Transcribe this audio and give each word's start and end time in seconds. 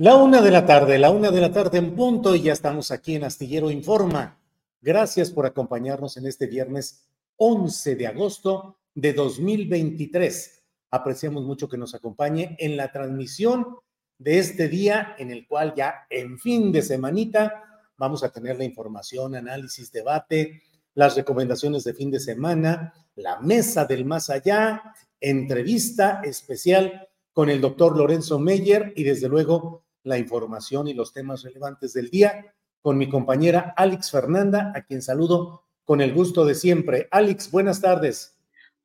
La 0.00 0.14
una 0.14 0.40
de 0.40 0.52
la 0.52 0.64
tarde, 0.64 0.96
la 0.96 1.10
una 1.10 1.32
de 1.32 1.40
la 1.40 1.50
tarde 1.50 1.78
en 1.78 1.96
punto 1.96 2.36
y 2.36 2.42
ya 2.42 2.52
estamos 2.52 2.92
aquí 2.92 3.16
en 3.16 3.24
Astillero 3.24 3.68
Informa. 3.68 4.38
Gracias 4.80 5.32
por 5.32 5.44
acompañarnos 5.44 6.16
en 6.16 6.26
este 6.26 6.46
viernes 6.46 7.08
11 7.34 7.96
de 7.96 8.06
agosto 8.06 8.78
de 8.94 9.12
2023. 9.12 10.62
Apreciamos 10.92 11.42
mucho 11.42 11.68
que 11.68 11.76
nos 11.76 11.96
acompañe 11.96 12.54
en 12.60 12.76
la 12.76 12.92
transmisión 12.92 13.78
de 14.18 14.38
este 14.38 14.68
día 14.68 15.16
en 15.18 15.32
el 15.32 15.48
cual 15.48 15.74
ya 15.76 16.06
en 16.10 16.38
fin 16.38 16.70
de 16.70 16.82
semanita 16.82 17.64
vamos 17.96 18.22
a 18.22 18.30
tener 18.30 18.56
la 18.56 18.64
información, 18.64 19.34
análisis, 19.34 19.90
debate, 19.90 20.62
las 20.94 21.16
recomendaciones 21.16 21.82
de 21.82 21.94
fin 21.94 22.12
de 22.12 22.20
semana, 22.20 22.94
la 23.16 23.40
mesa 23.40 23.84
del 23.84 24.04
más 24.04 24.30
allá, 24.30 24.94
entrevista 25.20 26.20
especial 26.22 27.08
con 27.32 27.50
el 27.50 27.60
doctor 27.60 27.96
Lorenzo 27.96 28.38
Meyer 28.38 28.92
y 28.94 29.02
desde 29.02 29.28
luego 29.28 29.87
la 30.08 30.18
información 30.18 30.88
y 30.88 30.94
los 30.94 31.12
temas 31.12 31.42
relevantes 31.42 31.92
del 31.92 32.10
día 32.10 32.54
con 32.80 32.96
mi 32.96 33.08
compañera 33.08 33.74
Alex 33.76 34.10
Fernanda, 34.10 34.72
a 34.74 34.82
quien 34.82 35.02
saludo 35.02 35.64
con 35.84 36.00
el 36.00 36.12
gusto 36.12 36.44
de 36.44 36.54
siempre. 36.54 37.08
Alex, 37.10 37.50
buenas 37.50 37.80
tardes. 37.80 38.36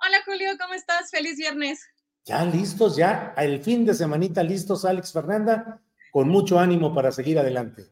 Hola 0.06 0.18
Julio, 0.26 0.52
¿cómo 0.60 0.74
estás? 0.74 1.10
Feliz 1.10 1.38
viernes. 1.38 1.88
Ya 2.26 2.46
listos, 2.46 2.96
ya 2.96 3.34
el 3.38 3.62
fin 3.62 3.86
de 3.86 3.94
semanita 3.94 4.44
listos, 4.44 4.86
Alex 4.86 5.12
Fernanda, 5.12 5.82
con 6.12 6.30
mucho 6.30 6.60
ánimo 6.60 6.94
para 6.94 7.12
seguir 7.12 7.40
adelante. 7.40 7.88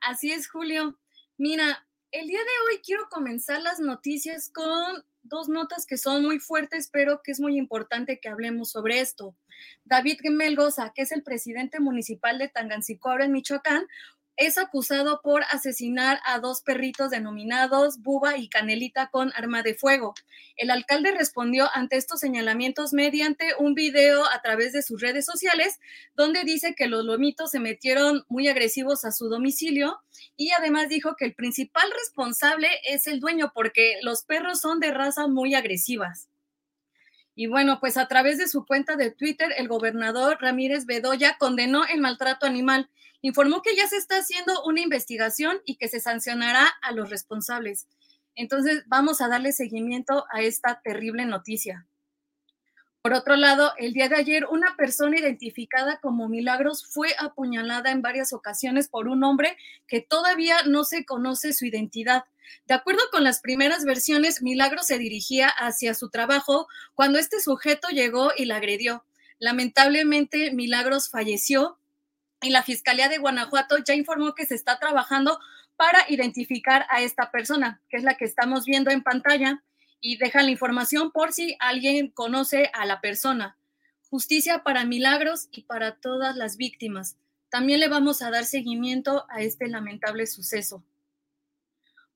Así 0.00 0.32
es, 0.32 0.48
Julio. 0.48 0.98
Mira, 1.36 1.86
el 2.10 2.26
día 2.26 2.38
de 2.38 2.74
hoy 2.74 2.80
quiero 2.84 3.08
comenzar 3.10 3.60
las 3.62 3.80
noticias 3.80 4.50
con 4.50 5.04
dos 5.28 5.48
notas 5.48 5.86
que 5.86 5.98
son 5.98 6.22
muy 6.22 6.38
fuertes, 6.38 6.88
pero 6.92 7.20
que 7.22 7.32
es 7.32 7.40
muy 7.40 7.56
importante 7.58 8.20
que 8.20 8.28
hablemos 8.28 8.70
sobre 8.70 9.00
esto. 9.00 9.36
David 9.84 10.18
Melgoza, 10.30 10.92
que 10.94 11.02
es 11.02 11.12
el 11.12 11.22
presidente 11.22 11.80
municipal 11.80 12.38
de 12.38 12.48
Tangancicobra 12.48 13.24
en 13.24 13.32
Michoacán, 13.32 13.86
es 14.36 14.58
acusado 14.58 15.20
por 15.22 15.42
asesinar 15.50 16.20
a 16.24 16.38
dos 16.40 16.62
perritos 16.62 17.10
denominados 17.10 18.00
Buba 18.02 18.36
y 18.36 18.48
Canelita 18.48 19.08
con 19.08 19.32
arma 19.34 19.62
de 19.62 19.74
fuego. 19.74 20.14
El 20.56 20.70
alcalde 20.70 21.12
respondió 21.12 21.68
ante 21.74 21.96
estos 21.96 22.20
señalamientos 22.20 22.92
mediante 22.92 23.54
un 23.58 23.74
video 23.74 24.24
a 24.30 24.42
través 24.42 24.72
de 24.72 24.82
sus 24.82 25.00
redes 25.00 25.24
sociales, 25.24 25.78
donde 26.14 26.44
dice 26.44 26.74
que 26.74 26.86
los 26.86 27.04
lomitos 27.04 27.50
se 27.50 27.60
metieron 27.60 28.24
muy 28.28 28.48
agresivos 28.48 29.04
a 29.04 29.12
su 29.12 29.28
domicilio 29.28 30.00
y 30.36 30.50
además 30.50 30.88
dijo 30.88 31.16
que 31.16 31.24
el 31.24 31.34
principal 31.34 31.90
responsable 31.90 32.68
es 32.88 33.06
el 33.06 33.20
dueño 33.20 33.52
porque 33.54 33.98
los 34.02 34.24
perros 34.24 34.60
son 34.60 34.80
de 34.80 34.92
raza 34.92 35.26
muy 35.26 35.54
agresivas. 35.54 36.28
Y 37.38 37.48
bueno, 37.48 37.80
pues 37.80 37.98
a 37.98 38.08
través 38.08 38.38
de 38.38 38.48
su 38.48 38.64
cuenta 38.64 38.96
de 38.96 39.10
Twitter, 39.10 39.52
el 39.58 39.68
gobernador 39.68 40.38
Ramírez 40.40 40.86
Bedoya 40.86 41.36
condenó 41.38 41.84
el 41.84 42.00
maltrato 42.00 42.46
animal. 42.46 42.88
Informó 43.20 43.60
que 43.60 43.76
ya 43.76 43.86
se 43.86 43.98
está 43.98 44.16
haciendo 44.16 44.64
una 44.64 44.80
investigación 44.80 45.58
y 45.66 45.76
que 45.76 45.88
se 45.88 46.00
sancionará 46.00 46.66
a 46.80 46.92
los 46.92 47.10
responsables. 47.10 47.88
Entonces, 48.34 48.84
vamos 48.86 49.20
a 49.20 49.28
darle 49.28 49.52
seguimiento 49.52 50.24
a 50.32 50.40
esta 50.40 50.80
terrible 50.82 51.26
noticia. 51.26 51.86
Por 53.06 53.14
otro 53.14 53.36
lado, 53.36 53.72
el 53.78 53.92
día 53.92 54.08
de 54.08 54.16
ayer, 54.16 54.46
una 54.46 54.74
persona 54.74 55.16
identificada 55.16 56.00
como 56.00 56.28
Milagros 56.28 56.84
fue 56.90 57.14
apuñalada 57.20 57.92
en 57.92 58.02
varias 58.02 58.32
ocasiones 58.32 58.88
por 58.88 59.06
un 59.06 59.22
hombre 59.22 59.56
que 59.86 60.00
todavía 60.00 60.56
no 60.66 60.82
se 60.82 61.04
conoce 61.04 61.52
su 61.52 61.66
identidad. 61.66 62.24
De 62.66 62.74
acuerdo 62.74 63.02
con 63.12 63.22
las 63.22 63.38
primeras 63.38 63.84
versiones, 63.84 64.42
Milagros 64.42 64.88
se 64.88 64.98
dirigía 64.98 65.46
hacia 65.46 65.94
su 65.94 66.10
trabajo 66.10 66.66
cuando 66.96 67.20
este 67.20 67.38
sujeto 67.40 67.90
llegó 67.90 68.32
y 68.36 68.46
la 68.46 68.56
agredió. 68.56 69.04
Lamentablemente, 69.38 70.50
Milagros 70.50 71.08
falleció 71.08 71.78
y 72.42 72.50
la 72.50 72.64
Fiscalía 72.64 73.08
de 73.08 73.18
Guanajuato 73.18 73.76
ya 73.86 73.94
informó 73.94 74.34
que 74.34 74.46
se 74.46 74.56
está 74.56 74.80
trabajando 74.80 75.38
para 75.76 76.04
identificar 76.08 76.86
a 76.90 77.02
esta 77.02 77.30
persona, 77.30 77.80
que 77.88 77.98
es 77.98 78.02
la 78.02 78.16
que 78.16 78.24
estamos 78.24 78.64
viendo 78.64 78.90
en 78.90 79.04
pantalla 79.04 79.62
y 80.00 80.18
deja 80.18 80.42
la 80.42 80.50
información 80.50 81.10
por 81.10 81.32
si 81.32 81.56
alguien 81.60 82.10
conoce 82.10 82.70
a 82.72 82.86
la 82.86 83.00
persona. 83.00 83.56
Justicia 84.08 84.62
para 84.62 84.84
Milagros 84.84 85.48
y 85.50 85.62
para 85.62 85.96
todas 85.96 86.36
las 86.36 86.56
víctimas. 86.56 87.16
También 87.48 87.80
le 87.80 87.88
vamos 87.88 88.22
a 88.22 88.30
dar 88.30 88.44
seguimiento 88.44 89.26
a 89.28 89.40
este 89.40 89.68
lamentable 89.68 90.26
suceso. 90.26 90.84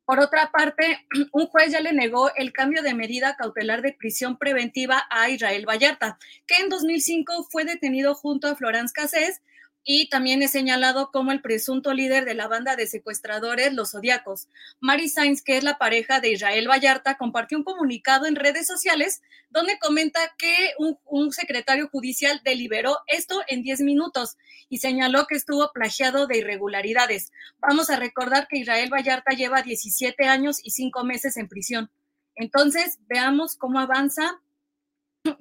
Por 0.05 0.19
otra 0.19 0.51
parte, 0.51 1.07
un 1.33 1.47
juez 1.47 1.71
ya 1.73 1.81
le 1.81 1.93
negó 1.93 2.35
el 2.35 2.53
cambio 2.53 2.83
de 2.83 2.95
medida 2.95 3.37
cautelar 3.37 3.81
de 3.81 3.93
prisión 3.93 4.39
preventiva 4.39 5.07
a 5.09 5.31
Israel 5.31 5.69
Vallarta, 5.69 6.19
que 6.47 6.57
en 6.57 6.69
2005 6.69 7.49
fue 7.51 7.65
detenido 7.65 8.15
junto 8.15 8.49
a 8.49 8.57
Florence 8.57 8.93
Cassés 8.93 9.41
y 9.85 10.09
también 10.09 10.43
es 10.43 10.51
señalado 10.51 11.11
como 11.11 11.33
el 11.33 11.41
presunto 11.41 11.95
líder 11.95 12.25
de 12.25 12.35
la 12.35 12.49
banda 12.49 12.77
de 12.77 12.87
secuestradores 12.87 13.73
Los 13.73 13.93
Zodiacos. 13.93 14.49
Mary 14.79 15.09
Sainz, 15.09 15.43
que 15.43 15.57
es 15.57 15.65
la 15.65 15.79
pareja 15.79 16.21
de 16.21 16.33
Israel 16.33 16.69
Vallarta, 16.69 17.17
compartió 17.17 17.57
un 17.57 17.65
comunicado 17.65 18.27
en 18.27 18.37
redes 18.37 18.67
sociales 18.67 19.23
donde 19.49 19.79
comenta 19.79 20.21
que 20.39 20.75
un, 20.79 21.33
secretario 21.33 21.89
judicial 21.89 22.41
deliberó 22.45 22.99
esto 23.07 23.41
en 23.49 23.63
10 23.63 23.81
minutos 23.81 24.37
y 24.69 24.79
señaló 24.79 25.27
que 25.27 25.35
estuvo 25.35 25.73
plagiado 25.73 26.27
de 26.27 26.39
irregularidades. 26.39 27.33
Vamos 27.59 27.91
a 27.91 27.97
recordar 27.97 28.47
que 28.49 28.59
Israel 28.59 28.91
Vallarta 28.93 29.35
lleva 29.35 29.63
17 29.63 30.27
años 30.27 30.59
y 30.63 30.71
5 30.71 31.05
meses 31.05 31.37
en 31.37 31.49
prisión. 31.49 31.91
Entonces, 32.37 32.99
veamos 33.09 33.57
cómo 33.57 33.81
avanza, 33.81 34.41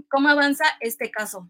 cómo 0.09 0.29
avanza 0.29 0.65
este 0.79 1.11
caso. 1.11 1.49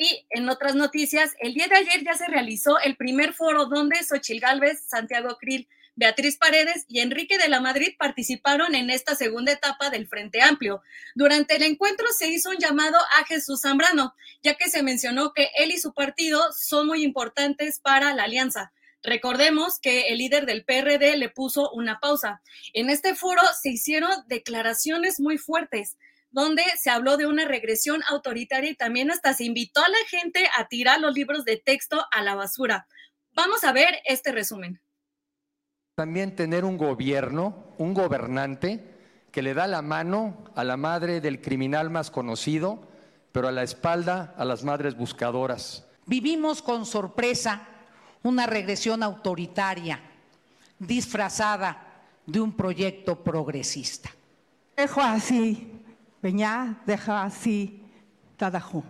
Y 0.00 0.24
en 0.30 0.48
otras 0.48 0.76
noticias, 0.76 1.34
el 1.40 1.54
día 1.54 1.66
de 1.66 1.74
ayer 1.74 2.04
ya 2.04 2.14
se 2.14 2.28
realizó 2.28 2.78
el 2.78 2.96
primer 2.96 3.34
foro 3.34 3.66
donde 3.66 4.04
Xochil 4.04 4.38
Gálvez, 4.38 4.80
Santiago 4.86 5.36
Krill, 5.40 5.68
Beatriz 5.96 6.36
Paredes 6.36 6.84
y 6.86 7.00
Enrique 7.00 7.36
de 7.36 7.48
la 7.48 7.60
Madrid 7.60 7.96
participaron 7.98 8.76
en 8.76 8.90
esta 8.90 9.16
segunda 9.16 9.50
etapa 9.50 9.90
del 9.90 10.06
Frente 10.06 10.40
Amplio. 10.40 10.82
Durante 11.16 11.56
el 11.56 11.64
encuentro 11.64 12.06
se 12.16 12.28
hizo 12.28 12.50
un 12.50 12.58
llamado 12.58 12.96
a 13.18 13.24
Jesús 13.24 13.62
Zambrano, 13.62 14.14
ya 14.40 14.54
que 14.54 14.70
se 14.70 14.84
mencionó 14.84 15.32
que 15.32 15.50
él 15.56 15.72
y 15.72 15.78
su 15.78 15.92
partido 15.92 16.52
son 16.52 16.86
muy 16.86 17.02
importantes 17.02 17.80
para 17.80 18.14
la 18.14 18.22
alianza. 18.22 18.70
Recordemos 19.02 19.80
que 19.80 20.10
el 20.10 20.18
líder 20.18 20.46
del 20.46 20.64
PRD 20.64 21.16
le 21.16 21.28
puso 21.28 21.72
una 21.72 21.98
pausa. 21.98 22.40
En 22.72 22.88
este 22.88 23.16
foro 23.16 23.42
se 23.60 23.70
hicieron 23.70 24.12
declaraciones 24.28 25.18
muy 25.18 25.38
fuertes 25.38 25.96
donde 26.30 26.62
se 26.76 26.90
habló 26.90 27.16
de 27.16 27.26
una 27.26 27.44
regresión 27.46 28.02
autoritaria 28.08 28.70
y 28.70 28.76
también 28.76 29.10
hasta 29.10 29.32
se 29.34 29.44
invitó 29.44 29.80
a 29.80 29.88
la 29.88 30.08
gente 30.08 30.48
a 30.58 30.68
tirar 30.68 31.00
los 31.00 31.14
libros 31.14 31.44
de 31.44 31.56
texto 31.56 32.04
a 32.10 32.22
la 32.22 32.34
basura. 32.34 32.86
Vamos 33.34 33.64
a 33.64 33.72
ver 33.72 34.00
este 34.04 34.32
resumen. 34.32 34.80
También 35.94 36.36
tener 36.36 36.64
un 36.64 36.76
gobierno, 36.76 37.74
un 37.78 37.94
gobernante 37.94 38.84
que 39.32 39.42
le 39.42 39.54
da 39.54 39.66
la 39.66 39.82
mano 39.82 40.44
a 40.54 40.64
la 40.64 40.76
madre 40.76 41.20
del 41.20 41.40
criminal 41.40 41.90
más 41.90 42.10
conocido, 42.10 42.88
pero 43.32 43.48
a 43.48 43.52
la 43.52 43.62
espalda 43.62 44.34
a 44.36 44.44
las 44.44 44.64
madres 44.64 44.96
buscadoras. 44.96 45.86
Vivimos 46.06 46.62
con 46.62 46.86
sorpresa 46.86 47.66
una 48.22 48.46
regresión 48.46 49.02
autoritaria 49.02 50.00
disfrazada 50.78 52.04
de 52.26 52.40
un 52.40 52.52
proyecto 52.52 53.22
progresista. 53.22 54.10
Dejo 54.76 55.00
así 55.00 55.77
Peñá 56.20 56.82
deja 56.84 57.22
así 57.22 57.80
Tadajú. 58.36 58.82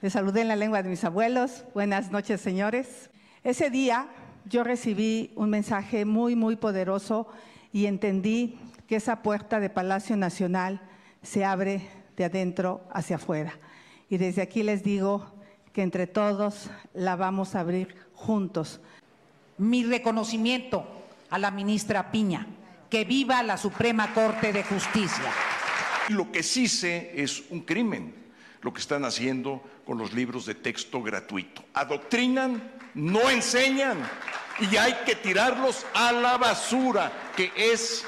Le 0.00 0.08
saludé 0.08 0.40
en 0.40 0.48
la 0.48 0.56
lengua 0.56 0.82
de 0.82 0.88
mis 0.88 1.04
abuelos. 1.04 1.64
Buenas 1.74 2.10
noches, 2.10 2.40
señores. 2.40 3.10
Ese 3.42 3.68
día 3.68 4.08
yo 4.46 4.64
recibí 4.64 5.32
un 5.36 5.50
mensaje 5.50 6.06
muy, 6.06 6.36
muy 6.36 6.56
poderoso 6.56 7.28
y 7.72 7.84
entendí 7.84 8.58
que 8.86 8.96
esa 8.96 9.22
puerta 9.22 9.60
de 9.60 9.68
Palacio 9.68 10.16
Nacional 10.16 10.80
se 11.22 11.44
abre 11.44 11.86
de 12.16 12.24
adentro 12.24 12.82
hacia 12.92 13.16
afuera. 13.16 13.58
Y 14.08 14.16
desde 14.16 14.40
aquí 14.40 14.62
les 14.62 14.82
digo 14.82 15.26
que 15.74 15.82
entre 15.82 16.06
todos 16.06 16.70
la 16.94 17.16
vamos 17.16 17.54
a 17.54 17.60
abrir 17.60 17.94
juntos. 18.14 18.80
Mi 19.58 19.84
reconocimiento 19.84 20.86
a 21.28 21.38
la 21.38 21.50
ministra 21.50 22.10
Piña. 22.10 22.46
Que 22.88 23.04
viva 23.04 23.42
la 23.42 23.56
Suprema 23.56 24.14
Corte 24.14 24.52
de 24.52 24.62
Justicia. 24.62 25.32
Lo 26.08 26.30
que 26.30 26.42
sí 26.42 26.68
sé 26.68 27.12
es 27.14 27.44
un 27.50 27.60
crimen 27.60 28.24
lo 28.64 28.72
que 28.72 28.80
están 28.80 29.04
haciendo 29.04 29.62
con 29.84 29.98
los 29.98 30.14
libros 30.14 30.46
de 30.46 30.54
texto 30.54 31.02
gratuito. 31.02 31.62
Adoctrinan, 31.74 32.62
no 32.94 33.28
enseñan 33.28 33.98
y 34.58 34.76
hay 34.76 34.94
que 35.04 35.14
tirarlos 35.14 35.84
a 35.94 36.12
la 36.12 36.38
basura, 36.38 37.12
que 37.36 37.52
es 37.56 38.04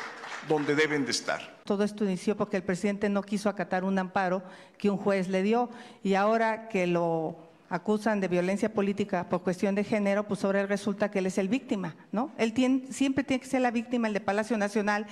donde 0.48 0.74
deben 0.74 1.04
de 1.04 1.10
estar. 1.10 1.56
Todo 1.64 1.84
esto 1.84 2.04
inició 2.04 2.36
porque 2.36 2.56
el 2.56 2.62
presidente 2.62 3.08
no 3.10 3.22
quiso 3.22 3.50
acatar 3.50 3.84
un 3.84 3.98
amparo 3.98 4.42
que 4.78 4.88
un 4.88 4.96
juez 4.96 5.28
le 5.28 5.42
dio 5.42 5.68
y 6.02 6.14
ahora 6.14 6.68
que 6.68 6.86
lo 6.86 7.36
acusan 7.68 8.20
de 8.20 8.28
violencia 8.28 8.72
política 8.72 9.28
por 9.28 9.42
cuestión 9.42 9.74
de 9.74 9.84
género, 9.84 10.26
pues 10.26 10.44
ahora 10.44 10.64
resulta 10.64 11.10
que 11.10 11.18
él 11.18 11.26
es 11.26 11.36
el 11.36 11.48
víctima, 11.48 11.96
¿no? 12.12 12.30
Él 12.38 12.54
siempre 12.90 13.24
tiene 13.24 13.42
que 13.42 13.48
ser 13.48 13.60
la 13.60 13.72
víctima, 13.72 14.08
el 14.08 14.14
de 14.14 14.20
Palacio 14.20 14.56
Nacional. 14.56 15.06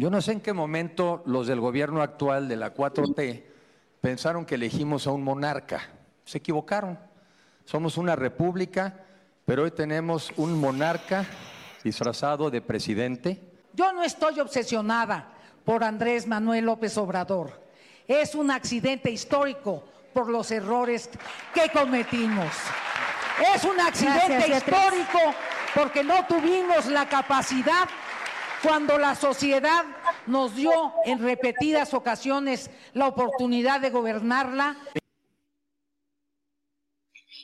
Yo 0.00 0.10
no 0.10 0.22
sé 0.22 0.30
en 0.30 0.40
qué 0.40 0.52
momento 0.52 1.24
los 1.26 1.48
del 1.48 1.58
gobierno 1.58 2.02
actual 2.02 2.46
de 2.46 2.54
la 2.54 2.72
4T 2.72 3.42
pensaron 4.00 4.46
que 4.46 4.54
elegimos 4.54 5.08
a 5.08 5.10
un 5.10 5.24
monarca. 5.24 5.90
Se 6.24 6.38
equivocaron. 6.38 6.96
Somos 7.64 7.96
una 7.98 8.14
república, 8.14 8.94
pero 9.44 9.64
hoy 9.64 9.72
tenemos 9.72 10.32
un 10.36 10.56
monarca 10.60 11.26
disfrazado 11.82 12.48
de 12.48 12.60
presidente. 12.60 13.40
Yo 13.72 13.92
no 13.92 14.04
estoy 14.04 14.38
obsesionada 14.38 15.32
por 15.64 15.82
Andrés 15.82 16.28
Manuel 16.28 16.66
López 16.66 16.96
Obrador. 16.96 17.60
Es 18.06 18.36
un 18.36 18.52
accidente 18.52 19.10
histórico 19.10 19.82
por 20.14 20.28
los 20.28 20.52
errores 20.52 21.10
que 21.52 21.70
cometimos. 21.72 22.54
Es 23.52 23.64
un 23.64 23.80
accidente 23.80 24.48
histórico 24.48 25.18
porque 25.74 26.04
no 26.04 26.24
tuvimos 26.26 26.86
la 26.86 27.08
capacidad 27.08 27.88
cuando 28.62 28.98
la 28.98 29.14
sociedad 29.14 29.84
nos 30.26 30.54
dio 30.54 30.72
en 31.04 31.22
repetidas 31.22 31.94
ocasiones 31.94 32.70
la 32.92 33.06
oportunidad 33.06 33.80
de 33.80 33.90
gobernarla. 33.90 34.76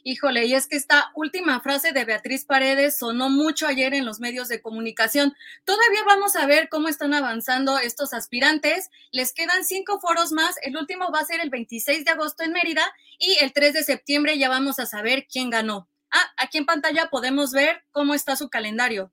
Híjole, 0.07 0.45
y 0.45 0.55
es 0.55 0.67
que 0.67 0.77
esta 0.77 1.11
última 1.15 1.63
frase 1.63 1.93
de 1.93 2.05
Beatriz 2.05 2.45
Paredes 2.45 2.99
sonó 2.99 3.31
mucho 3.31 3.67
ayer 3.67 3.95
en 3.95 4.05
los 4.05 4.21
medios 4.21 4.49
de 4.49 4.61
comunicación. 4.61 5.35
Todavía 5.65 6.05
vamos 6.05 6.37
a 6.37 6.47
ver 6.47 6.69
cómo 6.69 6.89
están 6.89 7.15
avanzando 7.15 7.79
estos 7.79 8.13
aspirantes. 8.13 8.91
Les 9.13 9.33
quedan 9.33 9.65
cinco 9.65 10.01
foros 10.01 10.31
más. 10.31 10.57
El 10.63 10.77
último 10.77 11.11
va 11.11 11.21
a 11.21 11.25
ser 11.25 11.41
el 11.41 11.49
26 11.49 12.05
de 12.05 12.11
agosto 12.11 12.45
en 12.45 12.53
Mérida 12.53 12.85
y 13.19 13.39
el 13.41 13.55
3 13.55 13.73
de 13.73 13.83
septiembre 13.83 14.37
ya 14.37 14.51
vamos 14.51 14.79
a 14.79 14.85
saber 14.85 15.27
quién 15.27 15.49
ganó. 15.49 15.89
Ah, 16.11 16.33
aquí 16.37 16.59
en 16.59 16.67
pantalla 16.67 17.09
podemos 17.09 17.53
ver 17.53 17.83
cómo 17.91 18.13
está 18.13 18.37
su 18.37 18.51
calendario. 18.51 19.11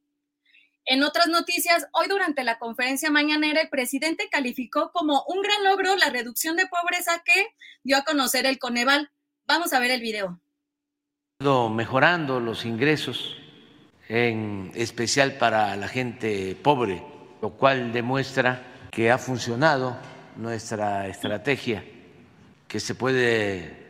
En 0.85 1.03
otras 1.03 1.27
noticias, 1.27 1.87
hoy 1.93 2.07
durante 2.07 2.43
la 2.43 2.57
conferencia 2.57 3.11
mañanera, 3.11 3.61
el 3.61 3.69
presidente 3.69 4.29
calificó 4.31 4.91
como 4.91 5.23
un 5.27 5.41
gran 5.41 5.63
logro 5.63 5.95
la 5.95 6.09
reducción 6.09 6.55
de 6.57 6.65
pobreza 6.65 7.21
que 7.23 7.49
dio 7.83 7.97
a 7.97 8.03
conocer 8.03 8.45
el 8.47 8.57
Coneval. 8.57 9.11
Vamos 9.45 9.73
a 9.73 9.79
ver 9.79 9.91
el 9.91 10.01
video. 10.01 10.39
Mejorando 11.71 12.39
los 12.39 12.65
ingresos, 12.65 13.37
en 14.09 14.71
especial 14.75 15.37
para 15.37 15.75
la 15.75 15.87
gente 15.87 16.55
pobre, 16.55 17.03
lo 17.41 17.51
cual 17.51 17.93
demuestra 17.93 18.89
que 18.91 19.11
ha 19.11 19.17
funcionado 19.17 19.97
nuestra 20.35 21.07
estrategia, 21.07 21.83
que 22.67 22.79
se 22.79 22.95
puede 22.95 23.87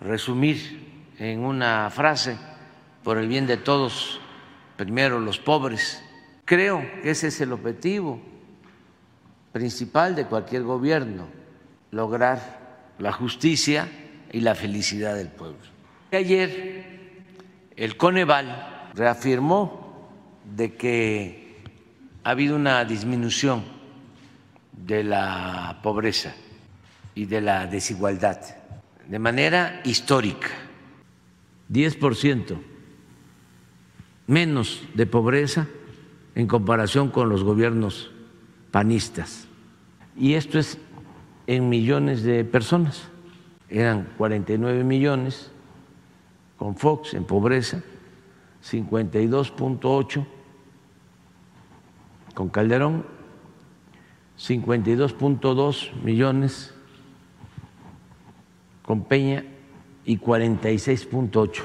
resumir 0.00 1.10
en 1.18 1.44
una 1.44 1.90
frase, 1.90 2.38
por 3.02 3.18
el 3.18 3.26
bien 3.26 3.46
de 3.46 3.56
todos, 3.56 4.20
primero 4.76 5.20
los 5.20 5.38
pobres 5.38 6.01
Creo 6.52 6.86
que 7.02 7.12
ese 7.12 7.28
es 7.28 7.40
el 7.40 7.50
objetivo 7.50 8.20
principal 9.52 10.14
de 10.14 10.26
cualquier 10.26 10.64
gobierno, 10.64 11.26
lograr 11.92 12.92
la 12.98 13.10
justicia 13.10 13.88
y 14.30 14.40
la 14.40 14.54
felicidad 14.54 15.16
del 15.16 15.28
pueblo. 15.28 15.56
Ayer 16.12 16.84
el 17.74 17.96
Coneval 17.96 18.90
reafirmó 18.92 20.10
de 20.54 20.74
que 20.74 21.62
ha 22.22 22.32
habido 22.32 22.54
una 22.56 22.84
disminución 22.84 23.64
de 24.72 25.04
la 25.04 25.80
pobreza 25.82 26.34
y 27.14 27.24
de 27.24 27.40
la 27.40 27.66
desigualdad 27.66 28.38
de 29.08 29.18
manera 29.18 29.80
histórica. 29.84 30.48
10% 31.70 32.58
menos 34.26 34.82
de 34.92 35.06
pobreza 35.06 35.66
en 36.34 36.46
comparación 36.46 37.10
con 37.10 37.28
los 37.28 37.44
gobiernos 37.44 38.10
panistas. 38.70 39.46
Y 40.16 40.34
esto 40.34 40.58
es 40.58 40.78
en 41.46 41.68
millones 41.68 42.22
de 42.22 42.44
personas. 42.44 43.08
Eran 43.68 44.08
49 44.18 44.84
millones 44.84 45.50
con 46.56 46.76
Fox 46.76 47.14
en 47.14 47.24
pobreza, 47.24 47.82
52.8 48.64 50.26
con 52.34 52.48
Calderón, 52.48 53.04
52.2 54.38 55.92
millones 56.02 56.74
con 58.82 59.04
Peña 59.04 59.44
y 60.04 60.18
46.8 60.18 61.62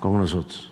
con 0.00 0.18
nosotros. 0.18 0.71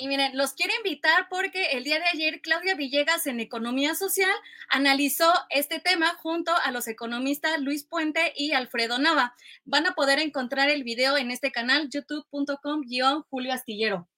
Y 0.00 0.08
miren, 0.08 0.34
los 0.34 0.54
quiero 0.54 0.72
invitar 0.82 1.28
porque 1.28 1.72
el 1.72 1.84
día 1.84 1.98
de 1.98 2.06
ayer 2.06 2.40
Claudia 2.40 2.74
Villegas 2.74 3.26
en 3.26 3.38
Economía 3.38 3.94
Social 3.94 4.34
analizó 4.70 5.30
este 5.50 5.78
tema 5.78 6.14
junto 6.22 6.52
a 6.64 6.70
los 6.70 6.88
economistas 6.88 7.60
Luis 7.60 7.84
Puente 7.84 8.32
y 8.34 8.52
Alfredo 8.52 8.98
Nava. 8.98 9.36
Van 9.66 9.86
a 9.86 9.92
poder 9.92 10.18
encontrar 10.18 10.70
el 10.70 10.84
video 10.84 11.18
en 11.18 11.30
este 11.30 11.52
canal 11.52 11.90
youtube.com-julio 11.90 13.52
astillero. 13.52 14.08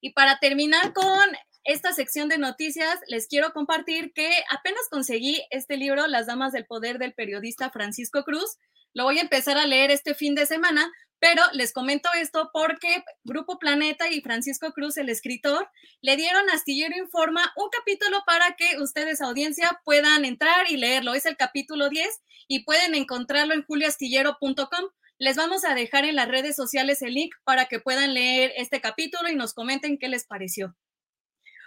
Y 0.00 0.14
para 0.14 0.38
terminar 0.38 0.94
con 0.94 1.28
esta 1.64 1.92
sección 1.92 2.30
de 2.30 2.38
noticias, 2.38 3.00
les 3.06 3.28
quiero 3.28 3.52
compartir 3.52 4.14
que 4.14 4.30
apenas 4.48 4.88
conseguí 4.90 5.42
este 5.50 5.76
libro, 5.76 6.06
Las 6.06 6.26
Damas 6.26 6.52
del 6.52 6.64
Poder 6.64 6.96
del 6.96 7.12
periodista 7.12 7.68
Francisco 7.68 8.24
Cruz. 8.24 8.56
Lo 8.94 9.04
voy 9.04 9.18
a 9.18 9.22
empezar 9.22 9.58
a 9.58 9.66
leer 9.66 9.90
este 9.90 10.14
fin 10.14 10.34
de 10.34 10.46
semana 10.46 10.90
pero 11.20 11.42
les 11.52 11.72
comento 11.72 12.08
esto 12.18 12.50
porque 12.52 13.04
Grupo 13.24 13.58
Planeta 13.58 14.10
y 14.10 14.22
Francisco 14.22 14.72
Cruz, 14.72 14.96
el 14.96 15.10
escritor, 15.10 15.68
le 16.00 16.16
dieron 16.16 16.48
a 16.48 16.54
Astillero 16.54 16.96
Informa 16.96 17.52
un 17.56 17.68
capítulo 17.68 18.22
para 18.26 18.56
que 18.56 18.80
ustedes, 18.80 19.20
audiencia, 19.20 19.80
puedan 19.84 20.24
entrar 20.24 20.70
y 20.70 20.78
leerlo. 20.78 21.12
Es 21.12 21.26
el 21.26 21.36
capítulo 21.36 21.90
10 21.90 22.22
y 22.48 22.64
pueden 22.64 22.94
encontrarlo 22.94 23.52
en 23.52 23.64
julioastillero.com. 23.64 24.86
Les 25.18 25.36
vamos 25.36 25.66
a 25.66 25.74
dejar 25.74 26.06
en 26.06 26.16
las 26.16 26.26
redes 26.26 26.56
sociales 26.56 27.02
el 27.02 27.12
link 27.12 27.34
para 27.44 27.66
que 27.66 27.80
puedan 27.80 28.14
leer 28.14 28.52
este 28.56 28.80
capítulo 28.80 29.28
y 29.28 29.36
nos 29.36 29.52
comenten 29.52 29.98
qué 29.98 30.08
les 30.08 30.26
pareció. 30.26 30.74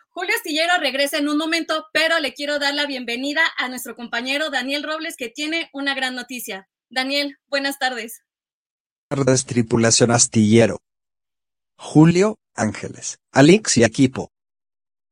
Julio 0.09 0.35
Astillero 0.35 0.73
regresa 0.79 1.17
en 1.17 1.29
un 1.29 1.37
momento, 1.37 1.87
pero 1.93 2.19
le 2.19 2.33
quiero 2.33 2.57
dar 2.57 2.73
la 2.73 2.87
bienvenida 2.87 3.41
a 3.57 3.69
nuestro 3.69 3.95
compañero 3.95 4.49
Daniel 4.49 4.81
Robles, 4.83 5.15
que 5.15 5.29
tiene 5.29 5.69
una 5.73 5.93
gran 5.93 6.15
noticia. 6.15 6.67
Daniel, 6.89 7.37
buenas 7.47 7.77
tardes. 7.77 8.23
Tardes, 9.15 9.45
tripulación 9.45 10.09
Astillero. 10.09 10.79
Julio, 11.77 12.39
Ángeles, 12.55 13.19
Alix 13.31 13.77
y 13.77 13.83
equipo. 13.83 14.31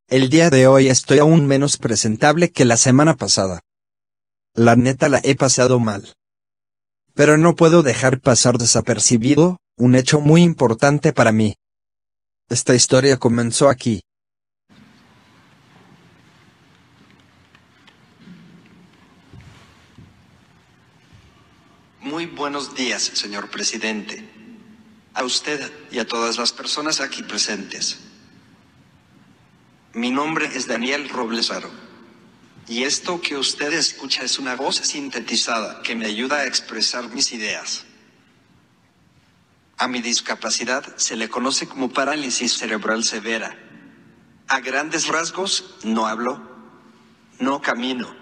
El 0.08 0.32
día 0.32 0.50
de 0.50 0.66
hoy 0.66 0.88
estoy 0.88 1.20
aún 1.20 1.46
menos 1.46 1.78
presentable 1.78 2.52
que 2.52 2.66
la 2.66 2.78
semana 2.78 3.16
pasada. 3.16 3.60
La 4.56 4.76
neta 4.76 5.08
la 5.08 5.22
he 5.24 5.36
pasado 5.36 5.80
mal. 5.80 6.16
Pero 7.14 7.38
no 7.38 7.56
puedo 7.56 7.84
dejar 7.84 8.20
pasar 8.22 8.58
desapercibido, 8.58 9.58
un 9.78 9.94
hecho 9.94 10.20
muy 10.20 10.42
importante 10.42 11.14
para 11.14 11.32
mí. 11.32 11.54
Esta 12.50 12.74
historia 12.74 13.18
comenzó 13.18 13.70
aquí. 13.70 14.02
Muy 22.12 22.26
buenos 22.26 22.76
días, 22.76 23.04
señor 23.04 23.50
presidente. 23.50 24.30
A 25.14 25.24
usted 25.24 25.72
y 25.92 26.00
a 26.00 26.06
todas 26.06 26.38
las 26.38 26.52
personas 26.52 27.00
aquí 27.00 27.24
presentes. 27.24 28.00
Mi 29.94 30.12
nombre 30.12 30.46
es 30.54 30.68
Daniel 30.68 31.08
Roblesaro. 31.08 31.72
Y 32.68 32.84
esto 32.84 33.22
que 33.22 33.38
usted 33.38 33.72
escucha 33.72 34.24
es 34.24 34.40
una 34.40 34.58
voz 34.58 34.76
sintetizada 34.76 35.82
que 35.84 35.96
me 35.96 36.06
ayuda 36.06 36.40
a 36.40 36.48
expresar 36.48 37.08
mis 37.12 37.32
ideas. 37.32 37.86
A 39.78 39.88
mi 39.88 40.02
discapacidad 40.02 40.98
se 40.98 41.16
le 41.16 41.30
conoce 41.30 41.66
como 41.66 41.94
parálisis 41.94 42.58
cerebral 42.58 43.06
severa. 43.06 43.58
A 44.50 44.60
grandes 44.60 45.08
rasgos, 45.08 45.76
no 45.86 46.08
hablo, 46.08 46.42
no 47.40 47.62
camino. 47.62 48.14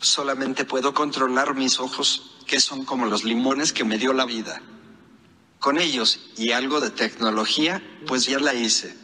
Solamente 0.00 0.64
puedo 0.64 0.94
controlar 0.94 1.54
mis 1.54 1.78
ojos 1.78 2.33
que 2.46 2.60
son 2.60 2.84
como 2.84 3.06
los 3.06 3.24
limones 3.24 3.72
que 3.72 3.84
me 3.84 3.98
dio 3.98 4.12
la 4.12 4.24
vida. 4.24 4.60
Con 5.58 5.78
ellos 5.78 6.30
y 6.36 6.52
algo 6.52 6.80
de 6.80 6.90
tecnología, 6.90 7.82
pues 8.06 8.26
ya 8.26 8.38
la 8.38 8.54
hice. 8.54 8.94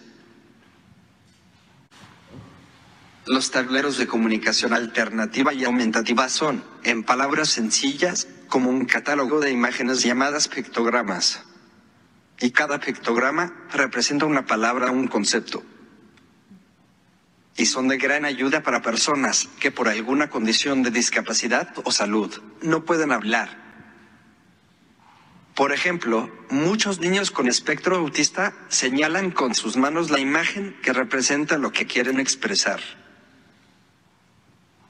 Los 3.27 3.51
tableros 3.51 3.97
de 3.97 4.07
comunicación 4.07 4.73
alternativa 4.73 5.55
y 5.55 5.65
aumentativa 5.65 6.29
son, 6.29 6.65
en 6.83 7.05
palabras 7.05 7.49
sencillas, 7.49 8.27
como 8.49 8.71
un 8.71 8.85
catálogo 8.85 9.41
de 9.41 9.53
imágenes 9.53 10.03
llamadas 10.03 10.49
pictogramas. 10.49 11.43
Y 12.41 12.51
cada 12.51 12.81
pictograma 12.81 13.55
representa 13.73 14.27
una 14.27 14.47
palabra 14.47 14.91
o 14.91 14.93
un 14.93 15.07
concepto. 15.07 15.63
Y 17.61 17.67
son 17.67 17.89
de 17.89 17.99
gran 17.99 18.25
ayuda 18.25 18.63
para 18.63 18.81
personas 18.81 19.47
que 19.61 19.71
por 19.71 19.87
alguna 19.87 20.31
condición 20.31 20.83
de 20.83 20.91
discapacidad 20.91 21.75
o 21.85 21.93
salud 21.93 22.41
no 22.63 22.87
pueden 22.87 23.13
hablar. 23.13 23.51
Por 25.55 25.71
ejemplo, 25.71 26.31
muchos 26.49 27.01
niños 27.01 27.31
con 27.31 27.49
espectro 27.49 27.97
autista 27.97 28.55
señalan 28.69 29.31
con 29.31 29.55
sus 29.55 29.77
manos 29.77 30.09
la 30.09 30.21
imagen 30.21 30.75
que 30.83 30.95
representa 30.95 31.59
lo 31.59 31.71
que 31.71 31.85
quieren 31.85 32.19
expresar. 32.19 32.81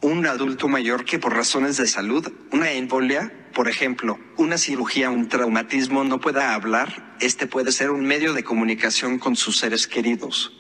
Un 0.00 0.24
adulto 0.28 0.68
mayor 0.68 1.04
que 1.04 1.18
por 1.18 1.34
razones 1.34 1.76
de 1.76 1.88
salud, 1.88 2.32
una 2.52 2.70
embolia, 2.70 3.50
por 3.52 3.68
ejemplo, 3.68 4.16
una 4.36 4.58
cirugía, 4.58 5.10
un 5.10 5.28
traumatismo 5.28 6.04
no 6.04 6.20
pueda 6.20 6.54
hablar, 6.54 7.16
este 7.18 7.48
puede 7.48 7.72
ser 7.72 7.90
un 7.90 8.06
medio 8.06 8.32
de 8.32 8.44
comunicación 8.44 9.18
con 9.18 9.34
sus 9.34 9.58
seres 9.58 9.88
queridos. 9.88 10.52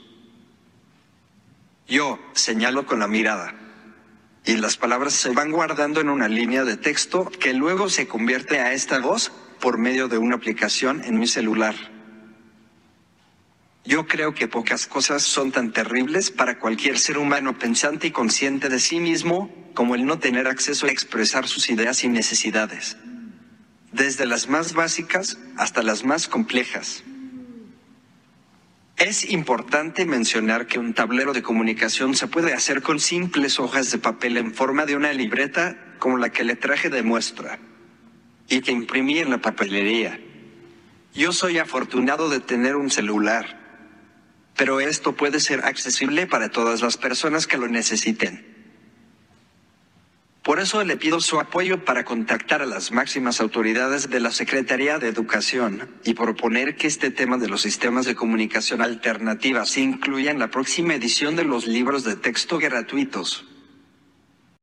Yo 1.90 2.20
señalo 2.34 2.86
con 2.86 3.00
la 3.00 3.08
mirada. 3.08 3.52
Y 4.46 4.56
las 4.56 4.76
palabras 4.76 5.12
se 5.12 5.30
van 5.30 5.50
guardando 5.50 6.00
en 6.00 6.08
una 6.08 6.28
línea 6.28 6.64
de 6.64 6.76
texto 6.76 7.28
que 7.28 7.52
luego 7.52 7.90
se 7.90 8.06
convierte 8.06 8.60
a 8.60 8.72
esta 8.72 9.00
voz 9.00 9.32
por 9.60 9.76
medio 9.76 10.06
de 10.06 10.16
una 10.16 10.36
aplicación 10.36 11.02
en 11.04 11.18
mi 11.18 11.26
celular. 11.26 11.74
Yo 13.84 14.06
creo 14.06 14.34
que 14.34 14.46
pocas 14.46 14.86
cosas 14.86 15.24
son 15.24 15.50
tan 15.50 15.72
terribles 15.72 16.30
para 16.30 16.60
cualquier 16.60 16.96
ser 16.96 17.18
humano 17.18 17.58
pensante 17.58 18.06
y 18.06 18.10
consciente 18.12 18.68
de 18.68 18.78
sí 18.78 19.00
mismo 19.00 19.50
como 19.74 19.96
el 19.96 20.06
no 20.06 20.20
tener 20.20 20.46
acceso 20.46 20.86
a 20.86 20.90
expresar 20.90 21.48
sus 21.48 21.70
ideas 21.70 22.04
y 22.04 22.08
necesidades. 22.08 22.96
Desde 23.90 24.26
las 24.26 24.48
más 24.48 24.74
básicas 24.74 25.38
hasta 25.56 25.82
las 25.82 26.04
más 26.04 26.28
complejas. 26.28 27.02
Es 29.00 29.30
importante 29.30 30.04
mencionar 30.04 30.66
que 30.66 30.78
un 30.78 30.92
tablero 30.92 31.32
de 31.32 31.40
comunicación 31.40 32.14
se 32.14 32.26
puede 32.26 32.52
hacer 32.52 32.82
con 32.82 33.00
simples 33.00 33.58
hojas 33.58 33.90
de 33.90 33.96
papel 33.96 34.36
en 34.36 34.52
forma 34.52 34.84
de 34.84 34.94
una 34.94 35.14
libreta, 35.14 35.96
como 35.98 36.18
la 36.18 36.28
que 36.28 36.44
le 36.44 36.54
traje 36.54 36.90
de 36.90 37.02
muestra, 37.02 37.58
y 38.46 38.60
que 38.60 38.72
imprimí 38.72 39.18
en 39.18 39.30
la 39.30 39.38
papelería. 39.38 40.20
Yo 41.14 41.32
soy 41.32 41.56
afortunado 41.56 42.28
de 42.28 42.40
tener 42.40 42.76
un 42.76 42.90
celular, 42.90 43.58
pero 44.54 44.80
esto 44.80 45.16
puede 45.16 45.40
ser 45.40 45.64
accesible 45.64 46.26
para 46.26 46.50
todas 46.50 46.82
las 46.82 46.98
personas 46.98 47.46
que 47.46 47.56
lo 47.56 47.68
necesiten. 47.68 48.49
Por 50.50 50.58
eso 50.58 50.82
le 50.82 50.96
pido 50.96 51.20
su 51.20 51.38
apoyo 51.38 51.84
para 51.84 52.04
contactar 52.04 52.60
a 52.60 52.66
las 52.66 52.90
máximas 52.90 53.40
autoridades 53.40 54.10
de 54.10 54.18
la 54.18 54.32
Secretaría 54.32 54.98
de 54.98 55.06
Educación 55.06 55.88
y 56.02 56.14
proponer 56.14 56.74
que 56.74 56.88
este 56.88 57.12
tema 57.12 57.38
de 57.38 57.46
los 57.46 57.62
sistemas 57.62 58.04
de 58.04 58.16
comunicación 58.16 58.82
alternativa 58.82 59.64
se 59.64 59.80
incluya 59.80 60.32
en 60.32 60.40
la 60.40 60.50
próxima 60.50 60.96
edición 60.96 61.36
de 61.36 61.44
los 61.44 61.68
libros 61.68 62.02
de 62.02 62.16
texto 62.16 62.58
gratuitos. 62.58 63.44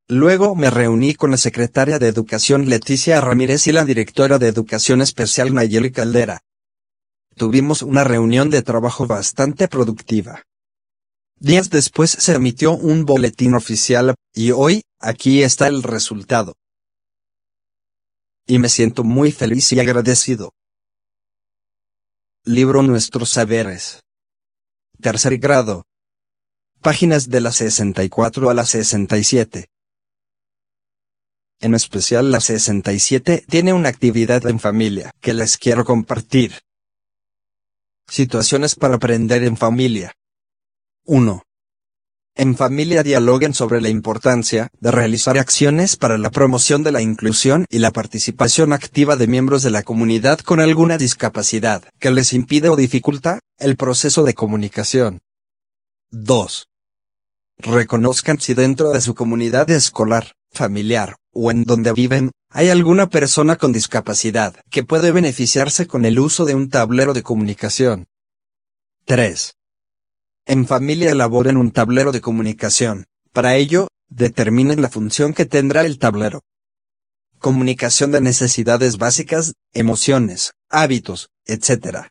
Luego 0.10 0.56
me 0.56 0.70
reuní 0.70 1.16
con 1.16 1.32
la 1.32 1.38
secretaria 1.38 2.00
de 2.00 2.10
Educación 2.10 2.68
Leticia 2.68 3.22
Ramírez 3.22 3.66
y 3.68 3.72
la 3.72 3.86
directora 3.86 4.40
de 4.40 4.50
Educación 4.50 5.02
Especial 5.02 5.54
Nayeli 5.54 5.92
Caldera. 5.92 6.42
Tuvimos 7.38 7.82
una 7.82 8.04
reunión 8.04 8.50
de 8.50 8.62
trabajo 8.62 9.08
bastante 9.08 9.70
productiva. 9.70 10.44
Días 11.40 11.70
después 11.70 12.10
se 12.10 12.34
emitió 12.34 12.74
un 12.74 13.06
boletín 13.06 13.54
oficial, 13.54 14.16
y 14.34 14.52
hoy, 14.52 14.82
aquí 15.00 15.44
está 15.44 15.68
el 15.68 15.84
resultado. 15.84 16.56
Y 18.46 18.60
me 18.60 18.70
siento 18.70 19.04
muy 19.04 19.32
feliz 19.32 19.72
y 19.74 19.80
agradecido. 19.80 20.54
Libro 22.46 22.82
Nuestros 22.82 23.30
Saberes. 23.30 24.04
Tercer 25.02 25.38
grado. 25.38 25.86
Páginas 26.82 27.30
de 27.30 27.42
la 27.42 27.52
64 27.52 28.50
a 28.50 28.54
la 28.54 28.66
67. 28.66 29.68
En 31.60 31.74
especial 31.74 32.32
la 32.32 32.40
67 32.40 33.44
tiene 33.50 33.74
una 33.74 33.90
actividad 33.90 34.46
en 34.46 34.60
familia 34.60 35.12
que 35.20 35.34
les 35.34 35.58
quiero 35.58 35.84
compartir. 35.86 36.62
Situaciones 38.08 38.76
para 38.76 38.96
aprender 38.96 39.44
en 39.44 39.58
familia. 39.58 40.14
1. 41.06 41.47
En 42.40 42.56
familia 42.56 43.02
dialoguen 43.02 43.56
sobre 43.56 43.82
la 43.82 43.90
importancia 43.90 44.70
de 44.80 44.92
realizar 44.92 45.40
acciones 45.40 45.96
para 45.96 46.20
la 46.20 46.30
promoción 46.30 46.84
de 46.84 46.92
la 46.92 47.02
inclusión 47.02 47.66
y 47.68 47.80
la 47.80 47.90
participación 47.90 48.74
activa 48.74 49.16
de 49.16 49.26
miembros 49.26 49.64
de 49.64 49.72
la 49.72 49.82
comunidad 49.82 50.42
con 50.42 50.60
alguna 50.60 51.00
discapacidad 51.00 51.84
que 51.98 52.12
les 52.12 52.34
impide 52.34 52.70
o 52.70 52.76
dificulta 52.76 53.40
el 53.58 53.76
proceso 53.76 54.24
de 54.24 54.36
comunicación. 54.36 55.22
2. 56.12 56.68
Reconozcan 57.58 58.40
si 58.40 58.54
dentro 58.54 58.92
de 58.92 59.02
su 59.02 59.16
comunidad 59.16 59.72
escolar, 59.72 60.34
familiar, 60.52 61.16
o 61.34 61.50
en 61.50 61.64
donde 61.64 61.92
viven, 61.92 62.30
hay 62.52 62.70
alguna 62.70 63.10
persona 63.10 63.56
con 63.56 63.74
discapacidad 63.74 64.56
que 64.70 64.84
puede 64.84 65.12
beneficiarse 65.12 65.88
con 65.88 66.06
el 66.06 66.20
uso 66.20 66.46
de 66.46 66.54
un 66.54 66.70
tablero 66.70 67.16
de 67.16 67.24
comunicación. 67.24 68.06
3. 69.06 69.57
En 70.50 70.66
familia 70.66 71.12
elaboren 71.12 71.58
un 71.58 71.72
tablero 71.72 72.14
de 72.14 72.22
comunicación. 72.22 73.08
Para 73.34 73.58
ello, 73.58 73.90
determinen 74.08 74.82
la 74.82 74.90
función 74.90 75.34
que 75.34 75.46
tendrá 75.46 75.82
el 75.82 76.00
tablero. 76.00 76.40
Comunicación 77.38 78.14
de 78.14 78.22
necesidades 78.22 78.98
básicas, 78.98 79.56
emociones, 79.74 80.54
hábitos, 80.70 81.32
etc. 81.46 82.08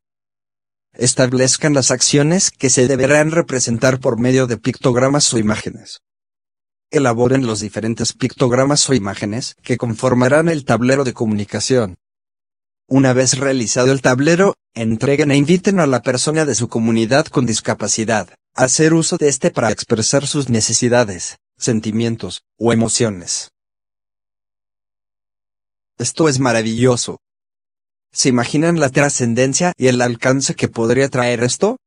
Establezcan 0.92 1.72
las 1.72 1.90
acciones 1.90 2.50
que 2.50 2.68
se 2.68 2.86
deberán 2.86 3.30
representar 3.30 4.00
por 4.00 4.20
medio 4.20 4.46
de 4.46 4.58
pictogramas 4.58 5.32
o 5.32 5.38
imágenes. 5.38 6.02
Elaboren 6.90 7.46
los 7.46 7.60
diferentes 7.60 8.12
pictogramas 8.12 8.86
o 8.90 8.92
imágenes 8.92 9.56
que 9.62 9.78
conformarán 9.78 10.50
el 10.50 10.66
tablero 10.66 11.04
de 11.04 11.14
comunicación. 11.14 11.96
Una 12.88 13.12
vez 13.12 13.36
realizado 13.36 13.90
el 13.90 14.00
tablero, 14.00 14.54
entreguen 14.72 15.32
e 15.32 15.36
inviten 15.36 15.80
a 15.80 15.88
la 15.88 16.02
persona 16.02 16.44
de 16.44 16.54
su 16.54 16.68
comunidad 16.68 17.26
con 17.26 17.44
discapacidad 17.44 18.28
a 18.54 18.64
hacer 18.64 18.94
uso 18.94 19.16
de 19.16 19.28
este 19.28 19.50
para 19.50 19.72
expresar 19.72 20.28
sus 20.28 20.48
necesidades, 20.48 21.36
sentimientos 21.58 22.42
o 22.58 22.72
emociones. 22.72 23.50
Esto 25.98 26.28
es 26.28 26.38
maravilloso. 26.38 27.18
¿Se 28.12 28.28
imaginan 28.28 28.78
la 28.78 28.90
trascendencia 28.90 29.72
y 29.76 29.88
el 29.88 30.00
alcance 30.00 30.54
que 30.54 30.68
podría 30.68 31.08
traer 31.08 31.42
esto? 31.42 31.78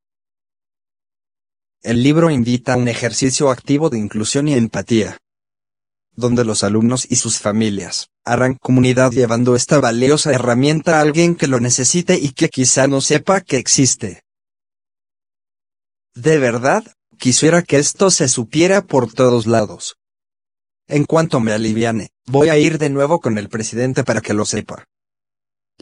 El 1.82 2.04
libro 2.04 2.30
invita 2.30 2.74
a 2.74 2.78
un 2.78 2.90
ejercicio 2.90 3.52
activo 3.52 3.90
de 3.90 4.00
inclusión 4.00 4.50
y 4.50 4.54
empatía, 4.54 5.18
donde 6.20 6.46
los 6.46 6.64
alumnos 6.64 7.08
y 7.10 7.16
sus 7.16 7.40
familias 7.40 8.10
harán 8.24 8.56
comunidad 8.56 9.12
llevando 9.12 9.56
esta 9.56 9.80
valiosa 9.80 10.32
herramienta 10.32 10.98
a 10.98 11.02
alguien 11.02 11.36
que 11.36 11.48
lo 11.48 11.60
necesite 11.60 12.20
y 12.20 12.34
que 12.34 12.50
quizá 12.50 12.88
no 12.88 13.02
sepa 13.02 13.42
que 13.42 13.58
existe. 13.58 14.22
De 16.14 16.38
verdad, 16.38 16.84
quisiera 17.18 17.64
que 17.64 17.78
esto 17.78 18.12
se 18.12 18.28
supiera 18.28 18.82
por 18.82 19.12
todos 19.12 19.48
lados. 19.48 19.98
En 20.88 21.06
cuanto 21.06 21.40
me 21.40 21.54
aliviane, 21.54 22.10
voy 22.28 22.50
a 22.50 22.58
ir 22.58 22.78
de 22.78 22.90
nuevo 22.90 23.20
con 23.20 23.38
el 23.38 23.50
presidente 23.50 24.04
para 24.04 24.22
que 24.22 24.34
lo 24.34 24.46
sepa. 24.46 24.86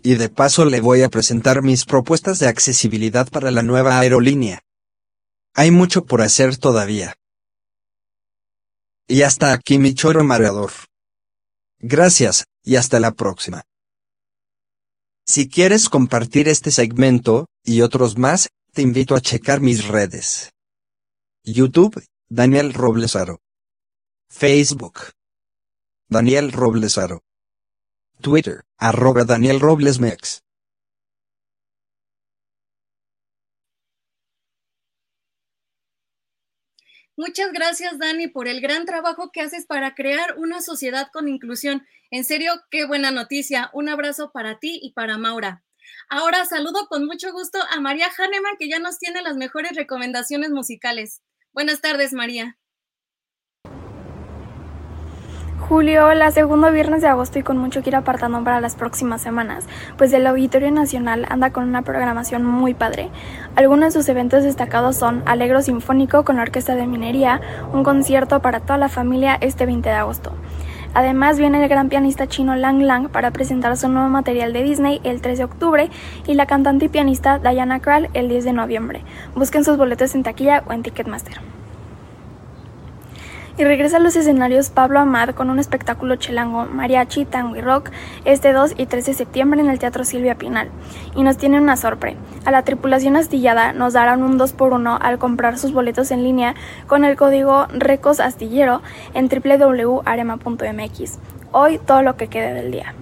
Y 0.04 0.16
de 0.16 0.30
paso 0.30 0.66
le 0.66 0.80
voy 0.80 1.02
a 1.02 1.10
presentar 1.10 1.64
mis 1.64 1.86
propuestas 1.86 2.40
de 2.40 2.48
accesibilidad 2.48 3.28
para 3.30 3.52
la 3.52 3.64
nueva 3.64 4.00
aerolínea. 4.00 4.62
Hay 5.54 5.72
mucho 5.72 6.06
por 6.06 6.22
hacer 6.22 6.58
todavía. 6.58 7.16
Y 9.08 9.22
hasta 9.22 9.54
aquí 9.54 9.80
mi 9.80 9.94
choro 9.94 10.24
mareador. 10.24 10.72
Gracias, 11.80 12.46
y 12.64 12.76
hasta 12.76 13.00
la 13.00 13.12
próxima. 13.12 13.64
Si 15.26 15.48
quieres 15.50 15.90
compartir 15.90 16.50
este 16.50 16.72
segmento, 16.72 17.48
y 17.64 17.82
otros 17.82 18.18
más, 18.18 18.50
te 18.74 18.82
invito 18.82 19.16
a 19.16 19.22
checar 19.22 19.62
mis 19.62 19.88
redes. 19.88 20.52
YouTube, 21.44 22.04
Daniel 22.30 22.74
Roblesaro. 22.74 23.40
Facebook. 24.30 25.00
Daniel 26.10 26.52
Roblesaro. 26.52 27.22
Twitter, 28.22 28.64
arroba 28.78 29.24
Daniel 29.24 29.60
Roblesmex. 29.60 30.42
Muchas 37.20 37.52
gracias, 37.52 37.98
Dani, 37.98 38.28
por 38.28 38.48
el 38.48 38.62
gran 38.62 38.86
trabajo 38.86 39.32
que 39.32 39.42
haces 39.42 39.66
para 39.66 39.96
crear 39.96 40.38
una 40.38 40.62
sociedad 40.62 41.10
con 41.12 41.28
inclusión. 41.28 41.84
En 42.12 42.24
serio, 42.24 42.54
qué 42.70 42.86
buena 42.86 43.10
noticia. 43.10 43.72
Un 43.74 43.90
abrazo 43.90 44.32
para 44.32 44.60
ti 44.60 44.80
y 44.84 44.92
para 44.94 45.18
Maura. 45.18 45.64
Ahora 46.10 46.46
saludo 46.46 46.88
con 46.88 47.08
mucho 47.08 47.32
gusto 47.32 47.58
a 47.72 47.80
María 47.80 48.08
Hahnemann, 48.16 48.58
que 48.60 48.70
ya 48.70 48.78
nos 48.78 49.00
tiene 49.00 49.24
las 49.24 49.36
mejores 49.36 49.76
recomendaciones 49.76 50.52
musicales. 50.52 51.24
Buenas 51.54 51.82
tardes, 51.82 52.14
María. 52.14 52.60
Julio, 55.60 56.14
la 56.14 56.32
segundo 56.32 56.72
viernes 56.72 57.02
de 57.02 57.08
agosto 57.08 57.40
y 57.40 57.44
con 57.44 57.58
mucho 57.58 57.82
que 57.82 57.90
ir 57.90 57.96
apartando 57.96 58.42
para 58.44 58.62
las 58.62 58.76
próximas 58.76 59.22
semanas, 59.22 59.66
pues 59.98 60.14
el 60.14 60.26
Auditorio 60.26 60.72
Nacional 60.72 61.26
anda 61.30 61.52
con 61.52 61.66
una 61.66 61.82
programación 61.82 62.46
muy 62.46 62.74
padre. 62.74 63.10
Algunos 63.56 63.94
de 63.94 64.00
sus 64.00 64.08
eventos 64.08 64.44
destacados 64.44 64.96
son 64.96 65.24
Alegro 65.26 65.62
Sinfónico 65.62 66.24
con 66.24 66.38
la 66.38 66.44
Orquesta 66.44 66.76
de 66.76 66.88
Minería, 66.88 67.42
un 67.74 67.84
concierto 67.84 68.42
para 68.42 68.62
toda 68.62 68.78
la 68.78 68.88
familia 68.88 69.38
este 69.42 69.66
20 69.66 69.90
de 69.90 69.96
agosto. 69.96 70.32
Además 70.94 71.38
viene 71.38 71.62
el 71.62 71.68
gran 71.68 71.90
pianista 71.90 72.28
chino 72.28 72.56
Lang 72.56 72.82
Lang 72.82 73.10
para 73.10 73.32
presentar 73.32 73.76
su 73.76 73.90
nuevo 73.90 74.08
material 74.08 74.54
de 74.54 74.64
Disney 74.64 75.02
el 75.04 75.22
3 75.22 75.38
de 75.38 75.44
octubre 75.44 75.90
y 76.26 76.34
la 76.36 76.46
cantante 76.46 76.86
y 76.86 76.90
pianista 76.90 77.40
Diana 77.40 77.82
Krall 77.82 78.10
el 78.14 78.30
10 78.30 78.46
de 78.46 78.54
noviembre. 78.54 79.02
Busquen 79.36 79.66
sus 79.66 79.76
boletos 79.76 80.16
en 80.16 80.24
taquilla 80.24 80.64
o 80.66 80.72
en 80.72 80.84
Ticketmaster. 80.84 81.57
Y 83.58 83.64
regresa 83.64 83.98
a 83.98 84.00
los 84.00 84.16
escenarios 84.16 84.70
Pablo 84.70 85.00
Amad 85.00 85.32
con 85.32 85.50
un 85.50 85.58
espectáculo 85.58 86.16
chelango, 86.18 86.68
mariachi, 86.68 87.26
tango 87.26 87.56
y 87.56 87.62
rock 87.62 87.90
este 88.24 88.54
2 88.54 88.76
y 88.78 88.86
3 88.86 89.04
de 89.08 89.14
septiembre 89.16 89.62
en 89.62 89.70
el 89.70 89.80
Teatro 89.80 90.04
Silvia 90.04 90.36
Pinal. 90.36 90.70
Y 91.16 91.24
nos 91.24 91.38
tiene 91.38 91.60
una 91.60 91.76
sorpresa. 91.76 92.20
A 92.46 92.52
la 92.52 92.62
tripulación 92.62 93.16
astillada 93.16 93.74
nos 93.74 93.94
darán 93.94 94.22
un 94.22 94.38
2x1 94.38 95.00
al 95.02 95.18
comprar 95.18 95.58
sus 95.58 95.74
boletos 95.74 96.12
en 96.12 96.24
línea 96.24 96.54
con 96.86 97.04
el 97.04 97.18
código 97.18 97.66
RECOS 97.74 98.20
Astillero 98.20 98.84
en 99.16 99.28
www.arema.mx. 99.28 101.20
Hoy 101.52 101.80
todo 101.80 102.04
lo 102.04 102.16
que 102.16 102.28
quede 102.28 102.54
del 102.54 102.72
día 102.72 102.94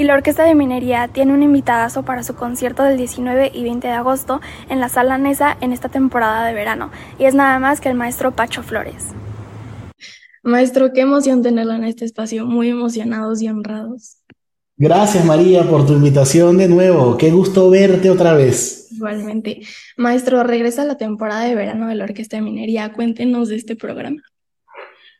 y 0.00 0.04
la 0.04 0.14
Orquesta 0.14 0.44
de 0.44 0.54
Minería 0.54 1.08
tiene 1.08 1.34
un 1.34 1.42
invitadazo 1.42 2.04
para 2.04 2.22
su 2.22 2.34
concierto 2.34 2.82
del 2.82 2.96
19 2.96 3.50
y 3.52 3.64
20 3.64 3.86
de 3.86 3.92
agosto 3.92 4.40
en 4.70 4.80
la 4.80 4.88
Sala 4.88 5.18
Nesa 5.18 5.58
en 5.60 5.74
esta 5.74 5.90
temporada 5.90 6.46
de 6.46 6.54
verano, 6.54 6.90
y 7.18 7.26
es 7.26 7.34
nada 7.34 7.58
más 7.58 7.82
que 7.82 7.90
el 7.90 7.96
maestro 7.96 8.34
Pacho 8.34 8.62
Flores. 8.62 9.08
Maestro, 10.42 10.94
qué 10.94 11.02
emoción 11.02 11.42
tenerlo 11.42 11.74
en 11.74 11.84
este 11.84 12.06
espacio, 12.06 12.46
muy 12.46 12.70
emocionados 12.70 13.42
y 13.42 13.48
honrados. 13.48 14.16
Gracias 14.78 15.22
María 15.22 15.64
por 15.64 15.84
tu 15.84 15.92
invitación 15.92 16.56
de 16.56 16.68
nuevo, 16.68 17.18
qué 17.18 17.30
gusto 17.30 17.68
verte 17.68 18.08
otra 18.08 18.32
vez. 18.32 18.88
Igualmente. 18.92 19.60
Maestro, 19.98 20.42
regresa 20.44 20.86
la 20.86 20.96
temporada 20.96 21.42
de 21.42 21.54
verano 21.54 21.88
de 21.88 21.96
la 21.96 22.04
Orquesta 22.04 22.38
de 22.38 22.42
Minería, 22.42 22.94
cuéntenos 22.94 23.50
de 23.50 23.56
este 23.56 23.76
programa. 23.76 24.22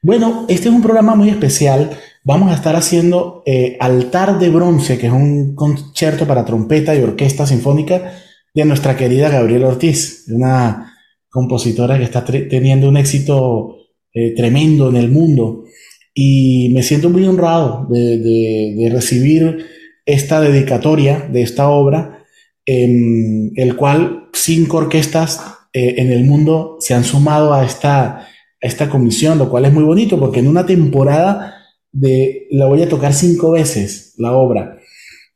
Bueno, 0.00 0.46
este 0.48 0.70
es 0.70 0.74
un 0.74 0.80
programa 0.80 1.14
muy 1.14 1.28
especial. 1.28 1.90
Vamos 2.22 2.50
a 2.50 2.54
estar 2.54 2.76
haciendo 2.76 3.42
eh, 3.46 3.78
Altar 3.80 4.38
de 4.38 4.50
Bronce, 4.50 4.98
que 4.98 5.06
es 5.06 5.12
un 5.12 5.54
concierto 5.54 6.26
para 6.26 6.44
trompeta 6.44 6.94
y 6.94 7.00
orquesta 7.00 7.46
sinfónica 7.46 8.12
de 8.54 8.64
nuestra 8.66 8.94
querida 8.94 9.30
Gabriela 9.30 9.68
Ortiz, 9.68 10.26
una 10.28 10.94
compositora 11.30 11.96
que 11.96 12.04
está 12.04 12.22
teniendo 12.24 12.90
un 12.90 12.98
éxito 12.98 13.76
eh, 14.12 14.34
tremendo 14.34 14.90
en 14.90 14.96
el 14.96 15.10
mundo. 15.10 15.64
Y 16.12 16.70
me 16.74 16.82
siento 16.82 17.08
muy 17.08 17.24
honrado 17.24 17.86
de, 17.88 18.90
recibir 18.92 19.64
esta 20.04 20.42
dedicatoria 20.42 21.26
de 21.32 21.40
esta 21.40 21.70
obra, 21.70 22.24
en 22.66 23.52
el 23.56 23.76
cual 23.76 24.28
cinco 24.34 24.76
orquestas 24.76 25.40
eh, 25.72 25.94
en 25.96 26.10
el 26.10 26.24
mundo 26.24 26.76
se 26.80 26.92
han 26.92 27.04
sumado 27.04 27.54
a 27.54 27.64
esta 27.64 28.26
esta 28.60 28.90
comisión, 28.90 29.38
lo 29.38 29.48
cual 29.48 29.64
es 29.64 29.72
muy 29.72 29.84
bonito 29.84 30.20
porque 30.20 30.40
en 30.40 30.48
una 30.48 30.66
temporada 30.66 31.59
de 31.92 32.46
la 32.50 32.66
voy 32.66 32.82
a 32.82 32.88
tocar 32.88 33.12
cinco 33.12 33.50
veces 33.50 34.14
la 34.18 34.32
obra. 34.32 34.78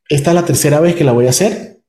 Esta 0.08 0.30
es 0.30 0.34
la 0.34 0.44
tercera 0.44 0.80
vez 0.80 0.94
que 0.94 1.04
la 1.04 1.12
voy 1.12 1.26
a 1.26 1.30
hacer. 1.30 1.80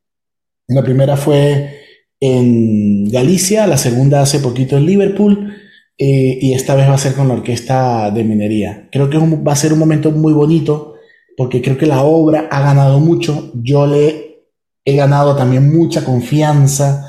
La 0.68 0.84
primera 0.84 1.18
fue 1.18 1.82
en 2.20 3.06
Galicia, 3.10 3.68
la 3.68 3.78
segunda 3.78 4.22
hace 4.22 4.40
poquito 4.40 4.78
en 4.78 4.86
Liverpool 4.86 5.54
eh, 5.98 6.40
y 6.42 6.54
esta 6.54 6.76
vez 6.76 6.88
va 6.90 6.96
a 6.96 7.00
ser 7.00 7.14
con 7.14 7.28
la 7.28 7.36
orquesta 7.36 8.10
de 8.12 8.24
minería. 8.24 8.90
Creo 8.92 9.10
que 9.10 9.18
va 9.18 9.52
a 9.52 9.58
ser 9.58 9.74
un 9.74 9.80
momento 9.80 10.12
muy 10.12 10.34
bonito 10.34 10.96
porque 11.38 11.62
creo 11.62 11.78
que 11.78 11.86
la 11.86 12.04
obra 12.04 12.48
ha 12.50 12.62
ganado 12.62 13.00
mucho. 13.00 13.52
Yo 13.56 13.86
le 13.86 14.46
he 14.86 14.96
ganado 14.96 15.36
también 15.36 15.72
mucha 15.76 16.04
confianza 16.04 17.06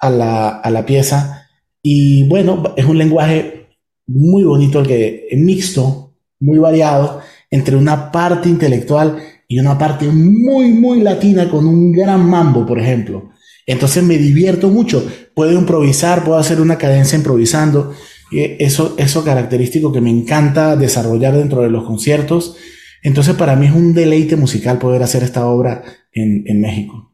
a 0.00 0.10
la, 0.10 0.48
a 0.48 0.70
la 0.70 0.86
pieza 0.86 1.36
y 1.82 2.26
bueno, 2.26 2.74
es 2.76 2.84
un 2.84 2.98
lenguaje 2.98 3.68
muy 4.08 4.42
bonito, 4.42 4.80
el 4.80 4.88
que 4.88 5.28
mixto, 5.36 6.05
muy 6.40 6.58
variado, 6.58 7.20
entre 7.50 7.76
una 7.76 8.10
parte 8.10 8.48
intelectual 8.48 9.18
y 9.48 9.58
una 9.58 9.78
parte 9.78 10.06
muy, 10.06 10.72
muy 10.72 11.00
latina 11.00 11.48
con 11.48 11.66
un 11.66 11.92
gran 11.92 12.28
mambo, 12.28 12.66
por 12.66 12.78
ejemplo. 12.78 13.30
Entonces 13.66 14.02
me 14.02 14.18
divierto 14.18 14.68
mucho. 14.68 15.06
Puedo 15.34 15.52
improvisar, 15.52 16.24
puedo 16.24 16.38
hacer 16.38 16.60
una 16.60 16.78
cadencia 16.78 17.16
improvisando. 17.16 17.92
Eso, 18.32 18.94
eso 18.98 19.24
característico 19.24 19.92
que 19.92 20.00
me 20.00 20.10
encanta 20.10 20.76
desarrollar 20.76 21.36
dentro 21.36 21.62
de 21.62 21.70
los 21.70 21.84
conciertos. 21.84 22.56
Entonces 23.02 23.34
para 23.34 23.56
mí 23.56 23.66
es 23.66 23.72
un 23.72 23.94
deleite 23.94 24.36
musical 24.36 24.78
poder 24.78 25.02
hacer 25.02 25.22
esta 25.22 25.46
obra 25.46 25.82
en, 26.12 26.44
en 26.46 26.60
México. 26.60 27.12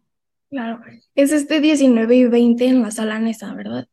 Claro, 0.50 0.80
es 1.14 1.32
este 1.32 1.60
19 1.60 2.16
y 2.16 2.24
20 2.26 2.66
en 2.66 2.82
la 2.82 2.90
sala 2.90 3.18
Nesa, 3.18 3.54
¿verdad? 3.54 3.86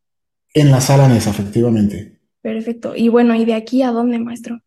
En 0.54 0.72
la 0.72 0.82
sala 0.82 1.08
Nesa, 1.08 1.30
efectivamente. 1.30 2.20
Perfecto. 2.42 2.96
Y 2.96 3.10
bueno, 3.10 3.36
¿y 3.36 3.46
de 3.46 3.54
aquí 3.54 3.82
a 3.82 3.92
dónde, 3.92 4.20
maestro? 4.20 4.62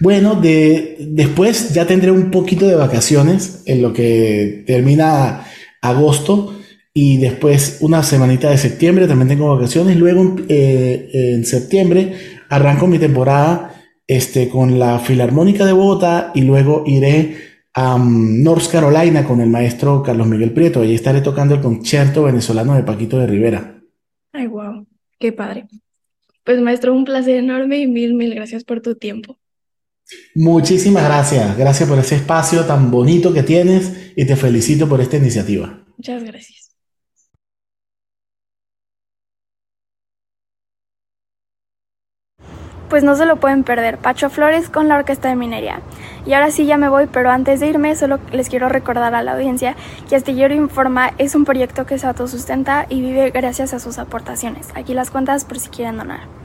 Bueno, 0.00 0.34
de, 0.34 0.96
después 0.98 1.72
ya 1.72 1.86
tendré 1.86 2.10
un 2.10 2.30
poquito 2.30 2.66
de 2.66 2.74
vacaciones 2.74 3.62
en 3.66 3.82
lo 3.82 3.92
que 3.92 4.64
termina 4.66 5.46
agosto 5.80 6.56
y 6.92 7.18
después 7.18 7.78
una 7.80 8.02
semanita 8.02 8.50
de 8.50 8.58
septiembre 8.58 9.06
también 9.06 9.28
tengo 9.28 9.54
vacaciones. 9.54 9.96
Luego 9.96 10.36
eh, 10.48 11.08
en 11.12 11.44
septiembre 11.44 12.14
arranco 12.48 12.86
mi 12.86 12.98
temporada 12.98 13.74
este, 14.06 14.48
con 14.48 14.78
la 14.78 14.98
Filarmónica 14.98 15.64
de 15.64 15.72
Bogotá 15.72 16.32
y 16.34 16.42
luego 16.42 16.82
iré 16.86 17.36
a 17.74 17.94
um, 17.94 18.42
North 18.42 18.68
Carolina 18.70 19.24
con 19.24 19.40
el 19.40 19.48
maestro 19.48 20.02
Carlos 20.02 20.26
Miguel 20.26 20.52
Prieto. 20.52 20.80
Allí 20.80 20.94
estaré 20.94 21.20
tocando 21.20 21.54
el 21.54 21.60
concierto 21.60 22.24
venezolano 22.24 22.74
de 22.74 22.82
Paquito 22.82 23.18
de 23.20 23.28
Rivera. 23.28 23.80
Ay, 24.32 24.48
wow, 24.48 24.84
qué 25.18 25.32
padre. 25.32 25.66
Pues 26.42 26.60
maestro, 26.60 26.92
un 26.92 27.04
placer 27.04 27.36
enorme 27.36 27.78
y 27.78 27.86
mil, 27.86 28.14
mil 28.14 28.34
gracias 28.34 28.64
por 28.64 28.80
tu 28.80 28.96
tiempo. 28.96 29.38
Muchísimas 30.34 31.04
gracias. 31.04 31.56
Gracias 31.56 31.88
por 31.88 31.98
ese 31.98 32.16
espacio 32.16 32.64
tan 32.64 32.90
bonito 32.90 33.32
que 33.32 33.42
tienes 33.42 34.12
y 34.16 34.26
te 34.26 34.36
felicito 34.36 34.88
por 34.88 35.00
esta 35.00 35.16
iniciativa. 35.16 35.84
Muchas 35.96 36.22
gracias. 36.24 36.60
pues 42.90 43.04
no 43.04 43.16
se 43.16 43.24
lo 43.24 43.36
pueden 43.36 43.64
perder. 43.64 43.96
Pacho 43.96 44.28
Flores 44.28 44.68
con 44.68 44.88
la 44.88 44.96
Orquesta 44.96 45.28
de 45.28 45.36
Minería. 45.36 45.80
Y 46.26 46.34
ahora 46.34 46.50
sí 46.50 46.66
ya 46.66 46.76
me 46.76 46.90
voy, 46.90 47.06
pero 47.06 47.30
antes 47.30 47.60
de 47.60 47.68
irme 47.68 47.96
solo 47.96 48.18
les 48.32 48.50
quiero 48.50 48.68
recordar 48.68 49.14
a 49.14 49.22
la 49.22 49.32
audiencia 49.32 49.76
que 50.08 50.16
Astillero 50.16 50.54
Informa 50.54 51.12
es 51.16 51.34
un 51.34 51.46
proyecto 51.46 51.86
que 51.86 51.98
se 51.98 52.06
autosustenta 52.06 52.86
y 52.90 53.00
vive 53.00 53.30
gracias 53.30 53.72
a 53.72 53.78
sus 53.78 53.98
aportaciones. 53.98 54.68
Aquí 54.74 54.92
las 54.92 55.10
cuentas 55.10 55.46
por 55.46 55.58
si 55.58 55.70
quieren 55.70 55.96
donar. 55.96 56.39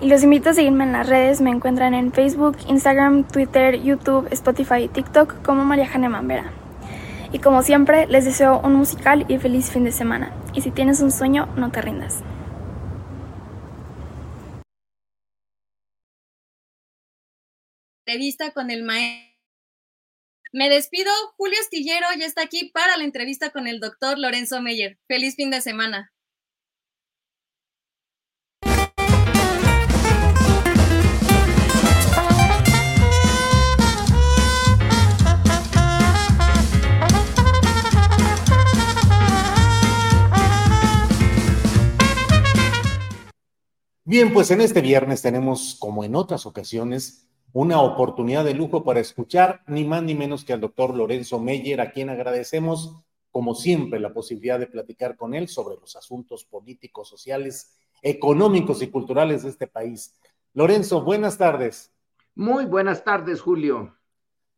Y 0.00 0.08
los 0.08 0.22
invito 0.22 0.50
a 0.50 0.54
seguirme 0.54 0.84
en 0.84 0.92
las 0.92 1.08
redes, 1.08 1.40
me 1.40 1.50
encuentran 1.50 1.94
en 1.94 2.12
Facebook, 2.12 2.56
Instagram, 2.68 3.24
Twitter, 3.24 3.82
YouTube, 3.82 4.28
Spotify 4.30 4.84
y 4.84 4.88
TikTok 4.88 5.42
como 5.42 5.64
María 5.64 5.86
Jane 5.86 6.08
Mambera. 6.08 6.52
Y 7.32 7.38
como 7.38 7.62
siempre, 7.62 8.06
les 8.06 8.24
deseo 8.24 8.60
un 8.60 8.74
musical 8.74 9.24
y 9.28 9.38
feliz 9.38 9.70
fin 9.70 9.84
de 9.84 9.92
semana. 9.92 10.32
Y 10.52 10.60
si 10.60 10.70
tienes 10.70 11.00
un 11.00 11.10
sueño, 11.10 11.48
no 11.56 11.70
te 11.70 11.82
rindas. 11.82 12.22
entrevista 18.06 18.52
con 18.52 18.70
el 18.70 18.84
maestro. 18.84 19.34
Me 20.52 20.68
despido, 20.70 21.10
Julio 21.36 21.58
Astillero 21.60 22.06
ya 22.18 22.24
está 22.24 22.42
aquí 22.42 22.70
para 22.72 22.96
la 22.96 23.04
entrevista 23.04 23.50
con 23.50 23.66
el 23.66 23.80
doctor 23.80 24.18
Lorenzo 24.18 24.62
Meyer. 24.62 24.98
Feliz 25.08 25.34
fin 25.34 25.50
de 25.50 25.60
semana. 25.60 26.12
Bien, 44.08 44.32
pues 44.32 44.52
en 44.52 44.60
este 44.60 44.82
viernes 44.82 45.20
tenemos, 45.20 45.74
como 45.80 46.04
en 46.04 46.14
otras 46.14 46.46
ocasiones, 46.46 47.28
una 47.52 47.80
oportunidad 47.80 48.44
de 48.44 48.54
lujo 48.54 48.84
para 48.84 49.00
escuchar 49.00 49.64
ni 49.66 49.82
más 49.82 50.04
ni 50.04 50.14
menos 50.14 50.44
que 50.44 50.52
al 50.52 50.60
doctor 50.60 50.94
Lorenzo 50.94 51.40
Meyer, 51.40 51.80
a 51.80 51.90
quien 51.90 52.08
agradecemos, 52.08 53.02
como 53.32 53.56
siempre, 53.56 53.98
la 53.98 54.12
posibilidad 54.12 54.60
de 54.60 54.68
platicar 54.68 55.16
con 55.16 55.34
él 55.34 55.48
sobre 55.48 55.74
los 55.74 55.96
asuntos 55.96 56.44
políticos, 56.44 57.08
sociales, 57.08 57.74
económicos 58.00 58.80
y 58.80 58.92
culturales 58.92 59.42
de 59.42 59.48
este 59.48 59.66
país. 59.66 60.14
Lorenzo, 60.54 61.02
buenas 61.02 61.36
tardes. 61.36 61.92
Muy 62.36 62.64
buenas 62.64 63.02
tardes, 63.02 63.40
Julio. 63.40 63.92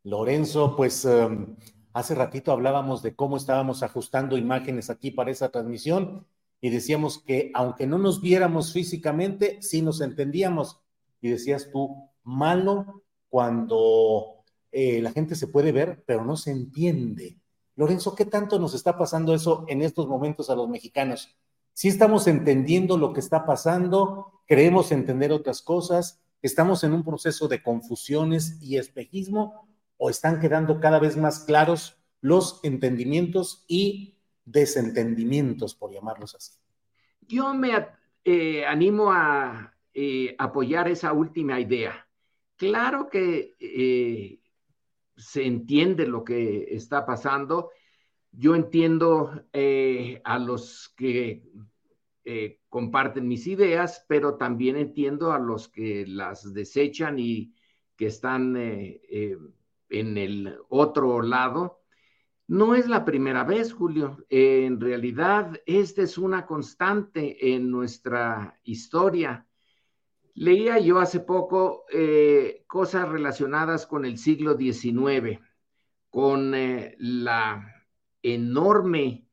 Lorenzo, 0.03 0.75
pues 0.75 1.05
um, 1.05 1.55
hace 1.93 2.13
ratito 2.13 2.51
hablábamos 2.51 3.01
de 3.01 3.15
cómo 3.15 3.37
estábamos 3.37 3.81
ajustando 3.81 4.37
imágenes 4.37 4.91
aquí 4.91 5.09
para 5.09 5.31
esa 5.31 5.49
transmisión 5.49 6.27
y 6.61 6.69
decíamos 6.69 7.19
que 7.19 7.51
aunque 7.53 7.87
no 7.87 7.97
nos 7.97 8.21
viéramos 8.21 8.73
físicamente, 8.73 9.59
sí 9.61 9.81
nos 9.81 10.01
entendíamos. 10.01 10.81
Y 11.21 11.29
decías 11.29 11.69
tú, 11.71 12.09
malo 12.23 13.03
cuando 13.29 14.43
eh, 14.71 15.01
la 15.01 15.11
gente 15.11 15.35
se 15.35 15.47
puede 15.47 15.71
ver, 15.71 16.03
pero 16.05 16.25
no 16.25 16.35
se 16.35 16.51
entiende. 16.51 17.39
Lorenzo, 17.75 18.15
¿qué 18.15 18.25
tanto 18.25 18.59
nos 18.59 18.73
está 18.73 18.97
pasando 18.97 19.33
eso 19.33 19.65
en 19.69 19.81
estos 19.81 20.07
momentos 20.07 20.49
a 20.49 20.55
los 20.55 20.67
mexicanos? 20.67 21.37
Si 21.73 21.87
estamos 21.87 22.27
entendiendo 22.27 22.97
lo 22.97 23.13
que 23.13 23.21
está 23.21 23.45
pasando, 23.45 24.41
creemos 24.45 24.91
entender 24.91 25.31
otras 25.31 25.61
cosas, 25.61 26.21
estamos 26.41 26.83
en 26.83 26.93
un 26.93 27.05
proceso 27.05 27.47
de 27.47 27.63
confusiones 27.63 28.57
y 28.61 28.77
espejismo 28.77 29.65
o 29.95 30.09
están 30.09 30.41
quedando 30.41 30.81
cada 30.81 30.99
vez 30.99 31.15
más 31.15 31.39
claros 31.41 31.97
los 32.21 32.59
entendimientos 32.63 33.63
y 33.67 34.18
desentendimientos, 34.51 35.75
por 35.75 35.91
llamarlos 35.93 36.35
así. 36.35 36.53
Yo 37.21 37.53
me 37.53 37.87
eh, 38.23 38.65
animo 38.65 39.11
a 39.11 39.75
eh, 39.93 40.35
apoyar 40.37 40.87
esa 40.87 41.13
última 41.13 41.59
idea. 41.59 42.07
Claro 42.55 43.09
que 43.09 43.55
eh, 43.59 44.39
se 45.15 45.45
entiende 45.45 46.07
lo 46.07 46.23
que 46.23 46.75
está 46.75 47.05
pasando. 47.05 47.69
Yo 48.31 48.55
entiendo 48.55 49.43
a 50.23 50.39
los 50.39 50.93
que 50.95 51.43
comparten 52.69 53.27
mis 53.27 53.47
ideas, 53.47 54.05
pero 54.07 54.35
también 54.35 54.75
entiendo 54.75 55.31
a 55.31 55.39
los 55.39 55.67
que 55.67 56.05
las 56.05 56.53
desechan 56.53 57.17
y 57.17 57.55
que 57.95 58.05
están 58.05 58.55
en 58.55 60.17
el 60.17 60.57
otro 60.69 61.23
lado. 61.23 61.78
No 62.49 62.73
es 62.73 62.87
la 62.87 63.05
primera 63.05 63.43
vez, 63.43 63.73
Julio. 63.73 64.25
en 64.27 64.81
realidad, 64.81 65.61
esta 65.67 66.01
es 66.01 66.17
una 66.17 66.47
constante 66.47 67.53
en 67.53 67.69
nuestra 67.69 68.59
historia. 68.63 69.45
Leía 70.33 70.79
yo 70.79 70.97
hace 70.97 71.19
poco 71.19 71.85
eh, 71.93 72.63
cosas 72.65 73.07
relacionadas 73.07 73.85
con 73.85 74.03
el 74.03 74.17
siglo 74.17 74.57
XIX, 74.57 75.39
con 76.09 76.55
eh, 76.55 76.95
la 76.97 77.85
enorme 78.23 79.27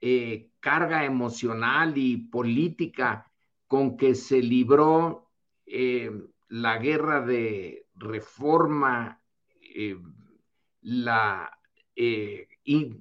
eh, 0.00 0.52
carga 0.60 1.04
emocional 1.04 1.98
y 1.98 2.18
política 2.18 3.32
con 3.66 3.96
que 3.96 4.14
se 4.14 4.40
libró 4.40 5.28
la 5.66 6.78
guerra 6.78 7.20
de 7.20 7.88
reforma, 7.96 9.20
la, 10.82 11.59
y, 12.64 12.96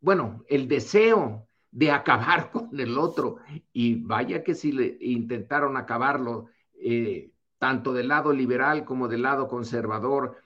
bueno, 0.00 0.44
el 0.48 0.66
deseo 0.66 1.46
de 1.70 1.90
acabar 1.90 2.50
con 2.52 2.78
el 2.78 2.98
otro. 2.98 3.36
Y 3.72 3.96
vaya 3.96 4.42
que 4.42 4.54
si 4.54 4.72
le 4.72 4.96
intentaron 5.00 5.76
acabarlo 5.76 6.46
eh, 6.74 7.30
tanto 7.58 7.92
del 7.92 8.08
lado 8.08 8.32
liberal 8.32 8.84
como 8.84 9.08
del 9.08 9.22
lado 9.22 9.48
conservador, 9.48 10.36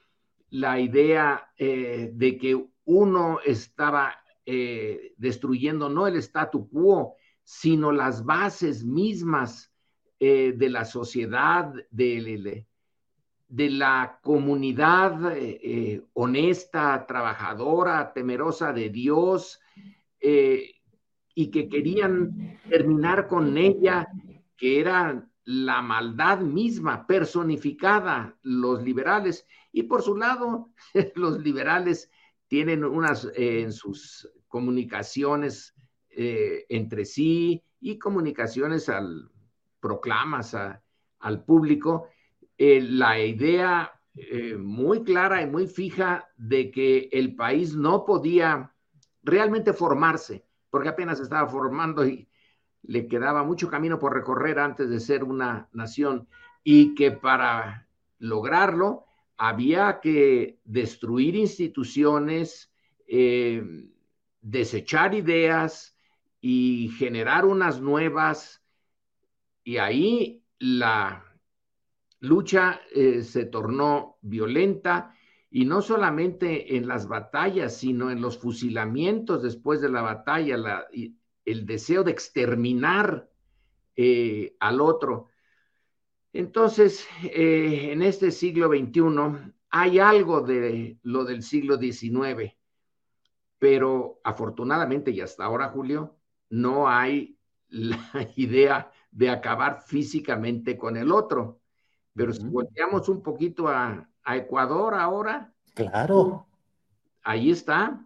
la 0.49 0.79
idea 0.79 1.51
eh, 1.57 2.11
de 2.13 2.37
que 2.37 2.65
uno 2.85 3.39
estaba 3.43 4.13
eh, 4.45 5.13
destruyendo 5.17 5.89
no 5.89 6.07
el 6.07 6.17
statu 6.17 6.69
quo, 6.69 7.15
sino 7.43 7.91
las 7.91 8.23
bases 8.25 8.83
mismas 8.83 9.71
de 10.17 10.69
la 10.69 10.85
sociedad, 10.85 11.71
de, 11.91 12.65
de 13.47 13.69
la 13.69 14.19
comunidad 14.23 15.35
honesta, 16.13 17.05
trabajadora, 17.07 18.11
temerosa 18.13 18.73
de 18.73 18.89
Dios, 18.89 19.59
y 20.19 21.51
que 21.51 21.69
querían 21.69 22.59
terminar 22.69 23.27
con 23.27 23.57
ella, 23.57 24.07
que 24.57 24.79
era 24.79 25.27
la 25.45 25.81
maldad 25.81 26.39
misma 26.39 27.05
personificada, 27.05 28.35
los 28.41 28.81
liberales. 28.83 29.45
Y 29.71 29.83
por 29.83 30.01
su 30.01 30.15
lado, 30.15 30.71
los 31.15 31.39
liberales 31.39 32.09
tienen 32.47 32.83
unas 32.83 33.25
eh, 33.35 33.61
en 33.61 33.71
sus 33.71 34.29
comunicaciones 34.47 35.75
eh, 36.09 36.65
entre 36.69 37.05
sí 37.05 37.63
y 37.79 37.99
comunicaciones 37.99 38.89
al 38.89 39.29
proclamas 39.79 40.55
al 41.19 41.43
público, 41.43 42.07
eh, 42.57 42.81
la 42.81 43.19
idea 43.19 43.91
muy 44.57 45.03
clara 45.03 45.41
y 45.41 45.45
muy 45.45 45.67
fija 45.67 46.29
de 46.37 46.71
que 46.71 47.09
el 47.11 47.35
país 47.35 47.75
no 47.75 48.05
podía 48.05 48.71
realmente 49.23 49.73
formarse, 49.73 50.45
porque 50.69 50.87
apenas 50.87 51.19
estaba 51.19 51.49
formando 51.49 52.07
y, 52.07 52.29
le 52.87 53.07
quedaba 53.07 53.43
mucho 53.43 53.69
camino 53.69 53.99
por 53.99 54.13
recorrer 54.13 54.59
antes 54.59 54.89
de 54.89 54.99
ser 54.99 55.23
una 55.23 55.69
nación 55.73 56.27
y 56.63 56.95
que 56.95 57.11
para 57.11 57.87
lograrlo 58.19 59.05
había 59.37 59.99
que 59.99 60.59
destruir 60.63 61.35
instituciones, 61.35 62.71
eh, 63.07 63.63
desechar 64.41 65.13
ideas 65.13 65.97
y 66.41 66.91
generar 66.97 67.45
unas 67.45 67.81
nuevas. 67.81 68.63
Y 69.63 69.77
ahí 69.77 70.43
la 70.59 71.24
lucha 72.25 72.81
eh, 72.93 73.23
se 73.23 73.45
tornó 73.45 74.17
violenta 74.21 75.15
y 75.49 75.65
no 75.65 75.81
solamente 75.81 76.75
en 76.75 76.87
las 76.87 77.07
batallas, 77.07 77.77
sino 77.77 78.11
en 78.11 78.21
los 78.21 78.37
fusilamientos 78.37 79.41
después 79.41 79.79
de 79.79 79.89
la 79.89 80.01
batalla, 80.01 80.57
la, 80.57 80.85
el 81.45 81.65
deseo 81.65 82.03
de 82.03 82.11
exterminar 82.11 83.29
eh, 83.95 84.57
al 84.59 84.81
otro. 84.81 85.29
Entonces, 86.33 87.07
eh, 87.23 87.91
en 87.93 88.01
este 88.01 88.31
siglo 88.31 88.67
XXI 88.67 89.53
hay 89.69 89.99
algo 89.99 90.41
de 90.41 90.97
lo 91.03 91.23
del 91.23 91.43
siglo 91.43 91.77
XIX, 91.77 92.53
pero 93.57 94.19
afortunadamente 94.23 95.11
y 95.11 95.21
hasta 95.21 95.45
ahora, 95.45 95.69
Julio, 95.69 96.17
no 96.49 96.89
hay 96.89 97.37
la 97.69 97.99
idea 98.35 98.91
de 99.11 99.29
acabar 99.29 99.81
físicamente 99.81 100.77
con 100.77 100.97
el 100.97 101.11
otro. 101.11 101.61
Pero 102.15 102.33
si 102.33 102.47
volteamos 102.47 103.09
un 103.09 103.21
poquito 103.21 103.67
a, 103.67 104.07
Ecuador 104.27 104.95
ahora. 104.95 105.53
Claro. 105.75 106.47
Ahí 107.21 107.51
está. 107.51 108.03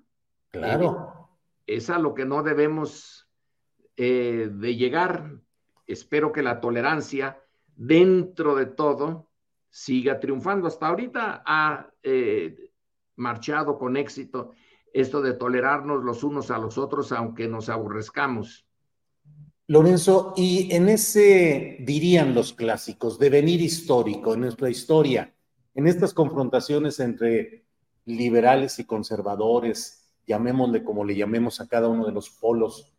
Claro. 0.52 1.30
es 1.66 1.90
a 1.90 2.00
lo 2.00 2.14
que 2.14 2.26
no 2.26 2.44
debemos 2.44 3.30
eh, 3.96 4.50
de 4.52 4.76
llegar, 4.76 5.40
espero 5.86 6.32
que 6.32 6.42
la 6.42 6.60
tolerancia 6.60 7.40
dentro 7.76 8.56
de 8.56 8.66
todo, 8.66 9.30
siga 9.70 10.20
triunfando. 10.20 10.68
Hasta 10.68 10.88
ahorita 10.88 11.44
ha 11.46 11.88
eh, 12.04 12.72
marchado 13.16 13.78
con 13.78 13.96
éxito 13.96 14.52
esto 14.94 15.22
de 15.22 15.34
tolerarnos 15.34 16.04
los 16.04 16.24
unos 16.24 16.52
a 16.52 16.58
los 16.58 16.78
otros, 16.78 17.12
aunque 17.12 17.48
nos 17.48 17.70
aborrezcamos. 17.70 18.66
Lorenzo, 19.70 20.34
y 20.36 20.74
en 20.76 20.90
ese, 20.90 21.78
dirían 21.82 22.34
los 22.34 22.54
clásicos, 22.54 23.20
devenir 23.20 23.62
histórico, 23.62 24.34
en 24.34 24.40
nuestra 24.40 24.68
historia, 24.72 25.32
en 25.76 25.86
estas 25.86 26.12
confrontaciones 26.12 27.00
entre 27.00 27.66
liberales 28.06 28.80
y 28.80 28.86
conservadores, 28.86 30.10
llamémosle 30.26 30.84
como 30.84 31.06
le 31.06 31.16
llamemos 31.16 31.62
a 31.62 31.68
cada 31.68 31.88
uno 31.88 32.08
de 32.08 32.12
los 32.12 32.32
polos, 32.32 32.98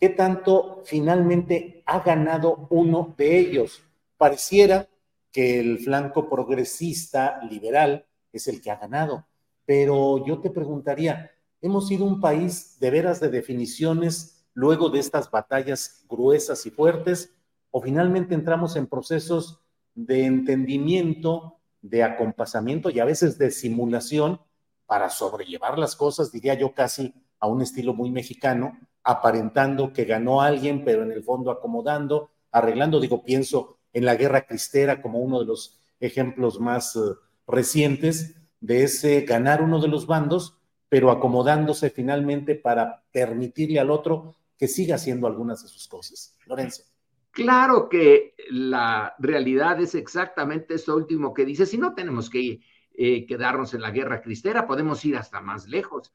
¿qué 0.00 0.08
tanto 0.08 0.80
finalmente 0.86 1.82
ha 1.84 2.00
ganado 2.00 2.68
uno 2.70 3.14
de 3.18 3.38
ellos? 3.38 3.82
Pareciera 4.16 4.88
que 5.30 5.60
el 5.60 5.78
flanco 5.78 6.26
progresista, 6.30 7.38
liberal, 7.50 8.06
es 8.32 8.48
el 8.48 8.62
que 8.62 8.70
ha 8.70 8.76
ganado, 8.76 9.26
pero 9.66 10.24
yo 10.26 10.38
te 10.38 10.48
preguntaría, 10.48 11.32
¿hemos 11.60 11.86
sido 11.86 12.06
un 12.06 12.18
país 12.18 12.78
de 12.80 12.90
veras 12.90 13.20
de 13.20 13.28
definiciones 13.28 14.37
luego 14.58 14.90
de 14.90 14.98
estas 14.98 15.30
batallas 15.30 16.04
gruesas 16.08 16.66
y 16.66 16.70
fuertes? 16.70 17.32
¿O 17.70 17.80
finalmente 17.80 18.34
entramos 18.34 18.74
en 18.74 18.88
procesos 18.88 19.60
de 19.94 20.24
entendimiento 20.24 21.58
de 21.80 22.02
acompasamiento 22.02 22.90
y 22.90 22.98
a 22.98 23.04
veces 23.04 23.38
de 23.38 23.52
simulación 23.52 24.40
para 24.86 25.10
sobrellevar 25.10 25.78
las 25.78 25.94
cosas, 25.94 26.32
diría 26.32 26.54
yo 26.54 26.74
casi 26.74 27.14
a 27.38 27.46
un 27.46 27.62
estilo 27.62 27.94
muy 27.94 28.10
mexicano, 28.10 28.76
aparentando 29.04 29.92
que 29.92 30.04
ganó 30.04 30.40
alguien, 30.40 30.84
pero 30.84 31.04
en 31.04 31.12
el 31.12 31.22
fondo 31.22 31.52
acomodando, 31.52 32.30
arreglando, 32.50 32.98
digo, 32.98 33.22
pienso 33.22 33.76
en 33.92 34.04
la 34.04 34.16
guerra 34.16 34.44
cristera 34.44 35.00
como 35.00 35.20
uno 35.20 35.38
de 35.38 35.46
los 35.46 35.78
ejemplos 36.00 36.58
más 36.58 36.96
uh, 36.96 37.16
recientes 37.46 38.34
de 38.60 38.82
ese 38.82 39.20
ganar 39.20 39.62
uno 39.62 39.80
de 39.80 39.86
los 39.86 40.06
bandos, 40.06 40.56
pero 40.88 41.12
acomodándose 41.12 41.90
finalmente 41.90 42.56
para 42.56 43.04
permitirle 43.12 43.78
al 43.78 43.92
otro 43.92 44.34
que 44.58 44.68
siga 44.68 44.96
haciendo 44.96 45.26
algunas 45.26 45.62
de 45.62 45.68
sus 45.68 45.86
cosas. 45.86 46.36
Lorenzo. 46.46 46.82
Claro 47.30 47.88
que 47.88 48.34
la 48.50 49.14
realidad 49.18 49.80
es 49.80 49.94
exactamente 49.94 50.74
eso 50.74 50.96
último 50.96 51.32
que 51.32 51.44
dice. 51.44 51.66
Si 51.66 51.78
no 51.78 51.94
tenemos 51.94 52.28
que 52.28 52.60
eh, 52.94 53.26
quedarnos 53.26 53.74
en 53.74 53.82
la 53.82 53.92
guerra 53.92 54.20
cristera, 54.20 54.66
podemos 54.66 55.04
ir 55.04 55.16
hasta 55.16 55.40
más 55.40 55.68
lejos. 55.68 56.12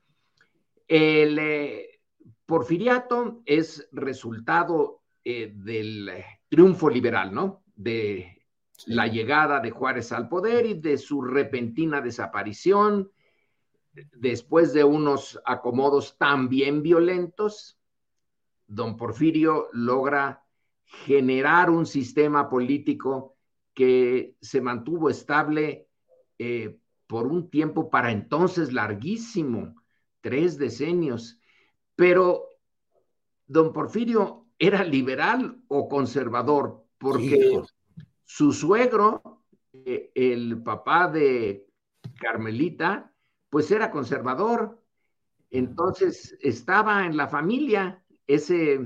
El 0.88 1.40
eh, 1.40 2.02
porfiriato 2.46 3.42
es 3.46 3.88
resultado 3.94 5.04
eh, 5.24 5.54
del 5.56 6.12
triunfo 6.50 6.90
liberal, 6.90 7.34
¿no? 7.34 7.64
De 7.74 8.46
la 8.88 9.08
llegada 9.08 9.62
de 9.62 9.72
Juárez 9.72 10.12
al 10.12 10.28
poder 10.28 10.66
y 10.66 10.74
de 10.74 10.98
su 10.98 11.22
repentina 11.22 12.02
desaparición, 12.02 13.12
después 13.94 14.74
de 14.74 14.84
unos 14.84 15.40
acomodos 15.46 16.18
también 16.18 16.82
violentos, 16.82 17.80
don 18.68 18.98
Porfirio 18.98 19.68
logra 19.74 20.44
generar 20.86 21.70
un 21.70 21.86
sistema 21.86 22.50
político 22.50 23.36
que 23.74 24.36
se 24.42 24.62
mantuvo 24.62 25.10
estable 25.10 25.88
eh, 26.38 26.78
por 27.08 27.28
un 27.28 27.50
tiempo 27.50 27.90
para 27.90 28.12
entonces 28.12 28.74
larguísimo, 28.74 29.76
tres 30.22 30.58
decenios. 30.58 31.40
Pero 31.96 32.50
don 33.48 33.74
Porfirio 33.74 34.48
era 34.58 34.84
liberal 34.84 35.62
o 35.68 35.90
conservador, 35.90 36.86
porque 36.98 37.62
su 38.24 38.54
suegro, 38.54 39.44
eh, 39.74 40.12
el 40.16 40.62
papá 40.64 41.08
de 41.08 41.68
Carmelita, 42.20 43.14
pues 43.50 43.70
era 43.72 43.92
conservador. 43.92 44.82
Entonces 45.50 46.38
estaba 46.42 47.06
en 47.06 47.18
la 47.18 47.28
familia 47.28 48.03
ese 48.28 48.80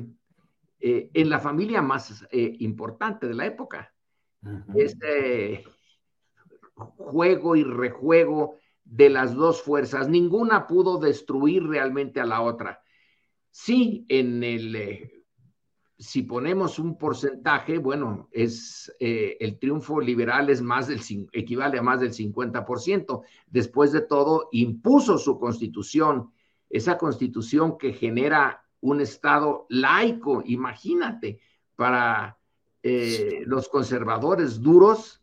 eh, 0.79 1.09
en 1.13 1.29
la 1.29 1.39
familia 1.39 1.81
más 1.81 2.27
eh, 2.31 2.55
importante 2.59 3.27
de 3.27 3.33
la 3.33 3.45
época. 3.45 3.93
Este 4.75 5.65
juego 6.75 7.55
y 7.55 7.63
rejuego 7.63 8.55
de 8.85 9.09
las 9.09 9.33
dos 9.33 9.61
fuerzas, 9.63 10.07
ninguna 10.07 10.67
pudo 10.67 10.99
destruir 10.99 11.63
realmente 11.63 12.21
a 12.21 12.25
la 12.25 12.41
otra. 12.41 12.81
Sí, 13.49 14.05
en 14.07 14.43
el, 14.43 14.75
eh, 14.75 15.25
si 15.97 16.21
ponemos 16.21 16.77
un 16.77 16.97
porcentaje, 16.97 17.79
bueno, 17.79 18.29
es 18.31 18.95
el 18.99 19.57
triunfo 19.59 19.99
liberal 19.99 20.49
es 20.51 20.61
más 20.61 20.87
del, 20.87 21.01
equivale 21.33 21.79
a 21.79 21.81
más 21.81 21.99
del 21.99 22.13
50%. 22.13 23.23
Después 23.47 23.91
de 23.91 24.01
todo, 24.01 24.47
impuso 24.51 25.17
su 25.17 25.39
constitución, 25.39 26.31
esa 26.69 26.97
constitución 26.97 27.77
que 27.77 27.91
genera 27.93 28.66
un 28.81 29.01
Estado 29.01 29.65
laico, 29.69 30.43
imagínate, 30.45 31.39
para 31.75 32.37
eh, 32.83 33.43
los 33.45 33.69
conservadores 33.69 34.61
duros, 34.61 35.21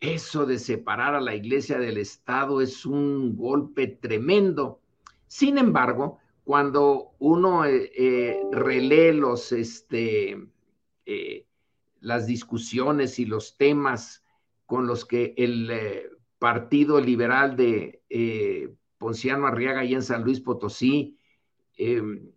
eso 0.00 0.46
de 0.46 0.58
separar 0.58 1.14
a 1.14 1.20
la 1.20 1.34
iglesia 1.34 1.78
del 1.78 1.98
Estado 1.98 2.60
es 2.60 2.84
un 2.84 3.36
golpe 3.36 3.86
tremendo. 3.86 4.80
Sin 5.26 5.58
embargo, 5.58 6.18
cuando 6.44 7.12
uno 7.18 7.64
eh, 7.64 7.92
eh, 7.96 8.40
relee 8.50 9.12
los, 9.12 9.52
este, 9.52 10.48
las 12.00 12.26
discusiones 12.26 13.18
y 13.18 13.26
los 13.26 13.56
temas 13.56 14.24
con 14.66 14.86
los 14.86 15.04
que 15.04 15.34
el 15.36 15.70
Partido 16.38 17.00
Liberal 17.00 17.56
de 17.56 18.02
Ponciano 18.98 19.46
Arriaga 19.46 19.84
y 19.84 19.94
en 19.94 20.02
San 20.02 20.24
Luis 20.24 20.40
Potosí 20.40 21.18
em, 21.76 22.32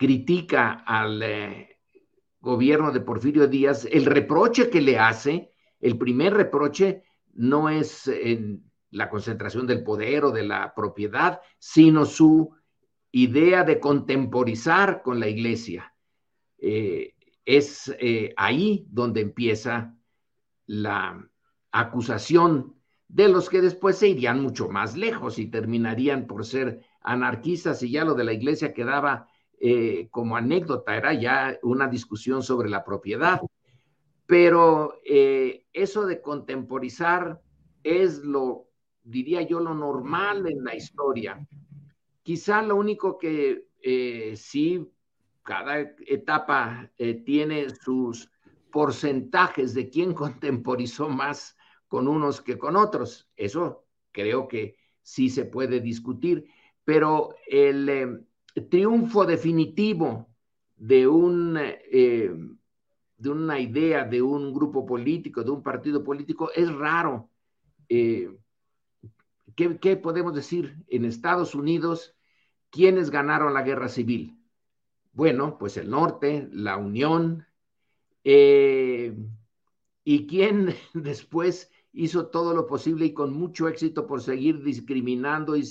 critica 0.00 0.82
al 0.86 1.22
eh, 1.22 1.78
gobierno 2.40 2.90
de 2.90 3.02
Porfirio 3.02 3.46
Díaz, 3.46 3.84
el 3.84 4.06
reproche 4.06 4.70
que 4.70 4.80
le 4.80 4.98
hace, 4.98 5.52
el 5.78 5.98
primer 5.98 6.32
reproche 6.32 7.02
no 7.34 7.68
es 7.68 8.08
en 8.08 8.64
la 8.92 9.10
concentración 9.10 9.66
del 9.66 9.84
poder 9.84 10.24
o 10.24 10.30
de 10.30 10.44
la 10.44 10.72
propiedad, 10.74 11.42
sino 11.58 12.06
su 12.06 12.50
idea 13.12 13.62
de 13.62 13.78
contemporizar 13.78 15.02
con 15.02 15.20
la 15.20 15.28
iglesia. 15.28 15.94
Eh, 16.56 17.14
es 17.44 17.94
eh, 18.00 18.32
ahí 18.38 18.86
donde 18.88 19.20
empieza 19.20 19.98
la 20.64 21.28
acusación 21.72 22.74
de 23.06 23.28
los 23.28 23.50
que 23.50 23.60
después 23.60 23.98
se 23.98 24.08
irían 24.08 24.40
mucho 24.40 24.70
más 24.70 24.96
lejos 24.96 25.38
y 25.38 25.50
terminarían 25.50 26.26
por 26.26 26.46
ser 26.46 26.86
anarquistas 27.02 27.82
y 27.82 27.90
ya 27.90 28.06
lo 28.06 28.14
de 28.14 28.24
la 28.24 28.32
iglesia 28.32 28.72
quedaba 28.72 29.29
eh, 29.62 30.08
como 30.10 30.38
anécdota, 30.38 30.96
era 30.96 31.12
ya 31.12 31.58
una 31.62 31.86
discusión 31.86 32.42
sobre 32.42 32.70
la 32.70 32.82
propiedad. 32.82 33.42
Pero 34.24 34.94
eh, 35.04 35.66
eso 35.74 36.06
de 36.06 36.22
contemporizar 36.22 37.42
es 37.82 38.24
lo, 38.24 38.70
diría 39.02 39.42
yo, 39.42 39.60
lo 39.60 39.74
normal 39.74 40.46
en 40.46 40.64
la 40.64 40.74
historia. 40.74 41.46
Quizá 42.22 42.62
lo 42.62 42.76
único 42.76 43.18
que 43.18 43.66
eh, 43.82 44.34
sí, 44.34 44.90
cada 45.42 45.80
etapa 46.06 46.90
tiene 47.26 47.68
sus 47.68 48.30
porcentajes 48.72 49.74
de 49.74 49.90
quién 49.90 50.14
contemporizó 50.14 51.10
más 51.10 51.54
con 51.86 52.08
unos 52.08 52.40
que 52.40 52.56
con 52.56 52.76
otros. 52.76 53.28
Eso 53.36 53.84
creo 54.10 54.48
que 54.48 54.76
sí 55.02 55.28
se 55.28 55.44
puede 55.44 55.80
discutir, 55.80 56.46
pero 56.84 57.34
el, 57.46 58.26
triunfo 58.68 59.24
definitivo 59.24 60.28
de, 60.76 61.06
un, 61.06 61.58
eh, 61.58 62.34
de 63.16 63.28
una 63.28 63.60
idea, 63.60 64.04
de 64.04 64.22
un 64.22 64.52
grupo 64.52 64.86
político, 64.86 65.44
de 65.44 65.50
un 65.50 65.62
partido 65.62 66.02
político, 66.02 66.50
es 66.54 66.72
raro. 66.72 67.30
Eh, 67.88 68.30
¿qué, 69.54 69.96
podemos 69.96 70.34
decir? 70.34 70.76
En 70.88 71.04
Estados 71.04 71.54
Unidos, 71.54 72.14
¿quiénes 72.70 73.10
ganaron 73.10 73.54
la 73.54 73.62
guerra 73.62 73.88
civil? 73.88 74.38
Bueno, 75.12 75.58
pues 75.58 75.76
el 75.76 75.90
norte, 75.90 76.48
la 76.52 76.76
Unión, 76.76 77.46
eh, 78.24 79.16
y 80.02 80.26
quién 80.26 80.74
después 80.94 81.70
hizo 81.92 82.28
todo 82.28 82.54
lo 82.54 82.66
posible 82.66 83.06
y 83.06 83.12
con 83.12 83.32
mucho 83.32 83.68
éxito 83.68 84.06
por 84.06 84.22
seguir 84.22 84.62
discriminando 84.62 85.56
y 85.56 85.64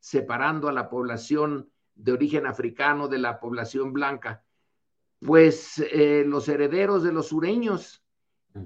separando 0.00 0.68
a 0.68 0.72
la 0.72 0.90
población 0.90 1.70
de 1.96 2.12
origen 2.12 2.46
africano 2.46 3.08
de 3.08 3.18
la 3.18 3.40
población 3.40 3.92
blanca, 3.92 4.44
pues 5.20 5.82
eh, 5.90 6.24
los 6.26 6.48
herederos 6.48 7.02
de 7.02 7.12
los 7.12 7.28
sureños. 7.28 8.02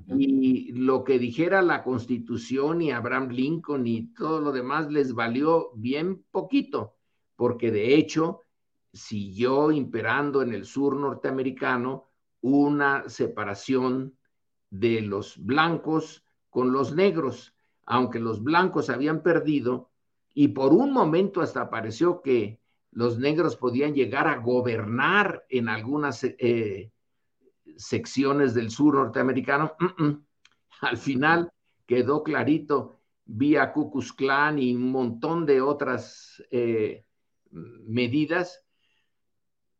Y 0.06 0.70
lo 0.70 1.02
que 1.02 1.18
dijera 1.18 1.62
la 1.62 1.82
constitución 1.82 2.80
y 2.80 2.92
Abraham 2.92 3.30
Lincoln 3.30 3.88
y 3.88 4.14
todo 4.14 4.40
lo 4.40 4.52
demás 4.52 4.88
les 4.88 5.14
valió 5.14 5.72
bien 5.74 6.24
poquito, 6.30 6.94
porque 7.34 7.72
de 7.72 7.96
hecho 7.96 8.42
siguió 8.92 9.72
imperando 9.72 10.42
en 10.42 10.52
el 10.52 10.64
sur 10.64 10.94
norteamericano 10.94 12.08
una 12.40 13.08
separación 13.08 14.16
de 14.70 15.00
los 15.00 15.44
blancos 15.44 16.24
con 16.50 16.70
los 16.72 16.94
negros, 16.94 17.52
aunque 17.84 18.20
los 18.20 18.44
blancos 18.44 18.90
habían 18.90 19.24
perdido 19.24 19.90
y 20.34 20.48
por 20.48 20.72
un 20.72 20.92
momento 20.92 21.40
hasta 21.40 21.68
pareció 21.68 22.22
que 22.22 22.59
los 22.92 23.18
negros 23.18 23.56
podían 23.56 23.94
llegar 23.94 24.26
a 24.26 24.36
gobernar 24.38 25.44
en 25.48 25.68
algunas 25.68 26.24
eh, 26.24 26.90
secciones 27.76 28.54
del 28.54 28.70
sur 28.70 28.94
norteamericano. 28.94 29.76
Al 30.80 30.96
final 30.96 31.52
quedó 31.86 32.22
clarito 32.22 33.00
vía 33.24 33.72
Ku 33.72 33.90
Klux 33.90 34.12
Klan 34.12 34.58
y 34.58 34.74
un 34.74 34.90
montón 34.90 35.46
de 35.46 35.60
otras 35.60 36.42
eh, 36.50 37.04
medidas 37.50 38.64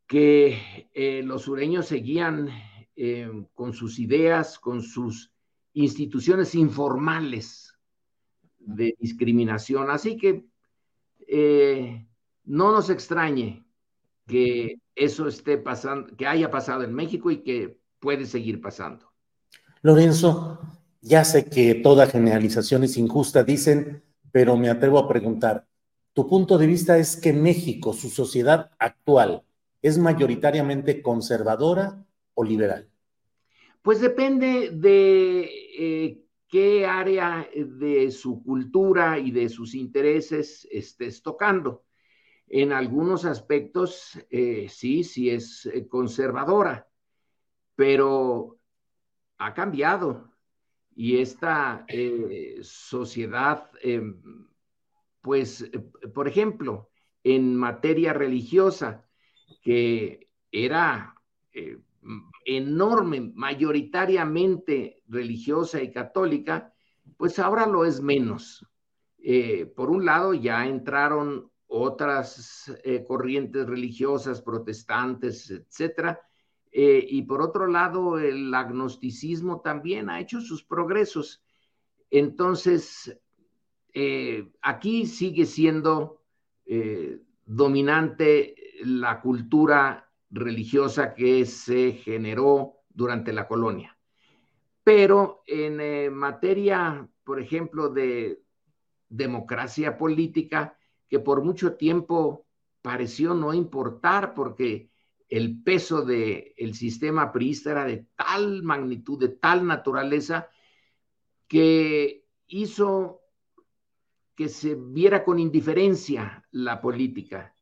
que 0.06 0.88
eh, 0.92 1.22
los 1.24 1.42
sureños 1.42 1.86
seguían 1.86 2.48
con 3.54 3.72
sus 3.72 3.98
ideas, 3.98 4.58
con 4.58 4.82
sus 4.82 5.32
instituciones 5.72 6.54
informales 6.54 7.78
de 8.58 8.94
discriminación. 8.98 9.88
Así 9.88 10.18
que 10.18 10.44
no 12.44 12.72
nos 12.72 12.90
extrañe 12.90 13.64
que 14.26 14.78
eso 14.94 15.26
esté 15.26 15.58
pasando, 15.58 16.14
que 16.16 16.26
haya 16.26 16.50
pasado 16.50 16.82
en 16.82 16.94
México 16.94 17.30
y 17.30 17.42
que 17.42 17.78
puede 17.98 18.26
seguir 18.26 18.60
pasando. 18.60 19.10
Lorenzo, 19.82 20.60
ya 21.00 21.24
sé 21.24 21.46
que 21.46 21.74
toda 21.76 22.06
generalización 22.06 22.84
es 22.84 22.96
injusta, 22.96 23.42
dicen, 23.44 24.04
pero 24.30 24.56
me 24.56 24.68
atrevo 24.68 24.98
a 24.98 25.08
preguntar, 25.08 25.66
¿tu 26.12 26.28
punto 26.28 26.58
de 26.58 26.66
vista 26.66 26.98
es 26.98 27.16
que 27.16 27.32
México, 27.32 27.92
su 27.92 28.10
sociedad 28.10 28.70
actual, 28.78 29.42
es 29.82 29.98
mayoritariamente 29.98 31.02
conservadora 31.02 32.04
o 32.34 32.44
liberal? 32.44 32.88
Pues 33.82 34.00
depende 34.00 34.70
de 34.70 35.48
eh, 35.78 36.24
qué 36.48 36.84
área 36.84 37.48
de 37.54 38.10
su 38.10 38.42
cultura 38.42 39.18
y 39.18 39.30
de 39.30 39.48
sus 39.48 39.74
intereses 39.74 40.68
estés 40.70 41.22
tocando. 41.22 41.84
En 42.52 42.72
algunos 42.72 43.24
aspectos, 43.26 44.18
eh, 44.28 44.66
sí, 44.68 45.04
sí 45.04 45.30
es 45.30 45.66
eh, 45.66 45.86
conservadora, 45.86 46.88
pero 47.76 48.58
ha 49.38 49.54
cambiado 49.54 50.32
y 50.96 51.18
esta 51.18 51.84
eh, 51.86 52.58
sociedad, 52.62 53.70
em, 53.80 54.48
pues, 55.20 55.70
por 56.12 56.26
ejemplo, 56.26 56.90
en 57.22 57.54
materia 57.54 58.12
religiosa, 58.12 59.08
que 59.62 60.28
era 60.50 61.14
enorme, 62.44 63.30
mayoritariamente 63.32 65.04
religiosa 65.06 65.80
y 65.80 65.92
católica, 65.92 66.74
pues 67.16 67.38
ahora 67.38 67.66
lo 67.66 67.84
es 67.84 68.00
menos. 68.00 68.66
por 69.76 69.90
un 69.90 70.04
lado, 70.04 70.34
ya 70.34 70.66
entraron 70.66 71.49
otras 71.72 72.76
eh, 72.82 73.04
corrientes 73.06 73.64
religiosas, 73.66 74.42
protestantes, 74.42 75.50
etcétera. 75.50 76.20
Eh, 76.72 77.06
y 77.08 77.22
por 77.22 77.42
otro 77.42 77.68
lado, 77.68 78.18
el 78.18 78.52
agnosticismo 78.52 79.60
también 79.60 80.10
ha 80.10 80.20
hecho 80.20 80.40
sus 80.40 80.64
progresos. 80.64 81.44
Entonces, 82.10 83.16
eh, 83.94 84.50
aquí 84.60 85.06
sigue 85.06 85.46
siendo 85.46 86.18
dominante 87.44 88.54
la 88.84 89.20
cultura 89.20 90.08
religiosa 90.30 91.14
que 91.14 91.44
se 91.44 91.94
generó 91.94 92.74
durante 92.88 93.32
la 93.32 93.48
colonia. 93.48 93.98
Pero 94.84 95.42
en 95.48 96.14
materia, 96.14 97.08
por 97.24 97.40
ejemplo, 97.40 97.88
de 97.88 98.40
democracia 99.08 99.98
política, 99.98 100.78
que 101.10 101.18
por 101.18 101.42
mucho 101.42 101.74
tiempo 101.74 102.46
pareció 102.80 103.34
no 103.34 103.52
importar 103.52 104.32
porque 104.32 104.90
el 105.28 105.62
peso 105.62 106.02
del 106.02 106.54
el 106.56 106.74
sistema 106.74 107.32
priista 107.32 107.72
era 107.72 107.84
de 107.84 108.06
tal 108.16 108.62
magnitud, 108.62 109.18
de 109.18 109.28
tal 109.28 109.66
naturaleza, 109.66 110.48
que 111.48 112.24
hizo 112.46 113.20
que 114.36 114.48
se 114.48 114.74
viera 114.74 115.24
con 115.24 115.38
indiferencia 115.38 116.46
la 116.52 116.80
política, 116.80 117.54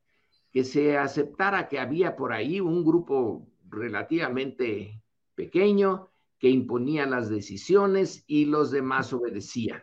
que 0.52 0.62
se 0.62 0.96
aceptara 0.96 1.68
que 1.68 1.80
había 1.80 2.16
por 2.16 2.32
ahí 2.32 2.61
un 2.61 2.84
grupo 2.84 3.48
relativamente 3.68 5.02
pequeño 5.34 6.11
que 6.38 6.50
imponía 6.50 7.06
las 7.06 7.28
decisiones 7.28 8.24
y 8.26 8.44
los 8.44 8.70
demás 8.70 9.12
obedecían. 9.12 9.82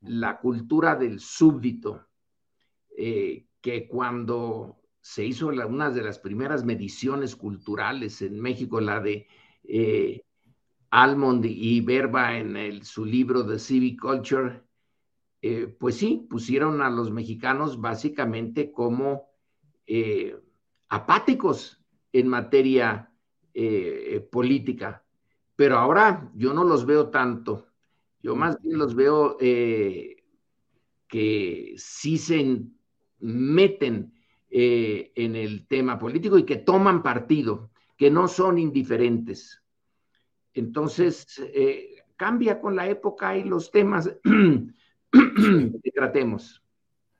La 0.00 0.38
cultura 0.38 0.94
del 0.94 1.18
súbdito, 1.18 2.06
eh, 2.96 3.46
que 3.60 3.88
cuando 3.88 4.80
se 5.00 5.24
hizo 5.24 5.48
una 5.48 5.90
de 5.90 6.02
las 6.02 6.18
primeras 6.18 6.64
mediciones 6.64 7.34
culturales 7.34 8.22
en 8.22 8.40
México, 8.40 8.80
la 8.80 9.00
de 9.00 9.26
eh, 9.64 10.22
Almond 10.90 11.44
y 11.44 11.80
Verba 11.80 12.38
en 12.38 12.84
su 12.84 13.04
libro 13.04 13.42
de 13.42 13.58
Civic 13.58 14.00
Culture, 14.00 14.62
eh, 15.42 15.66
pues 15.78 15.96
sí, 15.96 16.26
pusieron 16.30 16.82
a 16.82 16.90
los 16.90 17.10
mexicanos 17.10 17.80
básicamente 17.80 18.70
como 18.72 19.28
apáticos 20.88 21.82
en 22.12 22.28
materia 22.28 23.10
política. 24.30 25.04
Pero 25.56 25.78
ahora 25.78 26.30
yo 26.34 26.54
no 26.54 26.64
los 26.64 26.86
veo 26.86 27.10
tanto. 27.10 27.66
Yo 28.22 28.36
más 28.36 28.60
bien 28.62 28.78
los 28.78 28.94
veo 28.94 29.36
que 31.14 31.74
sí 31.76 32.18
se 32.18 32.64
meten 33.24 34.12
eh, 34.50 35.12
en 35.16 35.34
el 35.34 35.66
tema 35.66 35.98
político 35.98 36.38
y 36.38 36.44
que 36.44 36.56
toman 36.56 37.02
partido, 37.02 37.70
que 37.96 38.10
no 38.10 38.28
son 38.28 38.58
indiferentes. 38.58 39.62
Entonces, 40.52 41.40
eh, 41.54 41.96
cambia 42.16 42.60
con 42.60 42.76
la 42.76 42.86
época 42.86 43.36
y 43.36 43.44
los 43.44 43.70
temas 43.70 44.10
que 45.12 45.90
tratemos. 45.94 46.62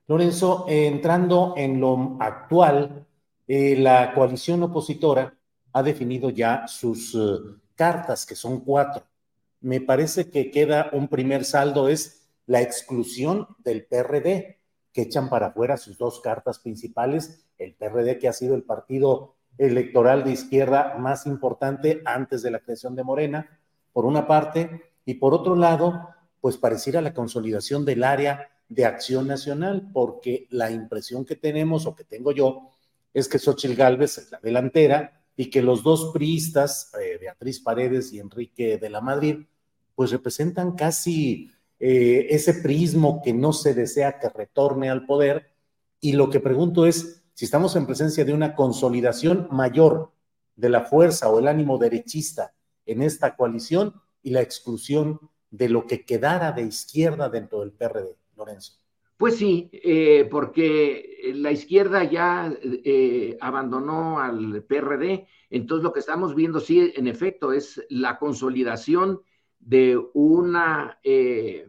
Lorenzo, 0.07 0.67
entrando 0.69 1.55
en 1.57 1.81
lo 1.81 2.19
actual, 2.21 3.07
eh, 3.49 3.77
la 3.79 4.13
coalición 4.13 4.63
opositora 4.63 5.35
ha 5.73 5.83
definido 5.83 6.29
ya 6.29 6.69
sus 6.69 7.19
cartas, 7.75 8.27
que 8.27 8.37
son 8.37 8.61
cuatro. 8.61 9.03
Me 9.61 9.81
parece 9.81 10.31
que 10.31 10.51
queda 10.51 10.91
un 10.93 11.09
primer 11.09 11.45
saldo, 11.45 11.89
es 11.89 12.29
la 12.47 12.61
exclusión 12.61 13.49
del 13.65 13.87
PRD 13.87 14.59
que 14.95 15.03
echan 15.03 15.29
para 15.29 15.49
afuera 15.49 15.77
sus 15.77 15.99
dos 15.99 16.21
cartas 16.21 16.61
principales, 16.61 17.45
el 17.59 17.75
PRD, 17.75 18.19
que 18.19 18.29
ha 18.29 18.33
sido 18.33 18.55
el 18.55 18.63
partido 18.63 19.35
electoral 19.59 20.23
de 20.23 20.33
izquierda 20.33 20.97
más 20.99 21.27
importante 21.27 22.01
antes 22.05 22.43
de 22.43 22.53
la 22.53 22.61
creación 22.61 22.95
de 22.95 23.03
Morena, 23.03 23.61
por 23.93 24.07
una 24.07 24.29
parte, 24.29 24.93
y 25.05 25.15
por 25.15 25.35
otro 25.35 25.57
lado, 25.57 26.11
pues 26.41 26.57
pareciera 26.57 27.01
la 27.01 27.13
consolidación 27.13 27.85
del 27.85 28.05
área 28.05 28.49
de 28.69 28.87
acción 28.87 29.27
nacional, 29.27 29.91
porque 29.93 30.47
la 30.51 30.71
impresión 30.71 31.25
que 31.25 31.37
tenemos 31.37 31.87
o 31.87 31.97
que 31.97 32.05
tengo 32.05 32.31
yo 32.31 32.71
es 33.13 33.29
que 33.29 33.41
Xochitl 33.41 33.75
Gálvez 33.75 34.19
es 34.19 34.31
la 34.31 34.39
delantera 34.41 35.25
y 35.37 35.51
que 35.51 35.61
los 35.61 35.83
dos 35.83 36.13
priistas, 36.15 36.93
eh, 37.01 37.19
Beatriz 37.21 37.59
Paredes 37.61 38.13
y 38.13 38.21
Enrique 38.21 38.79
de 38.79 38.91
la 38.91 39.01
Madrid, 39.01 39.45
pues 39.97 40.13
representan 40.13 40.73
casi 40.73 41.51
eh, 41.79 42.27
ese 42.31 42.55
prismo 42.55 43.21
que 43.23 43.33
no 43.33 43.53
se 43.53 43.75
desea 43.75 44.19
que 44.19 44.29
retorne 44.29 44.91
al 44.91 45.07
poder. 45.07 45.51
Y 46.01 46.13
lo 46.13 46.31
que 46.31 46.41
pregunto 46.41 46.87
es 46.87 47.23
si 47.35 47.45
estamos 47.45 47.77
en 47.77 47.87
presencia 47.87 48.25
de 48.25 48.33
una 48.33 48.55
consolidación 48.55 49.49
mayor 49.51 50.13
de 50.57 50.69
la 50.69 50.83
fuerza 50.83 51.29
o 51.29 51.39
el 51.39 51.49
ánimo 51.49 51.79
derechista 51.79 52.55
en 52.87 53.03
esta 53.03 53.37
coalición 53.37 53.95
y 54.23 54.31
la 54.31 54.41
exclusión 54.41 55.19
de 55.51 55.69
lo 55.69 55.87
que 55.87 56.05
quedara 56.05 56.53
de 56.53 56.63
izquierda 56.63 57.29
dentro 57.29 57.61
del 57.61 57.73
PRD, 57.73 58.17
Lorenzo. 58.37 58.75
Pues 59.17 59.37
sí, 59.37 59.71
eh, 59.73 60.27
porque 60.31 61.33
la 61.35 61.53
izquierda 61.53 62.03
ya 62.05 62.53
eh, 62.63 63.37
abandonó 63.41 64.19
al 64.19 64.65
PRD, 64.65 65.27
entonces 65.51 65.85
lo 65.85 65.93
que 65.93 66.01
estamos 66.01 66.35
viendo, 66.35 66.59
sí, 66.59 66.93
en 66.97 67.07
efecto, 67.07 67.53
es 67.53 67.85
la 67.89 68.19
consolidación 68.19 69.21
de 69.65 69.99
una 70.13 70.99
eh, 71.03 71.67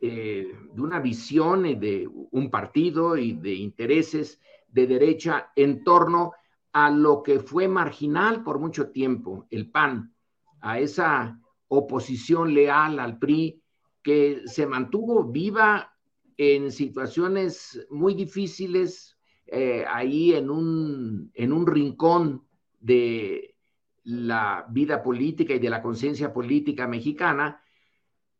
de 0.00 0.80
una 0.80 0.98
visión 0.98 1.62
de 1.62 2.08
un 2.32 2.50
partido 2.50 3.16
y 3.16 3.34
de 3.34 3.54
intereses 3.54 4.40
de 4.68 4.86
derecha 4.86 5.52
en 5.54 5.84
torno 5.84 6.32
a 6.72 6.90
lo 6.90 7.22
que 7.22 7.38
fue 7.38 7.68
marginal 7.68 8.42
por 8.42 8.58
mucho 8.58 8.90
tiempo, 8.90 9.46
el 9.50 9.70
PAN, 9.70 10.12
a 10.60 10.80
esa 10.80 11.38
oposición 11.68 12.52
leal 12.52 12.98
al 12.98 13.18
PRI 13.18 13.62
que 14.02 14.42
se 14.46 14.66
mantuvo 14.66 15.24
viva 15.24 15.92
en 16.36 16.72
situaciones 16.72 17.86
muy 17.90 18.14
difíciles, 18.14 19.16
eh, 19.46 19.84
ahí 19.88 20.34
en 20.34 20.50
un, 20.50 21.30
en 21.34 21.52
un 21.52 21.66
rincón 21.66 22.44
de 22.80 23.51
la 24.04 24.66
vida 24.68 25.02
política 25.02 25.54
y 25.54 25.58
de 25.58 25.70
la 25.70 25.82
conciencia 25.82 26.32
política 26.32 26.88
mexicana 26.88 27.62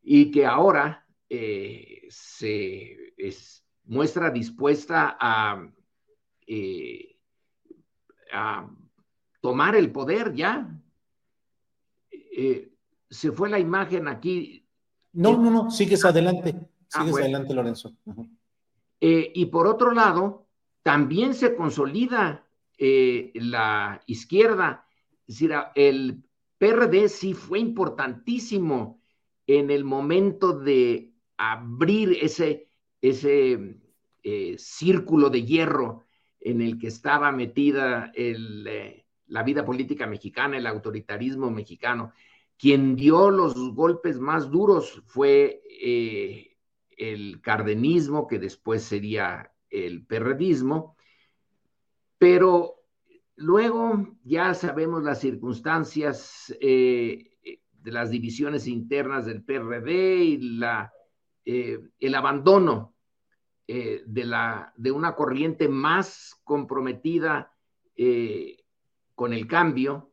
y 0.01 0.29
que 0.31 0.45
ahora 0.45 1.05
eh, 1.29 2.05
se 2.09 3.13
muestra 3.85 4.29
dispuesta 4.29 5.17
a, 5.19 5.65
eh, 6.47 7.17
a, 8.33 8.69
tomar 9.39 9.75
el 9.75 9.91
poder 9.91 10.33
ya. 10.33 10.69
se 13.09 13.31
fue 13.31 13.49
la 13.49 13.59
imagen 13.59 14.07
aquí. 14.07 14.67
No, 15.13 15.37
no, 15.37 15.49
no, 15.51 15.71
sigues 15.71 16.03
adelante. 16.03 16.55
Ah, 16.93 17.01
sigues 17.01 17.19
adelante, 17.19 17.53
Lorenzo. 17.53 17.95
y 18.99 19.45
por 19.45 19.67
otro 19.67 19.91
lado, 19.91 20.47
también 20.81 21.33
se 21.33 21.55
consolida 21.55 22.45
la 22.77 24.01
izquierda 24.07 24.82
es 25.27 25.35
decir, 25.35 25.53
el 25.75 26.23
PRD 26.57 27.09
sí 27.09 27.33
fue 27.33 27.59
importantísimo 27.59 29.01
en 29.47 29.71
el 29.71 29.83
momento 29.83 30.53
de 30.57 31.13
abrir 31.37 32.17
ese, 32.21 32.69
ese 33.01 33.79
eh, 34.23 34.55
círculo 34.57 35.29
de 35.29 35.43
hierro 35.43 36.05
en 36.39 36.61
el 36.61 36.77
que 36.77 36.87
estaba 36.87 37.31
metida 37.31 38.11
eh, 38.15 39.05
la 39.27 39.43
vida 39.43 39.65
política 39.65 40.07
mexicana, 40.07 40.57
el 40.57 40.67
autoritarismo 40.67 41.49
mexicano. 41.49 42.13
Quien 42.57 42.95
dio 42.95 43.29
los 43.29 43.55
golpes 43.73 44.19
más 44.19 44.49
duros 44.49 45.01
fue 45.05 45.61
eh, 45.81 46.57
el 46.97 47.41
cardenismo, 47.41 48.27
que 48.27 48.39
después 48.39 48.83
sería 48.83 49.51
el 49.69 50.05
perredismo, 50.05 50.95
pero 52.17 52.82
Luego 53.35 54.15
ya 54.23 54.53
sabemos 54.53 55.03
las 55.03 55.19
circunstancias 55.19 56.55
eh, 56.61 57.31
de 57.71 57.91
las 57.91 58.11
divisiones 58.11 58.67
internas 58.67 59.25
del 59.25 59.43
PRD 59.43 60.23
y 60.23 60.57
la, 60.57 60.93
eh, 61.43 61.79
el 61.99 62.15
abandono 62.15 62.93
eh, 63.67 64.03
de, 64.05 64.25
la, 64.25 64.71
de 64.77 64.91
una 64.91 65.15
corriente 65.15 65.67
más 65.67 66.39
comprometida 66.43 67.49
con 69.13 69.33
el 69.33 69.47
cambio 69.47 70.11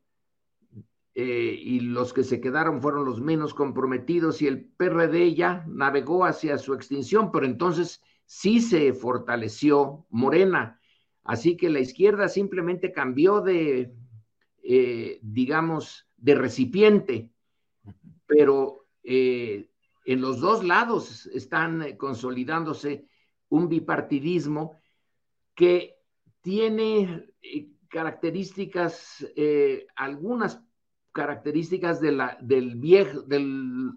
y 1.14 1.80
los 1.80 2.12
que 2.12 2.24
se 2.24 2.40
quedaron 2.40 2.82
fueron 2.82 3.06
los 3.06 3.22
menos 3.22 3.54
comprometidos 3.54 4.42
y 4.42 4.46
el 4.46 4.66
PRD 4.66 5.34
ya 5.34 5.64
navegó 5.66 6.26
hacia 6.26 6.58
su 6.58 6.74
extinción, 6.74 7.32
pero 7.32 7.46
entonces 7.46 8.02
sí 8.26 8.60
se 8.60 8.92
fortaleció 8.92 10.06
Morena 10.10 10.79
Así 11.24 11.56
que 11.56 11.70
la 11.70 11.80
izquierda 11.80 12.28
simplemente 12.28 12.92
cambió 12.92 13.40
de, 13.40 13.92
eh, 14.62 15.18
digamos, 15.22 16.08
de 16.16 16.34
recipiente, 16.34 17.30
pero 18.26 18.86
eh, 19.02 19.70
en 20.04 20.20
los 20.20 20.40
dos 20.40 20.64
lados 20.64 21.26
están 21.26 21.96
consolidándose 21.96 23.06
un 23.48 23.68
bipartidismo 23.68 24.76
que 25.54 25.96
tiene 26.40 27.26
eh, 27.42 27.68
características, 27.88 29.26
algunas 29.96 30.62
características 31.12 32.00
de 32.00 32.12
la, 32.12 32.38
del 32.40 32.76
viejo, 32.76 33.22
de 33.22 33.40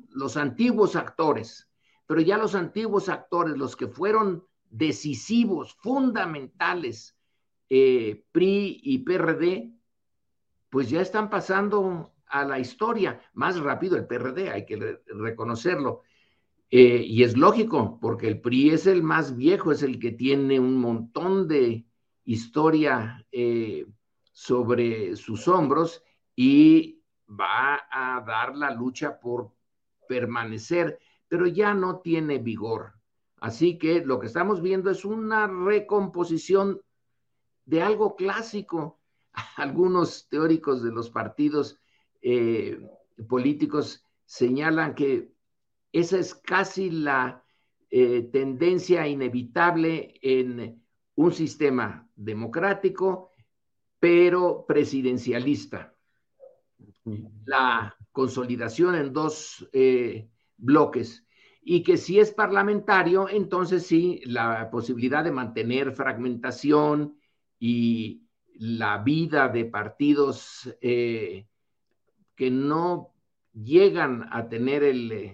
los 0.10 0.36
antiguos 0.36 0.96
actores, 0.96 1.70
pero 2.08 2.22
ya 2.22 2.38
los 2.38 2.56
antiguos 2.56 3.08
actores, 3.08 3.56
los 3.56 3.76
que 3.76 3.88
fueron 3.88 4.44
decisivos, 4.70 5.76
fundamentales, 5.76 7.13
eh, 7.76 8.24
PRI 8.32 8.82
y 8.84 9.00
PRD, 9.00 9.74
pues 10.70 10.92
ya 10.92 11.02
están 11.02 11.32
pasando 11.32 12.14
a 12.28 12.46
la 12.46 12.60
historia 12.60 13.20
más 13.34 13.60
rápido 13.60 13.98
el 13.98 14.06
PRD, 14.06 14.52
hay 14.52 14.64
que 14.64 15.00
reconocerlo. 15.08 16.04
Eh, 16.70 17.04
y 17.04 17.24
es 17.24 17.36
lógico, 17.36 17.98
porque 18.00 18.28
el 18.28 18.42
PRI 18.42 18.70
es 18.70 18.86
el 18.86 19.02
más 19.02 19.36
viejo, 19.36 19.72
es 19.72 19.82
el 19.82 19.98
que 19.98 20.12
tiene 20.12 20.60
un 20.60 20.78
montón 20.78 21.48
de 21.48 21.84
historia 22.26 23.26
eh, 23.32 23.88
sobre 24.32 25.16
sus 25.16 25.48
hombros 25.48 26.04
y 26.36 27.02
va 27.28 27.82
a 27.90 28.22
dar 28.22 28.56
la 28.56 28.70
lucha 28.70 29.20
por 29.20 29.52
permanecer, 30.08 31.00
pero 31.28 31.48
ya 31.48 31.74
no 31.74 32.02
tiene 32.02 32.38
vigor. 32.38 32.94
Así 33.38 33.80
que 33.80 34.06
lo 34.06 34.20
que 34.20 34.28
estamos 34.28 34.62
viendo 34.62 34.92
es 34.92 35.06
una 35.06 35.48
recomposición 35.48 36.80
de 37.66 37.82
algo 37.82 38.16
clásico. 38.16 39.00
Algunos 39.58 40.28
teóricos 40.30 40.84
de 40.84 40.92
los 40.92 41.10
partidos 41.10 41.80
eh, 42.22 42.80
políticos 43.28 44.06
señalan 44.26 44.96
que 44.96 45.34
esa 45.92 46.18
es 46.18 46.34
casi 46.34 46.90
la 46.90 47.44
eh, 47.90 48.24
tendencia 48.32 49.08
inevitable 49.08 50.16
en 50.22 50.84
un 51.16 51.32
sistema 51.32 52.10
democrático, 52.16 53.30
pero 54.00 54.66
presidencialista. 54.66 55.94
La 57.46 57.96
consolidación 58.12 58.96
en 58.96 59.14
dos 59.14 59.70
eh, 59.74 60.30
bloques 60.58 61.26
y 61.62 61.84
que 61.84 61.98
si 61.98 62.20
es 62.20 62.32
parlamentario, 62.32 63.30
entonces 63.30 63.86
sí, 63.86 64.22
la 64.26 64.70
posibilidad 64.70 65.24
de 65.24 65.32
mantener 65.32 65.94
fragmentación 65.94 67.18
y 67.66 68.28
la 68.56 68.98
vida 68.98 69.48
de 69.48 69.64
partidos 69.64 70.70
eh, 70.82 71.48
que 72.36 72.52
no 72.52 73.14
llegan 73.54 74.28
a 74.34 74.50
tener 74.50 74.84
el, 74.84 75.34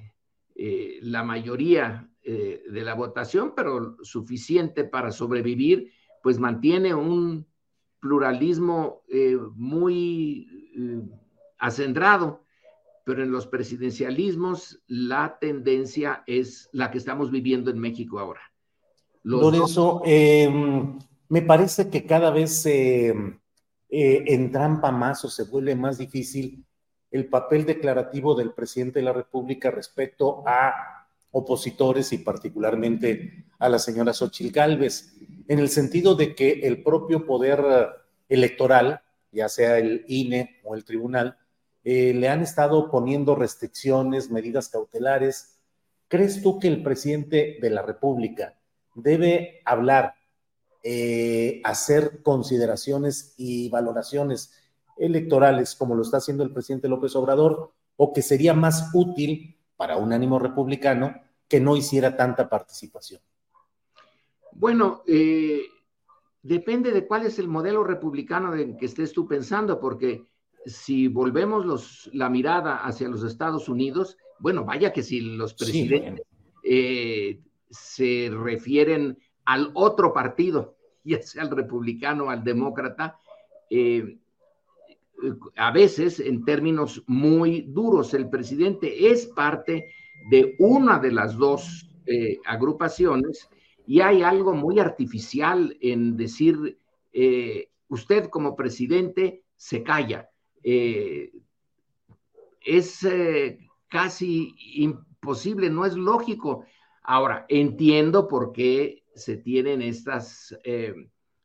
eh, 0.54 1.00
la 1.02 1.24
mayoría 1.24 2.08
eh, 2.22 2.62
de 2.70 2.82
la 2.84 2.94
votación, 2.94 3.54
pero 3.56 3.98
suficiente 4.04 4.84
para 4.84 5.12
sobrevivir, 5.12 5.92
pues 6.22 6.38
mantiene 6.38 6.94
un 6.94 7.48
pluralismo 8.00 9.02
muy 9.56 10.48
acendrado 11.58 12.44
pero 13.04 13.24
en 13.24 13.32
los 13.32 13.48
presidencialismos 13.48 14.84
la 14.86 15.40
tendencia 15.40 16.24
es 16.28 16.70
la 16.74 16.92
que 16.92 17.00
estamos 17.00 17.32
viviendo 17.32 17.72
en 17.72 17.80
México 17.80 18.20
ahora. 18.20 18.42
Lorenzo, 19.24 20.04
em, 20.06 21.00
me 21.30 21.42
parece 21.42 21.90
que 21.90 22.06
cada 22.06 22.32
vez 22.32 22.62
se 22.62 23.10
eh, 23.10 24.24
entrampa 24.28 24.92
más 24.92 25.24
o 25.26 25.30
se 25.30 25.44
vuelve 25.44 25.76
más 25.76 25.98
difícil 25.98 26.66
el 27.12 27.28
papel 27.28 27.66
declarativo 27.66 28.36
del 28.36 28.52
presidente 28.52 29.00
de 29.00 29.06
la 29.06 29.14
República 29.14 29.72
respecto 29.72 30.44
a 30.46 31.08
opositores 31.32 32.12
y 32.14 32.20
particularmente 32.20 33.46
a 33.60 33.70
la 33.70 33.80
señora 33.80 34.14
Xochil 34.14 34.52
Gálvez, 34.52 35.16
en 35.48 35.60
el 35.60 35.70
sentido 35.70 36.16
de 36.16 36.36
que 36.36 36.52
el 36.64 36.84
propio 36.84 37.26
poder 37.26 37.64
electoral, 38.28 39.02
ya 39.32 39.50
sea 39.50 39.78
el 39.78 40.06
INE 40.08 40.60
o 40.64 40.76
el 40.76 40.84
tribunal, 40.84 41.38
eh, 41.84 42.14
le 42.14 42.30
han 42.30 42.42
estado 42.42 42.92
poniendo 42.92 43.36
restricciones, 43.36 44.30
medidas 44.30 44.70
cautelares. 44.70 45.60
¿Crees 46.08 46.42
tú 46.42 46.60
que 46.60 46.68
el 46.68 46.84
presidente 46.84 47.58
de 47.62 47.70
la 47.70 47.82
República 47.82 48.60
debe 48.96 49.62
hablar, 49.66 50.16
eh, 50.84 51.62
hacer 51.64 52.22
consideraciones 52.24 53.34
y 53.38 53.70
valoraciones 53.70 54.54
electorales 54.98 55.76
como 55.76 55.96
lo 55.96 56.02
está 56.02 56.18
haciendo 56.18 56.44
el 56.44 56.54
presidente 56.54 56.88
López 56.88 57.16
Obrador 57.16 57.74
o 57.96 58.14
que 58.14 58.22
sería 58.22 58.54
más 58.54 58.92
útil 58.94 59.58
para 59.76 59.98
un 59.98 60.14
ánimo 60.14 60.40
republicano 60.40 61.16
que 61.48 61.60
no 61.60 61.76
hiciera 61.76 62.16
tanta 62.16 62.48
participación? 62.48 63.22
Bueno, 64.54 65.04
eh, 65.08 65.64
depende 66.42 66.92
de 66.92 67.08
cuál 67.08 67.26
es 67.26 67.40
el 67.40 67.48
modelo 67.48 67.84
republicano 67.84 68.56
en 68.56 68.78
que 68.78 68.86
estés 68.86 69.12
tú 69.12 69.28
pensando, 69.28 69.80
porque 69.80 70.26
si 70.66 71.08
volvemos 71.08 72.10
la 72.14 72.30
mirada 72.30 72.78
hacia 72.78 73.10
los 73.10 73.24
Estados 73.24 73.70
Unidos, 73.70 74.18
bueno, 74.40 74.66
vaya 74.66 74.94
que 74.94 75.04
si 75.04 75.22
los 75.22 75.54
presidentes 75.54 76.26
eh, 76.64 77.42
se 77.70 78.30
refieren 78.32 79.18
al 79.50 79.72
otro 79.74 80.14
partido, 80.14 80.76
ya 81.04 81.22
sea 81.22 81.44
al 81.44 81.52
republicano 81.52 82.26
o 82.26 82.30
al 82.30 82.44
demócrata, 82.44 83.20
eh, 83.70 84.18
a 85.58 85.72
veces 85.72 86.20
en 86.20 86.46
términos 86.46 87.04
muy 87.08 87.62
duros, 87.62 88.14
el 88.14 88.30
presidente 88.30 89.12
es 89.12 89.26
parte 89.26 89.92
de 90.30 90.56
una 90.60 91.00
de 91.00 91.12
las 91.12 91.38
dos 91.38 91.90
eh, 92.06 92.40
agrupaciones 92.46 93.50
y 93.86 94.00
hay 94.02 94.22
algo 94.24 94.54
muy 94.54 94.80
artificial 94.80 95.76
en 95.82 96.16
decir, 96.16 96.78
usted 97.90 98.30
como 98.30 98.56
presidente 98.56 99.44
se 99.58 99.84
calla 99.84 100.30
eh, 100.64 101.32
es 102.62 103.04
eh, 103.04 103.60
casi 103.88 104.54
imposible, 104.76 105.70
no 105.70 105.86
es 105.86 105.96
lógico. 105.96 106.66
Ahora, 107.04 107.46
entiendo 107.50 108.28
por 108.28 108.52
qué 108.52 109.04
se 109.20 109.38
tienen 109.38 109.82
estas 109.82 110.58
eh, 110.64 110.94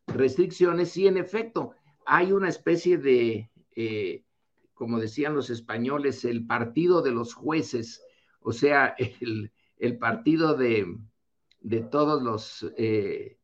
restricciones 0.07 0.97
y 0.97 1.07
en 1.07 1.16
efecto 1.16 1.72
hay 2.07 2.33
una 2.33 2.49
especie 2.49 2.99
de 2.99 3.51
como 4.75 4.99
decían 4.99 5.35
los 5.35 5.51
españoles, 5.51 6.25
el 6.25 6.47
partido 6.47 7.01
de 7.01 7.12
los 7.12 7.33
jueces, 7.33 8.03
o 8.41 8.53
sea, 8.53 8.95
el, 8.99 9.99
partido 9.99 10.55
de, 10.55 10.87
todos 11.91 12.22
los 12.22 12.70
eh, 12.77 13.39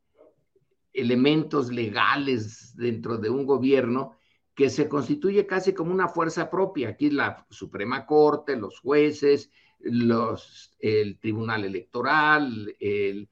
elementos 0.93 1.71
legales 1.71 2.75
dentro 2.75 3.17
de 3.17 3.29
un 3.29 3.45
gobierno 3.45 4.17
que 4.53 4.69
se 4.69 4.89
constituye 4.89 5.47
casi 5.47 5.73
como 5.73 5.91
una 5.91 6.09
fuerza 6.09 6.49
propia. 6.49 6.89
Aquí 6.89 7.09
la 7.09 7.47
Suprema 7.49 8.05
Corte, 8.05 8.57
los 8.57 8.79
jueces, 8.79 9.49
los, 9.79 10.75
el 10.79 11.17
Tribunal 11.17 11.63
Electoral, 11.63 12.75
el 12.79 13.29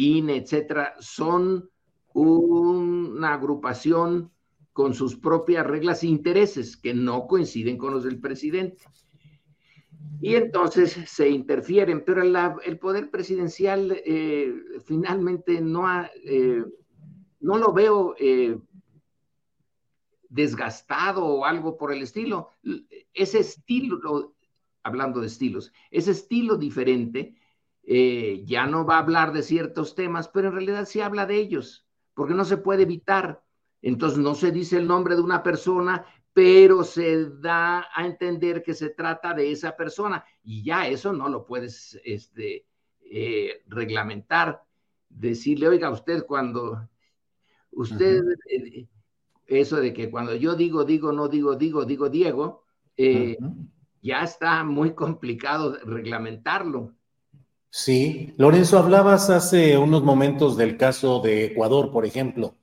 INE, 0.00 0.36
etcétera, 0.36 0.94
son 0.98 1.70
una 2.12 3.34
agrupación 3.34 4.32
con 4.72 4.94
sus 4.94 5.16
propias 5.16 5.66
reglas 5.66 6.02
e 6.02 6.08
intereses 6.08 6.76
que 6.76 6.94
no 6.94 7.26
coinciden 7.26 7.76
con 7.76 7.92
los 7.92 8.04
del 8.04 8.18
presidente. 8.18 8.82
Y 10.22 10.34
entonces 10.34 10.98
se 11.06 11.28
interfieren, 11.28 12.04
pero 12.04 12.22
el 12.22 12.78
poder 12.78 13.10
presidencial 13.10 14.00
eh, 14.04 14.54
finalmente 14.84 15.60
no, 15.60 15.86
eh, 16.24 16.64
no 17.40 17.58
lo 17.58 17.72
veo 17.72 18.14
eh, 18.18 18.58
desgastado 20.28 21.24
o 21.24 21.44
algo 21.44 21.76
por 21.76 21.92
el 21.92 22.02
estilo. 22.02 22.50
Ese 23.14 23.40
estilo, 23.40 24.34
hablando 24.82 25.20
de 25.20 25.26
estilos, 25.26 25.72
ese 25.90 26.10
estilo 26.12 26.56
diferente 26.56 27.34
ya 28.46 28.66
no 28.66 28.86
va 28.86 28.96
a 28.96 29.00
hablar 29.00 29.32
de 29.32 29.42
ciertos 29.42 29.94
temas, 29.96 30.28
pero 30.28 30.48
en 30.48 30.54
realidad 30.54 30.84
sí 30.86 31.00
habla 31.00 31.26
de 31.26 31.36
ellos, 31.36 31.86
porque 32.14 32.34
no 32.34 32.44
se 32.44 32.56
puede 32.56 32.82
evitar. 32.82 33.42
Entonces 33.82 34.18
no 34.18 34.34
se 34.34 34.52
dice 34.52 34.76
el 34.76 34.86
nombre 34.86 35.16
de 35.16 35.22
una 35.22 35.42
persona, 35.42 36.06
pero 36.32 36.84
se 36.84 37.30
da 37.30 37.86
a 37.92 38.06
entender 38.06 38.62
que 38.62 38.74
se 38.74 38.90
trata 38.90 39.34
de 39.34 39.50
esa 39.50 39.76
persona 39.76 40.24
y 40.42 40.62
ya 40.62 40.86
eso 40.86 41.12
no 41.12 41.28
lo 41.28 41.44
puedes 41.44 42.00
este, 42.04 42.66
eh, 43.10 43.62
reglamentar. 43.66 44.62
Decirle, 45.08 45.68
oiga, 45.68 45.90
usted 45.90 46.24
cuando, 46.24 46.88
usted, 47.72 48.22
eh, 48.48 48.86
eso 49.46 49.76
de 49.76 49.92
que 49.92 50.08
cuando 50.08 50.36
yo 50.36 50.54
digo, 50.54 50.84
digo, 50.84 51.12
no 51.12 51.26
digo, 51.26 51.56
digo, 51.56 51.84
digo, 51.84 52.08
Diego, 52.08 52.64
eh, 52.96 53.36
ya 54.00 54.22
está 54.22 54.62
muy 54.62 54.94
complicado 54.94 55.76
reglamentarlo. 55.84 56.94
Sí, 57.72 58.34
Lorenzo, 58.36 58.78
hablabas 58.78 59.30
hace 59.30 59.78
unos 59.78 60.02
momentos 60.02 60.56
del 60.56 60.76
caso 60.76 61.20
de 61.20 61.44
Ecuador, 61.46 61.92
por 61.92 62.04
ejemplo, 62.04 62.56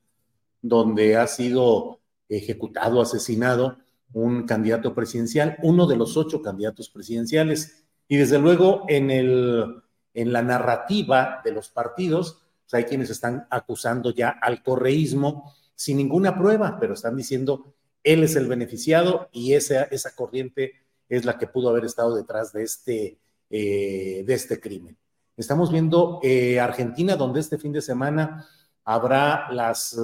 donde 0.62 1.16
ha 1.16 1.28
sido 1.28 2.02
ejecutado, 2.28 3.02
asesinado 3.02 3.78
un 4.14 4.46
candidato 4.46 4.94
presidencial, 4.94 5.58
uno 5.64 5.88
de 5.88 5.96
los 5.96 6.18
ocho 6.18 6.42
candidatos 6.42 6.90
presidenciales. 6.90 7.86
Y 8.10 8.18
desde 8.18 8.38
luego 8.40 8.84
en, 8.90 9.10
el, 9.10 9.82
en 10.14 10.34
la 10.34 10.42
narrativa 10.42 11.42
de 11.44 11.54
los 11.54 11.70
partidos, 11.70 12.42
pues, 12.64 12.74
hay 12.74 12.84
quienes 12.84 13.10
están 13.10 13.48
acusando 13.50 14.12
ya 14.12 14.30
al 14.30 14.62
correísmo 14.62 15.54
sin 15.74 15.98
ninguna 15.98 16.38
prueba, 16.38 16.78
pero 16.82 16.94
están 16.94 17.16
diciendo 17.16 17.74
él 18.04 18.24
es 18.24 18.36
el 18.36 18.48
beneficiado 18.48 19.30
y 19.32 19.54
esa, 19.54 19.84
esa 19.84 20.16
corriente 20.16 20.74
es 21.08 21.24
la 21.24 21.38
que 21.38 21.48
pudo 21.48 21.70
haber 21.70 21.86
estado 21.86 22.16
detrás 22.16 22.52
de 22.52 22.64
este, 22.64 23.20
eh, 23.50 24.24
de 24.26 24.34
este 24.34 24.60
crimen. 24.60 24.98
Estamos 25.38 25.72
viendo 25.72 26.20
eh, 26.24 26.60
Argentina, 26.60 27.16
donde 27.16 27.40
este 27.40 27.60
fin 27.60 27.72
de 27.72 27.82
semana 27.82 28.48
habrá 28.84 29.52
las 29.52 29.96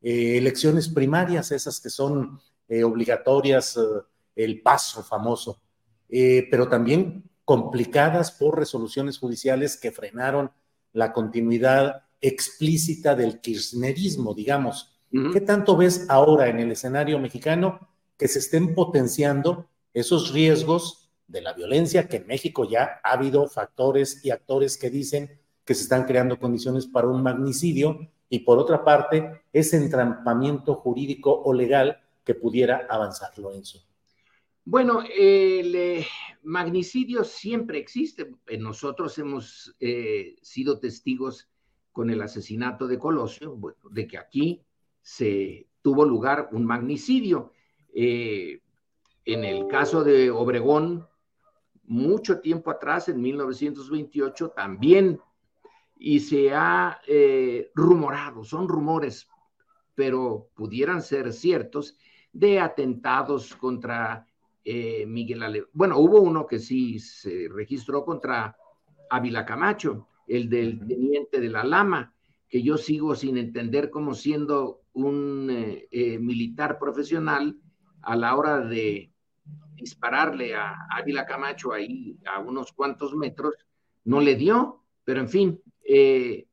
eh, 0.00 0.38
elecciones 0.38 0.88
primarias, 0.88 1.52
esas 1.52 1.78
que 1.78 1.90
son 1.90 2.40
eh, 2.68 2.82
obligatorias, 2.82 3.78
el 4.34 4.62
paso 4.62 5.02
famoso, 5.02 5.60
pero 6.08 6.68
también 6.68 7.28
complicadas 7.44 8.32
por 8.32 8.58
resoluciones 8.58 9.18
judiciales 9.18 9.76
que 9.76 9.92
frenaron 9.92 10.50
la 10.94 11.12
continuidad 11.12 12.04
explícita 12.22 13.14
del 13.14 13.40
kirchnerismo, 13.40 14.32
digamos. 14.32 14.98
¿Qué 15.10 15.42
tanto 15.42 15.76
ves 15.76 16.06
ahora 16.08 16.48
en 16.48 16.60
el 16.60 16.72
escenario 16.72 17.18
mexicano 17.18 17.90
que 18.16 18.28
se 18.28 18.38
estén 18.38 18.74
potenciando 18.74 19.68
esos 19.92 20.32
riesgos 20.32 21.01
de 21.26 21.40
la 21.40 21.52
violencia, 21.52 22.08
que 22.08 22.18
en 22.18 22.26
México 22.26 22.68
ya 22.68 23.00
ha 23.02 23.12
habido 23.12 23.48
factores 23.48 24.24
y 24.24 24.30
actores 24.30 24.76
que 24.76 24.90
dicen 24.90 25.40
que 25.64 25.74
se 25.74 25.84
están 25.84 26.04
creando 26.04 26.38
condiciones 26.38 26.86
para 26.86 27.08
un 27.08 27.22
magnicidio 27.22 28.10
y 28.32 28.40
por 28.40 28.58
otra 28.58 28.82
parte, 28.82 29.42
ese 29.52 29.76
entrampamiento 29.76 30.76
jurídico 30.76 31.42
o 31.44 31.52
legal 31.52 32.00
que 32.24 32.34
pudiera 32.34 32.86
avanzar, 32.88 33.36
Lorenzo. 33.38 33.84
Bueno, 34.64 35.02
el 35.02 35.74
eh, 35.74 36.06
magnicidio 36.42 37.24
siempre 37.24 37.78
existe. 37.78 38.30
Nosotros 38.58 39.18
hemos 39.18 39.76
eh, 39.80 40.36
sido 40.40 40.78
testigos 40.78 41.50
con 41.92 42.08
el 42.08 42.22
asesinato 42.22 42.86
de 42.86 42.98
Colosio, 42.98 43.58
de 43.90 44.06
que 44.06 44.16
aquí 44.16 44.64
se 45.02 45.66
tuvo 45.82 46.06
lugar 46.06 46.48
un 46.52 46.64
magnicidio. 46.64 47.52
Eh, 47.94 48.60
en 49.26 49.44
el 49.44 49.66
caso 49.66 50.04
de 50.04 50.30
Obregón, 50.30 51.06
mucho 51.84 52.40
tiempo 52.40 52.70
atrás, 52.70 53.08
en 53.08 53.20
1928, 53.20 54.50
también 54.50 55.20
y 56.04 56.18
se 56.18 56.52
ha 56.52 57.00
eh, 57.06 57.70
rumorado, 57.76 58.42
son 58.42 58.68
rumores, 58.68 59.28
pero 59.94 60.48
pudieran 60.54 61.00
ser 61.00 61.32
ciertos, 61.32 61.96
de 62.32 62.58
atentados 62.58 63.54
contra 63.54 64.26
eh, 64.64 65.06
Miguel 65.06 65.44
Ale. 65.44 65.66
Bueno, 65.72 65.98
hubo 65.98 66.20
uno 66.20 66.46
que 66.46 66.58
sí 66.58 66.98
se 66.98 67.46
registró 67.48 68.04
contra 68.04 68.56
Ávila 69.10 69.44
Camacho, 69.44 70.08
el 70.26 70.48
del 70.48 70.84
teniente 70.86 71.40
de 71.40 71.50
la 71.50 71.62
Lama, 71.62 72.12
que 72.48 72.62
yo 72.62 72.78
sigo 72.78 73.14
sin 73.14 73.36
entender 73.36 73.90
cómo 73.90 74.14
siendo 74.14 74.80
un 74.94 75.48
eh, 75.50 76.18
militar 76.18 76.80
profesional 76.80 77.56
a 78.00 78.16
la 78.16 78.34
hora 78.34 78.58
de 78.58 79.11
dispararle 79.82 80.54
a 80.54 80.86
Ávila 80.90 81.26
Camacho 81.26 81.72
ahí 81.72 82.16
a 82.24 82.38
unos 82.38 82.72
cuantos 82.72 83.14
metros, 83.14 83.54
no 84.04 84.20
le 84.20 84.36
dio, 84.36 84.84
pero 85.04 85.20
en 85.20 85.28
fin, 85.28 85.62
eh, 85.84 86.46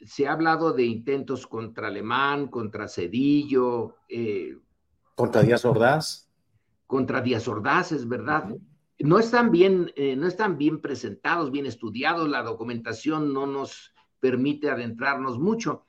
se 0.00 0.28
ha 0.28 0.32
hablado 0.32 0.72
de 0.72 0.84
intentos 0.84 1.46
contra 1.46 1.88
Alemán, 1.88 2.48
contra 2.48 2.88
Cedillo. 2.88 3.96
Eh, 4.08 4.56
¿Contra 5.14 5.42
Díaz 5.42 5.64
Ordaz? 5.64 6.30
Contra 6.86 7.20
Díaz 7.20 7.48
Ordaz, 7.48 7.92
es 7.92 8.06
verdad. 8.06 8.54
No 9.00 9.18
están, 9.18 9.50
bien, 9.50 9.92
eh, 9.96 10.16
no 10.16 10.26
están 10.26 10.58
bien 10.58 10.80
presentados, 10.80 11.50
bien 11.50 11.66
estudiados, 11.66 12.28
la 12.28 12.42
documentación 12.42 13.32
no 13.32 13.46
nos 13.46 13.94
permite 14.20 14.70
adentrarnos 14.70 15.38
mucho. 15.38 15.84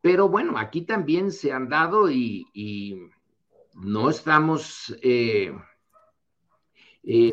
Pero 0.00 0.28
bueno, 0.28 0.58
aquí 0.58 0.82
también 0.82 1.30
se 1.30 1.52
han 1.52 1.68
dado 1.68 2.10
y, 2.10 3.08
no 3.74 4.10
estamos 4.10 4.94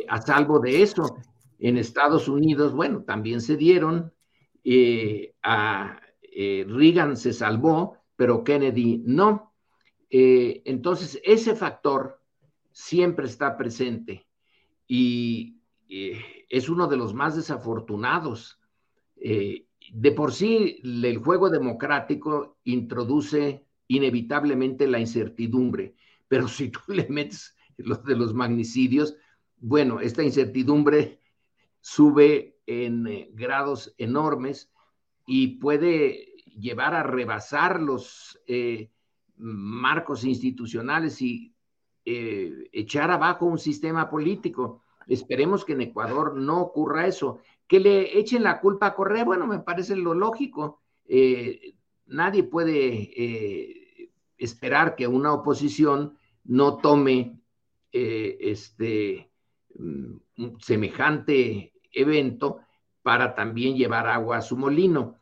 a 0.07 0.21
salvo 0.21 0.59
de 0.59 0.81
eso. 0.81 1.17
En 1.59 1.77
Estados 1.77 2.27
Unidos, 2.27 2.73
bueno, 2.73 3.03
también 3.03 3.41
se 3.41 3.57
dieron 3.57 4.11
eh, 4.63 5.33
eh, 6.21 6.65
Reagan 6.67 7.17
se 7.17 7.33
salvó, 7.33 7.97
pero 8.15 8.43
Kennedy 8.43 9.01
no. 9.05 9.53
Eh, 10.09 10.61
entonces, 10.65 11.19
ese 11.23 11.55
factor 11.55 12.21
siempre 12.71 13.25
está 13.25 13.57
presente 13.57 14.27
y 14.87 15.55
es 15.91 16.69
uno 16.69 16.87
de 16.87 16.97
los 16.97 17.15
más 17.15 17.35
desafortunados. 17.35 18.59
de 19.15 20.11
por 20.15 20.31
sí, 20.31 20.79
el 20.83 21.17
juego 21.17 21.49
democrático 21.49 22.57
introduce 22.63 23.65
inevitablemente 23.87 24.87
la 24.87 24.99
incertidumbre, 24.99 25.95
pero 26.27 26.47
si 26.47 26.69
tú 26.69 26.79
le 26.87 27.07
metes 27.09 27.55
los 27.77 28.03
de 28.03 28.15
los 28.15 28.35
magnicidios, 28.35 29.15
bueno, 29.59 29.99
esta 29.99 30.23
incertidumbre 30.23 31.19
sube 31.81 32.59
en 32.65 33.07
eh, 33.07 33.29
grados 33.33 33.93
enormes 33.97 34.71
y 35.25 35.59
puede 35.59 36.35
llevar 36.57 36.93
a 36.93 37.03
rebasar 37.03 37.81
los 37.81 38.39
eh, 38.47 38.91
marcos 39.37 40.23
institucionales 40.23 41.21
y 41.21 41.53
eh, 42.05 42.69
echar 42.71 43.11
abajo 43.11 43.45
un 43.45 43.59
sistema 43.59 44.09
político. 44.09 44.81
Esperemos 45.07 45.65
que 45.65 45.73
en 45.73 45.81
Ecuador 45.81 46.35
no 46.35 46.61
ocurra 46.61 47.07
eso. 47.07 47.39
Que 47.67 47.79
le 47.79 48.17
echen 48.17 48.43
la 48.43 48.59
culpa 48.61 48.87
a 48.87 48.95
Correa, 48.95 49.23
bueno, 49.23 49.45
me 49.45 49.59
parece 49.59 49.95
lo 49.95 50.13
lógico. 50.13 50.81
nadie 52.07 52.43
puede 52.43 54.11
esperar 54.37 54.95
que 54.95 55.07
una 55.07 55.33
oposición 55.33 56.17
no 56.43 56.77
tome 56.77 57.39
este 57.91 59.28
semejante 60.59 61.73
evento 61.91 62.59
para 63.01 63.33
también 63.35 63.75
llevar 63.75 64.07
agua 64.07 64.37
a 64.37 64.41
su 64.41 64.57
molino. 64.57 65.15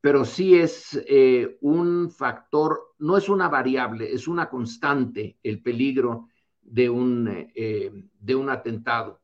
Pero 0.00 0.24
sí 0.24 0.54
es 0.54 1.00
eh, 1.08 1.58
un 1.60 2.10
factor, 2.10 2.94
no 2.98 3.16
es 3.16 3.28
una 3.28 3.48
variable, 3.48 4.12
es 4.12 4.28
una 4.28 4.48
constante 4.48 5.38
el 5.42 5.60
peligro 5.60 6.28
de 6.62 6.88
un, 6.88 7.48
eh, 7.54 7.92
de 8.18 8.34
un 8.34 8.48
atentado. 8.50 9.20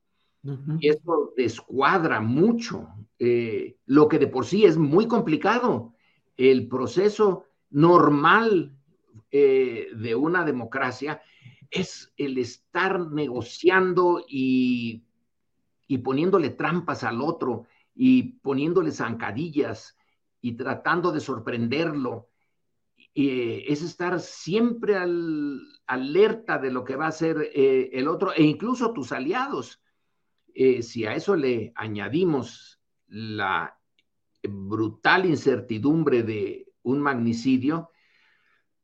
Y 0.78 0.90
esto 0.90 1.32
descuadra 1.34 2.20
mucho 2.20 2.86
eh, 3.18 3.78
lo 3.86 4.08
que 4.08 4.18
de 4.18 4.26
por 4.26 4.44
sí 4.44 4.66
es 4.66 4.76
muy 4.76 5.08
complicado. 5.08 5.94
El 6.36 6.68
proceso 6.68 7.46
normal 7.70 8.76
de 9.30 10.14
una 10.14 10.44
democracia 10.44 11.20
es 11.74 12.12
el 12.16 12.38
estar 12.38 13.10
negociando 13.10 14.24
y, 14.28 15.04
y 15.86 15.98
poniéndole 15.98 16.50
trampas 16.50 17.04
al 17.04 17.20
otro 17.20 17.66
y 17.94 18.38
poniéndole 18.40 18.90
zancadillas 18.90 19.96
y 20.40 20.52
tratando 20.52 21.12
de 21.12 21.20
sorprenderlo. 21.20 22.28
Eh, 23.14 23.64
es 23.68 23.82
estar 23.82 24.18
siempre 24.20 24.96
al, 24.96 25.60
alerta 25.86 26.58
de 26.58 26.70
lo 26.70 26.84
que 26.84 26.96
va 26.96 27.06
a 27.06 27.08
hacer 27.08 27.50
eh, 27.54 27.90
el 27.92 28.08
otro 28.08 28.32
e 28.32 28.42
incluso 28.42 28.92
tus 28.92 29.12
aliados. 29.12 29.80
Eh, 30.54 30.82
si 30.82 31.06
a 31.06 31.14
eso 31.14 31.36
le 31.36 31.72
añadimos 31.74 32.80
la 33.06 33.78
brutal 34.42 35.26
incertidumbre 35.26 36.22
de 36.22 36.72
un 36.82 37.00
magnicidio, 37.00 37.90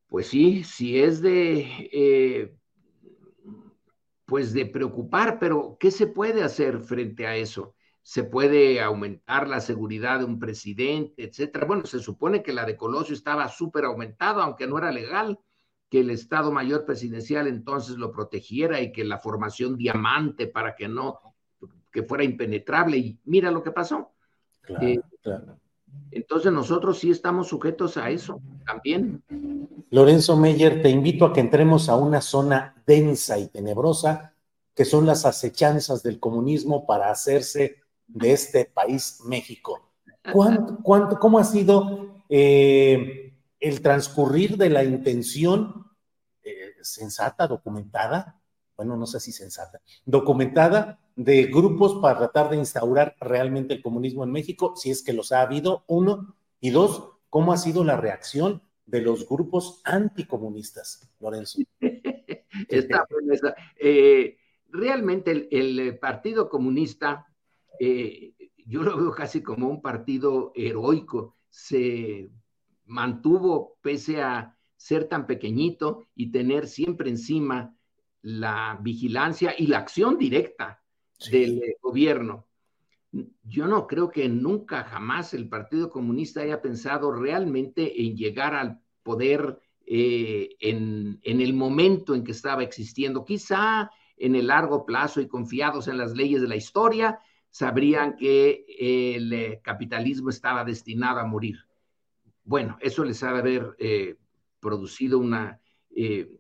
pues 0.07 0.29
sí, 0.29 0.65
sí 0.65 0.99
es 0.99 1.21
de, 1.21 2.57
pues 4.31 4.53
de 4.53 4.65
preocupar, 4.65 5.41
pero 5.41 5.77
¿qué 5.81 5.91
se 5.91 6.07
puede 6.07 6.45
hacer 6.45 6.79
frente 6.79 7.27
a 7.27 7.35
eso? 7.35 7.75
se 8.03 8.25
puede 8.25 8.81
aumentar 8.81 9.47
la 9.47 9.61
seguridad 9.61 10.21
de 10.21 10.25
un 10.25 10.39
presidente, 10.39 11.23
etcétera. 11.23 11.67
Bueno, 11.67 11.85
se 11.85 11.99
supone 11.99 12.43
que 12.43 12.53
la 12.53 12.65
de 12.65 12.77
Colosio 12.77 13.15
estaba 13.15 13.47
súper 13.49 13.85
aumentada, 13.85 14.43
aunque 14.43 14.67
no 14.67 14.79
era 14.79 14.91
legal, 14.91 15.39
que 15.89 16.01
el 16.01 16.11
Estado 16.11 16.51
Mayor 16.51 16.87
Presidencial 16.87 17.47
entonces 17.47 17.97
lo 17.99 18.11
protegiera 18.11 18.81
y 18.81 18.91
que 18.91 19.05
la 19.05 19.19
formación 19.19 19.77
diamante 19.77 20.47
para 20.47 20.75
que 20.75 20.89
no, 20.89 21.21
que 21.93 22.03
fuera 22.03 22.25
impenetrable. 22.25 22.97
Y 22.97 23.21
mira 23.25 23.51
lo 23.51 23.63
que 23.63 23.71
pasó. 23.71 24.13
Eh, 24.81 24.99
entonces 26.11 26.53
nosotros 26.53 26.99
sí 26.99 27.11
estamos 27.11 27.49
sujetos 27.49 27.97
a 27.97 28.11
eso 28.11 28.41
también. 28.67 29.23
Lorenzo 29.91 30.37
Meyer, 30.37 30.83
te 30.83 30.91
invito 30.91 31.25
a 31.25 31.33
que 31.33 31.41
entremos 31.41 31.89
a 31.89 31.97
una 31.97 32.21
zona 32.21 32.83
densa 32.87 33.39
y 33.39 33.49
tenebrosa 33.49 34.35
que 34.75 34.85
son 34.85 35.05
las 35.05 35.27
acechanzas 35.27 36.03
del 36.03 36.19
comunismo 36.19 36.87
para 36.87 37.11
hacerse 37.11 37.77
de 38.07 38.33
este 38.33 38.65
país, 38.65 39.21
México. 39.27 39.93
¿Cuánto, 40.33 40.79
cuánto, 40.83 41.19
¿Cómo 41.19 41.39
ha 41.39 41.45
sido 41.45 42.23
eh, 42.29 43.35
el 43.59 43.83
transcurrir 43.83 44.57
de 44.57 44.71
la 44.71 44.85
intención 44.85 45.87
eh, 46.43 46.75
sensata, 46.83 47.47
documentada? 47.47 48.41
Bueno, 48.77 48.97
no 48.97 49.07
sé 49.07 49.21
si 49.21 49.33
sensata, 49.33 49.81
documentada 50.05 50.99
de 51.25 51.45
grupos 51.45 52.01
para 52.01 52.17
tratar 52.19 52.49
de 52.49 52.57
instaurar 52.57 53.15
realmente 53.21 53.75
el 53.75 53.83
comunismo 53.83 54.25
en 54.25 54.33
México, 54.33 54.75
si 54.75 54.91
es 54.91 55.03
que 55.03 55.13
los 55.13 55.33
ha 55.33 55.43
habido, 55.43 55.85
uno, 55.87 56.35
y 56.61 56.71
dos, 56.71 57.11
¿cómo 57.29 57.53
ha 57.53 57.59
sido 57.59 57.85
la 57.85 57.99
reacción 57.99 58.63
de 58.87 59.03
los 59.03 59.29
grupos 59.29 59.83
anticomunistas, 59.85 61.13
Lorenzo? 61.21 61.59
Esta 62.69 63.05
promesa. 63.05 63.55
Eh, 63.79 64.39
realmente 64.69 65.47
el, 65.51 65.99
Partido 65.99 66.49
Comunista 66.49 67.27
eh, 67.79 68.33
yo 68.65 68.83
lo 68.83 68.97
veo 68.97 69.13
casi 69.13 69.43
como 69.43 69.69
un 69.69 69.83
partido 69.83 70.53
heroico, 70.55 71.37
se 71.51 72.31
mantuvo 72.87 73.77
pese 73.83 74.23
a 74.23 74.57
ser 74.75 75.05
tan 75.05 75.27
pequeñito 75.27 76.07
y 76.15 76.31
tener 76.31 76.67
siempre 76.67 77.11
encima 77.11 77.77
la 78.23 78.79
vigilancia 78.81 79.55
y 79.59 79.67
la 79.67 79.79
acción 79.79 80.17
directa 80.17 80.81
del 81.31 81.63
gobierno. 81.83 82.47
Yo 83.43 83.67
no 83.67 83.87
creo 83.87 84.11
que 84.11 84.29
nunca 84.29 84.85
jamás 84.85 85.35
el 85.35 85.49
Partido 85.49 85.91
Comunista 85.91 86.43
haya 86.43 86.63
pensado 86.63 87.13
realmente 87.13 88.03
en 88.03 88.17
llegar 88.17 88.55
al 88.55 88.81
poder 89.03 89.59
eh, 89.87 90.57
en, 90.61 91.19
en, 91.23 91.41
el 91.41 91.53
momento 91.53 92.15
en 92.15 92.23
que 92.23 92.33
estaba 92.33 92.63
existiendo. 92.63 93.25
Quizá 93.25 93.91
en 94.17 94.37
el 94.37 94.47
largo 94.47 94.87
plazo 94.87 95.21
y 95.21 95.27
confiados 95.27 95.89
en 95.89 95.99
las 95.99 96.15
leyes 96.15 96.41
de 96.41 96.49
la 96.49 96.57
historia, 96.57 97.21
sabrían 97.51 98.17
que 98.17 98.65
el 98.79 99.33
eh, 99.33 99.61
capitalismo 99.63 100.31
estaba 100.31 100.65
destinado 100.65 101.19
a 101.19 101.25
morir. 101.25 101.59
Bueno, 102.45 102.79
eso 102.81 103.05
les 103.05 103.23
ha 103.23 103.33
de 103.33 103.39
haber 103.39 103.77
eh, 103.79 104.17
producido 104.61 105.19
una 105.19 105.61
eh, 105.91 106.39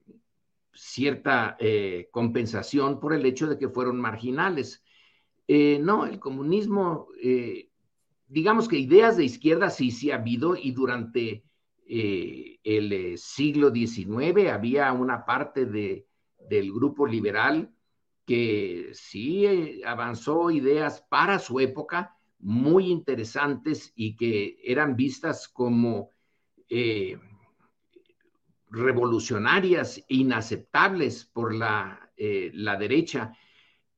cierta 0.72 1.56
compensación 2.10 3.00
por 3.00 3.12
el 3.12 3.26
hecho 3.26 3.46
de 3.46 3.58
que 3.58 3.68
fueron 3.68 4.00
marginales. 4.00 4.82
no, 5.48 6.06
el 6.06 6.18
comunismo, 6.18 7.08
digamos 8.28 8.68
que 8.68 8.78
ideas 8.78 9.16
de 9.16 9.24
izquierda 9.24 9.70
sí, 9.70 9.90
sí 9.90 10.10
ha 10.10 10.16
habido 10.16 10.56
y 10.56 10.72
durante 10.72 11.44
el 11.86 13.18
siglo 13.18 13.70
XIX 13.70 14.50
había 14.50 14.92
una 14.92 15.24
parte 15.24 15.66
de, 15.66 16.06
del 16.48 16.72
grupo 16.72 17.06
liberal 17.06 17.72
que 18.30 18.90
sí 18.92 19.44
eh, 19.44 19.80
avanzó 19.84 20.52
ideas 20.52 21.04
para 21.08 21.40
su 21.40 21.58
época 21.58 22.16
muy 22.38 22.86
interesantes 22.86 23.92
y 23.96 24.14
que 24.14 24.56
eran 24.62 24.94
vistas 24.94 25.48
como 25.48 26.10
eh, 26.68 27.18
revolucionarias, 28.70 30.02
inaceptables 30.08 31.24
por 31.24 31.54
la, 31.54 32.10
eh, 32.16 32.50
la 32.54 32.76
derecha. 32.76 33.32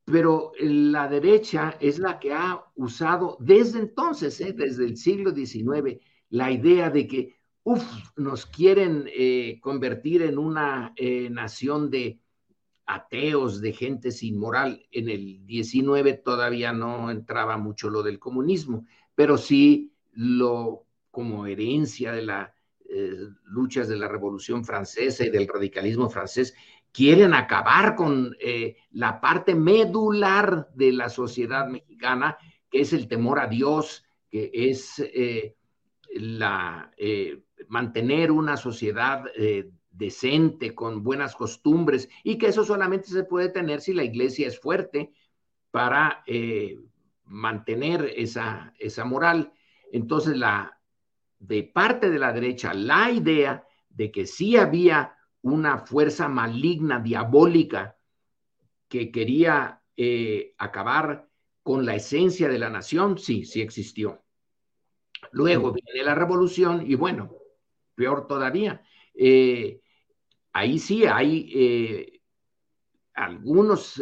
Pero 0.05 0.53
la 0.61 1.09
derecha 1.09 1.77
es 1.81 1.99
la 1.99 2.19
que 2.19 2.33
ha 2.33 2.65
usado 2.75 3.37
desde 3.41 3.79
entonces, 3.79 4.39
desde 4.39 4.85
el 4.85 4.97
siglo 4.97 5.33
XIX, 5.33 6.01
la 6.31 6.51
idea 6.51 6.91
de 6.91 7.07
que, 7.07 7.37
uff, 7.63 7.85
nos 8.17 8.47
quieren 8.47 9.09
convertir 9.61 10.23
en 10.23 10.39
una 10.39 10.93
nación 11.31 11.89
de 11.89 12.23
ateos, 12.87 13.61
de 13.61 13.73
gente 13.73 14.11
sin 14.11 14.39
moral. 14.39 14.87
En 14.91 15.09
el 15.09 15.47
19 15.47 16.15
todavía 16.15 16.73
no 16.73 17.11
entraba 17.11 17.57
mucho 17.57 17.91
lo 17.91 18.03
del 18.03 18.19
comunismo, 18.19 18.87
pero 19.15 19.39
sí 19.39 19.93
lo 20.13 20.87
como 21.11 21.47
herencia 21.47 22.13
de 22.13 22.23
las 22.23 22.51
eh, 22.95 23.31
luchas 23.45 23.89
de 23.89 23.97
la 23.97 24.07
Revolución 24.07 24.67
Francesa 24.67 25.25
y 25.25 25.31
del 25.31 25.49
radicalismo 25.49 26.11
francés, 26.11 26.55
quieren 26.93 27.33
acabar 27.33 27.95
con 27.95 28.37
eh, 28.39 28.77
la 28.91 29.19
parte 29.19 29.55
medular 29.55 30.69
de 30.75 30.93
la 30.93 31.09
sociedad 31.09 31.67
mexicana, 31.69 32.37
que 32.71 32.83
es 32.83 32.93
el 32.93 33.09
temor 33.09 33.41
a 33.41 33.47
Dios, 33.47 34.05
que 34.29 34.51
es 34.53 34.99
eh, 34.99 35.57
la, 36.15 36.91
mantener 37.69 38.31
una 38.31 38.59
sociedad 38.59 39.25
decente, 39.91 40.75
con 40.75 41.03
buenas 41.03 41.35
costumbres, 41.35 42.11
y 42.23 42.37
que 42.37 42.49
eso 42.49 42.63
solamente 42.63 43.09
se 43.09 43.25
puede 43.25 43.49
tener 43.49 43.81
si 43.81 43.95
la 43.95 44.05
iglesia 44.05 44.49
es 44.49 44.61
fuerte 44.61 45.13
para 45.71 46.23
mantener 47.25 48.13
esa, 48.17 48.75
esa 48.79 49.07
moral. 49.07 49.53
Entonces, 49.93 50.37
la, 50.37 50.79
de 51.43 51.65
parte 51.65 52.09
de 52.09 52.19
la 52.21 52.33
derecha, 52.33 52.73
la 52.73 53.11
idea 53.11 53.67
de 53.89 54.13
que 54.13 54.27
sí 54.27 54.57
había 54.57 55.17
una 55.43 55.79
fuerza 55.79 56.29
maligna, 56.29 57.01
diabólica, 57.01 57.97
que 58.89 59.11
quería 59.11 59.83
eh, 59.97 60.55
acabar 60.57 61.29
con 61.65 61.85
la 61.85 61.97
esencia 61.97 62.49
de 62.49 62.59
la 62.59 62.71
nación, 62.71 63.19
sí, 63.19 63.45
sí 63.45 63.61
existió. 63.61 64.23
Luego 65.33 65.73
viene 65.73 66.05
la 66.05 66.15
revolución 66.15 66.85
y 66.89 66.95
bueno, 66.95 67.35
peor 67.97 68.29
todavía, 68.29 68.83
eh, 69.15 69.81
ahí 70.53 70.79
sí 70.79 71.07
hay 71.07 71.51
eh, 71.55 72.21
algunos 73.15 74.01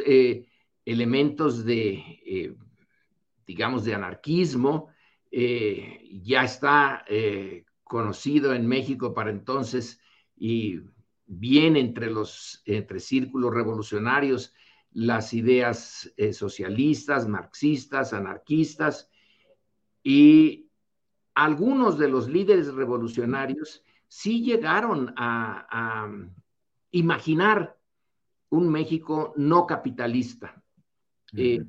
elementos 0.84 1.64
de, 1.64 2.56
digamos, 3.46 3.84
de 3.84 3.94
anarquismo. 3.94 4.90
Ya 5.30 6.44
está 6.44 7.04
conocido 7.84 8.54
en 8.54 8.66
México 8.66 9.14
para 9.14 9.30
entonces 9.30 10.00
y 10.36 10.80
bien 11.26 11.76
entre 11.76 12.10
los 12.10 12.62
entre 12.64 12.98
círculos 12.98 13.54
revolucionarios 13.54 14.52
las 14.92 15.32
ideas 15.32 16.12
socialistas, 16.32 17.28
marxistas, 17.28 18.12
anarquistas 18.12 19.08
y 20.02 20.70
algunos 21.34 21.98
de 21.98 22.08
los 22.08 22.28
líderes 22.28 22.74
revolucionarios 22.74 23.84
sí 24.08 24.42
llegaron 24.42 25.14
a, 25.16 26.08
imaginar 26.92 27.78
un 28.48 28.68
México 28.68 29.32
no 29.36 29.64
capitalista, 29.64 30.60
eh, 31.36 31.60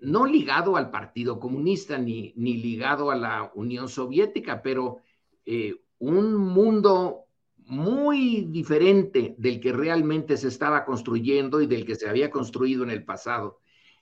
no 0.00 0.26
ligado 0.26 0.76
al 0.76 0.90
Partido 0.90 1.40
Comunista 1.40 1.98
ni, 1.98 2.32
ligado 2.36 3.10
a 3.10 3.16
la 3.16 3.50
Unión 3.54 3.88
Soviética, 3.88 4.62
pero 4.62 4.98
eh, 5.44 5.74
un 5.98 6.34
mundo 6.34 7.24
muy 7.56 8.46
diferente 8.50 9.34
del 9.38 9.60
que 9.60 9.72
realmente 9.72 10.36
se 10.36 10.48
estaba 10.48 10.84
construyendo 10.84 11.60
y 11.60 11.66
del 11.66 11.84
que 11.84 11.96
se 11.96 12.08
había 12.08 12.30
construido 12.30 12.82
en 12.84 12.90
el 12.90 13.04
pasado. 13.04 13.58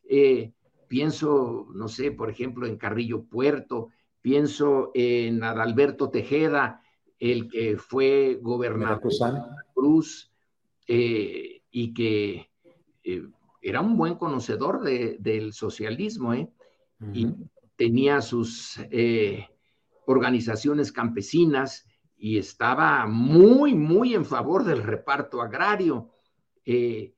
Eh, 0.09 0.53
pienso, 0.87 1.67
no 1.75 1.89
sé, 1.89 2.13
por 2.13 2.31
ejemplo, 2.31 2.67
en 2.67 2.77
Carrillo 2.77 3.25
Puerto, 3.25 3.89
pienso 4.21 4.93
en 4.95 5.43
Adalberto 5.43 6.11
Tejeda, 6.11 6.83
el 7.19 7.49
que 7.49 7.77
fue 7.77 8.39
gobernador 8.41 9.01
de 9.03 9.41
Cruz 9.75 10.31
eh, 10.87 11.63
y 11.71 11.95
que 11.95 12.51
eh, 13.03 13.23
era 13.69 13.81
un 13.81 13.97
buen 13.97 14.15
conocedor 14.15 14.83
del 14.83 15.53
socialismo, 15.53 16.35
y 17.13 17.27
tenía 17.77 18.21
sus 18.21 18.79
organizaciones 20.07 20.93
campesinas 20.93 21.87
y 22.17 22.39
estaba 22.39 23.07
muy, 23.07 23.75
muy 23.75 24.15
en 24.15 24.25
favor 24.25 24.65
del 24.65 24.83
reparto 24.83 25.43
agrario. 25.43 26.11
Eh, 26.65 27.15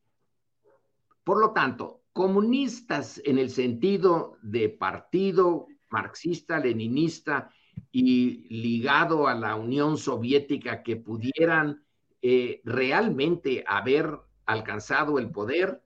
por 1.22 1.40
lo 1.40 1.52
tanto, 1.52 2.02
comunistas 2.12 3.20
en 3.24 3.38
el 3.38 3.50
sentido 3.50 4.38
de 4.42 4.68
partido 4.68 5.68
marxista, 5.90 6.58
leninista 6.58 7.50
y 7.92 8.48
ligado 8.48 9.28
a 9.28 9.34
la 9.34 9.54
Unión 9.54 9.96
Soviética 9.96 10.82
que 10.82 10.96
pudieran 10.96 11.84
eh, 12.20 12.60
realmente 12.64 13.64
haber 13.66 14.18
alcanzado 14.46 15.18
el 15.18 15.30
poder, 15.30 15.82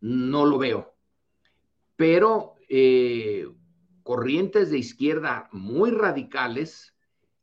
no 0.00 0.46
lo 0.46 0.58
veo. 0.58 0.94
Pero 1.96 2.54
eh, 2.68 3.46
corrientes 4.02 4.70
de 4.70 4.78
izquierda 4.78 5.48
muy 5.52 5.90
radicales, 5.90 6.94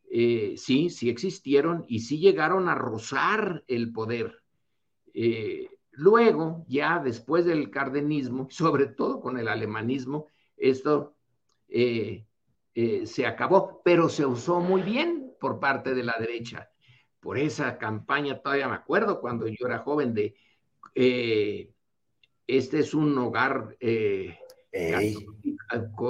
eh, 0.09 0.55
sí, 0.57 0.89
sí 0.89 1.09
existieron 1.09 1.85
y 1.87 1.99
sí 1.99 2.19
llegaron 2.19 2.69
a 2.69 2.75
rozar 2.75 3.63
el 3.67 3.91
poder. 3.91 4.43
Eh, 5.13 5.69
luego, 5.91 6.65
ya 6.67 6.99
después 6.99 7.45
del 7.45 7.69
cardenismo, 7.69 8.47
sobre 8.49 8.87
todo 8.87 9.19
con 9.19 9.37
el 9.37 9.47
alemanismo, 9.47 10.27
esto 10.55 11.13
se 11.67 13.25
acabó, 13.25 13.81
pero 13.83 14.07
se 14.07 14.25
usó 14.25 14.59
muy 14.59 14.81
bien 14.81 15.33
por 15.39 15.59
parte 15.59 15.93
de 15.93 16.03
la 16.03 16.15
derecha. 16.19 16.69
Por 17.19 17.37
esa 17.37 17.77
campaña, 17.77 18.39
todavía 18.39 18.69
me 18.69 18.75
acuerdo 18.75 19.19
cuando 19.19 19.47
yo 19.47 19.67
era 19.67 19.79
joven 19.79 20.13
de, 20.13 20.35
este 22.47 22.79
es 22.79 22.93
un 22.93 23.17
hogar 23.17 23.75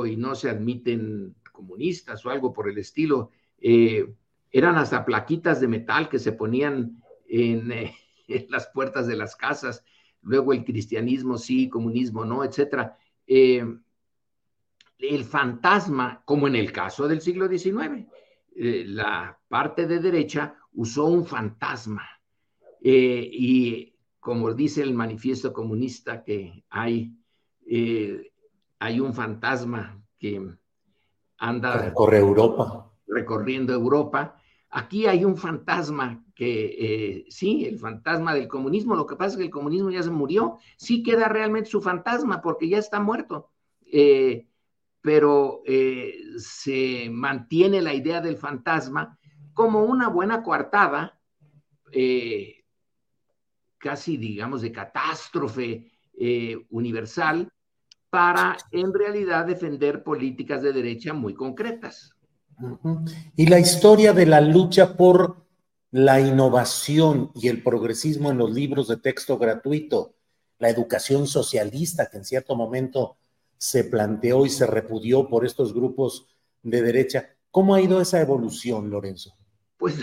y 0.06 0.16
no 0.16 0.36
se 0.36 0.50
admiten 0.50 1.36
comunistas 1.58 2.24
o 2.26 2.30
algo 2.30 2.54
por 2.54 2.70
el 2.70 2.78
estilo. 2.78 3.32
Eh, 3.60 4.08
eran 4.52 4.76
hasta 4.78 5.04
plaquitas 5.04 5.60
de 5.60 5.68
metal 5.68 6.08
que 6.08 6.20
se 6.20 6.32
ponían 6.32 7.04
en, 7.28 7.72
eh, 7.72 7.96
las 8.50 8.68
puertas 8.68 9.08
de 9.08 9.18
las 9.18 9.36
casas, 9.36 9.84
luego 10.22 10.54
el 10.54 10.64
cristianismo 10.64 11.38
sí, 11.38 11.68
comunismo 11.68 12.24
no, 12.24 12.44
etcétera. 12.44 12.98
Eh, 13.26 13.66
el 15.00 15.24
fantasma, 15.26 16.24
como 16.26 16.48
en 16.48 16.56
el 16.56 16.72
caso 16.72 17.08
del 17.08 17.22
siglo 17.22 17.48
XIX, 17.48 18.08
la 18.56 19.38
parte 19.48 19.86
de 19.86 20.00
derecha 20.00 20.56
usó 20.74 21.06
un 21.06 21.24
fantasma 21.24 22.04
y 22.82 23.94
como 24.28 24.54
dice 24.54 24.82
el 24.82 24.94
manifiesto 24.94 25.54
comunista 25.54 26.22
que 26.22 26.66
hay, 26.70 27.16
hay 28.78 29.00
un 29.00 29.14
fantasma 29.14 30.04
que 30.20 30.46
anda... 31.38 31.94
Corre 31.94 32.18
Europa. 32.18 32.92
recorriendo 33.08 33.72
Europa. 33.72 34.36
Aquí 34.70 35.06
hay 35.06 35.24
un 35.24 35.38
fantasma 35.38 36.26
que 36.36 36.76
eh, 36.78 37.26
sí, 37.30 37.68
el 37.68 37.80
fantasma 37.80 38.34
del 38.34 38.50
comunismo, 38.50 38.98
lo 38.98 39.08
que 39.08 39.16
pasa 39.16 39.32
es 39.32 39.38
que 39.38 39.44
el 39.46 39.50
comunismo 39.50 39.92
ya 39.92 40.04
se 40.04 40.12
murió, 40.12 40.58
sí 40.76 41.04
queda 41.04 41.30
realmente 41.30 41.70
su 41.70 41.82
fantasma 41.82 42.42
porque 42.42 42.68
ya 42.68 42.80
está 42.80 43.00
muerto, 43.00 43.50
eh, 43.86 44.46
pero 45.00 45.62
eh, 45.66 46.18
se 46.38 47.10
mantiene 47.10 47.82
la 47.82 47.94
idea 47.94 48.20
del 48.20 48.36
fantasma 48.36 49.18
como 49.54 49.86
una 49.86 50.10
buena 50.10 50.44
coartada, 50.44 51.18
casi 53.78 54.18
digamos 54.18 54.62
de 54.62 54.72
catástrofe 54.72 55.92
universal, 56.70 57.52
para 58.10 58.58
en 58.72 58.94
realidad 58.94 59.46
defender 59.46 60.04
políticas 60.04 60.64
de 60.64 60.74
derecha 60.74 61.14
muy 61.14 61.34
concretas. 61.34 62.16
Y 63.36 63.48
la 63.48 63.60
historia 63.60 64.14
de 64.14 64.26
la 64.26 64.42
lucha 64.42 64.98
por 64.98 65.46
la 65.92 66.20
innovación 66.20 67.32
y 67.36 67.50
el 67.50 67.62
progresismo 67.62 68.32
en 68.32 68.38
los 68.38 68.52
libros 68.52 68.88
de 68.88 68.98
texto 68.98 69.38
gratuito, 69.38 70.16
la 70.58 70.70
educación 70.70 71.28
socialista 71.28 72.10
que 72.10 72.18
en 72.18 72.26
cierto 72.26 72.56
momento 72.56 73.18
se 73.58 73.84
planteó 73.84 74.46
y 74.46 74.50
se 74.50 74.66
repudió 74.66 75.28
por 75.28 75.46
estos 75.46 75.74
grupos 75.74 76.28
de 76.64 76.82
derecha. 76.82 77.30
¿Cómo 77.52 77.76
ha 77.76 77.82
ido 77.82 78.02
esa 78.02 78.20
evolución, 78.22 78.90
Lorenzo? 78.90 79.36
Pues 79.78 79.96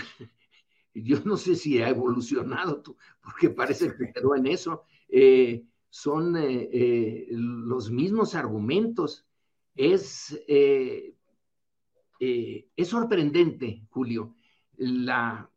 yo 0.95 1.19
no 1.25 1.35
sé 1.37 1.55
si 1.55 1.81
ha 1.81 1.89
evolucionado, 1.89 2.81
porque 3.21 3.49
parece 3.49 3.93
que 3.95 4.13
quedó 4.13 4.35
en 4.35 4.47
eso. 4.47 4.83
Eh, 5.09 5.65
son 5.89 6.35
eh, 6.37 6.69
eh, 6.71 7.27
los 7.31 7.91
mismos 7.91 8.35
argumentos. 8.35 9.25
Es 9.75 10.37
es 12.17 12.87
sorprendente, 12.87 13.85
Julio, 13.89 14.35
la 14.77 15.51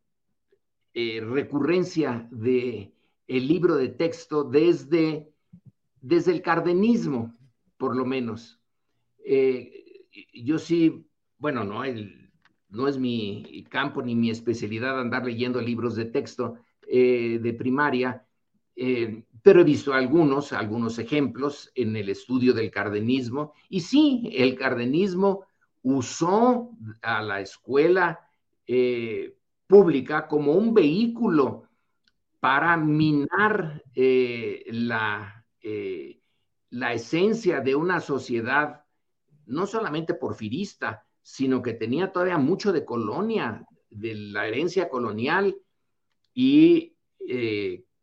recurrencia 0.93 2.28
de 2.32 2.93
el 3.28 3.47
libro 3.47 3.76
de 3.76 3.91
texto 3.91 4.43
desde, 4.43 5.32
desde 6.01 6.32
el 6.32 6.43
cardenismo, 6.43 7.39
por 7.76 7.97
lo 7.97 8.05
menos. 8.05 8.61
Yo 10.34 10.59
sí, 10.59 11.07
bueno, 11.39 11.62
no, 11.62 11.84
no 12.70 12.88
es 12.88 12.98
mi 12.98 13.64
campo 13.70 14.02
ni 14.02 14.14
mi 14.14 14.30
especialidad 14.30 15.00
andar 15.00 15.24
leyendo 15.24 15.60
libros 15.60 15.96
de 15.96 16.06
texto 16.06 16.56
de 16.90 17.56
primaria, 17.58 18.26
pero 19.42 19.60
he 19.60 19.64
visto 19.64 19.92
algunos, 19.92 20.52
algunos 20.52 20.98
ejemplos 20.98 21.70
en 21.74 21.96
el 21.96 22.08
estudio 22.08 22.54
del 22.54 22.70
cardenismo. 22.70 23.52
Y 23.68 23.80
sí, 23.80 24.30
el 24.32 24.56
cardenismo 24.56 25.44
usó 25.82 26.70
a 27.02 27.22
la 27.22 27.40
escuela 27.40 28.20
eh, 28.66 29.36
pública 29.66 30.26
como 30.26 30.52
un 30.52 30.74
vehículo 30.74 31.64
para 32.40 32.76
minar 32.76 33.82
eh, 33.94 34.64
la, 34.68 35.44
eh, 35.60 36.20
la 36.70 36.92
esencia 36.92 37.60
de 37.60 37.74
una 37.74 38.00
sociedad 38.00 38.84
no 39.46 39.66
solamente 39.66 40.14
porfirista, 40.14 41.06
sino 41.30 41.60
que 41.60 41.74
tenía 41.74 42.10
todavía 42.10 42.38
mucho 42.38 42.72
de 42.72 42.86
colonia, 42.86 43.66
de 43.90 44.14
la 44.14 44.46
herencia 44.46 44.88
colonial 44.88 45.56
y 46.32 46.94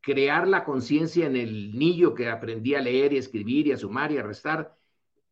crear 0.05 0.47
la 0.47 0.63
conciencia 0.63 1.25
en 1.25 1.35
el 1.35 1.75
niño 1.75 2.13
que 2.13 2.29
aprendía 2.29 2.77
a 2.77 2.81
leer 2.81 3.13
y 3.13 3.17
escribir 3.17 3.65
y 3.65 3.71
a 3.71 3.77
sumar 3.77 4.11
y 4.11 4.19
a 4.19 4.23
restar, 4.23 4.77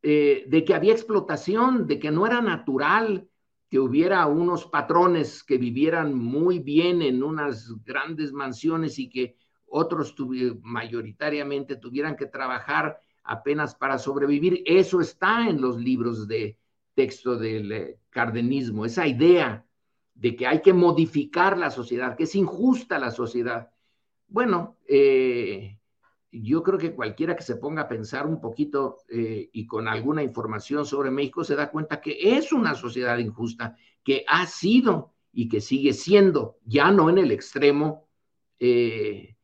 eh, 0.01 0.45
de 0.47 0.65
que 0.65 0.73
había 0.73 0.93
explotación, 0.93 1.85
de 1.85 1.99
que 1.99 2.09
no 2.09 2.25
era 2.25 2.41
natural 2.41 3.29
que 3.69 3.77
hubiera 3.77 4.25
unos 4.25 4.65
patrones 4.65 5.43
que 5.43 5.59
vivieran 5.59 6.15
muy 6.15 6.57
bien 6.57 7.03
en 7.03 7.21
unas 7.21 7.71
grandes 7.83 8.33
mansiones 8.33 8.97
y 8.97 9.09
que 9.09 9.37
otros 9.67 10.15
mayoritariamente 10.63 11.75
tuvieran 11.75 12.15
que 12.15 12.25
trabajar 12.25 12.97
apenas 13.23 13.75
para 13.75 13.99
sobrevivir. 13.99 14.63
Eso 14.65 15.01
está 15.01 15.47
en 15.47 15.61
los 15.61 15.77
libros 15.77 16.27
de 16.27 16.57
texto 16.93 17.37
del 17.37 17.71
eh, 17.71 17.99
cardenismo, 18.09 18.85
esa 18.85 19.07
idea 19.07 19.65
de 20.13 20.35
que 20.35 20.47
hay 20.47 20.61
que 20.61 20.73
modificar 20.73 21.57
la 21.57 21.71
sociedad, 21.71 22.15
que 22.15 22.23
es 22.23 22.35
injusta 22.35 22.99
la 22.99 23.11
sociedad. 23.11 23.71
Bueno, 24.27 24.77
eh, 24.87 25.79
yo 26.31 26.63
creo 26.63 26.77
que 26.77 26.93
cualquiera 26.93 27.35
que 27.35 27.43
se 27.43 27.55
ponga 27.55 27.83
a 27.83 27.87
pensar 27.87 28.25
un 28.27 28.39
poquito 28.39 28.97
eh, 29.09 29.49
y 29.51 29.65
con 29.65 29.87
alguna 29.87 30.23
información 30.23 30.85
sobre 30.85 31.11
México 31.11 31.43
se 31.43 31.55
da 31.55 31.71
cuenta 31.71 32.01
que 32.01 32.37
es 32.37 32.51
una 32.51 32.75
sociedad 32.75 33.17
injusta, 33.17 33.75
que 34.03 34.23
ha 34.27 34.45
sido 34.45 35.13
y 35.31 35.49
que 35.49 35.61
sigue 35.61 35.93
siendo, 35.93 36.57
ya 36.63 36.91
no 36.91 37.09
en 37.09 37.17
el 37.17 37.31
extremo 37.31 38.07
de 38.59 39.35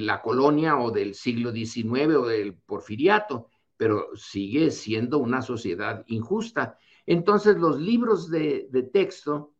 la 0.00 0.20
colonia 0.20 0.78
o 0.78 0.90
del 0.90 1.14
siglo 1.14 1.52
XIX 1.52 2.16
o 2.16 2.26
del 2.26 2.54
porfiriato, 2.54 3.48
pero 3.76 4.08
sigue 4.14 4.70
siendo 4.70 5.18
una 5.18 5.42
sociedad 5.42 6.04
injusta. 6.06 6.78
Entonces 7.06 7.56
los 7.56 7.78
libros 7.80 8.30
de, 8.30 8.68
texto, 8.92 9.54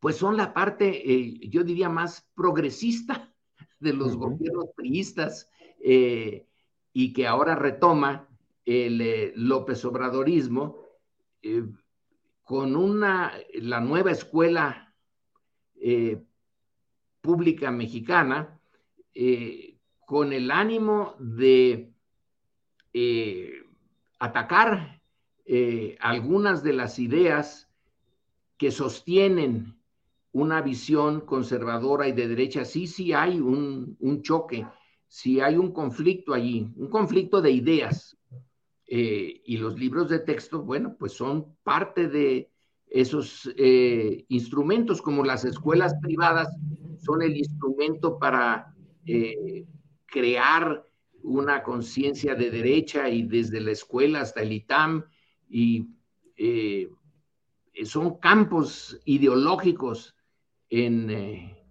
pues 0.00 0.16
son 0.16 0.36
la 0.36 0.52
parte, 0.52 1.12
eh, 1.12 1.48
yo 1.48 1.62
diría, 1.62 1.88
más 1.88 2.28
progresista 2.34 3.32
de 3.80 3.92
los 3.92 4.16
gobiernos 4.16 4.70
priistas 4.74 5.50
eh, 5.80 6.46
y 6.92 7.12
que 7.12 7.26
ahora 7.26 7.54
retoma 7.54 8.28
el 8.64 9.00
eh, 9.00 9.32
López 9.36 9.84
Obradorismo 9.84 10.84
con 12.42 12.74
una, 12.74 13.32
la 13.54 13.80
nueva 13.80 14.10
escuela 14.10 14.92
pública 17.20 17.70
mexicana 17.70 18.58
con 20.04 20.32
el 20.32 20.50
ánimo 20.50 21.14
de 21.20 21.92
atacar 24.18 24.95
algunas 26.00 26.62
de 26.62 26.72
las 26.72 26.98
ideas 26.98 27.68
que 28.56 28.70
sostienen 28.70 29.76
una 30.32 30.60
visión 30.60 31.22
conservadora 31.22 32.08
y 32.08 32.12
de 32.12 32.28
derecha, 32.28 32.64
sí, 32.66 32.86
sí 32.86 33.12
hay 33.14 33.40
un, 33.40 33.96
choque, 34.22 34.66
sí 35.08 35.40
hay 35.40 35.56
un 35.56 35.72
conflicto 35.72 36.34
allí, 36.34 36.70
un 36.76 36.88
conflicto 36.88 37.40
de 37.40 37.50
ideas. 37.52 38.18
Eh, 38.86 39.42
y 39.46 39.56
los 39.56 39.78
libros 39.78 40.10
de 40.10 40.20
texto, 40.20 40.62
bueno, 40.62 40.94
pues 40.98 41.12
son 41.12 41.56
parte 41.62 42.08
de 42.08 42.50
esos 42.86 43.50
eh, 43.56 44.26
instrumentos, 44.28 45.00
como 45.00 45.24
las 45.24 45.44
escuelas 45.44 45.94
privadas 46.02 46.48
son 46.98 47.22
el 47.22 47.36
instrumento 47.36 48.18
para 48.18 48.74
eh, 49.06 49.64
crear 50.04 50.84
una 51.22 51.62
conciencia 51.62 52.34
de 52.34 52.50
derecha 52.50 53.08
y 53.08 53.22
desde 53.22 53.60
la 53.60 53.72
escuela 53.72 54.20
hasta 54.20 54.42
el 54.42 54.52
ITAM, 54.52 55.04
y 55.48 55.88
son 57.84 58.18
campos 58.18 59.00
ideológicos 59.04 60.16
en, 60.70 61.10
eh, 61.10 61.64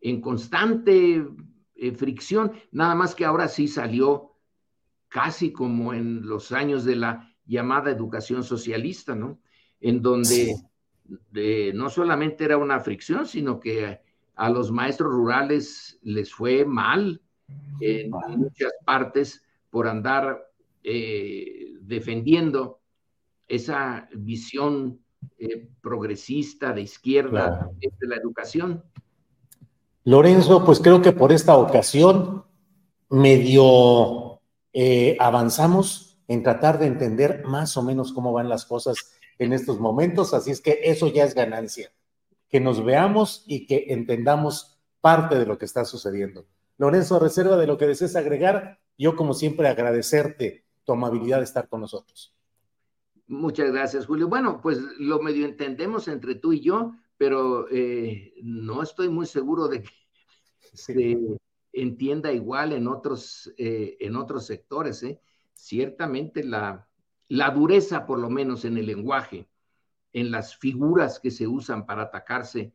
en 0.00 0.20
constante 0.20 1.26
eh, 1.74 1.92
fricción, 1.92 2.52
nada 2.72 2.94
más 2.94 3.14
que 3.14 3.24
ahora 3.24 3.48
sí 3.48 3.68
salió 3.68 4.32
casi 5.08 5.52
como 5.52 5.92
en 5.94 6.26
los 6.26 6.52
años 6.52 6.84
de 6.84 6.96
la 6.96 7.34
llamada 7.46 7.90
educación 7.90 8.42
socialista, 8.42 9.14
¿no? 9.14 9.40
En 9.80 10.02
donde 10.02 10.54
no 11.74 11.90
solamente 11.90 12.44
era 12.44 12.56
una 12.56 12.80
fricción, 12.80 13.26
sino 13.26 13.60
que 13.60 14.00
a 14.34 14.50
los 14.50 14.72
maestros 14.72 15.12
rurales 15.12 15.98
les 16.02 16.32
fue 16.32 16.64
mal 16.64 17.20
en 17.80 18.10
muchas 18.10 18.72
partes 18.84 19.44
por 19.68 19.86
andar 19.86 20.50
eh, 20.82 21.74
defendiendo 21.80 22.80
esa 23.48 24.08
visión 24.14 25.00
eh, 25.38 25.68
progresista, 25.80 26.72
de 26.72 26.82
izquierda, 26.82 27.70
de 27.78 28.06
la 28.06 28.16
educación. 28.16 28.84
Lorenzo, 30.04 30.64
pues 30.64 30.80
creo 30.80 31.00
que 31.00 31.12
por 31.12 31.32
esta 31.32 31.56
ocasión 31.56 32.44
medio 33.08 34.40
eh, 34.72 35.16
avanzamos 35.20 36.18
en 36.28 36.42
tratar 36.42 36.78
de 36.78 36.86
entender 36.86 37.44
más 37.44 37.76
o 37.76 37.82
menos 37.82 38.12
cómo 38.12 38.32
van 38.32 38.48
las 38.48 38.64
cosas 38.64 38.96
en 39.38 39.52
estos 39.52 39.80
momentos, 39.80 40.34
así 40.34 40.50
es 40.50 40.60
que 40.60 40.80
eso 40.84 41.08
ya 41.08 41.24
es 41.24 41.34
ganancia, 41.34 41.92
que 42.48 42.60
nos 42.60 42.84
veamos 42.84 43.44
y 43.46 43.66
que 43.66 43.86
entendamos 43.88 44.78
parte 45.00 45.38
de 45.38 45.46
lo 45.46 45.58
que 45.58 45.64
está 45.64 45.84
sucediendo. 45.84 46.46
Lorenzo, 46.76 47.18
reserva 47.18 47.56
de 47.56 47.66
lo 47.66 47.78
que 47.78 47.86
desees 47.86 48.16
agregar, 48.16 48.80
yo 48.98 49.16
como 49.16 49.34
siempre 49.34 49.68
agradecerte 49.68 50.64
tu 50.84 50.92
amabilidad 50.92 51.38
de 51.38 51.44
estar 51.44 51.68
con 51.68 51.80
nosotros. 51.80 52.33
Muchas 53.26 53.72
gracias, 53.72 54.06
Julio. 54.06 54.28
Bueno, 54.28 54.60
pues 54.60 54.78
lo 54.98 55.18
medio 55.20 55.46
entendemos 55.46 56.08
entre 56.08 56.34
tú 56.34 56.52
y 56.52 56.60
yo, 56.60 56.92
pero 57.16 57.66
eh, 57.70 58.34
no 58.42 58.82
estoy 58.82 59.08
muy 59.08 59.24
seguro 59.24 59.66
de 59.66 59.82
que 59.82 59.90
se 60.74 61.18
entienda 61.72 62.32
igual 62.32 62.72
en 62.72 62.86
otros, 62.86 63.52
eh, 63.56 63.96
en 64.00 64.16
otros 64.16 64.46
sectores. 64.46 65.02
¿eh? 65.04 65.20
Ciertamente 65.54 66.44
la, 66.44 66.86
la 67.28 67.50
dureza, 67.50 68.04
por 68.04 68.18
lo 68.18 68.28
menos 68.28 68.66
en 68.66 68.76
el 68.76 68.86
lenguaje, 68.86 69.48
en 70.12 70.30
las 70.30 70.56
figuras 70.56 71.18
que 71.18 71.30
se 71.30 71.46
usan 71.46 71.86
para 71.86 72.02
atacarse 72.02 72.74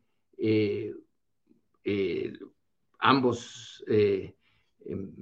ambos 2.98 3.84
em, 3.86 5.12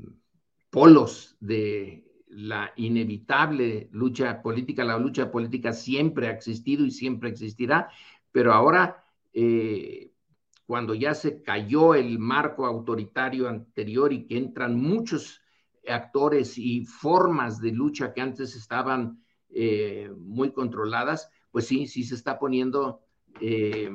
polos 0.71 1.37
de 1.41 2.08
la 2.31 2.73
inevitable 2.77 3.89
lucha 3.93 4.43
política, 4.43 4.85
la 4.85 4.99
lucha 4.99 5.31
política 5.31 5.73
siempre 5.73 6.29
ha 6.29 6.33
existido 6.33 6.85
y 6.85 6.91
siempre 6.91 7.31
existirá, 7.31 7.89
pero 8.33 8.53
ahora, 8.53 9.05
eh, 9.33 10.13
cuando 10.67 10.95
ya 10.95 11.15
se 11.15 11.43
cayó 11.43 11.95
el 11.95 12.19
marco 12.19 12.67
autoritario 12.67 13.49
anterior 13.49 14.13
y 14.13 14.27
que 14.27 14.37
entran 14.37 14.79
muchos 14.79 15.41
actores 15.87 16.59
y 16.59 16.85
formas 16.85 17.61
de 17.61 17.73
lucha 17.73 18.13
que 18.13 18.21
antes 18.21 18.55
estaban 18.55 19.23
eh, 19.49 20.11
muy 20.19 20.53
controladas, 20.53 21.31
pues 21.51 21.67
sí, 21.67 21.87
sí 21.87 22.05
se 22.05 22.15
está 22.15 22.39
poniendo, 22.39 23.01
eh, 23.41 23.91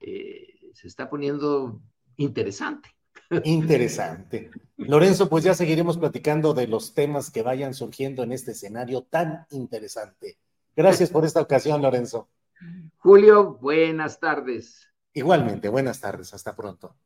se 0.00 0.88
está 0.88 1.08
poniendo 1.08 1.80
interesante. 2.16 2.90
Interesante. 3.44 4.50
Lorenzo, 4.76 5.28
pues 5.28 5.44
ya 5.44 5.54
seguiremos 5.54 5.98
platicando 5.98 6.52
de 6.54 6.66
los 6.66 6.94
temas 6.94 7.30
que 7.30 7.42
vayan 7.42 7.74
surgiendo 7.74 8.22
en 8.22 8.32
este 8.32 8.52
escenario 8.52 9.02
tan 9.02 9.46
interesante. 9.50 10.38
Gracias 10.74 11.10
por 11.10 11.24
esta 11.24 11.40
ocasión, 11.40 11.82
Lorenzo. 11.82 12.28
Julio, 12.98 13.58
buenas 13.60 14.18
tardes. 14.18 14.88
Igualmente, 15.12 15.68
buenas 15.68 16.00
tardes. 16.00 16.34
Hasta 16.34 16.54
pronto. 16.56 16.96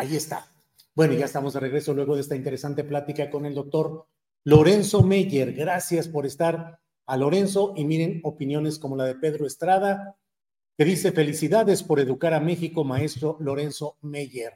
Ahí 0.00 0.16
está. 0.16 0.50
Bueno, 0.94 1.12
ya 1.12 1.26
estamos 1.26 1.52
de 1.52 1.60
regreso 1.60 1.92
luego 1.92 2.14
de 2.14 2.22
esta 2.22 2.34
interesante 2.34 2.84
plática 2.84 3.28
con 3.28 3.44
el 3.44 3.54
doctor 3.54 4.06
Lorenzo 4.44 5.02
Meyer. 5.02 5.52
Gracias 5.52 6.08
por 6.08 6.24
estar 6.24 6.80
a 7.04 7.16
Lorenzo 7.18 7.74
y 7.76 7.84
miren 7.84 8.20
opiniones 8.24 8.78
como 8.78 8.96
la 8.96 9.04
de 9.04 9.16
Pedro 9.16 9.46
Estrada, 9.46 10.16
que 10.76 10.86
dice 10.86 11.12
felicidades 11.12 11.82
por 11.82 12.00
educar 12.00 12.32
a 12.32 12.40
México, 12.40 12.82
maestro 12.82 13.36
Lorenzo 13.40 13.98
Meyer. 14.00 14.54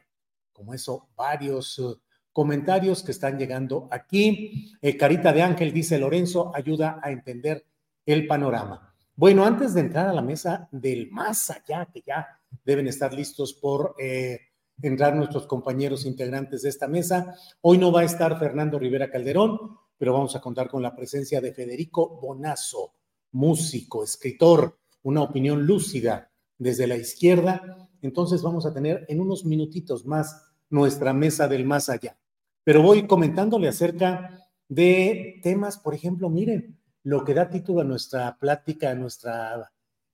Como 0.54 0.72
eso, 0.72 1.10
varios 1.14 1.78
uh, 1.78 2.00
comentarios 2.32 3.02
que 3.02 3.12
están 3.12 3.38
llegando 3.38 3.86
aquí. 3.90 4.74
Eh, 4.80 4.96
Carita 4.96 5.30
de 5.30 5.42
Ángel 5.42 5.74
dice 5.74 5.98
Lorenzo, 5.98 6.52
ayuda 6.54 7.00
a 7.02 7.10
entender 7.10 7.66
el 8.06 8.26
panorama. 8.26 8.94
Bueno, 9.14 9.44
antes 9.44 9.74
de 9.74 9.82
entrar 9.82 10.08
a 10.08 10.14
la 10.14 10.22
mesa 10.22 10.68
del 10.72 11.10
más 11.10 11.50
allá, 11.50 11.86
que 11.92 12.02
ya 12.06 12.40
deben 12.64 12.88
estar 12.88 13.12
listos 13.12 13.52
por... 13.52 13.94
Eh, 13.98 14.40
entrar 14.82 15.14
nuestros 15.14 15.46
compañeros 15.46 16.04
integrantes 16.04 16.62
de 16.62 16.68
esta 16.68 16.88
mesa. 16.88 17.34
Hoy 17.60 17.78
no 17.78 17.92
va 17.92 18.00
a 18.00 18.04
estar 18.04 18.38
Fernando 18.38 18.78
Rivera 18.78 19.10
Calderón, 19.10 19.78
pero 19.96 20.12
vamos 20.12 20.34
a 20.36 20.40
contar 20.40 20.68
con 20.68 20.82
la 20.82 20.94
presencia 20.94 21.40
de 21.40 21.52
Federico 21.52 22.18
Bonazo, 22.20 22.94
músico, 23.32 24.04
escritor, 24.04 24.78
una 25.02 25.22
opinión 25.22 25.66
lúcida 25.66 26.30
desde 26.58 26.86
la 26.86 26.96
izquierda. 26.96 27.88
Entonces 28.02 28.42
vamos 28.42 28.66
a 28.66 28.74
tener 28.74 29.04
en 29.08 29.20
unos 29.20 29.44
minutitos 29.44 30.04
más 30.04 30.52
nuestra 30.70 31.12
mesa 31.12 31.48
del 31.48 31.64
más 31.64 31.88
allá. 31.88 32.18
Pero 32.64 32.82
voy 32.82 33.06
comentándole 33.06 33.68
acerca 33.68 34.48
de 34.68 35.40
temas, 35.42 35.78
por 35.78 35.94
ejemplo, 35.94 36.30
miren, 36.30 36.78
lo 37.02 37.24
que 37.24 37.34
da 37.34 37.50
título 37.50 37.82
a 37.82 37.84
nuestra 37.84 38.38
plática, 38.38 38.90
a 38.90 38.94
nuestro 38.94 39.30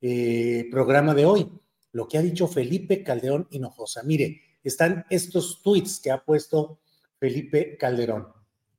eh, 0.00 0.66
programa 0.70 1.14
de 1.14 1.24
hoy, 1.24 1.48
lo 1.92 2.08
que 2.08 2.18
ha 2.18 2.22
dicho 2.22 2.48
Felipe 2.48 3.02
Calderón 3.02 3.46
Hinojosa. 3.50 4.02
Mire, 4.02 4.40
están 4.62 5.04
estos 5.10 5.62
tweets 5.62 6.00
que 6.00 6.10
ha 6.10 6.24
puesto 6.24 6.78
Felipe 7.18 7.76
Calderón. 7.76 8.28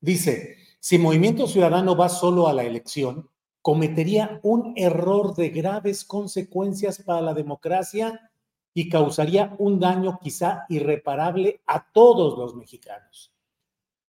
Dice, 0.00 0.56
si 0.80 0.98
Movimiento 0.98 1.46
Ciudadano 1.46 1.96
va 1.96 2.08
solo 2.08 2.48
a 2.48 2.52
la 2.52 2.64
elección, 2.64 3.28
cometería 3.62 4.40
un 4.42 4.74
error 4.76 5.34
de 5.36 5.50
graves 5.50 6.04
consecuencias 6.04 7.02
para 7.02 7.20
la 7.20 7.34
democracia 7.34 8.32
y 8.74 8.88
causaría 8.88 9.54
un 9.58 9.78
daño 9.78 10.18
quizá 10.20 10.64
irreparable 10.68 11.62
a 11.66 11.92
todos 11.92 12.36
los 12.36 12.56
mexicanos. 12.56 13.32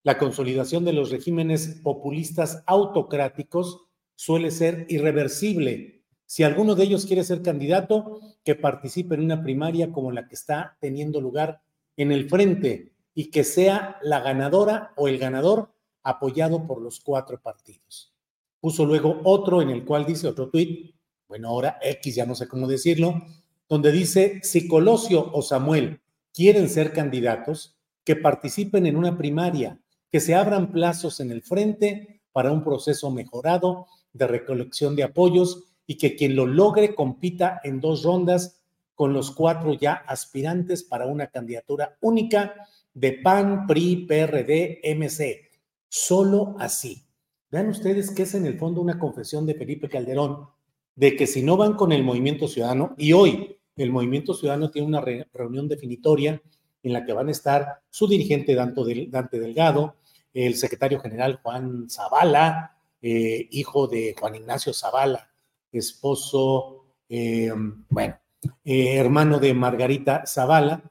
La 0.04 0.18
consolidación 0.18 0.86
de 0.86 0.94
los 0.94 1.10
regímenes 1.10 1.80
populistas 1.84 2.64
autocráticos 2.68 3.88
suele 4.16 4.52
ser 4.52 4.86
irreversible 4.90 5.99
si 6.30 6.44
alguno 6.44 6.76
de 6.76 6.84
ellos 6.84 7.08
quiere 7.08 7.24
ser 7.24 7.42
candidato, 7.42 8.20
que 8.44 8.54
participe 8.54 9.16
en 9.16 9.22
una 9.22 9.42
primaria 9.42 9.92
como 9.92 10.12
la 10.12 10.28
que 10.28 10.36
está 10.36 10.78
teniendo 10.80 11.20
lugar 11.20 11.64
en 11.98 12.12
el 12.12 12.30
frente 12.30 12.94
y 13.16 13.32
que 13.32 13.44
sea 13.44 13.98
la 14.04 14.20
ganadora 14.20 14.94
o 14.96 15.08
el 15.08 15.18
ganador 15.18 15.72
apoyado 16.04 16.68
por 16.68 16.84
los 16.84 17.00
cuatro 17.00 17.42
partidos. 17.42 18.14
Puso 18.60 18.86
luego 18.86 19.22
otro 19.24 19.64
en 19.64 19.72
el 19.72 19.84
cual 19.84 20.06
dice 20.06 20.28
otro 20.28 20.52
tuit, 20.52 20.94
bueno, 21.28 21.48
ahora 21.48 21.80
X, 21.82 22.14
ya 22.14 22.28
no 22.28 22.36
sé 22.36 22.48
cómo 22.48 22.68
decirlo, 22.68 23.24
donde 23.68 23.92
dice, 23.92 24.40
si 24.44 24.68
Colosio 24.68 25.32
o 25.34 25.42
Samuel 25.42 26.00
quieren 26.32 26.70
ser 26.70 26.94
candidatos, 26.94 27.76
que 28.04 28.16
participen 28.16 28.86
en 28.86 28.98
una 28.98 29.18
primaria 29.18 29.82
que 30.12 30.20
se 30.20 30.36
abran 30.36 30.72
plazos 30.72 31.22
en 31.22 31.32
el 31.32 31.42
frente 31.42 32.22
para 32.32 32.52
un 32.52 32.64
proceso 32.64 33.10
mejorado 33.10 33.88
de 34.14 34.28
recolección 34.28 34.96
de 34.96 35.02
apoyos 35.02 35.69
y 35.90 35.98
que 35.98 36.16
quien 36.16 36.36
lo 36.36 36.46
logre 36.46 36.94
compita 36.94 37.62
en 37.64 37.82
dos 37.82 38.04
rondas 38.04 38.62
con 38.94 39.12
los 39.12 39.32
cuatro 39.32 39.74
ya 39.74 39.94
aspirantes 39.94 40.84
para 40.84 41.08
una 41.08 41.32
candidatura 41.32 41.98
única 42.00 42.54
de 42.94 43.14
PAN, 43.14 43.66
PRI, 43.66 44.06
PRD, 44.06 44.82
MC. 44.84 45.50
Solo 45.88 46.56
así. 46.60 47.08
Vean 47.50 47.70
ustedes 47.70 48.12
que 48.12 48.22
es 48.22 48.36
en 48.36 48.46
el 48.46 48.60
fondo 48.60 48.82
una 48.82 49.00
confesión 49.00 49.48
de 49.48 49.56
Felipe 49.56 49.90
Calderón 49.90 50.50
de 50.96 51.16
que 51.16 51.26
si 51.26 51.42
no 51.42 51.58
van 51.58 51.74
con 51.74 51.92
el 51.92 52.04
movimiento 52.04 52.48
ciudadano, 52.48 52.94
y 52.96 53.14
hoy 53.14 53.58
el 53.76 53.92
movimiento 53.92 54.36
ciudadano 54.36 54.70
tiene 54.70 54.88
una 54.88 55.04
reunión 55.34 55.68
definitoria 55.68 56.40
en 56.84 56.94
la 56.94 57.04
que 57.04 57.14
van 57.14 57.30
a 57.30 57.32
estar 57.32 57.82
su 57.90 58.08
dirigente 58.08 58.54
Dante 58.54 59.40
Delgado, 59.40 59.96
el 60.36 60.54
secretario 60.54 61.00
general 61.00 61.40
Juan 61.42 61.90
Zavala, 61.90 62.78
eh, 63.02 63.48
hijo 63.50 63.88
de 63.88 64.14
Juan 64.20 64.36
Ignacio 64.36 64.72
Zavala, 64.72 65.29
esposo, 65.72 66.86
eh, 67.08 67.52
bueno, 67.90 68.18
eh, 68.64 68.96
hermano 68.96 69.40
de 69.40 69.54
Margarita 69.54 70.24
Zavala. 70.26 70.84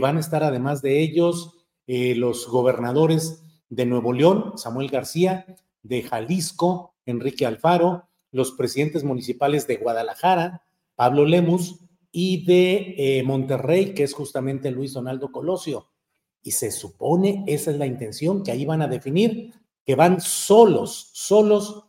van 0.00 0.16
a 0.16 0.20
estar 0.20 0.42
además 0.42 0.80
de 0.80 1.00
ellos 1.00 1.52
los 1.86 2.48
gobernadores 2.48 3.42
de 3.68 3.84
Nuevo 3.84 4.14
León, 4.14 4.52
Samuel 4.56 4.88
García, 4.88 5.44
de 5.82 6.02
Jalisco, 6.02 6.94
Enrique 7.04 7.44
Alfaro, 7.44 8.08
los 8.32 8.52
presidentes 8.52 9.04
municipales 9.04 9.66
de 9.66 9.76
Guadalajara, 9.76 10.62
Pablo 10.94 11.26
Lemus, 11.26 11.80
y 12.10 12.44
de 12.46 13.22
Monterrey, 13.26 13.92
que 13.92 14.04
es 14.04 14.14
justamente 14.14 14.70
Luis 14.70 14.94
Donaldo 14.94 15.30
Colosio. 15.32 15.88
Y 16.42 16.52
se 16.52 16.70
supone, 16.70 17.44
esa 17.46 17.72
es 17.72 17.76
la 17.76 17.86
intención, 17.86 18.42
que 18.42 18.52
ahí 18.52 18.64
van 18.64 18.80
a 18.80 18.88
definir 18.88 19.52
que 19.84 19.94
van 19.94 20.20
solos, 20.20 21.10
solos 21.12 21.83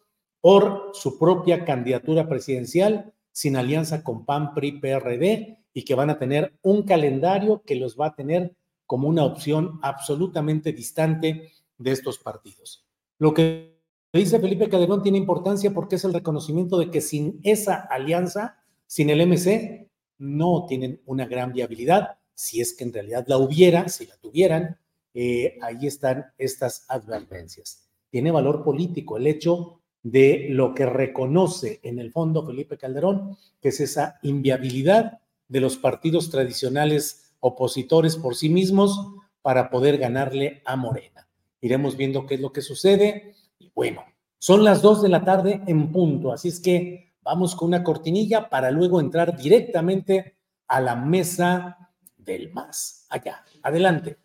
por 0.45 0.91
su 0.93 1.17
propia 1.17 1.65
candidatura 1.65 2.29
presidencial, 2.29 3.11
sin 3.31 3.55
alianza 3.57 4.03
con 4.03 4.25
PAN, 4.25 4.53
PRI, 4.53 4.73
PRD, 4.73 5.57
y 5.73 5.83
que 5.83 5.95
van 5.95 6.11
a 6.11 6.19
tener 6.19 6.53
un 6.61 6.83
calendario 6.83 7.63
que 7.65 7.73
los 7.75 7.99
va 7.99 8.09
a 8.09 8.15
tener 8.15 8.55
como 8.85 9.07
una 9.07 9.25
opción 9.25 9.79
absolutamente 9.81 10.71
distante 10.71 11.51
de 11.79 11.91
estos 11.91 12.19
partidos. 12.19 12.85
Lo 13.17 13.33
que 13.33 13.79
dice 14.13 14.39
Felipe 14.39 14.69
Calderón 14.69 15.01
tiene 15.01 15.17
importancia 15.17 15.73
porque 15.73 15.95
es 15.95 16.03
el 16.03 16.13
reconocimiento 16.13 16.77
de 16.77 16.91
que 16.91 17.01
sin 17.01 17.39
esa 17.41 17.77
alianza, 17.77 18.59
sin 18.85 19.09
el 19.09 19.25
MC, 19.25 19.89
no 20.19 20.67
tienen 20.67 21.01
una 21.07 21.25
gran 21.25 21.53
viabilidad. 21.53 22.19
Si 22.35 22.61
es 22.61 22.75
que 22.77 22.83
en 22.83 22.93
realidad 22.93 23.25
la 23.27 23.39
hubiera, 23.39 23.89
si 23.89 24.05
la 24.05 24.15
tuvieran, 24.17 24.77
eh, 25.15 25.57
ahí 25.63 25.87
están 25.87 26.27
estas 26.37 26.85
advertencias. 26.87 27.89
Tiene 28.11 28.29
valor 28.29 28.63
político 28.63 29.17
el 29.17 29.25
hecho 29.25 29.81
de 30.05 30.45
lo 30.51 30.75
que 30.75 30.85
reconoce 30.85 31.79
en 31.81 31.97
el 31.97 32.11
fondo 32.11 32.45
Felipe 32.45 32.77
Calderón, 32.77 33.39
que 33.59 33.69
es 33.69 33.79
esa 33.79 34.19
inviabilidad 34.21 35.17
de 35.47 35.59
los 35.59 35.77
partidos 35.77 36.29
tradicionales 36.29 37.33
opositores 37.39 38.15
por 38.15 38.35
sí 38.35 38.47
mismos 38.47 39.15
para 39.41 39.71
poder 39.71 39.97
ganarle 39.97 40.61
a 40.63 40.75
Morena. 40.75 41.27
Iremos 41.59 41.97
viendo 41.97 42.27
qué 42.27 42.35
es 42.35 42.39
lo 42.39 42.53
que 42.53 42.61
sucede. 42.61 43.33
Y 43.57 43.71
bueno, 43.73 44.03
son 44.37 44.63
las 44.63 44.83
dos 44.83 45.01
de 45.01 45.09
la 45.09 45.25
tarde 45.25 45.63
en 45.65 45.91
punto, 45.91 46.31
así 46.31 46.49
es 46.49 46.59
que 46.59 47.15
vamos 47.23 47.55
con 47.55 47.69
una 47.69 47.83
cortinilla 47.83 48.47
para 48.47 48.69
luego 48.69 48.99
entrar 48.99 49.35
directamente 49.35 50.37
a 50.67 50.81
la 50.81 50.95
mesa 50.95 51.89
del 52.15 52.53
más 52.53 53.07
allá. 53.09 53.43
Adelante. 53.63 54.19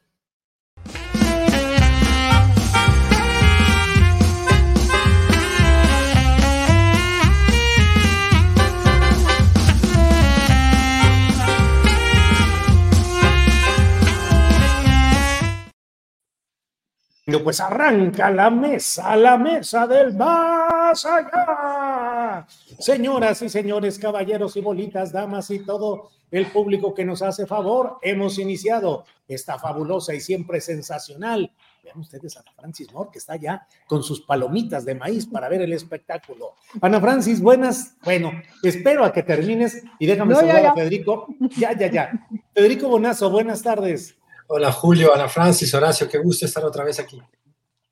Pues 17.39 17.61
arranca 17.61 18.31
la 18.31 18.51
mesa, 18.51 19.15
la 19.15 19.39
mesa 19.39 19.87
del 19.87 20.15
más 20.17 21.05
allá. 21.05 22.47
Señoras 22.79 23.41
y 23.43 23.49
señores, 23.49 23.99
caballeros 23.99 24.57
y 24.57 24.61
bolitas, 24.61 25.13
damas 25.13 25.51
y 25.51 25.61
todo 25.61 26.11
el 26.31 26.47
público 26.47 26.95
que 26.95 27.05
nos 27.05 27.23
hace 27.23 27.47
favor, 27.47 27.99
hemos 28.03 28.39
iniciado 28.39 29.05
esta 29.29 29.59
fabulosa 29.59 30.15
y 30.15 30.21
siempre 30.21 30.61
sensacional. 30.61 31.53
Vean 31.83 31.99
ustedes 31.99 32.37
a 32.37 32.41
Ana 32.41 32.53
Francis 32.57 32.93
Moore, 32.93 33.11
que 33.13 33.19
está 33.19 33.37
ya 33.37 33.67
con 33.87 34.03
sus 34.03 34.21
palomitas 34.21 34.85
de 34.85 34.95
maíz 34.95 35.27
para 35.27 35.49
ver 35.49 35.63
el 35.63 35.73
espectáculo. 35.73 36.55
Ana 36.81 37.01
Francis, 37.01 37.41
buenas. 37.41 37.97
Bueno, 38.05 38.33
espero 38.63 39.05
a 39.05 39.13
que 39.13 39.23
termines 39.23 39.83
y 39.99 40.07
déjame 40.07 40.35
saludar 40.35 40.67
a 40.67 40.75
Federico. 40.75 41.27
Ya, 41.57 41.77
ya, 41.77 41.91
ya. 41.91 42.29
Federico 42.55 42.89
Bonazo, 42.89 43.31
buenas 43.31 43.63
tardes. 43.63 44.20
Hola 44.53 44.73
Julio, 44.73 45.15
Ana 45.15 45.29
Francis, 45.29 45.73
Horacio, 45.75 46.09
qué 46.09 46.19
gusto 46.19 46.45
estar 46.45 46.65
otra 46.65 46.83
vez 46.83 46.99
aquí. 46.99 47.23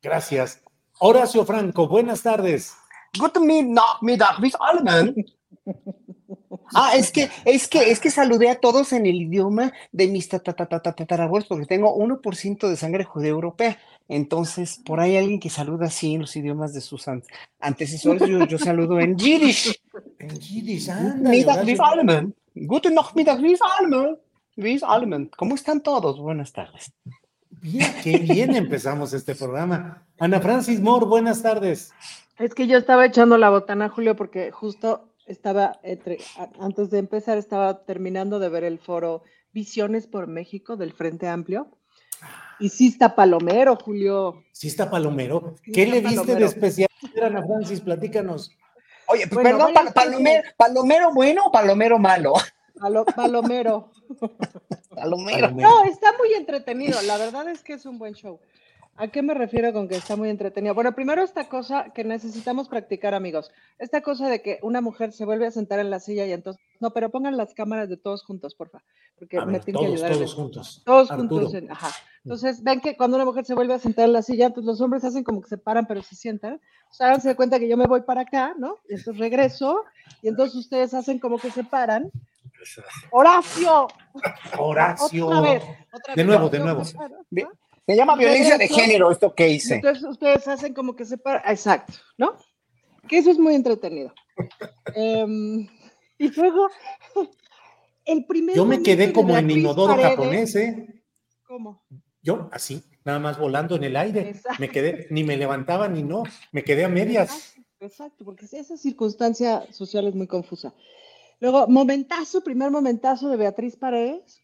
Gracias. 0.02 0.60
Horacio 0.98 1.44
Franco, 1.44 1.86
buenas 1.86 2.20
tardes. 2.20 2.74
Guten 3.16 3.46
Mittag, 3.46 4.40
bis 4.40 4.56
Alman. 4.58 5.14
Ah, 6.74 6.96
es 6.96 7.12
que, 7.12 7.30
es 7.44 7.68
que, 7.68 7.92
es 7.92 8.00
que 8.00 8.10
saludé 8.10 8.50
a 8.50 8.58
todos 8.58 8.92
en 8.92 9.06
el 9.06 9.22
idioma 9.22 9.72
de 9.92 10.08
mis 10.08 10.28
tatarabuelos, 10.28 11.48
porque 11.48 11.64
tengo 11.64 11.96
1% 11.96 12.68
de 12.68 12.76
sangre 12.76 13.04
judeo-europea. 13.04 13.78
Entonces, 14.08 14.80
por 14.84 14.98
ahí 14.98 15.16
alguien 15.16 15.38
que 15.38 15.50
saluda 15.50 15.86
así 15.86 16.14
en 16.14 16.22
los 16.22 16.34
idiomas 16.34 16.74
de 16.74 16.80
sus 16.80 17.06
antecesores, 17.60 18.28
yo, 18.28 18.44
yo 18.46 18.58
saludo 18.58 18.98
en 18.98 19.16
Yiddish. 19.16 19.80
En 20.18 20.38
Yiddish, 20.40 20.90
Mittag, 21.20 21.64
bis 21.64 21.78
Alman. 21.78 22.34
Guten 22.54 22.94
Nachmittag, 22.94 23.40
bis 23.40 23.60
Alman. 23.78 24.18
Luis 24.58 24.82
Alman, 24.82 25.30
¿cómo 25.36 25.54
están 25.54 25.84
todos? 25.84 26.18
Buenas 26.18 26.52
tardes. 26.52 26.92
Bien, 27.48 27.94
qué 28.02 28.18
bien 28.18 28.56
empezamos 28.56 29.12
este 29.12 29.36
programa. 29.36 30.04
Ana 30.18 30.40
Francis 30.40 30.80
Moore, 30.80 31.06
buenas 31.06 31.42
tardes. 31.42 31.92
Es 32.40 32.54
que 32.54 32.66
yo 32.66 32.76
estaba 32.76 33.06
echando 33.06 33.38
la 33.38 33.50
botana, 33.50 33.88
Julio, 33.88 34.16
porque 34.16 34.50
justo 34.50 35.14
estaba, 35.26 35.78
entre, 35.84 36.18
antes 36.58 36.90
de 36.90 36.98
empezar, 36.98 37.38
estaba 37.38 37.84
terminando 37.84 38.40
de 38.40 38.48
ver 38.48 38.64
el 38.64 38.80
foro 38.80 39.22
Visiones 39.52 40.08
por 40.08 40.26
México 40.26 40.76
del 40.76 40.92
Frente 40.92 41.28
Amplio. 41.28 41.68
Y 42.58 42.70
sí 42.70 42.88
está 42.88 43.14
Palomero, 43.14 43.76
Julio. 43.76 44.42
Sí 44.50 44.66
está 44.66 44.90
Palomero. 44.90 45.54
¿Qué 45.72 45.86
le 45.86 46.00
viste 46.00 46.34
de 46.34 46.44
especial, 46.44 46.90
Ana 47.22 47.46
Francis? 47.46 47.80
Platícanos. 47.80 48.50
Oye, 49.06 49.28
perdón, 49.28 49.72
palomero, 49.94 50.42
¿Palomero 50.56 51.14
bueno 51.14 51.46
o 51.46 51.52
Palomero 51.52 52.00
malo? 52.00 52.34
Palomero. 53.14 53.90
palomero. 54.94 55.50
No, 55.50 55.84
está 55.84 56.12
muy 56.18 56.32
entretenido. 56.34 57.00
La 57.02 57.16
verdad 57.16 57.48
es 57.48 57.62
que 57.62 57.74
es 57.74 57.86
un 57.86 57.98
buen 57.98 58.14
show. 58.14 58.40
¿A 58.98 59.08
qué 59.08 59.22
me 59.22 59.32
refiero 59.32 59.72
con 59.72 59.88
que 59.88 59.96
está 59.96 60.16
muy 60.16 60.28
entretenido? 60.28 60.74
Bueno, 60.74 60.94
primero 60.94 61.22
esta 61.22 61.48
cosa 61.48 61.90
que 61.94 62.04
necesitamos 62.04 62.68
practicar, 62.68 63.14
amigos. 63.14 63.50
Esta 63.78 64.02
cosa 64.02 64.28
de 64.28 64.42
que 64.42 64.58
una 64.62 64.80
mujer 64.80 65.12
se 65.12 65.24
vuelve 65.24 65.46
a 65.46 65.50
sentar 65.50 65.78
en 65.78 65.90
la 65.90 66.00
silla 66.00 66.26
y 66.26 66.32
entonces... 66.32 66.62
No, 66.80 66.90
pero 66.90 67.10
pongan 67.10 67.36
las 67.36 67.54
cámaras 67.54 67.88
de 67.88 67.96
todos 67.96 68.24
juntos, 68.24 68.54
porfa. 68.54 68.82
Porque 69.18 69.40
me 69.46 69.60
tienen 69.60 69.82
que 69.82 69.92
ayudar. 69.92 70.12
Todos 70.12 70.34
juntos. 70.34 70.82
Todos 70.84 71.10
juntos. 71.10 71.54
ajá. 71.70 71.90
Entonces, 72.24 72.62
ven 72.62 72.80
que 72.80 72.96
cuando 72.96 73.16
una 73.16 73.24
mujer 73.24 73.44
se 73.44 73.54
vuelve 73.54 73.74
a 73.74 73.78
sentar 73.78 74.04
en 74.04 74.12
la 74.12 74.22
silla, 74.22 74.50
pues 74.50 74.66
los 74.66 74.80
hombres 74.80 75.04
hacen 75.04 75.24
como 75.24 75.40
que 75.40 75.48
se 75.48 75.58
paran, 75.58 75.86
pero 75.86 76.02
se 76.02 76.14
sientan. 76.14 76.60
O 76.90 76.92
sea, 76.92 77.06
háganse 77.06 77.34
cuenta 77.36 77.58
que 77.58 77.68
yo 77.68 77.76
me 77.76 77.86
voy 77.86 78.02
para 78.02 78.22
acá, 78.22 78.54
¿no? 78.58 78.78
Y 78.88 78.94
entonces 78.94 79.18
regreso. 79.18 79.84
Y 80.22 80.28
entonces 80.28 80.56
ustedes 80.56 80.92
hacen 80.94 81.18
como 81.18 81.38
que 81.38 81.50
se 81.50 81.64
paran 81.64 82.10
Horacio. 83.10 83.88
Horacio. 84.58 85.26
Otra 85.26 85.40
vez, 85.40 85.62
de 86.14 86.24
nuevo, 86.24 86.48
de 86.48 86.58
nuevo. 86.58 86.82
Se 87.88 87.96
llama 87.96 88.16
violencia 88.16 88.58
de 88.58 88.68
género 88.68 89.10
esto 89.10 89.34
que 89.34 89.48
hice. 89.48 89.76
Entonces 89.76 90.04
ustedes 90.04 90.46
hacen 90.46 90.74
como 90.74 90.94
que 90.94 91.06
se 91.06 91.16
para. 91.16 91.38
Exacto, 91.50 91.94
¿no? 92.18 92.36
Que 93.08 93.16
eso 93.16 93.30
es 93.30 93.38
muy 93.38 93.54
entretenido. 93.54 94.12
Em, 94.94 95.66
y 96.18 96.28
luego, 96.36 96.68
el 98.04 98.26
primer. 98.26 98.54
Yo 98.54 98.66
me 98.66 98.82
quedé 98.82 99.10
como 99.10 99.34
en 99.38 99.50
inodoro 99.50 99.96
japonés, 99.96 100.54
¿eh? 100.56 101.02
¿Cómo? 101.46 101.82
Yo, 102.20 102.50
así, 102.52 102.84
nada 103.06 103.20
más 103.20 103.38
volando 103.38 103.76
en 103.76 103.84
el 103.84 103.96
aire. 103.96 104.34
Me 104.58 104.68
quedé, 104.68 105.06
ni 105.08 105.24
me 105.24 105.38
levantaba 105.38 105.88
ni 105.88 106.02
no, 106.02 106.24
me 106.52 106.64
quedé 106.64 106.84
a 106.84 106.90
medias. 106.90 107.54
Exacto, 107.80 108.22
porque 108.22 108.44
esa 108.44 108.76
circunstancia 108.76 109.66
social 109.72 110.06
es 110.06 110.14
muy 110.14 110.26
confusa. 110.26 110.74
Luego, 111.40 111.66
momentazo, 111.68 112.42
primer 112.42 112.70
momentazo 112.70 113.30
de 113.30 113.38
Beatriz 113.38 113.76
Paredes. 113.76 114.42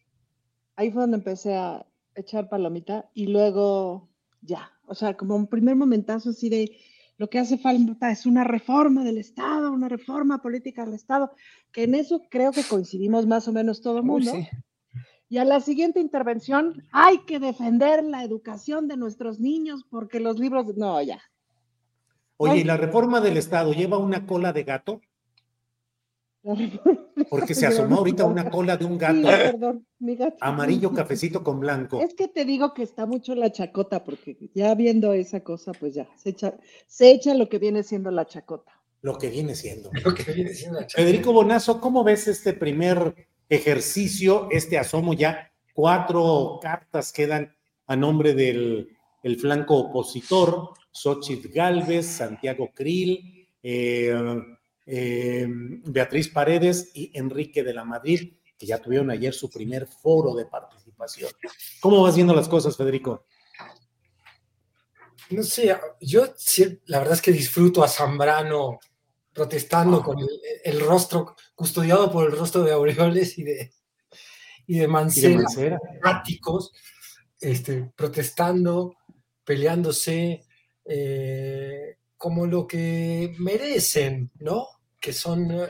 Ahí 0.75 0.89
fue 0.89 1.01
donde 1.01 1.17
empecé 1.17 1.53
a 1.53 1.85
echar 2.15 2.49
palomita 2.49 3.09
y 3.13 3.27
luego 3.27 4.09
ya, 4.41 4.71
o 4.87 4.95
sea, 4.95 5.15
como 5.15 5.35
un 5.35 5.47
primer 5.47 5.75
momentazo 5.75 6.29
así 6.29 6.49
de 6.49 6.77
lo 7.17 7.29
que 7.29 7.39
hace 7.39 7.57
falta 7.57 8.11
es 8.11 8.25
una 8.25 8.43
reforma 8.43 9.03
del 9.03 9.17
Estado, 9.17 9.71
una 9.71 9.87
reforma 9.87 10.41
política 10.41 10.85
del 10.85 10.95
Estado, 10.95 11.31
que 11.71 11.83
en 11.83 11.95
eso 11.95 12.21
creo 12.29 12.51
que 12.51 12.63
coincidimos 12.63 13.25
más 13.25 13.47
o 13.47 13.53
menos 13.53 13.81
todo 13.81 13.99
el 13.99 14.03
mundo. 14.03 14.33
Y 15.29 15.37
a 15.37 15.45
la 15.45 15.59
siguiente 15.59 15.99
intervención, 15.99 16.83
hay 16.91 17.19
que 17.25 17.39
defender 17.39 18.03
la 18.03 18.23
educación 18.23 18.87
de 18.87 18.97
nuestros 18.97 19.39
niños 19.39 19.85
porque 19.89 20.19
los 20.19 20.39
libros, 20.39 20.75
no, 20.77 21.01
ya. 21.01 21.21
Oye, 22.37 22.57
¿y 22.57 22.63
la 22.63 22.77
reforma 22.77 23.21
del 23.21 23.37
Estado 23.37 23.71
lleva 23.71 23.97
una 23.97 24.25
cola 24.25 24.51
de 24.51 24.63
gato? 24.63 25.01
Porque 27.29 27.55
se 27.55 27.65
asomó 27.65 27.97
ahorita 27.97 28.25
una 28.25 28.49
cola 28.49 28.77
de 28.77 28.85
un 28.85 28.97
gato. 28.97 29.15
Sí, 29.15 29.23
perdón, 29.23 29.87
mi 29.99 30.15
gato. 30.15 30.37
Amarillo 30.41 30.93
cafecito 30.93 31.43
con 31.43 31.59
blanco. 31.59 32.01
Es 32.01 32.13
que 32.13 32.27
te 32.27 32.45
digo 32.45 32.73
que 32.73 32.83
está 32.83 33.05
mucho 33.05 33.35
la 33.35 33.51
chacota, 33.51 34.03
porque 34.03 34.37
ya 34.53 34.75
viendo 34.75 35.13
esa 35.13 35.41
cosa, 35.41 35.71
pues 35.73 35.95
ya, 35.95 36.07
se 36.15 36.29
echa, 36.29 36.55
se 36.87 37.11
echa 37.11 37.33
lo 37.33 37.49
que 37.49 37.59
viene 37.59 37.83
siendo 37.83 38.11
la 38.11 38.25
chacota. 38.25 38.71
Lo 39.01 39.17
que 39.17 39.29
viene 39.29 39.55
siendo. 39.55 39.89
Lo 40.03 40.13
que 40.13 40.31
viene 40.31 40.53
siendo 40.53 40.79
la 40.79 40.87
chacota. 40.87 41.03
Federico 41.03 41.33
Bonazo, 41.33 41.81
¿cómo 41.81 42.03
ves 42.03 42.27
este 42.27 42.53
primer 42.53 43.27
ejercicio, 43.49 44.47
este 44.51 44.77
asomo 44.77 45.13
ya? 45.13 45.51
Cuatro 45.73 46.59
cartas 46.61 47.11
quedan 47.11 47.55
a 47.87 47.95
nombre 47.95 48.33
del 48.33 48.89
el 49.23 49.37
flanco 49.37 49.77
opositor, 49.77 50.69
Xochitl 50.91 51.47
Galvez, 51.47 52.05
Santiago 52.05 52.69
Krill, 52.75 53.47
eh, 53.63 54.13
eh, 54.85 55.47
Beatriz 55.49 56.29
Paredes 56.29 56.91
y 56.93 57.11
Enrique 57.17 57.63
de 57.63 57.73
la 57.73 57.85
Madrid, 57.85 58.33
que 58.57 58.65
ya 58.65 58.81
tuvieron 58.81 59.09
ayer 59.09 59.33
su 59.33 59.49
primer 59.49 59.87
foro 59.87 60.33
de 60.35 60.45
participación. 60.45 61.29
¿Cómo 61.81 62.01
vas 62.03 62.15
viendo 62.15 62.33
las 62.33 62.47
cosas, 62.47 62.77
Federico? 62.77 63.25
No 65.29 65.43
sé, 65.43 65.75
yo 66.01 66.25
la 66.85 66.99
verdad 66.99 67.15
es 67.15 67.21
que 67.21 67.31
disfruto 67.31 67.83
a 67.83 67.87
Zambrano 67.87 68.79
protestando 69.33 70.01
con 70.01 70.19
el, 70.19 70.29
el 70.63 70.79
rostro, 70.79 71.35
custodiado 71.55 72.11
por 72.11 72.27
el 72.29 72.37
rostro 72.37 72.63
de 72.63 72.71
Aureoles 72.71 73.37
y 73.37 73.43
de, 73.43 73.73
y 74.67 74.77
de 74.77 74.87
Mancera, 74.87 75.27
Y 75.27 75.31
de 75.31 75.43
Mancera. 75.43 75.79
áticos, 76.03 76.71
este, 77.39 77.91
protestando, 77.97 78.95
peleándose, 79.43 80.45
eh, 80.85 81.97
como 82.15 82.45
lo 82.47 82.65
que 82.65 83.35
merecen, 83.39 84.31
¿no? 84.39 84.67
Que 85.05 85.13
son 85.13 85.51
eh, 85.51 85.67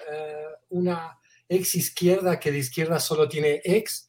una 0.69 1.19
ex 1.49 1.75
izquierda 1.75 2.39
que 2.39 2.53
de 2.53 2.59
izquierda 2.59 3.01
solo 3.01 3.27
tiene 3.27 3.59
ex 3.65 4.07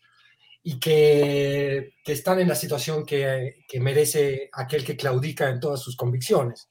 y 0.63 0.79
que, 0.79 1.95
que 2.05 2.13
están 2.13 2.39
en 2.39 2.47
la 2.47 2.55
situación 2.55 3.05
que, 3.05 3.65
que 3.67 3.81
merece 3.81 4.49
aquel 4.53 4.85
que 4.85 4.97
claudica 4.97 5.51
en 5.51 5.59
todas 5.59 5.81
sus 5.81 5.97
convicciones. 5.97 6.71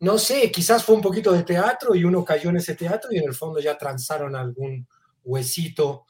No 0.00 0.18
sé, 0.18 0.52
quizás 0.52 0.84
fue 0.84 0.96
un 0.96 1.00
poquito 1.00 1.32
de 1.32 1.44
teatro 1.44 1.94
y 1.94 2.04
uno 2.04 2.26
cayó 2.26 2.50
en 2.50 2.58
ese 2.58 2.74
teatro 2.74 3.10
y 3.10 3.16
en 3.16 3.24
el 3.24 3.32
fondo 3.32 3.58
ya 3.58 3.78
transaron 3.78 4.36
algún 4.36 4.86
huesito 5.24 6.04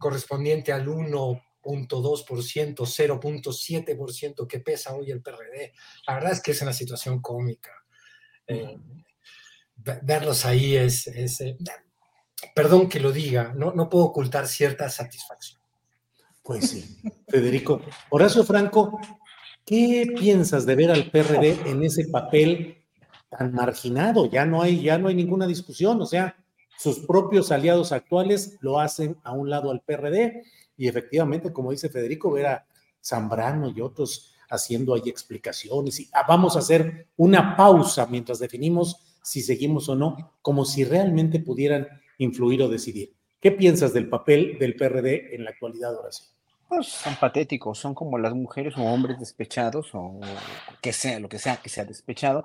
correspondiente 0.00 0.72
al 0.72 0.88
1.2%, 0.88 1.40
0.7% 1.62 4.46
que 4.48 4.58
pesa 4.58 4.96
hoy 4.96 5.12
el 5.12 5.22
PRD. 5.22 5.74
La 6.08 6.14
verdad 6.14 6.32
es 6.32 6.42
que 6.42 6.50
es 6.50 6.60
una 6.60 6.72
situación 6.72 7.22
cómica. 7.22 7.70
Eh, 8.48 8.76
verlos 9.78 10.44
ahí 10.44 10.76
es, 10.76 11.06
eh, 11.06 11.56
perdón 12.54 12.88
que 12.88 13.00
lo 13.00 13.12
diga, 13.12 13.52
no, 13.56 13.72
no 13.72 13.88
puedo 13.88 14.04
ocultar 14.04 14.46
cierta 14.46 14.88
satisfacción. 14.88 15.60
Pues 16.42 16.70
sí. 16.70 16.98
Federico. 17.28 17.82
Horacio 18.10 18.42
Franco, 18.44 18.98
¿qué 19.66 20.14
piensas 20.18 20.64
de 20.64 20.76
ver 20.76 20.90
al 20.90 21.10
PRD 21.10 21.58
en 21.66 21.82
ese 21.82 22.08
papel 22.08 22.84
tan 23.30 23.52
marginado? 23.52 24.30
Ya 24.30 24.46
no 24.46 24.62
hay, 24.62 24.80
ya 24.80 24.96
no 24.98 25.08
hay 25.08 25.14
ninguna 25.14 25.46
discusión. 25.46 26.00
O 26.00 26.06
sea, 26.06 26.36
sus 26.78 27.00
propios 27.00 27.52
aliados 27.52 27.92
actuales 27.92 28.56
lo 28.60 28.80
hacen 28.80 29.18
a 29.24 29.32
un 29.32 29.50
lado 29.50 29.70
al 29.70 29.82
PRD 29.82 30.42
y 30.76 30.88
efectivamente, 30.88 31.52
como 31.52 31.72
dice 31.72 31.90
Federico, 31.90 32.30
ver 32.30 32.46
a 32.46 32.66
Zambrano 33.04 33.68
y 33.68 33.80
otros 33.80 34.32
haciendo 34.48 34.94
ahí 34.94 35.02
explicaciones 35.06 36.00
y 36.00 36.08
ah, 36.14 36.24
vamos 36.26 36.56
a 36.56 36.60
hacer 36.60 37.08
una 37.16 37.56
pausa 37.56 38.06
mientras 38.06 38.38
definimos 38.38 39.07
si 39.22 39.42
seguimos 39.42 39.88
o 39.88 39.96
no, 39.96 40.32
como 40.42 40.64
si 40.64 40.84
realmente 40.84 41.40
pudieran 41.40 41.86
influir 42.18 42.62
o 42.62 42.68
decidir. 42.68 43.12
¿Qué 43.40 43.52
piensas 43.52 43.92
del 43.92 44.08
papel 44.08 44.58
del 44.58 44.74
PRD 44.74 45.34
en 45.34 45.44
la 45.44 45.50
actualidad, 45.50 45.96
Horacio? 45.96 46.26
Pues 46.68 46.88
son 46.88 47.14
patéticos, 47.16 47.78
son 47.78 47.94
como 47.94 48.18
las 48.18 48.34
mujeres 48.34 48.76
o 48.76 48.82
hombres 48.82 49.18
despechados 49.18 49.90
o 49.94 50.20
que 50.82 50.92
sea, 50.92 51.18
lo 51.18 51.28
que 51.28 51.38
sea 51.38 51.56
que 51.56 51.68
sea 51.70 51.84
despechado, 51.84 52.44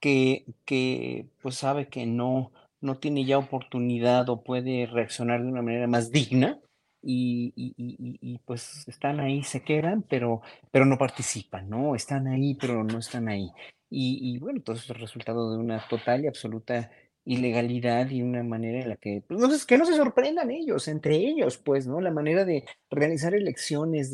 que, 0.00 0.44
que 0.64 1.26
pues 1.42 1.56
sabe 1.56 1.88
que 1.88 2.06
no, 2.06 2.52
no 2.80 2.98
tiene 2.98 3.24
ya 3.24 3.38
oportunidad 3.38 4.28
o 4.28 4.42
puede 4.42 4.86
reaccionar 4.86 5.42
de 5.42 5.48
una 5.48 5.62
manera 5.62 5.86
más 5.88 6.12
digna 6.12 6.60
y, 7.02 7.52
y- 7.56 8.38
pues 8.44 8.86
están 8.88 9.20
ahí, 9.20 9.42
se 9.42 9.62
quedan, 9.62 10.02
pero, 10.02 10.42
pero 10.70 10.84
no 10.84 10.98
participan, 10.98 11.68
¿no? 11.68 11.94
Están 11.94 12.26
ahí, 12.28 12.54
pero 12.54 12.84
no 12.84 12.98
están 12.98 13.28
ahí. 13.28 13.50
Y, 13.90 14.18
y 14.36 14.38
bueno, 14.38 14.60
todo 14.62 14.76
eso 14.76 14.84
es 14.84 14.90
el 14.90 15.00
resultado 15.02 15.52
de 15.52 15.58
una 15.58 15.86
total 15.88 16.24
y 16.24 16.26
absoluta 16.28 16.90
ilegalidad 17.24 18.08
y 18.10 18.22
una 18.22 18.42
manera 18.44 18.80
en 18.82 18.88
la 18.88 18.96
que, 18.96 19.22
pues, 19.26 19.40
no 19.40 19.48
que 19.66 19.78
no 19.78 19.84
se 19.86 19.94
sorprendan 19.96 20.50
ellos, 20.50 20.86
entre 20.88 21.16
ellos, 21.16 21.58
pues, 21.58 21.86
¿no? 21.86 22.00
La 22.00 22.10
manera 22.12 22.44
de 22.44 22.64
organizar 22.90 23.34
elecciones, 23.34 24.12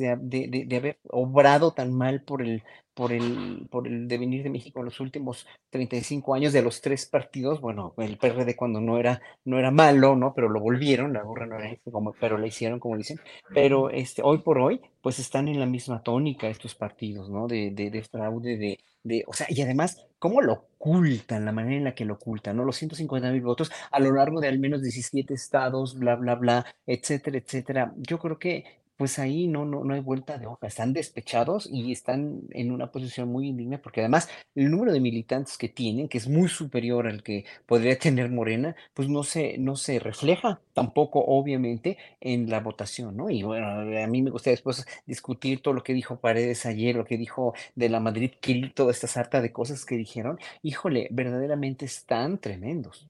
de- 0.48 0.66
de 0.66 0.76
haber 0.76 0.98
obrado 1.08 1.72
tan 1.74 1.92
mal 1.92 2.22
por 2.22 2.42
el, 2.42 2.62
por 2.94 3.12
el, 3.12 3.66
por 3.70 3.86
el 3.86 4.08
devenir 4.08 4.42
de 4.42 4.50
México 4.50 4.80
en 4.80 4.86
los 4.86 5.00
últimos 5.00 5.46
35 5.70 6.34
años 6.34 6.52
de 6.52 6.62
los 6.62 6.80
tres 6.80 7.06
partidos, 7.06 7.60
bueno, 7.60 7.94
el 7.98 8.18
PRD 8.18 8.54
cuando 8.56 8.80
no 8.80 8.98
era, 8.98 9.20
no 9.44 9.58
era 9.58 9.70
malo, 9.70 10.16
¿no? 10.16 10.34
Pero 10.34 10.48
lo 10.48 10.60
volvieron, 10.60 11.12
la 11.12 11.22
gorra 11.22 11.46
no 11.46 11.58
era 11.58 11.76
como, 11.90 12.12
pero 12.12 12.38
la 12.38 12.46
hicieron 12.46 12.80
como 12.80 12.96
dicen, 12.96 13.18
pero 13.54 13.90
este, 13.90 14.22
hoy 14.22 14.38
por 14.38 14.58
hoy, 14.58 14.80
pues 15.00 15.18
están 15.18 15.48
en 15.48 15.58
la 15.60 15.66
misma 15.66 16.02
tónica 16.02 16.48
estos 16.48 16.74
partidos, 16.74 17.30
¿no? 17.30 17.46
De, 17.46 17.70
de, 17.70 17.90
de 17.90 18.02
fraude, 18.02 18.56
de, 18.56 18.78
de, 19.02 19.24
o 19.26 19.32
sea, 19.32 19.46
y 19.48 19.60
además, 19.62 20.06
¿cómo 20.18 20.40
lo 20.42 20.52
ocultan? 20.78 21.44
La 21.44 21.52
manera 21.52 21.76
en 21.76 21.84
la 21.84 21.94
que 21.94 22.04
lo 22.04 22.14
ocultan, 22.14 22.56
¿no? 22.56 22.64
Los 22.64 22.76
150 22.76 23.30
mil 23.32 23.42
votos 23.42 23.70
a 23.90 24.00
lo 24.00 24.12
largo 24.12 24.40
de 24.40 24.48
al 24.48 24.58
menos 24.58 24.82
17 24.82 25.34
estados, 25.34 25.98
bla, 25.98 26.16
bla, 26.16 26.34
bla, 26.36 26.66
etcétera, 26.86 27.38
etcétera. 27.38 27.92
Yo 27.96 28.18
creo 28.18 28.38
que 28.38 28.81
pues 29.02 29.18
ahí 29.18 29.48
no, 29.48 29.64
no, 29.64 29.82
no 29.82 29.94
hay 29.94 30.00
vuelta 30.00 30.38
de 30.38 30.46
hoja, 30.46 30.68
están 30.68 30.92
despechados 30.92 31.68
y 31.68 31.90
están 31.90 32.42
en 32.50 32.70
una 32.70 32.92
posición 32.92 33.28
muy 33.28 33.48
indigna 33.48 33.82
porque 33.82 33.98
además 33.98 34.28
el 34.54 34.70
número 34.70 34.92
de 34.92 35.00
militantes 35.00 35.58
que 35.58 35.68
tienen, 35.68 36.08
que 36.08 36.18
es 36.18 36.28
muy 36.28 36.48
superior 36.48 37.08
al 37.08 37.24
que 37.24 37.44
podría 37.66 37.98
tener 37.98 38.30
Morena, 38.30 38.76
pues 38.94 39.08
no 39.08 39.24
se, 39.24 39.58
no 39.58 39.74
se 39.74 39.98
refleja 39.98 40.60
tampoco 40.72 41.18
obviamente 41.18 41.98
en 42.20 42.48
la 42.48 42.60
votación, 42.60 43.16
¿no? 43.16 43.28
Y 43.28 43.42
bueno, 43.42 43.66
a 43.66 44.06
mí 44.06 44.22
me 44.22 44.30
gustaría 44.30 44.54
después 44.54 44.86
discutir 45.04 45.62
todo 45.62 45.74
lo 45.74 45.82
que 45.82 45.94
dijo 45.94 46.20
Paredes 46.20 46.64
ayer, 46.64 46.94
lo 46.94 47.04
que 47.04 47.18
dijo 47.18 47.54
de 47.74 47.88
la 47.88 47.98
Madrid 47.98 48.30
Kill, 48.40 48.72
toda 48.72 48.92
esta 48.92 49.08
sarta 49.08 49.40
de 49.40 49.50
cosas 49.50 49.84
que 49.84 49.96
dijeron, 49.96 50.38
híjole, 50.62 51.08
verdaderamente 51.10 51.86
están 51.86 52.38
tremendos. 52.38 53.08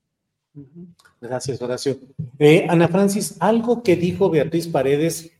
Gracias, 1.20 1.60
Horacio. 1.60 1.98
Eh, 2.38 2.66
Ana 2.66 2.88
Francis, 2.88 3.36
algo 3.40 3.82
que 3.82 3.94
dijo 3.94 4.30
Beatriz 4.30 4.68
Paredes, 4.68 5.32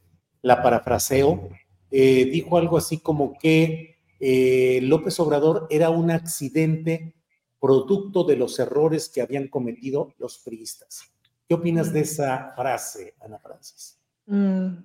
la 0.43 0.63
parafraseo, 0.63 1.49
eh, 1.91 2.27
dijo 2.27 2.59
algo 2.59 2.77
así 2.77 2.99
como 2.99 3.39
que 3.39 3.97
eh, 4.21 4.81
López 4.83 5.19
Obrador 5.21 5.67
era 5.71 5.91
un 5.91 6.11
accidente 6.11 7.15
producto 7.61 8.25
de 8.25 8.37
los 8.37 8.59
errores 8.59 9.09
que 9.09 9.23
habían 9.23 9.49
cometido 9.49 10.15
los 10.19 10.39
priistas. 10.39 11.13
¿Qué 11.49 11.55
opinas 11.55 11.93
de 11.93 12.01
esa 12.01 12.53
frase, 12.57 13.15
Ana 13.21 13.39
Francis? 13.39 14.01
Mm, 14.27 14.79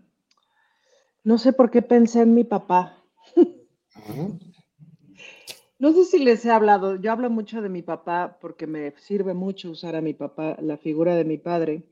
no 1.23 1.37
sé 1.37 1.53
por 1.53 1.71
qué 1.71 1.81
pensé 1.81 2.21
en 2.21 2.33
mi 2.33 2.43
papá. 2.43 3.03
No 5.79 5.93
sé 5.93 6.05
si 6.05 6.17
les 6.17 6.43
he 6.43 6.51
hablado, 6.51 6.95
yo 6.95 7.11
hablo 7.11 7.29
mucho 7.29 7.61
de 7.61 7.69
mi 7.69 7.83
papá 7.83 8.39
porque 8.41 8.65
me 8.65 8.95
sirve 8.97 9.35
mucho 9.35 9.69
usar 9.69 9.95
a 9.95 10.01
mi 10.01 10.15
papá, 10.15 10.57
la 10.59 10.77
figura 10.77 11.15
de 11.15 11.23
mi 11.23 11.37
padre, 11.37 11.83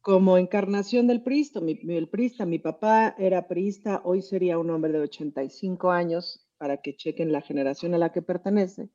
como 0.00 0.38
encarnación 0.38 1.06
del 1.06 1.22
priista. 1.22 1.60
Mi, 1.60 1.78
el 1.88 2.08
priista, 2.08 2.46
mi 2.46 2.58
papá 2.58 3.14
era 3.18 3.48
priista, 3.48 4.00
hoy 4.04 4.22
sería 4.22 4.58
un 4.58 4.70
hombre 4.70 4.92
de 4.92 5.00
85 5.00 5.90
años, 5.90 6.48
para 6.58 6.78
que 6.78 6.96
chequen 6.96 7.32
la 7.32 7.40
generación 7.40 7.94
a 7.94 7.98
la 7.98 8.12
que 8.12 8.22
pertenece. 8.22 8.90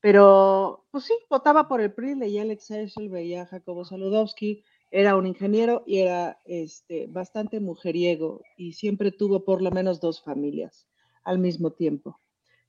Pero, 0.00 0.86
pues 0.90 1.04
sí, 1.04 1.14
votaba 1.30 1.68
por 1.68 1.80
el 1.80 1.92
PRI, 1.92 2.14
leía 2.14 2.42
el 2.42 2.50
Excelsior, 2.50 3.08
veía 3.08 3.42
a 3.42 3.46
Jacobo 3.46 3.84
Saludowski, 3.84 4.64
era 4.90 5.16
un 5.16 5.26
ingeniero 5.26 5.82
y 5.86 5.98
era 5.98 6.38
este, 6.44 7.06
bastante 7.06 7.58
mujeriego 7.58 8.42
y 8.56 8.74
siempre 8.74 9.12
tuvo 9.12 9.44
por 9.44 9.62
lo 9.62 9.70
menos 9.70 10.00
dos 10.00 10.22
familias 10.22 10.86
al 11.24 11.38
mismo 11.38 11.72
tiempo. 11.72 12.20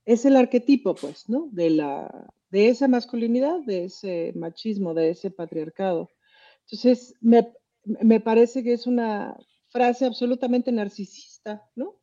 Es 0.04 0.24
el 0.24 0.36
arquetipo, 0.36 0.94
pues, 0.94 1.28
¿no? 1.28 1.48
De, 1.52 1.70
la, 1.70 2.32
de 2.50 2.68
esa 2.68 2.88
masculinidad, 2.88 3.60
de 3.60 3.84
ese 3.84 4.32
machismo, 4.34 4.94
de 4.94 5.10
ese 5.10 5.30
patriarcado. 5.30 6.10
Entonces, 6.62 7.14
me, 7.20 7.52
me 7.86 8.20
parece 8.20 8.62
que 8.62 8.72
es 8.72 8.86
una 8.86 9.36
frase 9.68 10.04
absolutamente 10.04 10.72
narcisista, 10.72 11.68
¿no? 11.74 11.96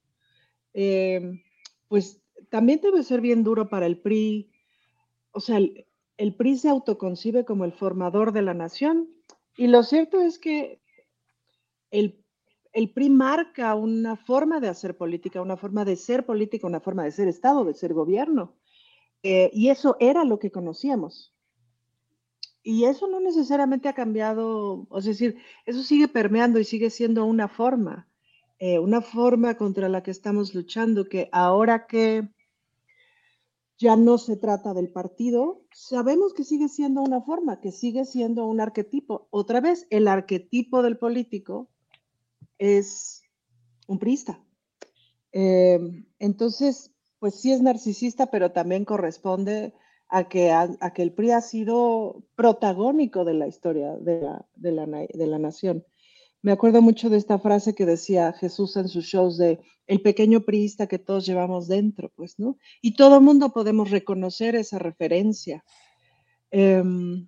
Eh, 0.74 1.44
pues 1.88 2.22
también 2.50 2.80
debe 2.82 3.04
ser 3.04 3.22
bien 3.22 3.44
duro 3.44 3.70
para 3.70 3.86
el 3.86 4.00
PRI. 4.00 4.52
O 5.32 5.40
sea, 5.40 5.58
el, 5.58 6.36
PRI 6.36 6.58
se 6.58 6.70
autoconcibe 6.70 7.46
como 7.46 7.66
el 7.66 7.74
formador 7.74 8.32
de 8.32 8.42
la 8.42 8.54
nación 8.54 9.10
y 9.58 9.68
lo 9.68 9.84
cierto 9.84 10.22
es 10.22 10.40
que 10.40 10.82
el, 11.92 12.24
el 12.72 12.92
PRI 12.92 13.10
marca 13.10 13.76
una 13.76 14.16
forma 14.16 14.60
de 14.60 14.70
hacer 14.70 14.98
política, 14.98 15.42
una 15.42 15.58
forma 15.58 15.86
de 15.86 15.96
ser 15.96 16.26
política, 16.26 16.68
una 16.68 16.80
forma 16.80 17.04
de 17.04 17.12
ser 17.12 17.28
Estado, 17.28 17.66
de 17.66 17.74
ser 17.74 17.94
gobierno. 17.94 18.56
Eh, 19.22 19.50
y 19.54 19.70
eso 19.70 19.96
era 20.00 20.26
lo 20.26 20.40
que 20.40 20.52
conocíamos. 20.52 21.33
Y 22.64 22.86
eso 22.86 23.08
no 23.08 23.20
necesariamente 23.20 23.90
ha 23.90 23.94
cambiado, 23.94 24.88
es 24.98 25.04
decir, 25.04 25.38
eso 25.66 25.84
sigue 25.84 26.08
permeando 26.08 26.60
y 26.60 26.64
sigue 26.64 26.90
siendo 26.90 27.26
una 27.26 27.50
forma, 27.50 28.08
eh, 28.58 28.80
una 28.80 29.02
forma 29.02 29.58
contra 29.58 29.90
la 29.90 30.02
que 30.02 30.12
estamos 30.12 30.56
luchando, 30.56 31.10
que 31.10 31.28
ahora 31.34 31.86
que 31.86 32.30
ya 33.78 33.98
no 33.98 34.18
se 34.18 34.38
trata 34.38 34.74
del 34.74 34.90
partido, 34.90 35.66
sabemos 35.74 36.34
que 36.34 36.46
sigue 36.46 36.70
siendo 36.70 37.02
una 37.02 37.22
forma, 37.22 37.60
que 37.60 37.74
sigue 37.74 38.06
siendo 38.06 38.46
un 38.46 38.62
arquetipo. 38.62 39.28
Otra 39.30 39.60
vez, 39.60 39.86
el 39.90 40.08
arquetipo 40.08 40.82
del 40.82 40.98
político 40.98 41.68
es 42.58 43.24
un 43.88 44.00
prista. 44.00 44.42
Eh, 45.34 46.06
entonces, 46.20 46.94
pues 47.20 47.36
sí 47.36 47.52
es 47.52 47.62
narcisista, 47.62 48.28
pero 48.28 48.54
también 48.54 48.86
corresponde 48.86 49.74
a 50.16 50.30
que, 50.30 50.52
a, 50.52 50.94
que 50.94 51.02
el 51.02 51.12
PRI 51.12 51.32
ha 51.32 51.42
sido 51.42 52.24
protagónico 52.36 53.26
de 53.26 53.34
la 53.34 53.48
historia 53.48 53.98
de 53.98 54.22
la, 54.22 54.46
de 54.54 54.72
la, 54.72 54.86
de 54.86 55.28
la 55.28 55.40
nación. 55.40 55.84
Me 56.44 56.52
acuerdo 56.52 56.84
mucho 56.84 57.10
de 57.10 57.18
esta 57.18 57.40
frase 57.40 57.74
que 57.74 57.88
decía 57.88 58.32
Jesús 58.32 58.78
en 58.78 58.90
sus 58.90 59.06
shows 59.06 59.40
de 59.40 59.60
el 59.88 60.02
pequeño 60.04 60.42
priista 60.42 60.86
que 60.86 61.00
todos 61.00 61.26
llevamos 61.26 61.68
dentro, 61.68 62.12
pues, 62.16 62.38
¿no? 62.38 62.58
Y 62.80 62.94
todo 62.96 63.16
el 63.16 63.24
mundo 63.24 63.54
podemos 63.54 63.90
reconocer 63.90 64.56
esa 64.56 64.78
referencia. 64.78 65.66
Em, 66.52 67.28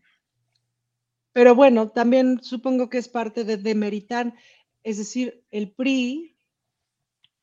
pero 1.33 1.55
bueno, 1.55 1.89
también 1.89 2.39
supongo 2.43 2.87
que 2.87 2.99
es 2.99 3.09
parte 3.09 3.45
de 3.45 3.57
demeritar, 3.57 4.35
es 4.83 4.99
decir, 4.99 5.43
el 5.49 5.71
PRI, 5.71 6.34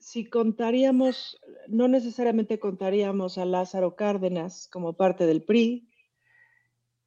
si 0.02 0.24
contaríamos, 0.24 1.40
no 1.68 1.86
necesariamente 1.88 2.58
contaríamos 2.58 3.38
a 3.38 3.44
Lázaro 3.44 3.94
Cárdenas 3.94 4.68
como 4.70 4.94
parte 4.94 5.26
del 5.26 5.42
PRI, 5.42 5.88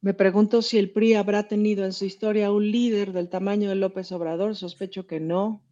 me 0.00 0.14
pregunto 0.14 0.62
si 0.62 0.78
el 0.78 0.90
PRI 0.90 1.14
habrá 1.14 1.46
tenido 1.46 1.84
en 1.84 1.92
su 1.92 2.04
historia 2.04 2.50
un 2.50 2.70
líder 2.70 3.12
del 3.12 3.28
tamaño 3.28 3.68
de 3.68 3.74
López 3.74 4.12
Obrador, 4.12 4.56
sospecho 4.56 5.06
que 5.06 5.20
no, 5.20 5.62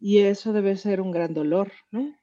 y 0.00 0.18
eso 0.18 0.52
debe 0.52 0.76
ser 0.76 1.00
un 1.00 1.10
gran 1.10 1.32
dolor, 1.32 1.72
¿no? 1.90 2.14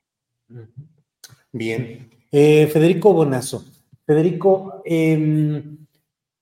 Bien. 1.51 2.09
Eh, 2.31 2.67
Federico 2.67 3.13
Bonazo. 3.13 3.63
Federico, 4.05 4.81
em, 4.85 5.85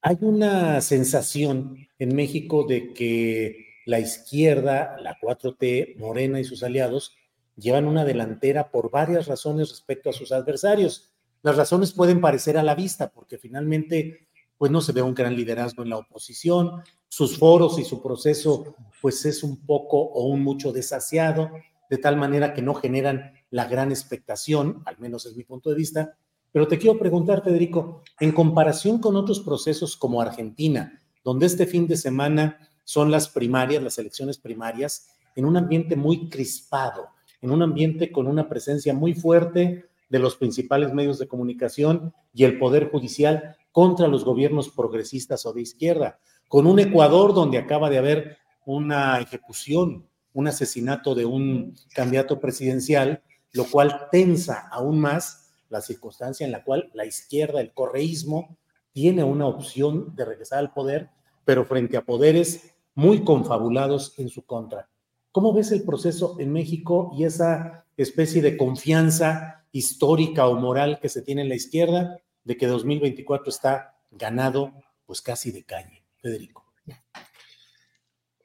hay 0.02 0.18
una 0.22 0.82
sensación 0.82 1.88
en 2.00 2.16
México 2.16 2.66
de 2.66 2.94
que 2.94 3.68
la 3.86 4.00
izquierda, 4.00 4.98
la 5.02 5.18
4T, 5.22 5.96
Morena 5.98 6.40
y 6.40 6.44
sus 6.44 6.64
aliados 6.64 7.16
llevan 7.58 7.88
una 7.88 8.06
delantera 8.06 8.72
por 8.72 8.90
varias 8.90 9.28
razones 9.28 9.70
respecto 9.70 10.10
a 10.10 10.14
sus 10.14 10.32
adversarios. 10.32 11.12
Las 11.42 11.58
razones 11.58 11.92
pueden 11.92 12.22
parecer 12.22 12.58
a 12.58 12.64
la 12.64 12.76
vista, 12.76 13.12
porque 13.12 13.38
finalmente 13.38 14.28
pues 14.58 14.72
no 14.72 14.82
se 14.82 14.92
ve 14.92 15.02
un 15.02 15.14
gran 15.14 15.36
liderazgo 15.36 15.84
en 15.84 15.90
la 15.90 15.98
oposición, 15.98 16.82
sus 17.08 17.38
foros 17.38 17.78
y 17.78 17.86
su 17.86 18.02
proceso 18.02 18.76
pues 19.02 19.24
es 19.26 19.44
un 19.44 19.66
poco 19.66 19.98
o 20.00 20.28
un 20.28 20.44
mucho 20.44 20.72
desasiado, 20.72 21.52
de 21.90 21.98
tal 21.98 22.18
manera 22.18 22.54
que 22.54 22.62
no 22.62 22.74
generan 22.74 23.34
la 23.50 23.66
gran 23.66 23.92
expectación, 23.92 24.82
al 24.86 24.98
menos 24.98 25.26
es 25.26 25.36
mi 25.36 25.44
punto 25.44 25.70
de 25.70 25.76
vista. 25.76 26.18
Pero 26.52 26.68
te 26.68 26.78
quiero 26.78 26.98
preguntar, 26.98 27.44
Federico, 27.44 28.04
en 28.20 28.32
comparación 28.32 29.00
con 29.00 29.16
otros 29.16 29.42
procesos 29.42 29.96
como 29.96 30.22
Argentina, 30.22 31.02
donde 31.24 31.46
este 31.46 31.68
fin 31.68 31.88
de 31.88 31.98
semana 31.98 32.58
son 32.84 33.12
las 33.12 33.30
primarias, 33.30 33.84
las 33.84 33.98
elecciones 33.98 34.38
primarias, 34.38 35.10
en 35.36 35.46
un 35.46 35.56
ambiente 35.56 35.96
muy 35.96 36.30
crispado, 36.30 37.10
en 37.42 37.52
un 37.52 37.62
ambiente 37.62 38.12
con 38.12 38.28
una 38.28 38.50
presencia 38.50 38.94
muy 38.94 39.14
fuerte 39.14 39.86
de 40.10 40.20
los 40.20 40.36
principales 40.36 40.94
medios 40.94 41.20
de 41.20 41.28
comunicación 41.28 42.14
y 42.34 42.46
el 42.46 42.58
Poder 42.58 42.90
Judicial, 42.90 43.56
contra 43.72 44.08
los 44.08 44.24
gobiernos 44.24 44.70
progresistas 44.70 45.46
o 45.46 45.54
de 45.54 45.62
izquierda, 45.62 46.20
con 46.48 46.66
un 46.66 46.80
Ecuador 46.80 47.34
donde 47.34 47.58
acaba 47.58 47.90
de 47.90 47.98
haber 47.98 48.38
una 48.66 49.20
ejecución, 49.20 50.08
un 50.34 50.48
asesinato 50.48 51.14
de 51.14 51.26
un 51.26 51.76
candidato 51.94 52.40
presidencial, 52.40 53.22
lo 53.54 53.66
cual 53.66 54.08
tensa 54.12 54.68
aún 54.72 55.00
más 55.00 55.52
la 55.70 55.82
circunstancia 55.82 56.46
en 56.46 56.52
la 56.52 56.64
cual 56.64 56.90
la 56.94 57.06
izquierda, 57.06 57.62
el 57.62 57.74
correísmo, 57.74 58.58
tiene 58.94 59.24
una 59.24 59.46
opción 59.46 60.16
de 60.16 60.26
regresar 60.26 60.60
al 60.60 60.74
poder, 60.74 61.10
pero 61.46 61.66
frente 61.66 61.98
a 61.98 62.06
poderes 62.06 62.74
muy 62.96 63.24
confabulados 63.24 64.18
en 64.18 64.30
su 64.30 64.44
contra. 64.44 64.90
¿Cómo 65.38 65.54
ves 65.54 65.72
el 65.72 65.84
proceso 65.84 66.36
en 66.40 66.52
México 66.52 67.12
y 67.16 67.24
esa 67.24 67.86
especie 67.96 68.42
de 68.42 68.58
confianza 68.58 69.68
histórica 69.72 70.48
o 70.48 70.56
moral 70.56 70.98
que 71.00 71.10
se 71.10 71.22
tiene 71.22 71.44
en 71.44 71.50
la 71.50 71.54
izquierda 71.54 72.20
de 72.44 72.58
que 72.58 72.66
2024 72.66 73.52
está 73.52 74.00
ganado 74.10 74.74
pues 75.06 75.22
casi 75.22 75.52
de 75.52 75.64
calle. 75.64 76.02
Federico. 76.20 76.66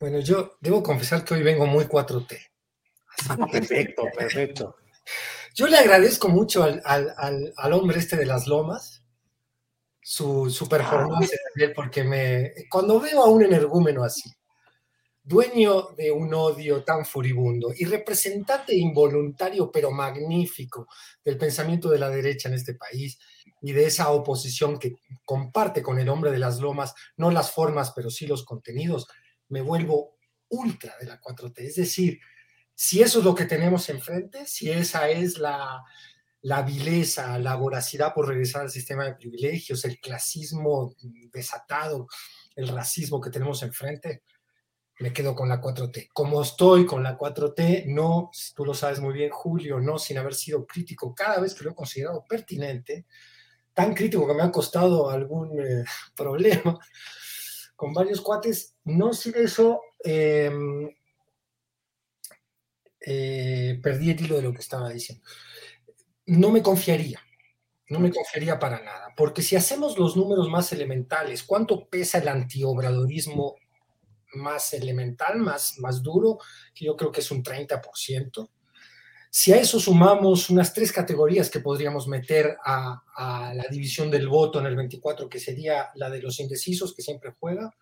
Bueno, 0.00 0.18
yo 0.18 0.58
debo 0.60 0.82
confesar 0.82 1.24
que 1.24 1.32
hoy 1.32 1.42
vengo 1.42 1.64
muy 1.64 1.86
4T. 1.86 2.36
perfecto, 3.50 4.02
perfecto. 4.14 4.76
Yo 5.54 5.68
le 5.68 5.78
agradezco 5.78 6.28
mucho 6.28 6.62
al, 6.62 6.82
al, 6.84 7.72
hombre 7.72 8.00
este 8.00 8.18
de 8.18 8.26
las 8.26 8.46
lomas 8.46 9.02
su, 10.02 10.50
su 10.50 10.68
performance, 10.68 11.40
porque 11.74 12.04
me, 12.04 12.52
cuando 12.68 13.00
veo 13.00 13.24
a 13.24 13.30
un 13.30 13.42
energúmeno 13.42 14.04
así, 14.04 14.30
dueño 15.24 15.90
de 15.96 16.10
un 16.10 16.34
odio 16.34 16.82
tan 16.82 17.04
furibundo 17.04 17.72
y 17.76 17.84
representante 17.84 18.74
involuntario 18.74 19.70
pero 19.70 19.90
magnífico 19.90 20.88
del 21.24 21.38
pensamiento 21.38 21.88
de 21.90 21.98
la 21.98 22.10
derecha 22.10 22.48
en 22.48 22.54
este 22.54 22.74
país 22.74 23.18
y 23.60 23.72
de 23.72 23.86
esa 23.86 24.10
oposición 24.10 24.78
que 24.78 24.96
comparte 25.24 25.82
con 25.82 25.98
el 25.98 26.08
hombre 26.08 26.32
de 26.32 26.38
las 26.38 26.58
lomas, 26.58 26.94
no 27.16 27.30
las 27.30 27.52
formas, 27.52 27.92
pero 27.94 28.10
sí 28.10 28.26
los 28.26 28.44
contenidos, 28.44 29.06
me 29.48 29.60
vuelvo 29.60 30.16
ultra 30.48 30.96
de 31.00 31.06
la 31.06 31.20
4T. 31.20 31.58
Es 31.58 31.76
decir, 31.76 32.18
si 32.74 33.00
eso 33.02 33.20
es 33.20 33.24
lo 33.24 33.34
que 33.34 33.44
tenemos 33.44 33.88
enfrente, 33.88 34.46
si 34.46 34.70
esa 34.70 35.08
es 35.08 35.38
la, 35.38 35.84
la 36.42 36.62
vileza, 36.62 37.38
la 37.38 37.54
voracidad 37.54 38.12
por 38.12 38.26
regresar 38.26 38.62
al 38.62 38.70
sistema 38.70 39.04
de 39.04 39.14
privilegios, 39.14 39.84
el 39.84 39.98
clasismo 40.00 40.94
desatado, 41.32 42.08
el 42.56 42.68
racismo 42.68 43.20
que 43.20 43.30
tenemos 43.30 43.62
enfrente, 43.62 44.22
me 44.98 45.12
quedo 45.12 45.34
con 45.34 45.48
la 45.48 45.60
4T. 45.60 46.10
Como 46.12 46.42
estoy 46.42 46.86
con 46.86 47.02
la 47.02 47.18
4T, 47.18 47.86
no, 47.86 48.30
tú 48.54 48.64
lo 48.64 48.74
sabes 48.74 49.00
muy 49.00 49.14
bien, 49.14 49.30
Julio, 49.30 49.80
no 49.80 49.98
sin 49.98 50.18
haber 50.18 50.34
sido 50.34 50.66
crítico 50.66 51.14
cada 51.14 51.40
vez 51.40 51.54
que 51.54 51.64
lo 51.64 51.70
he 51.70 51.74
considerado 51.74 52.24
pertinente, 52.28 53.06
tan 53.74 53.94
crítico 53.94 54.26
que 54.26 54.34
me 54.34 54.42
ha 54.42 54.52
costado 54.52 55.10
algún 55.10 55.58
eh, 55.60 55.84
problema 56.16 56.78
con 57.74 57.92
varios 57.92 58.20
cuates, 58.20 58.76
no 58.84 59.12
sin 59.12 59.34
eso 59.34 59.80
em, 60.04 60.88
eh, 63.00 63.80
perdí 63.82 64.10
el 64.10 64.20
hilo 64.20 64.36
de 64.36 64.42
lo 64.42 64.52
que 64.52 64.60
estaba 64.60 64.88
diciendo. 64.88 65.24
No 66.26 66.50
me 66.50 66.62
confiaría, 66.62 67.20
no 67.88 67.98
me 67.98 68.12
confiaría 68.12 68.60
para 68.60 68.80
nada, 68.84 69.08
porque 69.16 69.42
si 69.42 69.56
hacemos 69.56 69.98
los 69.98 70.16
números 70.16 70.48
más 70.48 70.72
elementales, 70.72 71.42
¿cuánto 71.42 71.88
pesa 71.88 72.18
el 72.18 72.28
antiobradorismo 72.28 73.56
más 74.34 74.72
elemental, 74.72 75.38
más, 75.38 75.78
más 75.78 76.02
duro, 76.02 76.38
que 76.74 76.84
yo 76.84 76.96
creo 76.96 77.12
que 77.12 77.20
es 77.20 77.30
un 77.30 77.42
30%. 77.42 78.48
Si 79.34 79.50
a 79.50 79.56
eso 79.56 79.80
sumamos 79.80 80.50
unas 80.50 80.74
tres 80.74 80.92
categorías 80.92 81.48
que 81.48 81.60
podríamos 81.60 82.06
meter 82.06 82.56
a, 82.64 83.02
la 83.54 83.64
división 83.70 84.10
del 84.10 84.28
voto 84.28 84.60
en 84.60 84.66
el 84.66 84.76
24, 84.76 85.26
que 85.28 85.40
sería 85.40 85.90
la 85.94 86.10
de 86.10 86.20
los 86.20 86.38
indecisos, 86.38 86.94
que 86.94 87.00
siempre 87.00 87.34
juega, 87.40 87.74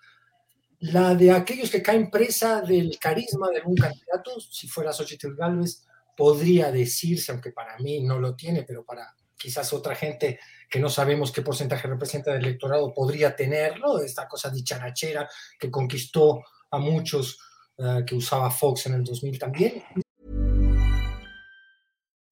la 0.78 1.14
de 1.16 1.32
aquellos 1.32 1.70
que 1.70 1.82
caen 1.82 2.08
presa 2.08 2.60
del 2.60 2.96
carisma 3.00 3.50
de 3.50 3.58
algún 3.58 3.74
candidato, 3.74 4.40
si 4.40 4.68
fuera 4.68 4.92
Xochitl 4.92 5.34
Galvez, 5.34 5.84
podría 6.16 6.70
decirse, 6.70 7.32
aunque 7.32 7.50
para 7.50 7.76
mí 7.78 8.00
no 8.00 8.20
lo 8.20 8.36
tiene, 8.36 8.62
pero 8.62 8.84
para 8.84 9.12
quizás 9.40 9.72
otra 9.72 9.94
gente 9.94 10.38
que 10.68 10.78
no 10.78 10.88
sabemos 10.88 11.32
qué 11.32 11.42
porcentaje 11.42 11.88
representa 11.88 12.32
del 12.32 12.44
electorado 12.44 12.92
podría 12.92 13.34
tenerlo, 13.34 14.00
esta 14.00 14.28
cosa 14.28 14.50
dicharachera 14.50 15.28
que 15.58 15.70
conquistó 15.70 16.44
a 16.70 16.78
muchos 16.78 17.38
uh, 17.78 18.04
que 18.04 18.14
usaba 18.14 18.50
Fox 18.50 18.86
en 18.86 18.94
el 18.94 19.04
2000 19.04 19.38
también. 19.38 19.82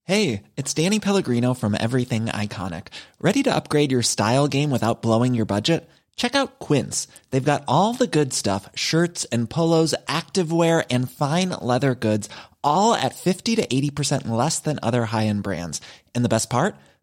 Hey, 0.05 0.45
it's 0.57 0.73
Danny 0.73 1.01
Pellegrino 1.01 1.53
from 1.53 1.75
Everything 1.75 2.27
Iconic. 2.27 2.87
Ready 3.21 3.43
to 3.43 3.55
upgrade 3.55 3.93
your 3.93 4.03
style 4.03 4.49
game 4.49 4.71
without 4.71 5.03
blowing 5.03 5.35
your 5.35 5.45
budget? 5.45 5.87
Check 6.17 6.35
out 6.35 6.59
Quince. 6.59 7.09
They've 7.31 7.45
got 7.45 7.65
all 7.69 7.93
the 7.93 8.07
good 8.07 8.33
stuff, 8.33 8.71
shirts 8.75 9.27
and 9.27 9.51
polos, 9.51 9.95
activewear 10.07 10.85
and 10.91 11.11
fine 11.11 11.51
leather 11.61 11.95
goods, 11.95 12.29
all 12.65 12.95
at 12.95 13.15
50 13.15 13.57
to 13.57 13.67
80% 13.67 14.29
less 14.29 14.59
than 14.61 14.79
other 14.83 15.05
high-end 15.05 15.43
brands. 15.43 15.81
And 16.15 16.25
the 16.25 16.31
best 16.31 16.49
part? 16.49 16.75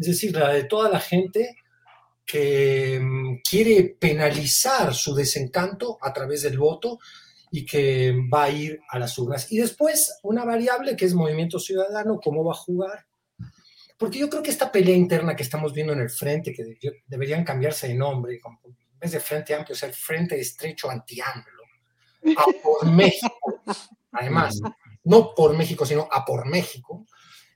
Es 0.00 0.06
decir, 0.06 0.34
la 0.34 0.52
de 0.52 0.64
toda 0.64 0.88
la 0.88 0.98
gente 0.98 1.56
que 2.24 2.98
mm, 3.02 3.40
quiere 3.48 3.96
penalizar 4.00 4.94
su 4.94 5.14
desencanto 5.14 5.98
a 6.00 6.12
través 6.12 6.42
del 6.42 6.58
voto 6.58 6.98
y 7.50 7.66
que 7.66 8.14
va 8.32 8.44
a 8.44 8.50
ir 8.50 8.80
a 8.88 8.98
las 8.98 9.18
urnas. 9.18 9.50
Y 9.52 9.58
después 9.58 10.18
una 10.22 10.44
variable 10.44 10.96
que 10.96 11.04
es 11.04 11.14
movimiento 11.14 11.58
ciudadano, 11.58 12.20
cómo 12.22 12.44
va 12.44 12.52
a 12.52 12.56
jugar. 12.56 13.06
Porque 13.98 14.18
yo 14.18 14.30
creo 14.30 14.42
que 14.42 14.50
esta 14.50 14.72
pelea 14.72 14.96
interna 14.96 15.36
que 15.36 15.42
estamos 15.42 15.74
viendo 15.74 15.92
en 15.92 16.00
el 16.00 16.08
frente, 16.10 16.54
que 16.54 16.64
de- 16.64 17.02
deberían 17.06 17.44
cambiarse 17.44 17.88
de 17.88 17.94
nombre, 17.94 18.34
en 18.42 18.98
vez 18.98 19.12
de 19.12 19.20
frente 19.20 19.54
amplio, 19.54 19.76
ser 19.76 19.92
frente 19.92 20.40
estrecho 20.40 20.88
anti-AMLO, 20.88 21.64
a 22.38 22.44
por 22.62 22.90
México, 22.90 23.62
además, 24.12 24.60
no 25.04 25.34
por 25.34 25.54
México, 25.56 25.84
sino 25.84 26.08
a 26.10 26.24
por 26.24 26.46
México, 26.46 27.06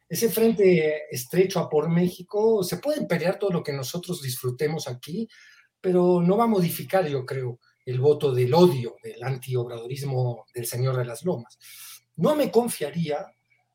ese 0.08 0.28
frente 0.28 1.14
estrecho 1.14 1.60
a 1.60 1.68
por 1.68 1.88
México, 1.88 2.62
se 2.62 2.78
pueden 2.78 3.06
pelear 3.06 3.38
todo 3.38 3.50
lo 3.50 3.62
que 3.62 3.72
nosotros 3.72 4.22
disfrutemos 4.22 4.86
aquí, 4.88 5.28
pero 5.80 6.22
no 6.22 6.36
va 6.36 6.44
a 6.44 6.48
modificar, 6.48 7.06
yo 7.06 7.24
creo, 7.24 7.58
el 7.84 8.00
voto 8.00 8.32
del 8.32 8.54
odio, 8.54 8.96
del 9.02 9.22
antiobradorismo 9.22 10.46
del 10.54 10.66
señor 10.66 10.96
de 10.96 11.04
las 11.04 11.24
lomas. 11.24 11.58
No 12.16 12.34
me 12.34 12.50
confiaría, 12.50 13.26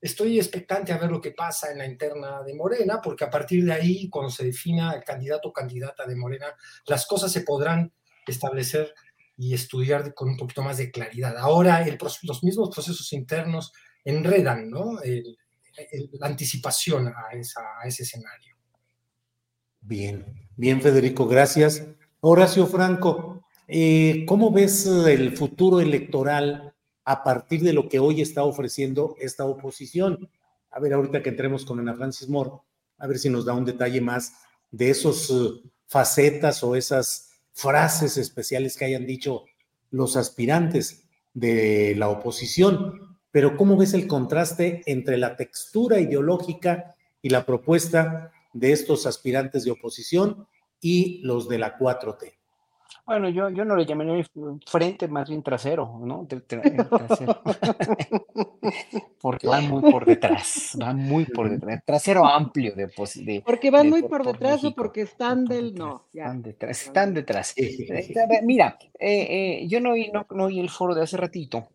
estoy 0.01 0.39
expectante 0.39 0.91
a 0.91 0.97
ver 0.97 1.11
lo 1.11 1.21
que 1.21 1.31
pasa 1.31 1.71
en 1.71 1.79
la 1.79 1.85
interna 1.85 2.41
de 2.43 2.55
Morena, 2.55 3.01
porque 3.01 3.25
a 3.25 3.29
partir 3.29 3.65
de 3.65 3.73
ahí, 3.73 4.09
cuando 4.09 4.31
se 4.31 4.45
defina 4.45 4.93
el 4.93 5.03
candidato 5.03 5.49
o 5.49 5.53
candidata 5.53 6.05
de 6.05 6.15
Morena, 6.15 6.47
las 6.87 7.05
cosas 7.05 7.31
se 7.31 7.41
podrán 7.41 7.91
establecer 8.25 8.93
y 9.37 9.53
estudiar 9.53 10.13
con 10.13 10.29
un 10.29 10.37
poquito 10.37 10.61
más 10.61 10.77
de 10.77 10.91
claridad. 10.91 11.37
Ahora 11.37 11.85
los 12.23 12.43
mismos 12.43 12.69
procesos 12.73 13.13
internos 13.13 13.71
enredan 14.03 14.69
¿no? 14.69 14.99
La 16.13 16.27
anticipación 16.27 17.07
a, 17.07 17.33
esa- 17.33 17.79
a 17.81 17.87
ese 17.87 18.03
escenario. 18.03 18.55
Bien, 19.81 20.25
bien, 20.55 20.81
Federico, 20.81 21.27
gracias. 21.27 21.83
Horacio 22.21 22.67
Franco, 22.67 23.43
eh, 23.67 24.25
¿cómo 24.27 24.51
ves 24.51 24.85
el 24.85 25.35
futuro 25.37 25.79
electoral 25.79 26.73
a 27.05 27.23
partir 27.23 27.61
de 27.63 27.73
lo 27.73 27.87
que 27.87 27.99
hoy 27.99 28.21
está 28.21 28.43
ofreciendo 28.43 29.15
esta 29.19 29.45
oposición? 29.45 30.29
A 30.71 30.79
ver, 30.79 30.93
ahorita 30.93 31.23
que 31.23 31.29
entremos 31.29 31.65
con 31.65 31.79
Ana 31.79 31.95
Francis 31.95 32.27
Moore, 32.27 32.51
a 32.97 33.07
ver 33.07 33.17
si 33.19 33.29
nos 33.29 33.45
da 33.45 33.53
un 33.53 33.65
detalle 33.65 34.01
más 34.01 34.33
de 34.69 34.89
esos 34.89 35.29
eh, 35.29 35.69
facetas 35.87 36.63
o 36.63 36.75
esas 36.75 37.31
frases 37.53 38.17
especiales 38.17 38.75
que 38.77 38.85
hayan 38.85 39.05
dicho 39.05 39.45
los 39.91 40.15
aspirantes 40.17 41.05
de 41.33 41.95
la 41.97 42.09
oposición. 42.09 43.08
Pero 43.31 43.55
¿cómo 43.57 43.77
ves 43.77 43.93
el 43.93 44.07
contraste 44.07 44.81
entre 44.85 45.17
la 45.17 45.35
textura 45.35 45.99
ideológica 45.99 46.95
y 47.21 47.29
la 47.29 47.45
propuesta 47.45 48.31
de 48.53 48.71
estos 48.71 49.05
aspirantes 49.05 49.63
de 49.65 49.71
oposición 49.71 50.47
y 50.81 51.19
los 51.23 51.47
de 51.47 51.59
la 51.59 51.77
4T? 51.77 52.33
Bueno, 53.05 53.27
yo, 53.29 53.49
yo 53.49 53.65
no 53.65 53.75
le 53.75 53.85
llamaría 53.87 54.23
frente, 54.67 55.07
más 55.07 55.27
bien 55.29 55.41
trasero, 55.41 55.99
¿no? 56.03 56.27
Tra- 56.27 56.43
tra- 56.45 56.89
trasero. 57.07 57.41
Porque 59.21 59.47
van 59.47 59.67
muy 59.69 59.81
por 59.91 60.05
detrás, 60.05 60.71
van 60.79 60.97
muy 60.97 61.25
por 61.25 61.49
detrás. 61.49 61.83
Trasero 61.85 62.25
amplio 62.25 62.73
de, 62.75 62.85
de- 63.15 63.41
Porque 63.45 63.71
van 63.71 63.83
de 63.83 63.89
muy 63.89 64.01
por- 64.01 64.09
por 64.11 64.23
por 64.23 64.33
detrás 64.33 64.63
o 64.63 64.73
porque 64.75 65.01
están 65.01 65.45
del... 65.45 65.73
No, 65.75 66.05
ya. 66.13 66.25
Están 66.25 66.41
detrás, 66.43 66.81
están 66.87 67.13
detrás. 67.13 67.55
Mira, 68.43 68.77
eh, 68.99 69.61
eh, 69.63 69.67
yo 69.67 69.81
no 69.81 69.91
oí, 69.93 70.09
no, 70.11 70.25
no 70.31 70.45
oí 70.45 70.59
el 70.59 70.69
foro 70.69 70.93
de 70.95 71.01
hace 71.03 71.17
ratito, 71.17 71.67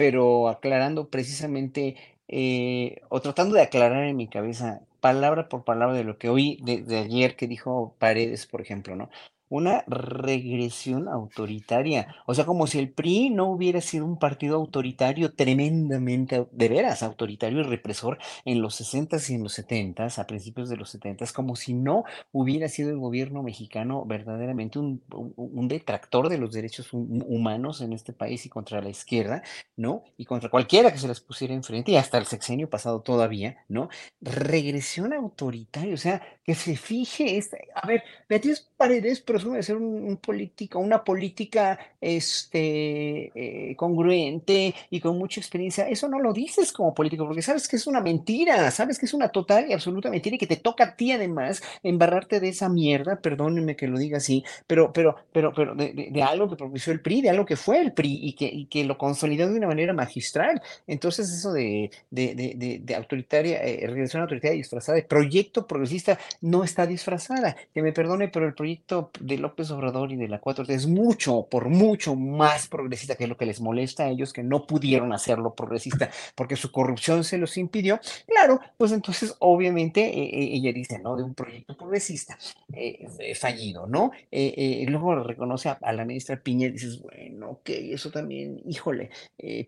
pero 0.00 0.48
aclarando 0.48 1.10
precisamente, 1.10 1.94
eh, 2.28 3.02
o 3.10 3.20
tratando 3.20 3.54
de 3.54 3.60
aclarar 3.60 4.04
en 4.04 4.16
mi 4.16 4.28
cabeza, 4.28 4.80
palabra 5.00 5.50
por 5.50 5.62
palabra 5.64 5.94
de 5.94 6.04
lo 6.04 6.16
que 6.18 6.30
oí 6.30 6.58
de, 6.62 6.80
de 6.82 6.96
ayer 7.00 7.36
que 7.36 7.46
dijo 7.46 7.94
Paredes, 7.98 8.46
por 8.46 8.62
ejemplo, 8.62 8.96
¿no? 8.96 9.10
Una 9.50 9.82
regresión 9.88 11.08
autoritaria. 11.08 12.14
O 12.26 12.34
sea, 12.34 12.46
como 12.46 12.68
si 12.68 12.78
el 12.78 12.92
PRI 12.92 13.30
no 13.30 13.50
hubiera 13.50 13.80
sido 13.80 14.04
un 14.06 14.16
partido 14.18 14.54
autoritario, 14.56 15.34
tremendamente, 15.34 16.46
de 16.52 16.68
veras, 16.68 17.02
autoritario 17.02 17.58
y 17.60 17.64
represor 17.64 18.18
en 18.44 18.62
los 18.62 18.76
60s 18.76 19.28
y 19.28 19.34
en 19.34 19.42
los 19.42 19.52
70s, 19.52 20.18
a 20.20 20.26
principios 20.28 20.68
de 20.68 20.76
los 20.76 20.88
70s, 20.90 21.32
como 21.32 21.56
si 21.56 21.74
no 21.74 22.04
hubiera 22.30 22.68
sido 22.68 22.90
el 22.90 22.98
gobierno 22.98 23.42
mexicano 23.42 24.04
verdaderamente 24.06 24.78
un, 24.78 25.02
un- 25.36 25.68
detractor 25.68 26.28
de 26.28 26.38
los 26.38 26.52
derechos 26.52 26.92
hum- 26.92 27.22
humanos 27.26 27.80
en 27.80 27.92
este 27.92 28.12
país 28.12 28.46
y 28.46 28.48
contra 28.48 28.80
la 28.80 28.88
izquierda, 28.90 29.42
¿no? 29.76 30.04
Y 30.16 30.24
contra 30.26 30.48
cualquiera 30.48 30.92
que 30.92 30.98
se 30.98 31.08
les 31.08 31.20
pusiera 31.20 31.54
enfrente, 31.54 31.92
y 31.92 31.96
hasta 31.96 32.18
el 32.18 32.26
sexenio 32.26 32.70
pasado 32.70 33.02
todavía, 33.02 33.64
¿no? 33.68 33.88
Regresión 34.20 35.12
autoritaria, 35.12 35.94
o 35.94 35.96
sea, 35.96 36.22
que 36.44 36.54
se 36.54 36.76
fije, 36.76 37.36
esta, 37.38 37.56
a 37.74 37.86
ver, 37.86 38.02
Beatriz 38.28 38.68
Paredes 38.76 39.20
de 39.44 39.62
ser 39.62 39.76
un, 39.76 40.04
un 40.04 40.16
político, 40.16 40.78
una 40.78 41.02
política 41.02 41.78
este, 42.00 43.32
eh, 43.34 43.76
congruente 43.76 44.74
y 44.90 45.00
con 45.00 45.18
mucha 45.18 45.40
experiencia. 45.40 45.88
Eso 45.88 46.08
no 46.08 46.18
lo 46.18 46.32
dices 46.32 46.72
como 46.72 46.94
político, 46.94 47.26
porque 47.26 47.42
sabes 47.42 47.68
que 47.68 47.76
es 47.76 47.86
una 47.86 48.00
mentira, 48.00 48.70
sabes 48.70 48.98
que 48.98 49.06
es 49.06 49.14
una 49.14 49.28
total 49.28 49.68
y 49.68 49.72
absoluta 49.72 50.10
mentira 50.10 50.36
y 50.36 50.38
que 50.38 50.46
te 50.46 50.56
toca 50.56 50.84
a 50.84 50.96
ti 50.96 51.12
además 51.12 51.62
embarrarte 51.82 52.40
de 52.40 52.48
esa 52.48 52.68
mierda, 52.68 53.20
perdónenme 53.20 53.76
que 53.76 53.88
lo 53.88 53.98
diga 53.98 54.18
así, 54.18 54.44
pero, 54.66 54.92
pero, 54.92 55.16
pero, 55.32 55.52
pero 55.52 55.74
de, 55.74 56.22
algo 56.22 56.48
que 56.48 56.56
propició 56.56 56.92
el 56.92 57.00
PRI, 57.00 57.22
de 57.22 57.30
algo 57.30 57.44
que 57.44 57.56
fue 57.56 57.80
el 57.80 57.92
PRI 57.92 58.20
y 58.22 58.32
que, 58.34 58.66
que 58.68 58.84
lo 58.84 58.98
consolidó 58.98 59.48
de 59.48 59.56
una 59.56 59.66
manera 59.66 59.92
magistral. 59.92 60.60
Entonces, 60.86 61.30
eso 61.30 61.52
de, 61.52 61.90
de, 62.10 62.80
de, 62.82 62.94
autoritaria, 62.94 63.62
eh, 63.64 63.86
autoritaria 63.86 64.56
disfrazada 64.56 64.96
de 64.96 65.02
proyecto 65.04 65.66
progresista 65.66 66.18
no 66.40 66.64
está 66.64 66.86
disfrazada. 66.86 67.56
Que 67.74 67.82
me 67.82 67.92
perdone, 67.92 68.28
pero 68.28 68.46
el 68.46 68.54
proyecto 68.54 69.10
de 69.30 69.38
López 69.38 69.70
Obrador 69.70 70.12
y 70.12 70.16
de 70.16 70.28
la 70.28 70.40
4T 70.40 70.70
es 70.70 70.86
mucho, 70.86 71.46
por 71.50 71.68
mucho 71.68 72.14
más 72.14 72.68
progresista 72.68 73.14
que 73.14 73.26
lo 73.26 73.36
que 73.36 73.46
les 73.46 73.60
molesta 73.60 74.04
a 74.04 74.08
ellos, 74.08 74.32
que 74.32 74.42
no 74.42 74.66
pudieron 74.66 75.12
hacerlo 75.12 75.54
progresista 75.54 76.10
porque 76.34 76.56
su 76.56 76.70
corrupción 76.70 77.24
se 77.24 77.38
los 77.38 77.56
impidió. 77.56 78.00
Claro, 78.26 78.60
pues 78.76 78.92
entonces, 78.92 79.34
obviamente, 79.38 80.00
eh, 80.02 80.24
eh, 80.24 80.48
ella 80.52 80.72
dice, 80.72 80.98
¿no? 80.98 81.16
De 81.16 81.22
un 81.22 81.34
proyecto 81.34 81.76
progresista 81.76 82.36
eh, 82.72 83.34
fallido, 83.34 83.86
¿no? 83.86 84.12
Eh, 84.30 84.84
luego 84.88 85.22
reconoce 85.22 85.68
a, 85.68 85.92
la 85.92 86.04
ministra 86.04 86.36
Piña 86.36 86.66
y 86.66 86.72
dices, 86.72 87.00
bueno, 87.00 87.50
ok, 87.50 87.70
eso 87.70 88.10
también, 88.10 88.60
híjole, 88.66 89.10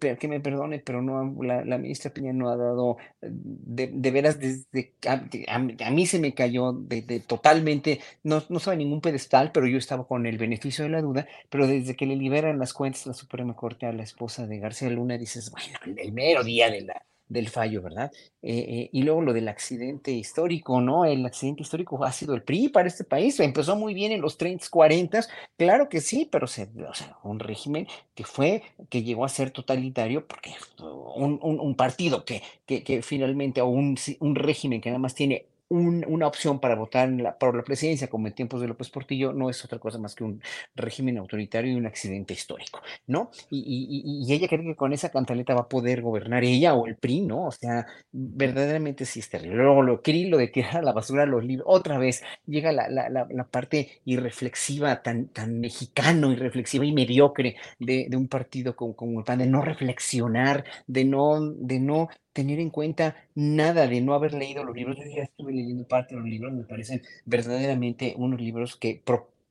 pero 0.01 0.19
que 0.19 0.29
me 0.29 0.41
perdone, 0.41 0.81
pero 0.81 1.03
no, 1.03 1.43
la, 1.43 1.79
ministra 1.79 2.13
Piña 2.13 2.33
no 2.33 2.49
ha 2.49 2.57
dado, 2.57 2.97
de, 3.21 4.11
veras, 4.11 4.39
desde, 4.41 4.93
a, 5.07 5.23
a 5.87 5.91
mí 5.91 6.07
se 6.07 6.19
me 6.19 6.35
cayó 6.35 6.73
de, 6.73 7.21
totalmente, 7.27 8.01
no, 8.23 8.43
no 8.49 8.59
estaba 8.59 8.75
en 8.75 8.81
ningún 8.81 9.01
pedestal, 9.01 9.52
pero 9.53 9.67
yo 9.67 9.79
estaba 9.79 10.07
con 10.07 10.27
el 10.27 10.39
beneficio 10.39 10.85
de 10.85 10.91
la 10.91 11.03
duda, 11.03 11.27
pero 11.51 11.67
desde 11.67 11.97
que 11.97 12.07
le 12.07 12.17
liberan 12.17 12.59
las 12.59 12.73
cuentas 12.73 13.07
la 13.07 13.15
Suprema 13.15 13.55
Corte 13.55 13.87
a 13.87 13.93
la 13.93 14.03
esposa 14.03 14.47
de 14.47 14.59
García 14.59 14.91
Luna, 14.91 15.19
dices, 15.19 15.51
bueno, 15.51 15.79
el, 15.99 16.13
mero 16.13 16.43
día 16.45 16.71
del 17.29 17.49
fallo, 17.49 17.81
¿verdad? 17.81 18.13
Eh, 18.43 18.59
eh, 18.69 18.91
y 18.93 19.03
luego 19.05 19.23
lo 19.23 19.33
del 19.33 19.49
accidente 19.49 20.11
histórico, 20.11 20.83
¿no? 20.83 21.07
El 21.07 21.25
accidente 21.25 21.63
histórico 21.63 22.05
ha 22.05 22.13
sido 22.13 22.35
el 22.35 22.43
PRI 22.43 22.69
para 22.69 22.89
este 22.89 23.05
país, 23.05 23.41
empezó 23.41 23.75
muy 23.75 23.95
bien 23.95 24.13
en 24.13 24.21
los 24.21 24.37
30, 24.37 24.67
40, 24.71 25.21
claro 25.57 25.89
que 25.89 26.03
sí, 26.03 26.29
pero 26.31 26.47
se, 26.47 26.69
un 27.23 27.39
régimen 27.39 27.87
que 28.15 28.25
fue, 28.25 28.63
que 28.91 29.03
llegó 29.03 29.25
a 29.25 29.31
ser 29.31 29.51
totalitario, 29.51 30.27
porque 30.27 30.51
un, 31.17 31.39
un- 31.43 31.61
un 31.61 31.75
partido 31.75 32.25
que, 32.27 32.43
que, 32.67 32.83
que 32.85 33.01
finalmente, 33.03 33.63
o 33.63 33.67
un, 33.69 33.97
un 34.21 34.35
régimen 34.35 34.81
que 34.83 34.91
nada 34.91 34.99
más 34.99 35.15
tiene 35.15 35.47
un- 35.73 36.05
una 36.09 36.27
opción 36.27 36.61
para 36.61 36.75
votar 36.77 37.09
en 37.09 37.23
la- 37.23 37.39
por 37.39 37.55
la 37.57 37.63
presidencia, 37.65 38.09
como 38.09 38.27
en 38.29 38.35
tiempos 38.35 38.61
de 38.61 38.69
López 38.69 38.91
Portillo, 38.91 39.33
no 39.33 39.51
es 39.51 39.65
otra 39.65 39.79
cosa 39.79 39.99
más 39.99 40.15
que 40.15 40.25
un 40.25 40.41
régimen 40.75 41.19
autoritario 41.19 41.73
y 41.73 41.77
un 41.77 41.87
accidente 41.87 42.35
histórico, 42.35 42.81
¿no? 43.07 43.31
Y, 43.51 44.33
ella 44.33 44.49
cree 44.49 44.65
que 44.65 44.77
con 44.77 44.93
esa 44.93 45.11
cantaleta 45.11 45.55
va 45.55 45.63
a 45.63 45.69
poder 45.69 46.03
gobernar 46.03 46.45
ella 46.45 46.75
o 46.75 46.87
el 46.87 46.97
PRI, 46.97 47.21
¿no? 47.23 47.47
O 47.47 47.53
sea, 47.53 47.87
verdaderamente 48.13 49.05
sí 49.05 49.21
es 49.21 49.29
terrible. 49.29 49.57
Luego 49.57 49.83
lo 49.83 50.03
Krill, 50.03 50.31
lo 50.31 50.39
de 50.39 50.49
tirar 50.49 50.79
a 50.79 50.83
la 50.83 50.93
basura 50.93 51.27
los 51.27 51.45
libros, 51.45 51.67
otra 51.69 51.99
vez 51.99 52.23
llega 52.47 52.73
la, 52.73 52.89
la- 52.89 53.09
la- 53.09 53.27
la 53.31 53.45
parte 53.45 54.01
irreflexiva, 54.05 55.03
tan, 55.03 55.29
tan 55.29 55.61
mexicano, 55.61 56.33
irreflexiva 56.33 56.85
y 56.85 56.93
mediocre 56.93 57.57
de, 57.79 58.07
de 58.09 58.17
un 58.17 58.29
partido 58.29 58.75
como, 58.77 58.95
como 58.97 59.19
el 59.21 59.25
PAN, 59.25 59.39
de 59.39 59.47
no 59.47 59.63
reflexionar, 59.63 60.65
de 60.87 61.05
no, 61.05 61.41
de 61.41 61.81
no 61.81 62.09
tener 62.33 62.59
en 62.61 62.71
cuenta 62.71 63.17
nada, 63.35 63.87
de 63.87 64.01
no 64.01 64.15
haber 64.15 64.35
leído 64.35 64.65
los 64.65 64.75
libros. 64.77 64.97
Yo 64.99 65.05
ya 65.05 65.23
estuve 65.23 65.53
leyendo 65.53 65.87
parte 65.87 66.15
de 66.15 66.21
los 66.21 66.31
libros, 66.31 66.53
me 66.53 66.65
parecen 66.65 67.03
verdaderamente 67.25 68.15
unos 68.17 68.41
libros 68.41 68.77
que 68.77 69.03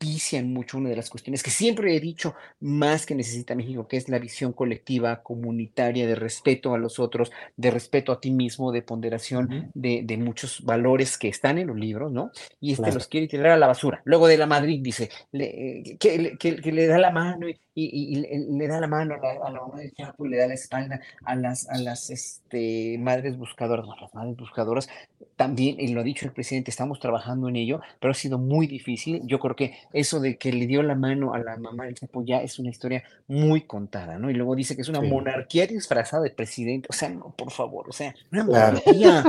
propician 0.02 0.52
mucho 0.52 0.80
una 0.80 0.90
de 0.90 0.96
las 0.96 1.10
cuestiones 1.12 1.44
que 1.44 1.52
siempre 1.52 1.96
he 1.96 2.00
dicho 2.00 2.34
más 2.60 3.06
que 3.06 3.14
necesita 3.14 3.54
México, 3.54 3.88
que 3.88 3.98
es 3.98 4.10
la 4.10 4.18
visión 4.18 4.52
colectiva, 4.52 5.22
comunitaria, 5.22 6.08
de 6.08 6.16
respeto 6.16 6.74
a 6.74 6.80
los 6.80 6.98
otros, 6.98 7.32
de 7.56 7.70
respeto 7.70 8.12
a 8.12 8.20
ti 8.20 8.32
mismo, 8.32 8.72
de 8.72 8.82
ponderación 8.82 9.70
de, 9.76 10.02
de 10.04 10.18
muchos 10.18 10.64
valores 10.64 11.18
que 11.20 11.28
están 11.28 11.60
en 11.60 11.68
los 11.68 11.78
libros, 11.78 12.12
¿no? 12.12 12.32
Y 12.60 12.72
este 12.72 12.82
Claro. 12.82 12.96
los 12.96 13.08
quiere 13.08 13.28
tirar 13.28 13.52
a 13.52 13.58
la 13.58 13.68
basura. 13.68 14.02
Luego 14.06 14.28
de 14.28 14.38
la 14.38 14.48
Madrid 14.48 14.80
dice 14.82 15.10
le- 15.32 15.82
eh, 15.92 15.98
que, 16.00 16.18
le- 16.18 16.38
que- 16.38 16.56
que 16.56 16.72
le 16.72 16.88
da 16.88 16.98
la 16.98 17.12
mano 17.12 17.48
y, 17.48 17.56
y- 17.76 18.18
y 18.18 18.58
le, 18.58 18.68
da 18.68 18.80
la 18.82 18.88
mano 18.88 19.14
a 19.16 19.18
la, 19.20 19.32
a 19.48 19.52
la 19.52 19.62
mamá 19.62 19.78
del 19.80 19.94
Chapo 19.94 20.26
le 20.26 20.38
da 20.38 20.48
la 20.48 20.56
espalda 20.56 21.00
a 21.26 21.36
las, 21.36 21.70
a 21.70 21.78
las 21.78 22.10
este, 22.10 22.98
madres 23.00 23.38
buscadoras. 23.38 23.86
No, 23.86 23.96
las 24.02 24.14
madres 24.16 24.36
buscadoras 24.36 24.90
también, 25.36 25.80
y 25.80 25.90
lo 25.90 26.02
ha 26.02 26.04
dicho 26.04 26.26
el 26.26 26.34
presidente, 26.34 26.72
estamos 26.72 27.00
trabajando 27.00 27.48
en 27.50 27.56
ello, 27.56 27.82
pero 28.00 28.12
ha 28.12 28.14
sido 28.16 28.38
muy 28.40 28.68
difícil. 28.68 29.22
Yo 29.26 29.40
creo 29.40 29.56
que 29.56 29.74
eso 29.94 30.20
de 30.20 30.38
que 30.38 30.52
le 30.54 30.68
dio 30.68 30.84
la 30.84 30.96
mano 30.96 31.34
a 31.34 31.40
la 31.40 31.58
mamá 31.58 31.86
del 31.86 31.96
Chapo 31.96 32.24
ya 32.24 32.42
es 32.42 32.60
una 32.60 32.70
historia 32.70 33.04
muy 33.28 33.62
contada, 33.62 34.18
¿no? 34.18 34.30
Y 34.30 34.34
luego 34.34 34.56
dice 34.56 34.76
que 34.76 34.82
es 34.82 34.90
una 34.90 35.02
Sí. 35.02 35.08
monarquía 35.08 35.68
disfrazada 35.68 36.24
de 36.24 36.32
presidente. 36.32 36.88
O 36.90 36.94
sea, 36.94 37.10
no, 37.10 37.34
por 37.38 37.52
favor, 37.52 37.90
o 37.90 37.94
sea, 37.94 38.14
una 38.32 38.46
Claro. 38.46 38.80
monarquía. 38.86 39.24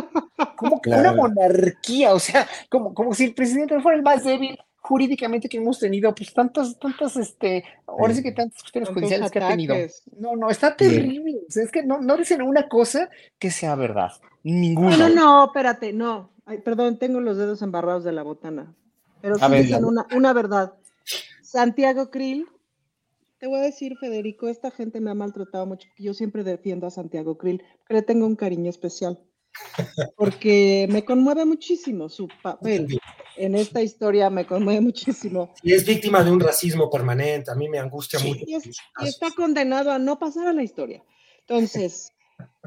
¿Cómo 0.56 0.80
que 0.80 0.90
una 0.90 1.12
monarquía? 1.12 2.14
O 2.14 2.18
sea, 2.18 2.47
como, 2.68 2.94
como 2.94 3.14
si 3.14 3.24
el 3.24 3.34
presidente 3.34 3.80
fuera 3.80 3.97
el 3.97 4.02
más 4.05 4.24
débil 4.24 4.59
jurídicamente 4.84 5.48
que 5.48 5.59
hemos 5.59 5.78
tenido, 5.78 6.12
pues 6.14 6.34
tantas, 6.34 6.76
tantas, 6.78 7.16
este, 7.16 7.64
ahora 7.86 8.12
sí 8.14 8.22
que 8.22 8.32
tantas 8.32 8.60
cuestiones 8.62 8.90
judiciales 8.90 9.30
que 9.30 9.39
ha 9.39 9.48
tenido. 9.48 9.76
No, 10.18 10.34
no, 10.36 10.51
está 10.51 10.74
terrible. 10.76 11.36
O 11.48 11.51
sea, 11.51 11.62
es 11.64 11.70
que 11.70 11.84
no, 11.84 12.01
no 12.01 12.16
dicen 12.16 12.43
una 12.43 12.68
cosa 12.68 13.09
que 13.39 13.51
sea 13.52 13.74
verdad. 13.76 14.10
No, 14.20 14.30
Ninguna. 14.43 14.97
no, 14.97 15.09
no, 15.09 15.44
espérate, 15.47 15.93
no. 15.93 16.30
Ay, 16.44 16.59
perdón, 16.59 16.98
tengo 16.98 17.20
los 17.20 17.36
dedos 17.36 17.62
embarrados 17.62 18.02
de 18.02 18.10
la 18.10 18.24
botana. 18.24 18.74
Pero 19.23 19.36
A 19.36 19.47
sí 19.47 19.51
ver, 19.53 19.62
dicen 19.65 19.82
la- 19.82 19.89
una, 19.89 20.07
una 20.15 20.32
verdad. 20.35 20.74
Santiago 21.43 22.11
Krill, 22.11 22.47
te 23.39 23.47
voy 23.47 23.61
a 23.61 23.62
decir, 23.62 23.97
Federico, 23.99 24.49
esta 24.49 24.70
gente 24.70 25.01
me 25.01 25.11
ha 25.11 25.15
maltratado 25.15 25.65
mucho. 25.66 25.89
Yo 25.99 26.12
siempre 26.15 26.44
defiendo 26.44 26.86
a 26.86 26.90
Santiago 26.90 27.39
Krill, 27.39 27.62
porque 27.78 27.94
le 27.94 28.03
tengo 28.03 28.27
un 28.27 28.36
cariño 28.36 28.69
especial. 28.69 29.19
Porque 30.16 30.86
me 30.90 31.05
conmueve 31.05 31.44
muchísimo 31.44 32.09
su 32.09 32.28
papel 32.43 32.99
en 33.36 33.55
esta 33.55 33.82
historia, 33.82 34.31
me 34.31 34.47
conmueve 34.47 34.81
muchísimo. 34.81 35.53
Y 35.62 35.73
es 35.74 35.85
víctima 35.86 36.23
de 36.24 36.31
un 36.31 36.40
racismo 36.40 36.89
permanente. 36.90 37.51
A 37.51 37.55
mí 37.55 37.69
me 37.69 37.78
angustia 37.78 38.19
mucho. 38.20 38.44
Y, 38.47 38.55
es- 38.55 38.66
y 39.01 39.07
está 39.09 39.31
condenado 39.36 39.90
a 39.93 39.99
no 39.99 40.19
pasar 40.19 40.49
a 40.49 40.53
la 40.53 40.62
historia. 40.62 41.03
Entonces, 41.40 42.11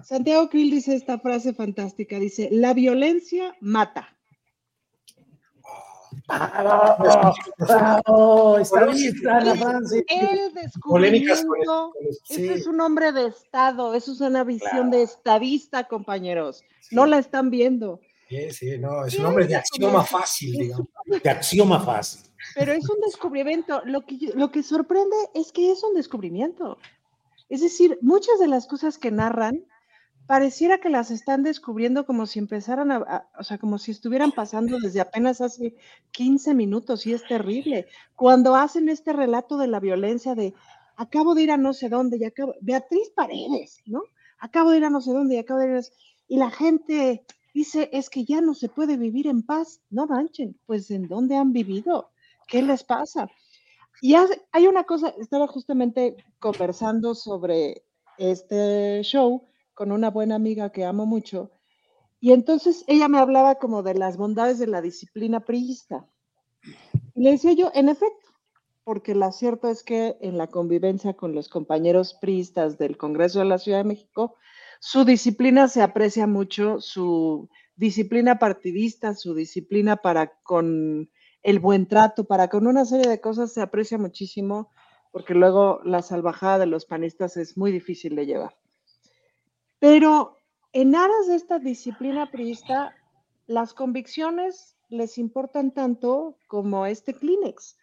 Santiago 0.03 0.49
Krill 0.49 0.69
dice 0.71 0.93
esta 0.95 1.19
frase 1.19 1.53
fantástica, 1.53 2.19
dice, 2.19 2.49
la 2.51 2.73
violencia 2.73 3.55
mata. 3.61 4.14
¡Bravo! 7.57 8.57
Está 8.57 8.85
lista, 8.87 9.37
Ana 9.37 9.53
Es 9.53 9.59
Francis. 9.59 10.03
el 10.07 10.53
descubrimiento. 10.53 11.93
sí. 12.23 12.47
es 12.49 12.67
un 12.67 12.81
hombre 12.81 13.11
de 13.11 13.27
Estado, 13.27 13.93
eso 13.93 14.11
es 14.11 14.21
una 14.21 14.43
visión 14.43 14.91
de 14.91 15.03
estadista, 15.03 15.87
compañeros. 15.87 16.63
No 16.91 17.05
la 17.05 17.19
están 17.19 17.49
viendo. 17.49 17.99
Sí, 18.29 18.51
sí, 18.51 18.77
no, 18.79 19.05
es 19.05 19.17
un 19.19 19.25
hombre 19.25 19.45
de 19.45 19.55
axioma 19.55 20.03
fácil, 20.03 20.53
digamos. 20.53 20.87
De 21.23 21.29
axioma 21.29 21.79
fácil. 21.79 22.21
Pero 22.55 22.73
es 22.73 22.89
un 22.89 22.99
descubrimiento. 23.01 23.81
Lo 23.85 24.01
que, 24.01 24.17
lo 24.33 24.51
que 24.51 24.63
sorprende 24.63 25.15
es 25.33 25.51
que 25.51 25.71
es 25.71 25.83
un 25.83 25.93
descubrimiento. 25.93 26.77
Es 27.49 27.61
decir, 27.61 27.99
muchas 28.01 28.39
de 28.39 28.47
las 28.47 28.65
cosas 28.65 28.97
que 28.97 29.11
narran 29.11 29.63
pareciera 30.27 30.79
que 30.79 30.89
las 30.89 31.11
están 31.11 31.43
descubriendo 31.43 32.05
como 32.05 32.25
si 32.25 32.39
empezaran 32.39 32.91
a, 32.91 33.27
o 33.37 33.43
sea, 33.43 33.57
como 33.57 33.77
si 33.77 33.91
estuvieran 33.91 34.31
pasando 34.31 34.79
desde 34.79 35.01
apenas 35.01 35.41
hace 35.41 35.75
15 36.11 36.53
minutos 36.53 37.05
y 37.05 37.13
es 37.13 37.25
terrible. 37.27 37.87
Cuando 38.15 38.55
hacen 38.55 38.89
este 38.89 39.13
relato 39.13 39.57
de 39.57 39.67
la 39.67 39.79
violencia 39.79 40.35
de 40.35 40.53
acabo 40.97 41.35
de 41.35 41.43
ir 41.43 41.51
a 41.51 41.57
no 41.57 41.73
sé 41.73 41.89
dónde 41.89 42.17
y 42.17 42.23
acabo, 42.23 42.55
Beatriz 42.61 43.09
Paredes, 43.15 43.77
¿no? 43.85 44.01
Acabo 44.39 44.71
de 44.71 44.77
ir 44.77 44.85
a 44.85 44.89
no 44.89 45.01
sé 45.01 45.11
dónde 45.11 45.35
y 45.35 45.39
acabo 45.39 45.59
de 45.59 45.67
ir 45.67 45.77
a... 45.77 45.81
Y 46.27 46.37
la 46.37 46.49
gente 46.49 47.25
dice, 47.53 47.89
es 47.93 48.09
que 48.09 48.25
ya 48.25 48.41
no 48.41 48.53
se 48.53 48.69
puede 48.69 48.97
vivir 48.97 49.27
en 49.27 49.43
paz. 49.43 49.81
No 49.89 50.07
manchen, 50.07 50.59
pues 50.65 50.89
¿en 50.91 51.07
dónde 51.07 51.35
han 51.35 51.53
vivido? 51.53 52.11
¿Qué 52.47 52.61
les 52.61 52.83
pasa? 52.83 53.29
Y 54.01 54.15
hay 54.51 54.67
una 54.67 54.83
cosa, 54.83 55.13
estaba 55.19 55.47
justamente 55.47 56.17
conversando 56.39 57.15
sobre 57.15 57.83
este 58.17 59.01
show 59.03 59.47
con 59.75 59.91
una 59.91 60.09
buena 60.09 60.35
amiga 60.35 60.71
que 60.71 60.85
amo 60.85 61.05
mucho, 61.05 61.51
y 62.19 62.31
entonces 62.31 62.83
ella 62.87 63.07
me 63.07 63.19
hablaba 63.19 63.55
como 63.55 63.83
de 63.83 63.93
las 63.93 64.17
bondades 64.17 64.57
de 64.57 64.65
la 64.65 64.81
disciplina 64.81 65.41
priista. 65.41 66.07
Y 67.13 67.21
le 67.21 67.31
decía 67.31 67.53
yo, 67.53 67.69
en 67.75 67.89
efecto, 67.89 68.29
porque 68.83 69.13
lo 69.13 69.31
cierto 69.31 69.69
es 69.69 69.83
que 69.83 70.17
en 70.21 70.37
la 70.37 70.47
convivencia 70.47 71.13
con 71.13 71.35
los 71.35 71.49
compañeros 71.49 72.15
priistas 72.15 72.77
del 72.79 72.97
Congreso 72.97 73.39
de 73.39 73.45
la 73.45 73.59
Ciudad 73.59 73.79
de 73.79 73.83
México, 73.83 74.37
su 74.79 75.05
disciplina 75.05 75.67
se 75.67 75.81
aprecia 75.81 76.25
mucho, 76.25 76.81
su 76.81 77.49
disciplina 77.75 78.39
partidista, 78.39 79.13
su 79.13 79.35
disciplina 79.35 79.97
para 79.97 80.33
con 80.43 81.09
el 81.43 81.59
buen 81.59 81.87
trato, 81.87 82.23
para 82.23 82.47
con 82.47 82.65
una 82.65 82.85
serie 82.85 83.09
de 83.09 83.21
cosas 83.21 83.53
se 83.53 83.61
aprecia 83.61 83.97
muchísimo, 83.97 84.71
porque 85.11 85.35
luego 85.35 85.79
la 85.83 86.01
salvajada 86.01 86.59
de 86.59 86.65
los 86.65 86.85
panistas 86.85 87.37
es 87.37 87.57
muy 87.57 87.71
difícil 87.71 88.15
de 88.15 88.25
llevar. 88.25 88.55
Pero 89.79 90.37
en 90.73 90.95
aras 90.95 91.27
de 91.27 91.35
esta 91.35 91.59
disciplina 91.59 92.31
priista, 92.31 92.95
las 93.47 93.73
convicciones 93.73 94.75
les 94.89 95.17
importan 95.17 95.73
tanto 95.73 96.37
como 96.47 96.85
este 96.85 97.13
Kleenex. 97.13 97.77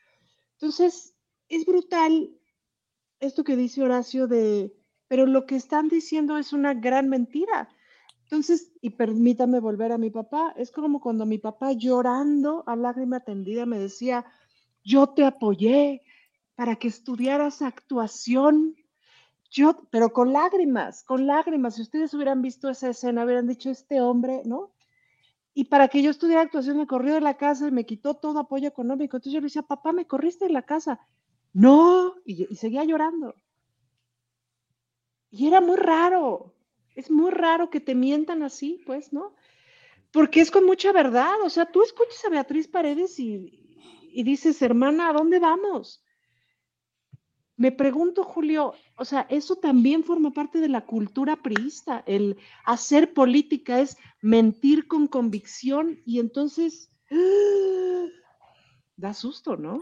Entonces, 0.55 1.15
es 1.49 1.67
brutal 1.67 2.31
esto 3.21 3.45
que 3.45 3.57
dice 3.57 3.83
Horacio 3.83 4.27
de, 4.27 4.75
pero 5.09 5.27
lo 5.27 5.47
que 5.47 5.57
están 5.57 5.89
diciendo 5.89 6.39
es 6.39 6.53
una 6.53 6.75
gran 6.75 7.09
mentira. 7.09 7.69
Entonces, 8.25 8.73
y 8.81 8.91
permítame 8.91 9.61
volver 9.61 9.93
a 9.93 9.99
mi 9.99 10.11
papá, 10.11 10.55
es 10.57 10.71
como 10.71 11.01
cuando 11.01 11.27
mi 11.27 11.39
papá 11.39 11.73
llorando 11.73 12.65
a 12.67 12.77
lágrima 12.77 13.21
tendida 13.21 13.67
me 13.67 13.79
decía, 13.79 14.25
yo 14.83 15.09
te 15.09 15.25
apoyé 15.25 16.03
para 16.55 16.77
que 16.77 16.89
estudiaras 16.89 17.63
actuación. 17.63 18.75
Yo, 19.53 19.87
pero 19.91 20.15
con 20.15 20.33
lágrimas, 20.33 21.05
con 21.05 21.27
lágrimas. 21.27 21.75
Si 21.75 21.83
ustedes 21.83 22.15
hubieran 22.15 22.41
visto 22.41 22.71
esa 22.71 22.89
escena, 22.89 23.23
hubieran 23.23 23.47
dicho, 23.47 23.69
este 23.69 24.01
hombre, 24.01 24.41
¿no? 24.47 24.73
Y 25.53 25.65
para 25.65 25.89
que 25.89 26.03
yo 26.03 26.11
estudiara 26.11 26.41
actuación 26.41 26.79
me 26.79 26.87
corrió 26.87 27.13
de 27.13 27.21
la 27.21 27.37
casa 27.37 27.69
y 27.69 27.71
me 27.71 27.85
quitó 27.85 28.15
todo 28.15 28.39
apoyo 28.39 28.67
económico. 28.67 29.19
Entonces 29.19 29.35
yo 29.35 29.41
le 29.41 29.47
decía, 29.49 29.61
papá, 29.61 29.93
me 29.93 30.07
corriste 30.07 30.47
de 30.47 30.53
la 30.53 30.63
casa. 30.63 31.01
No, 31.53 32.15
y, 32.25 32.47
seguía 32.57 32.83
llorando. 32.85 33.35
Y 35.31 35.47
era 35.49 35.61
muy 35.61 35.77
raro. 35.77 36.55
Es 36.95 37.11
muy 37.11 37.31
raro 37.31 37.69
que 37.69 37.81
te 37.81 37.95
mientan 37.95 38.43
así, 38.43 38.83
pues, 38.87 39.13
¿no? 39.13 39.35
Porque 40.13 40.41
es 40.41 40.51
con 40.51 40.65
mucha 40.65 40.93
verdad. 40.93 41.43
O 41.45 41.51
sea, 41.51 41.67
tú 41.67 41.83
escuchas 41.83 42.25
a 42.25 42.31
Beatriz 42.31 42.69
Paredes 42.69 43.19
y, 43.19 44.09
y 44.11 44.23
dices, 44.23 44.63
hermana, 44.63 45.11
¿a 45.11 45.13
dónde 45.13 45.39
vamos? 45.41 46.03
Me 47.63 47.71
pregunto, 47.71 48.25
Julio, 48.25 48.75
o 48.97 49.05
sea, 49.05 49.25
eso 49.31 49.55
también 49.55 50.03
forma 50.03 50.33
parte 50.33 50.59
de 50.59 50.69
la 50.69 50.85
cultura 50.85 51.37
priista. 51.45 52.03
El 52.09 52.37
hacer 52.65 53.15
política 53.15 53.81
es 53.81 53.97
mentir 54.21 54.89
con 54.89 55.07
convicción 55.07 56.01
y 56.05 56.19
entonces 56.19 56.91
da 58.97 59.15
susto, 59.15 59.57
¿no? 59.57 59.79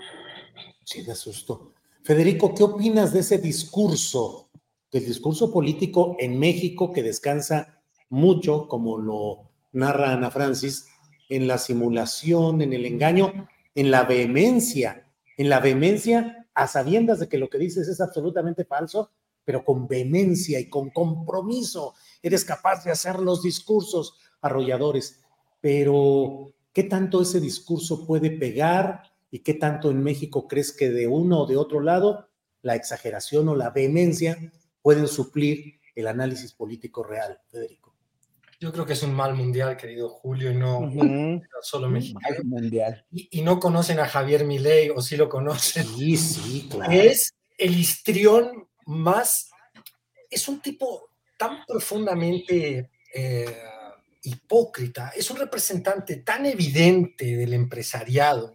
Sí, 0.84 1.02
da 1.04 1.14
susto. 1.14 1.72
Federico, 2.02 2.54
¿qué 2.54 2.64
opinas 2.64 3.14
de 3.14 3.20
ese 3.20 3.38
discurso, 3.38 4.50
del 4.92 5.06
discurso 5.06 5.50
político 5.50 6.16
en 6.18 6.38
México 6.38 6.92
que 6.92 7.02
descansa 7.02 7.80
mucho, 8.10 8.68
como 8.68 8.98
lo 8.98 9.52
narra 9.72 10.12
Ana 10.12 10.30
Francis, 10.30 10.86
en 11.30 11.48
la 11.48 11.56
simulación, 11.56 12.60
en 12.60 12.74
el 12.74 12.84
engaño, 12.84 13.48
en 13.74 13.90
la 13.90 14.02
vehemencia, 14.02 15.10
en 15.38 15.48
la 15.48 15.60
vehemencia 15.60 16.39
a 16.60 16.66
sabiendas 16.66 17.18
de 17.18 17.26
que 17.26 17.38
lo 17.38 17.48
que 17.48 17.56
dices 17.56 17.88
es 17.88 18.02
absolutamente 18.02 18.66
falso, 18.66 19.12
pero 19.46 19.64
con 19.64 19.88
vehemencia 19.88 20.60
y 20.60 20.68
con 20.68 20.90
compromiso 20.90 21.94
eres 22.22 22.44
capaz 22.44 22.84
de 22.84 22.90
hacer 22.90 23.18
los 23.18 23.42
discursos 23.42 24.18
arrolladores. 24.42 25.20
pero 25.62 26.52
¿qué 26.74 26.84
tanto 26.84 27.22
ese 27.22 27.40
discurso 27.40 28.06
puede 28.06 28.30
pegar 28.30 29.02
y 29.30 29.38
qué 29.38 29.54
tanto 29.54 29.90
en 29.90 30.02
México 30.02 30.46
crees 30.48 30.72
que 30.72 30.90
de 30.90 31.06
uno 31.06 31.40
o 31.40 31.46
de 31.46 31.56
otro 31.56 31.80
lado 31.80 32.28
la 32.60 32.74
exageración 32.76 33.48
o 33.48 33.56
la 33.56 33.70
vehemencia 33.70 34.36
pueden 34.82 35.08
suplir 35.08 35.80
el 35.94 36.06
análisis 36.08 36.52
político 36.52 37.02
real, 37.02 37.40
Federico? 37.48 37.89
Yo 38.60 38.72
creo 38.72 38.84
que 38.84 38.92
es 38.92 39.02
un 39.02 39.14
mal 39.14 39.34
mundial, 39.34 39.76
querido 39.76 40.10
Julio, 40.10 40.50
y 40.50 40.54
no, 40.54 40.80
Ujú. 40.80 41.02
no 41.04 41.40
solo 41.62 41.88
México. 41.88 42.20
Mal 42.22 42.44
mundial. 42.44 43.06
Y, 43.10 43.38
y 43.38 43.42
no 43.42 43.58
conocen 43.58 43.98
a 43.98 44.06
Javier 44.06 44.44
Milei, 44.44 44.90
o 44.90 45.00
sí 45.00 45.16
lo 45.16 45.30
conocen. 45.30 45.86
Sí, 45.86 46.16
sí, 46.18 46.68
claro. 46.70 46.92
Es 46.92 47.32
el 47.56 47.78
histrión 47.78 48.68
más. 48.84 49.50
Es 50.28 50.46
un 50.46 50.60
tipo 50.60 51.08
tan 51.38 51.64
profundamente 51.66 52.90
eh, 53.14 53.56
hipócrita, 54.22 55.12
es 55.16 55.30
un 55.30 55.38
representante 55.38 56.16
tan 56.16 56.44
evidente 56.44 57.36
del 57.36 57.54
empresariado, 57.54 58.54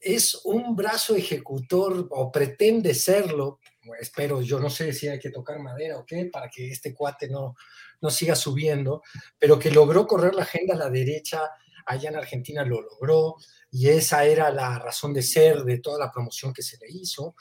es 0.00 0.40
un 0.44 0.74
brazo 0.74 1.14
ejecutor 1.14 2.08
o 2.10 2.32
pretende 2.32 2.94
serlo. 2.94 3.60
Espero, 3.98 4.42
yo 4.42 4.60
no 4.60 4.68
sé 4.68 4.92
si 4.92 5.08
hay 5.08 5.18
que 5.18 5.30
tocar 5.30 5.58
madera 5.58 5.98
o 5.98 6.04
qué, 6.04 6.26
para 6.26 6.48
que 6.50 6.70
este 6.70 6.94
cuate 6.94 7.28
no, 7.28 7.54
no 8.00 8.10
siga 8.10 8.34
subiendo, 8.36 9.02
pero 9.38 9.58
que 9.58 9.70
logró 9.70 10.06
correr 10.06 10.34
la 10.34 10.42
agenda 10.42 10.74
a 10.74 10.78
la 10.78 10.90
derecha 10.90 11.50
allá 11.86 12.10
en 12.10 12.16
Argentina 12.16 12.64
lo 12.64 12.82
logró 12.82 13.36
y 13.70 13.88
esa 13.88 14.24
era 14.24 14.50
la 14.50 14.78
razón 14.78 15.12
de 15.14 15.22
ser 15.22 15.64
de 15.64 15.78
toda 15.78 15.98
la 15.98 16.12
promoción 16.12 16.52
que 16.52 16.62
se 16.62 16.76
le 16.78 16.86
hizo. 16.90 17.34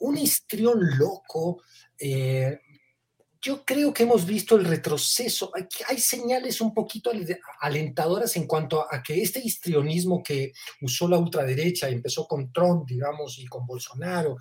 Un 0.00 0.18
histrión 0.18 0.78
loco. 0.98 1.62
eh, 1.98 2.58
yo 3.40 3.64
creo 3.64 3.94
que 3.94 4.02
hemos 4.02 4.26
visto 4.26 4.56
el 4.56 4.64
retroceso. 4.64 5.52
Hay, 5.54 5.68
hay 5.86 5.98
señales 5.98 6.60
un 6.60 6.74
poquito 6.74 7.10
ale- 7.10 7.40
alentadoras 7.60 8.34
en 8.36 8.48
cuanto 8.48 8.82
a, 8.82 8.88
a 8.96 9.00
que 9.02 9.22
este 9.22 9.38
histrionismo 9.38 10.22
que 10.24 10.52
usó 10.82 11.06
la 11.08 11.18
ultraderecha, 11.18 11.88
empezó 11.88 12.26
con 12.26 12.52
Trump, 12.52 12.84
digamos, 12.88 13.38
y 13.38 13.46
con 13.46 13.64
Bolsonaro, 13.64 14.36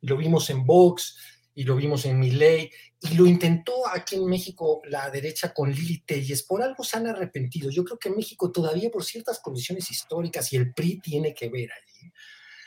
y 0.00 0.06
lo 0.06 0.16
vimos 0.16 0.50
en 0.50 0.64
Vox, 0.64 1.16
y 1.54 1.64
lo 1.64 1.74
vimos 1.74 2.04
en 2.04 2.20
Milley, 2.20 2.70
y 3.00 3.14
lo 3.14 3.26
intentó 3.26 3.88
aquí 3.88 4.14
en 4.14 4.26
México 4.26 4.80
la 4.84 5.10
derecha 5.10 5.52
con 5.52 5.72
Lili 5.72 6.02
Telles, 6.06 6.44
por 6.44 6.62
algo 6.62 6.84
se 6.84 6.96
han 6.96 7.08
arrepentido. 7.08 7.70
Yo 7.70 7.84
creo 7.84 7.98
que 7.98 8.10
México 8.10 8.52
todavía 8.52 8.90
por 8.90 9.04
ciertas 9.04 9.40
condiciones 9.40 9.90
históricas, 9.90 10.52
y 10.52 10.56
el 10.56 10.72
PRI 10.72 11.00
tiene 11.00 11.34
que 11.34 11.48
ver 11.48 11.70
allí, 11.72 12.12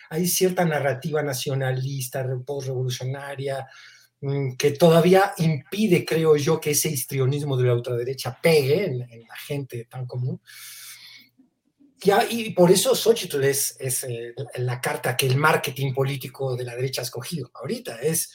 hay 0.09 0.27
cierta 0.27 0.65
narrativa 0.65 1.23
nacionalista, 1.23 2.21
revolucionaria, 2.21 3.65
mm, 4.19 4.55
que 4.57 4.71
todavía 4.71 5.33
impide, 5.37 6.03
creo 6.03 6.35
yo, 6.35 6.59
que 6.59 6.71
ese 6.71 6.89
histrionismo 6.89 7.55
de 7.55 7.63
la 7.63 7.75
ultraderecha 7.75 8.37
pegue 8.41 8.87
en, 8.87 9.01
en 9.09 9.21
la 9.21 9.35
gente 9.37 9.85
tan 9.85 10.05
común. 10.05 10.41
Y 12.29 12.49
por 12.51 12.71
eso 12.71 12.95
Xochitl 12.95 13.43
es, 13.43 13.75
es 13.79 14.03
eh, 14.05 14.33
la 14.55 14.81
carta 14.81 15.15
que 15.15 15.27
el 15.27 15.37
marketing 15.37 15.93
político 15.93 16.55
de 16.55 16.63
la 16.63 16.75
derecha 16.75 17.01
ha 17.01 17.03
escogido 17.03 17.51
ahorita. 17.53 18.01
Es, 18.01 18.33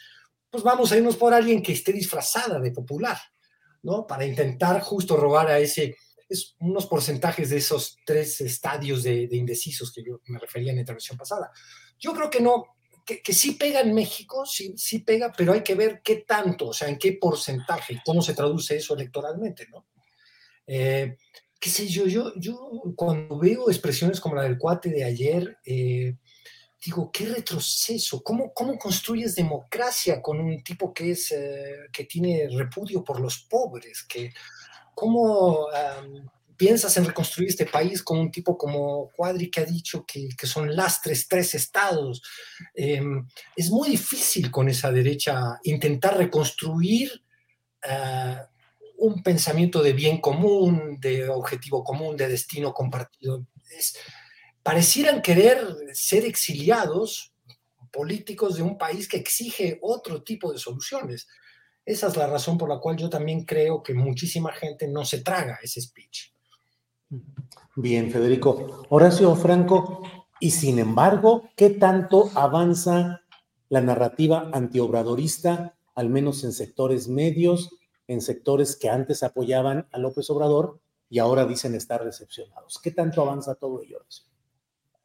pues 0.48 0.62
vamos 0.62 0.92
a 0.92 0.96
irnos 0.96 1.16
por 1.16 1.34
alguien 1.34 1.62
que 1.62 1.72
esté 1.72 1.92
disfrazada 1.92 2.60
de 2.60 2.70
popular, 2.70 3.18
¿no? 3.82 4.06
Para 4.06 4.24
intentar 4.24 4.80
justo 4.80 5.16
robar 5.16 5.48
a 5.48 5.58
ese, 5.58 5.96
es 6.28 6.54
unos 6.60 6.86
porcentajes 6.86 7.50
de 7.50 7.56
esos 7.56 7.98
tres 8.06 8.40
estadios 8.40 9.02
de, 9.02 9.26
de 9.26 9.36
indecisos 9.36 9.92
que 9.92 10.04
yo 10.04 10.20
me 10.26 10.38
refería 10.38 10.70
en 10.70 10.76
la 10.76 10.82
intervención 10.82 11.18
pasada. 11.18 11.50
Yo 11.98 12.12
creo 12.14 12.30
que 12.30 12.40
no, 12.40 12.76
que, 13.04 13.20
que 13.20 13.32
sí 13.32 13.52
pega 13.52 13.80
en 13.80 13.92
México, 13.92 14.46
sí, 14.46 14.74
sí 14.76 15.00
pega, 15.00 15.32
pero 15.36 15.52
hay 15.52 15.62
que 15.62 15.74
ver 15.74 16.02
qué 16.04 16.24
tanto, 16.26 16.68
o 16.68 16.72
sea, 16.72 16.88
en 16.88 16.98
qué 16.98 17.14
porcentaje 17.14 17.94
y 17.94 18.00
cómo 18.04 18.22
se 18.22 18.34
traduce 18.34 18.76
eso 18.76 18.94
electoralmente, 18.94 19.66
¿no? 19.70 19.86
Eh, 20.68 21.16
qué 21.60 21.70
sé 21.70 21.88
yo, 21.88 22.06
yo, 22.06 22.32
yo 22.36 22.58
cuando 22.94 23.38
veo 23.38 23.68
expresiones 23.70 24.20
como 24.20 24.36
la 24.36 24.42
del 24.42 24.58
cuate 24.58 24.90
de 24.90 25.04
ayer, 25.04 25.58
eh, 25.64 26.16
digo, 26.84 27.10
qué 27.12 27.26
retroceso, 27.26 28.22
¿Cómo, 28.22 28.52
cómo 28.52 28.78
construyes 28.78 29.34
democracia 29.34 30.20
con 30.22 30.38
un 30.40 30.62
tipo 30.62 30.92
que 30.92 31.12
es, 31.12 31.32
eh, 31.32 31.88
que 31.92 32.04
tiene 32.04 32.48
repudio 32.50 33.02
por 33.02 33.20
los 33.20 33.38
pobres, 33.48 34.04
que, 34.08 34.32
cómo 34.94 35.68
piensas 36.56 36.96
en 36.96 37.04
reconstruir 37.04 37.50
este 37.50 37.66
país 37.66 38.02
con 38.02 38.18
un 38.18 38.30
tipo 38.30 38.56
como 38.56 39.10
Cuadri 39.10 39.50
que 39.50 39.60
ha 39.60 39.64
dicho 39.64 40.04
que, 40.06 40.28
que 40.36 40.46
son 40.46 40.74
lastres 40.74 41.28
tres 41.28 41.54
estados. 41.54 42.22
Eh, 42.74 43.02
es 43.54 43.70
muy 43.70 43.90
difícil 43.90 44.50
con 44.50 44.68
esa 44.68 44.90
derecha 44.90 45.58
intentar 45.64 46.16
reconstruir 46.16 47.22
uh, 47.84 48.42
un 48.98 49.22
pensamiento 49.22 49.82
de 49.82 49.92
bien 49.92 50.20
común, 50.20 50.98
de 51.00 51.28
objetivo 51.28 51.84
común, 51.84 52.16
de 52.16 52.28
destino 52.28 52.72
compartido. 52.72 53.46
Parecieran 54.62 55.22
querer 55.22 55.66
ser 55.92 56.24
exiliados 56.24 57.32
políticos 57.92 58.56
de 58.56 58.62
un 58.62 58.76
país 58.76 59.08
que 59.08 59.16
exige 59.16 59.78
otro 59.80 60.22
tipo 60.22 60.52
de 60.52 60.58
soluciones. 60.58 61.28
Esa 61.84 62.08
es 62.08 62.16
la 62.16 62.26
razón 62.26 62.58
por 62.58 62.68
la 62.68 62.78
cual 62.78 62.96
yo 62.96 63.08
también 63.08 63.44
creo 63.44 63.82
que 63.82 63.94
muchísima 63.94 64.52
gente 64.52 64.88
no 64.88 65.04
se 65.04 65.20
traga 65.20 65.58
ese 65.62 65.80
speech. 65.80 66.32
Bien, 67.76 68.10
Federico. 68.10 68.84
Horacio 68.88 69.34
Franco, 69.36 70.02
y 70.40 70.50
sin 70.50 70.78
embargo, 70.78 71.48
¿qué 71.56 71.70
tanto 71.70 72.30
avanza 72.34 73.22
la 73.68 73.80
narrativa 73.80 74.50
antiobradorista, 74.52 75.76
al 75.94 76.10
menos 76.10 76.44
en 76.44 76.52
sectores 76.52 77.08
medios, 77.08 77.70
en 78.08 78.20
sectores 78.20 78.76
que 78.76 78.88
antes 78.88 79.22
apoyaban 79.22 79.88
a 79.92 79.98
López 79.98 80.28
Obrador 80.30 80.78
y 81.08 81.18
ahora 81.18 81.44
dicen 81.46 81.74
estar 81.74 82.04
decepcionados? 82.04 82.78
¿Qué 82.82 82.90
tanto 82.90 83.22
avanza 83.22 83.54
todo 83.54 83.82
ello? 83.82 84.00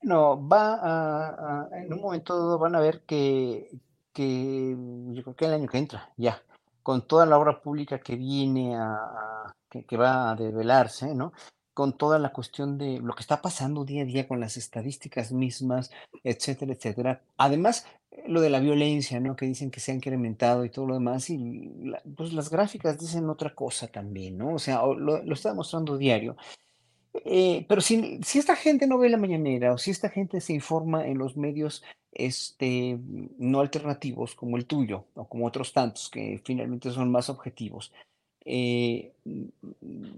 No, 0.02 0.48
va 0.48 0.80
a, 0.82 1.70
en 1.78 1.94
un 1.94 2.02
momento 2.02 2.38
dado 2.38 2.58
van 2.58 2.76
a 2.76 2.80
ver 2.80 3.02
que, 3.02 3.70
que 4.14 4.76
yo 5.10 5.24
creo 5.24 5.36
que 5.36 5.46
el 5.46 5.54
año 5.54 5.68
que 5.68 5.78
entra, 5.78 6.12
ya, 6.18 6.42
con 6.84 7.08
toda 7.08 7.26
la 7.26 7.38
obra 7.38 7.62
pública 7.62 8.00
que 8.00 8.16
viene 8.16 8.76
a, 8.76 9.54
que, 9.70 9.98
va 9.98 10.32
a 10.32 10.36
develarse, 10.36 11.14
¿no? 11.14 11.34
Con 11.74 11.98
toda 11.98 12.20
la 12.20 12.34
cuestión 12.34 12.78
de 12.78 13.00
lo 13.00 13.14
que 13.14 13.22
está 13.22 13.42
pasando 13.42 13.86
día 13.86 14.04
a 14.04 14.06
día 14.06 14.28
con 14.28 14.40
las 14.40 14.58
estadísticas 14.58 15.32
mismas, 15.32 15.92
etcétera, 16.24 16.74
etcétera. 16.74 17.22
Además, 17.38 17.86
lo 18.28 18.42
de 18.42 18.50
la 18.50 18.60
violencia, 18.60 19.20
¿no? 19.20 19.36
Que 19.36 19.46
dicen 19.46 19.72
que 19.72 19.80
se 19.80 19.92
ha 19.92 19.96
incrementado 19.96 20.66
y 20.66 20.70
todo 20.70 20.88
lo 20.88 20.94
demás, 20.96 21.30
y 21.30 21.72
la, 21.84 22.02
pues 22.16 22.34
las 22.34 22.50
gráficas 22.50 23.00
dicen 23.00 23.30
otra 23.30 23.54
cosa 23.56 23.88
también, 23.88 24.38
¿no? 24.38 24.56
O 24.56 24.60
sea, 24.60 24.82
lo, 24.86 25.24
lo 25.24 25.34
está 25.34 25.54
mostrando 25.54 25.98
diario. 25.98 26.36
Eh, 27.14 27.66
pero 27.68 27.82
si, 27.82 28.20
si, 28.24 28.40
esta 28.40 28.56
gente 28.56 28.88
no 28.88 28.98
ve 28.98 29.10
la 29.10 29.18
mañanera 29.18 29.74
o 29.74 29.78
si 29.78 29.92
esta 29.92 30.10
gente 30.10 30.40
se 30.40 30.54
informa 30.54 31.06
en 31.06 31.18
los 31.18 31.36
medios 31.36 31.84
este, 32.14 32.98
no 33.38 33.60
alternativos 33.60 34.34
como 34.34 34.56
el 34.56 34.66
tuyo 34.66 35.06
o 35.16 35.28
como 35.28 35.46
otros 35.46 35.74
tantos 35.74 36.10
que 36.10 36.42
finalmente 36.46 36.90
son 36.92 37.12
más 37.12 37.30
objetivos, 37.30 37.92
eh, 38.46 39.14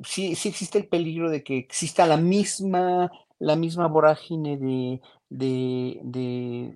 sí, 0.05 0.35
sí, 0.35 0.49
existe 0.49 0.77
el 0.77 0.87
peligro 0.87 1.29
de 1.29 1.43
que 1.43 1.57
exista 1.57 2.05
la 2.05 2.17
misma, 2.17 3.11
la 3.39 3.55
misma 3.55 3.87
vorágine 3.87 4.57
de, 4.57 5.01
de, 5.29 5.99
de 6.03 6.73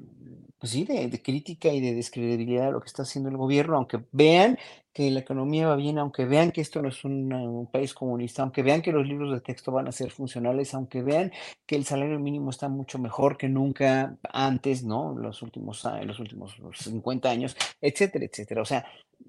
pues 0.60 0.72
sí, 0.72 0.86
de, 0.86 1.08
de, 1.08 1.22
crítica 1.22 1.70
y 1.70 1.82
de 1.82 1.94
descredibilidad 1.94 2.66
de 2.66 2.72
lo 2.72 2.82
que 2.82 2.88
está 2.88 3.04
haciendo 3.04 3.30
el 3.30 3.38
gobierno, 3.38 3.78
aunque 3.78 4.00
vean 4.12 4.58
que 4.98 5.12
la 5.12 5.20
economía 5.20 5.68
va 5.68 5.76
bien, 5.76 6.00
aunque 6.00 6.26
vean 6.26 6.52
que 6.52 6.62
esto 6.62 6.82
no 6.82 6.90
es 6.90 7.06
un, 7.06 7.32
un, 7.32 7.68
país 7.68 7.94
comunista, 7.94 8.42
aunque 8.42 8.64
vean 8.64 8.82
que 8.82 8.92
los 8.92 9.06
libros 9.06 9.32
de 9.32 9.42
texto 9.42 9.72
van 9.72 9.88
a 9.88 9.92
ser 9.92 10.10
funcionales, 10.10 10.74
aunque 10.74 11.04
vean 11.04 11.32
que 11.68 11.76
el 11.76 11.86
salario 11.86 12.20
mínimo 12.20 12.50
está 12.50 12.68
mucho 12.68 12.98
mejor 12.98 13.38
que 13.38 13.48
nunca 13.48 14.18
antes, 14.24 14.84
¿no? 14.84 15.16
Los 15.16 15.44
últimos, 15.44 15.86
en 15.86 16.08
los 16.08 16.20
últimos 16.20 16.58
50 16.74 17.30
años, 17.30 17.56
etcétera, 17.80 18.26
etcétera. 18.26 18.64
O 18.64 18.66
sea, 18.66 18.88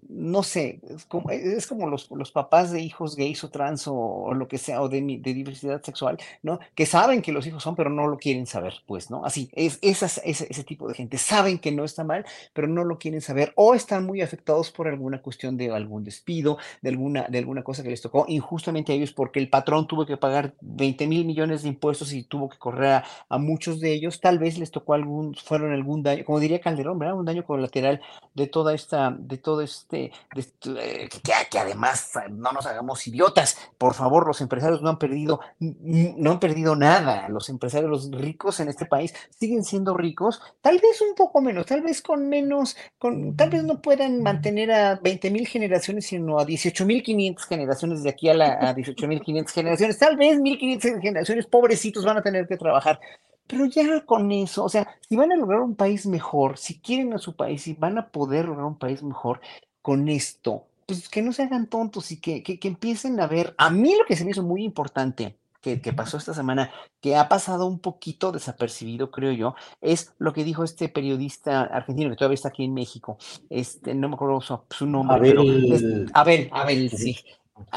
no 0.09 0.43
sé, 0.43 0.81
es 0.89 1.05
como, 1.05 1.31
es 1.31 1.67
como 1.67 1.87
los, 1.87 2.11
los, 2.11 2.33
papás 2.33 2.73
de 2.73 2.81
hijos 2.81 3.15
gays 3.15 3.45
o 3.45 3.51
trans 3.51 3.87
o, 3.87 4.33
lo 4.35 4.49
que 4.49 4.57
sea, 4.57 4.81
o 4.83 4.89
de, 4.89 5.01
de, 5.01 5.35
diversidad 5.35 5.83
sexual, 5.83 6.19
¿no? 6.43 6.61
Que 6.75 6.87
saben 6.87 7.21
que 7.21 7.31
los 7.31 7.47
hijos 7.47 7.63
son, 7.63 7.77
pero 7.77 7.91
no 7.91 8.07
lo 8.07 8.17
quieren 8.19 8.47
saber, 8.47 8.75
pues, 8.87 9.11
¿no? 9.11 9.25
Así, 9.25 9.51
es, 9.53 9.79
esas, 9.83 10.21
ese, 10.25 10.47
ese 10.49 10.65
tipo 10.65 10.89
de 10.89 10.95
gente 10.95 11.19
saben 11.19 11.59
que 11.59 11.73
no 11.73 11.85
está 11.85 12.05
mal, 12.05 12.25
pero 12.55 12.69
no 12.69 12.85
lo 12.85 12.99
quieren 12.99 13.21
saber, 13.21 13.53
o 13.55 13.75
están 13.75 14.07
muy 14.07 14.23
afectados 14.23 14.71
por 14.71 14.89
alguna 14.89 15.21
cuestión 15.21 15.57
de 15.59 15.71
algún 15.71 16.05
despido, 16.05 16.57
de 16.81 16.89
alguna, 16.89 17.27
de 17.29 17.39
alguna 17.39 17.63
cosa 17.63 17.83
que 17.83 17.91
les 17.91 18.01
tocó 18.01 18.25
injustamente 18.29 18.93
a 18.93 18.95
ellos, 18.95 19.13
porque 19.13 19.41
el 19.41 19.51
patrón 19.51 19.87
tuvo 19.87 20.07
que 20.07 20.17
pagar 20.17 20.55
20 20.63 21.07
mil 21.07 21.27
millones 21.27 21.63
de 21.63 21.69
impuestos 21.69 22.13
y 22.13 22.23
tuvo 22.23 22.49
que 22.49 22.59
correr 22.59 23.03
a, 23.29 23.39
muchos 23.39 23.81
de 23.81 23.93
ellos, 23.93 24.21
tal 24.21 24.39
vez 24.39 24.59
les 24.59 24.71
tocó 24.71 24.95
algún, 24.95 25.35
fueron 25.35 25.73
algún 25.73 26.03
daño, 26.03 26.25
como 26.25 26.41
diría 26.41 26.61
Calderón. 26.61 26.99
Un 26.99 27.25
daño 27.25 27.45
colateral 27.45 28.01
de 28.35 28.47
toda 28.47 28.75
esta, 28.75 29.17
de 29.19 29.39
todo 29.39 29.63
este 29.63 29.78
este, 29.79 30.13
de 30.35 30.41
este, 30.41 31.09
que, 31.09 31.33
que 31.51 31.59
además 31.59 32.13
no 32.31 32.53
nos 32.53 32.67
hagamos 32.67 33.07
idiotas. 33.07 33.57
Por 33.79 33.95
favor, 33.95 34.27
los 34.27 34.41
empresarios 34.41 34.83
no 34.83 34.91
han 34.91 34.99
perdido, 34.99 35.41
no 35.59 36.33
han 36.33 36.41
perdido 36.41 36.77
nada. 36.77 37.29
Los 37.29 37.49
empresarios, 37.49 37.91
los 37.91 38.11
ricos 38.11 38.61
en 38.61 38.69
este 38.69 38.87
país 38.87 39.15
siguen 39.31 39.65
siendo 39.65 39.97
ricos, 39.97 40.41
tal 40.61 40.79
vez 40.79 41.01
un 41.01 41.15
poco 41.15 41.41
menos, 41.41 41.67
tal 41.67 41.83
vez 41.83 42.03
con 42.03 42.29
menos, 42.29 42.77
con, 42.99 43.37
tal 43.37 43.51
vez 43.51 43.65
no 43.65 43.81
puedan 43.81 44.23
mantener 44.23 44.73
a 44.73 44.97
20 44.97 45.31
mil 45.31 45.47
generaciones, 45.47 46.07
sino 46.07 46.39
a 46.39 46.45
18 46.45 46.85
mil 46.85 47.03
500 47.03 47.47
generaciones 47.47 48.03
de 48.03 48.11
aquí 48.11 48.29
a, 48.29 48.35
la, 48.35 48.59
a 48.69 48.75
18 48.75 49.09
mil 49.09 49.21
500 49.21 49.55
generaciones. 49.55 49.99
Tal 49.99 50.17
vez 50.17 50.39
1500 50.41 51.01
generaciones, 51.01 51.47
pobrecitos, 51.47 52.05
van 52.05 52.19
a 52.19 52.23
tener 52.23 52.47
que 52.47 52.57
trabajar. 52.57 53.01
Pero 53.49 53.65
ya 53.65 54.05
con 54.05 54.31
eso, 54.31 54.65
o 54.65 54.69
sea, 54.69 54.87
si 55.09 55.17
van 55.17 55.33
a 55.33 55.37
lograr 55.37 55.61
un 55.61 55.75
país 55.75 56.07
mejor, 56.07 56.59
si 56.59 56.81
quieren 56.81 57.15
a 57.15 57.19
su 57.19 57.35
país, 57.35 57.63
si 57.63 57.73
van 57.73 57.97
a 57.97 58.11
poder 58.11 58.45
lograr 58.45 58.67
un 58.67 58.79
país 58.79 59.03
mejor 59.03 59.41
con 59.83 60.09
esto, 60.09 60.65
pues 60.87 61.09
que 61.09 61.23
no 61.23 61.33
se 61.33 61.43
hagan 61.43 61.67
tontos 61.67 62.13
y 62.13 62.21
que, 62.21 62.43
que, 62.43 62.59
empiecen 62.63 63.21
a 63.21 63.27
ver. 63.27 63.55
A 63.59 63.71
mí 63.71 63.95
lo 63.99 64.05
que 64.05 64.17
se 64.17 64.25
me 64.25 64.31
hizo 64.31 64.43
muy 64.43 64.65
importante 64.65 65.37
que, 65.61 65.81
que, 65.81 65.93
pasó 65.93 66.17
esta 66.17 66.35
semana, 66.35 66.71
que 67.01 67.17
ha 67.17 67.29
pasado 67.29 67.67
un 67.67 67.79
poquito 67.79 68.33
desapercibido, 68.33 69.11
creo 69.11 69.33
yo, 69.33 69.55
es 69.81 70.15
lo 70.19 70.33
que 70.33 70.45
dijo 70.45 70.65
este 70.65 70.89
periodista 70.89 71.63
argentino 71.63 72.11
que 72.11 72.17
todavía 72.17 72.37
está 72.37 72.49
aquí 72.49 72.65
en 72.65 72.75
México. 72.75 73.19
Este, 73.51 73.95
no 73.95 74.09
me 74.09 74.15
acuerdo 74.15 74.41
su, 74.41 74.87
nombre, 74.87 75.17
Abel, 75.17 75.33
pero 75.33 75.43
es, 75.75 76.11
Abel, 76.15 76.49
Abel, 76.53 76.91
sí 76.91 77.17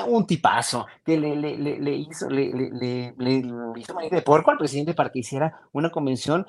un 0.08 0.26
tipazo 0.26 0.86
que 1.06 1.18
le, 1.18 1.36
le, 1.36 1.58
le, 1.58 1.92
hizo, 1.92 2.30
le, 2.30 2.52
le, 2.54 3.14
hizo 3.78 3.96
de 4.10 4.22
puerco 4.22 4.52
al 4.52 4.58
presidente 4.58 4.94
para 4.94 5.10
que 5.12 5.20
hiciera 5.20 5.62
una 5.72 5.90
convención 5.90 6.46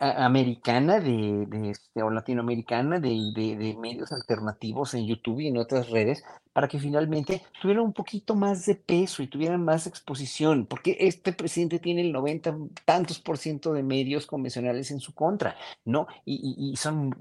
americana 0.00 1.00
de, 1.00 1.46
de, 1.46 1.70
este, 1.70 2.02
o 2.02 2.10
latinoamericana 2.10 3.00
de, 3.00 3.32
de, 3.34 3.56
de, 3.56 3.76
medios 3.76 4.12
alternativos 4.12 4.94
en 4.94 5.06
YouTube 5.06 5.40
y 5.40 5.48
en 5.48 5.58
otras 5.58 5.90
redes 5.90 6.22
para 6.56 6.68
que 6.68 6.78
finalmente 6.78 7.42
tuvieran 7.60 7.84
un 7.84 7.92
poquito 7.92 8.34
más 8.34 8.64
de 8.64 8.76
peso 8.76 9.22
y 9.22 9.26
tuvieran 9.26 9.62
más 9.62 9.86
exposición, 9.86 10.64
porque 10.64 10.96
este 11.00 11.34
presidente 11.34 11.78
tiene 11.78 12.00
el 12.00 12.12
90 12.12 12.56
tantos 12.86 13.18
por 13.18 13.36
ciento 13.36 13.74
de 13.74 13.82
medios 13.82 14.24
convencionales 14.24 14.90
en 14.90 14.98
su 14.98 15.12
contra, 15.12 15.54
¿no? 15.84 16.06
Y, 16.24 16.74
son, 16.78 17.14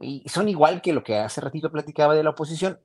igual 0.47 0.81
que 0.81 0.93
lo 0.93 1.03
que 1.03 1.17
hace 1.17 1.41
ratito 1.41 1.69
platicaba 1.69 2.15
de 2.15 2.23
la 2.23 2.29
oposición, 2.29 2.79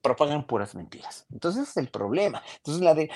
propagan 0.00 0.46
puras 0.46 0.74
mentiras. 0.74 1.26
Entonces 1.30 1.68
es 1.68 1.76
el 1.76 1.88
problema. 1.88 2.42
Entonces, 2.56 2.82
la 2.82 2.94
de, 2.94 3.10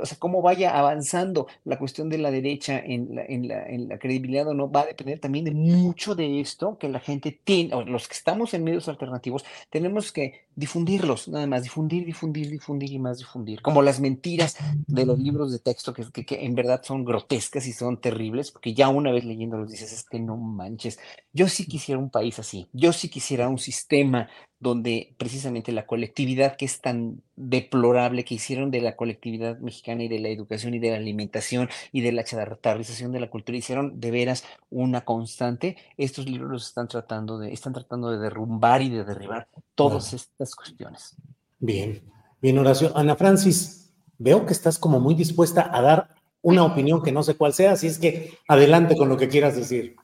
o 0.00 0.06
sea, 0.06 0.16
cómo 0.20 0.42
vaya 0.42 0.78
avanzando 0.78 1.48
la 1.64 1.76
cuestión 1.76 2.08
de 2.08 2.18
la 2.18 2.30
derecha 2.30 2.78
en 2.78 3.16
la, 3.16 3.24
en 3.24 3.88
la 3.88 3.98
credibilidad 3.98 4.46
o 4.46 4.54
no, 4.54 4.70
va 4.70 4.82
a 4.82 4.86
depender 4.86 5.18
también 5.18 5.44
de 5.44 5.50
mucho 5.50 6.14
de 6.14 6.38
esto 6.38 6.78
que 6.78 6.88
la 6.88 7.00
gente 7.00 7.36
tiene, 7.42 7.74
o 7.74 7.82
los 7.82 8.06
que 8.06 8.14
estamos 8.14 8.54
en 8.54 8.62
medios 8.62 8.88
alternativos, 8.88 9.44
tenemos 9.70 10.12
que 10.12 10.44
difundirlos, 10.54 11.26
nada 11.26 11.48
más, 11.48 11.63
difundir, 11.64 12.06
difundir, 12.06 12.48
difundir 12.48 12.92
y 12.92 12.98
más 12.98 13.18
difundir, 13.18 13.60
como 13.60 13.82
las 13.82 13.98
mentiras 13.98 14.56
de 14.86 15.04
los 15.04 15.18
libros 15.18 15.50
de 15.50 15.58
texto 15.58 15.92
que, 15.92 16.04
que, 16.24 16.44
en 16.44 16.54
verdad 16.54 16.82
son 16.84 17.04
grotescas 17.04 17.66
y 17.66 17.72
son 17.72 18.00
terribles, 18.00 18.52
porque 18.52 18.74
ya 18.74 18.88
una 18.88 19.10
vez 19.10 19.24
leyéndolos 19.24 19.70
dices, 19.70 19.92
es 19.92 20.04
que 20.04 20.20
no 20.20 20.36
manches, 20.36 20.98
yo 21.32 21.48
sí 21.48 21.66
quisiera 21.66 21.98
un 21.98 22.10
país 22.10 22.38
así, 22.38 22.68
yo 22.72 22.92
sí 22.92 23.08
quisiera 23.08 23.48
un 23.48 23.58
sistema 23.58 24.28
donde 24.64 25.14
precisamente 25.18 25.72
la 25.72 25.84
colectividad 25.84 26.56
que 26.56 26.64
es 26.64 26.80
tan 26.80 27.20
deplorable 27.36 28.24
que 28.24 28.36
hicieron 28.36 28.70
de 28.70 28.80
la 28.80 28.96
colectividad 28.96 29.58
mexicana 29.58 30.04
y 30.04 30.08
de 30.08 30.20
la 30.20 30.30
educación 30.30 30.72
y 30.72 30.78
de 30.78 30.90
la 30.90 30.96
alimentación 30.96 31.68
y 31.92 32.00
de 32.00 32.12
la 32.12 32.24
chatarrización 32.24 33.12
de 33.12 33.20
la 33.20 33.28
cultura 33.28 33.58
hicieron 33.58 34.00
de 34.00 34.10
veras 34.10 34.42
una 34.70 35.04
constante, 35.04 35.76
estos 35.98 36.26
libros 36.26 36.50
los 36.50 36.66
están 36.68 36.88
tratando 36.88 37.38
de, 37.38 37.52
están 37.52 37.74
tratando 37.74 38.10
de 38.10 38.16
derrumbar 38.16 38.80
y 38.80 38.88
de 38.88 39.04
derribar 39.04 39.48
todas 39.74 40.14
estas 40.14 40.54
cuestiones. 40.54 41.14
Bien, 41.58 42.02
bien, 42.40 42.58
oración. 42.58 42.90
Ana 42.94 43.16
Francis, 43.16 43.92
veo 44.16 44.46
que 44.46 44.54
estás 44.54 44.78
como 44.78 44.98
muy 44.98 45.14
dispuesta 45.14 45.68
a 45.70 45.82
dar 45.82 46.14
una 46.40 46.64
opinión 46.64 47.02
que 47.02 47.12
no 47.12 47.22
sé 47.22 47.34
cuál 47.34 47.52
sea, 47.52 47.72
así 47.72 47.86
es 47.86 47.98
que 47.98 48.38
adelante 48.48 48.96
con 48.96 49.10
lo 49.10 49.18
que 49.18 49.28
quieras 49.28 49.56
decir. 49.56 49.96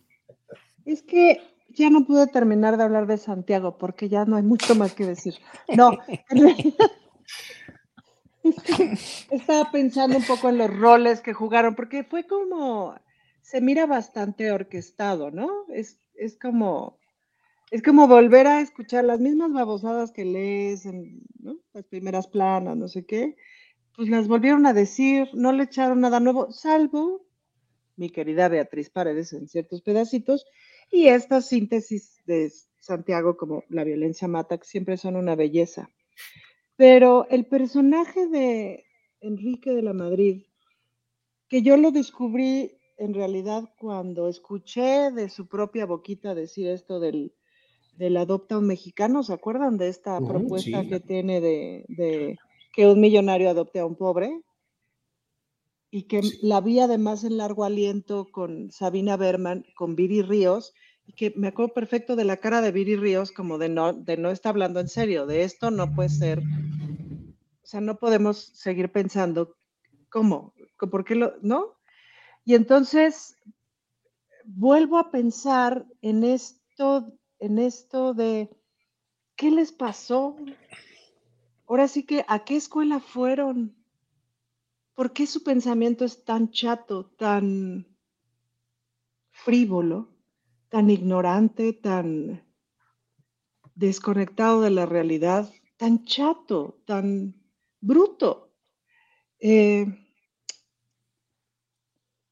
Es 0.84 1.02
que 1.02 1.40
ya 1.80 1.90
no 1.90 2.04
pude 2.06 2.26
terminar 2.28 2.76
de 2.76 2.84
hablar 2.84 3.06
de 3.06 3.18
Santiago 3.18 3.76
porque 3.78 4.08
ya 4.08 4.24
no 4.24 4.36
hay 4.36 4.42
mucho 4.42 4.74
más 4.74 4.94
que 4.94 5.06
decir. 5.06 5.34
No, 5.76 5.98
estaba 9.30 9.70
pensando 9.70 10.16
un 10.16 10.24
poco 10.24 10.48
en 10.48 10.58
los 10.58 10.74
roles 10.74 11.20
que 11.20 11.32
jugaron, 11.32 11.74
porque 11.74 12.04
fue 12.04 12.26
como, 12.26 12.94
se 13.42 13.60
mira 13.60 13.86
bastante 13.86 14.52
orquestado, 14.52 15.30
¿no? 15.30 15.66
Es, 15.68 15.98
es 16.14 16.38
como, 16.38 16.98
es 17.70 17.82
como 17.82 18.06
volver 18.06 18.46
a 18.46 18.60
escuchar 18.60 19.04
las 19.04 19.20
mismas 19.20 19.52
babosadas 19.52 20.12
que 20.12 20.24
lees 20.24 20.86
en 20.86 21.22
las 21.72 21.84
primeras 21.86 22.28
planas, 22.28 22.76
no 22.76 22.88
sé 22.88 23.04
qué, 23.04 23.36
pues 23.96 24.08
las 24.08 24.28
volvieron 24.28 24.66
a 24.66 24.72
decir, 24.72 25.28
no 25.34 25.52
le 25.52 25.64
echaron 25.64 26.00
nada 26.00 26.20
nuevo, 26.20 26.52
salvo 26.52 27.26
mi 28.00 28.08
querida 28.08 28.48
Beatriz 28.48 28.88
Paredes 28.88 29.34
en 29.34 29.46
ciertos 29.46 29.82
pedacitos, 29.82 30.46
y 30.90 31.08
esta 31.08 31.40
síntesis 31.40 32.20
de 32.26 32.52
Santiago 32.80 33.36
como 33.36 33.64
la 33.68 33.84
violencia 33.84 34.28
mata, 34.28 34.58
que 34.58 34.66
siempre 34.66 34.96
son 34.96 35.16
una 35.16 35.36
belleza. 35.36 35.90
Pero 36.76 37.26
el 37.28 37.46
personaje 37.46 38.26
de 38.26 38.84
Enrique 39.20 39.72
de 39.72 39.82
la 39.82 39.92
Madrid, 39.92 40.44
que 41.48 41.62
yo 41.62 41.76
lo 41.76 41.90
descubrí 41.90 42.72
en 42.96 43.14
realidad 43.14 43.64
cuando 43.78 44.28
escuché 44.28 45.10
de 45.10 45.28
su 45.30 45.46
propia 45.46 45.86
boquita 45.86 46.34
decir 46.34 46.68
esto 46.68 47.00
del, 47.00 47.32
del 47.96 48.16
adopta 48.16 48.58
un 48.58 48.66
mexicano, 48.66 49.22
¿se 49.22 49.32
acuerdan 49.32 49.78
de 49.78 49.88
esta 49.88 50.18
propuesta 50.20 50.86
que 50.86 51.00
tiene 51.00 51.40
de, 51.40 51.84
de, 51.88 52.38
que 52.74 52.86
un 52.86 53.00
millonario 53.00 53.48
adopte 53.50 53.78
a 53.78 53.86
un 53.86 53.96
pobre? 53.96 54.42
Y 55.90 56.04
que 56.04 56.22
la 56.42 56.60
vi 56.60 56.78
además 56.78 57.24
en 57.24 57.36
largo 57.36 57.64
aliento 57.64 58.30
con 58.30 58.70
Sabina 58.70 59.16
Berman, 59.16 59.64
con 59.74 59.96
Viri 59.96 60.22
Ríos, 60.22 60.72
y 61.04 61.12
que 61.12 61.32
me 61.36 61.48
acuerdo 61.48 61.74
perfecto 61.74 62.14
de 62.14 62.24
la 62.24 62.36
cara 62.36 62.60
de 62.60 62.70
Viri 62.70 62.94
Ríos 62.94 63.32
como 63.32 63.58
de 63.58 63.68
no, 63.68 63.92
de 63.92 64.16
no 64.16 64.30
está 64.30 64.50
hablando 64.50 64.78
en 64.78 64.88
serio, 64.88 65.26
de 65.26 65.42
esto 65.42 65.70
no 65.72 65.92
puede 65.92 66.10
ser, 66.10 66.38
o 66.40 67.66
sea, 67.66 67.80
no 67.80 67.98
podemos 67.98 68.38
seguir 68.54 68.92
pensando, 68.92 69.56
¿cómo? 70.08 70.54
¿Por 70.78 71.04
qué 71.04 71.16
lo, 71.16 71.34
no? 71.42 71.76
Y 72.44 72.54
entonces 72.54 73.36
vuelvo 74.44 74.98
a 74.98 75.10
pensar 75.10 75.84
en 76.02 76.22
esto, 76.22 77.12
en 77.40 77.58
esto 77.58 78.14
de, 78.14 78.48
¿qué 79.34 79.50
les 79.50 79.72
pasó? 79.72 80.36
Ahora 81.66 81.88
sí 81.88 82.04
que, 82.04 82.24
¿a 82.28 82.44
qué 82.44 82.56
escuela 82.56 83.00
fueron? 83.00 83.79
¿Por 85.00 85.14
qué 85.14 85.26
su 85.26 85.42
pensamiento 85.42 86.04
es 86.04 86.26
tan 86.26 86.50
chato, 86.50 87.06
tan 87.16 87.86
frívolo, 89.30 90.14
tan 90.68 90.90
ignorante, 90.90 91.72
tan 91.72 92.46
desconectado 93.74 94.60
de 94.60 94.68
la 94.68 94.84
realidad, 94.84 95.50
tan 95.78 96.04
chato, 96.04 96.82
tan 96.84 97.34
bruto? 97.80 98.52
Eh, 99.38 99.86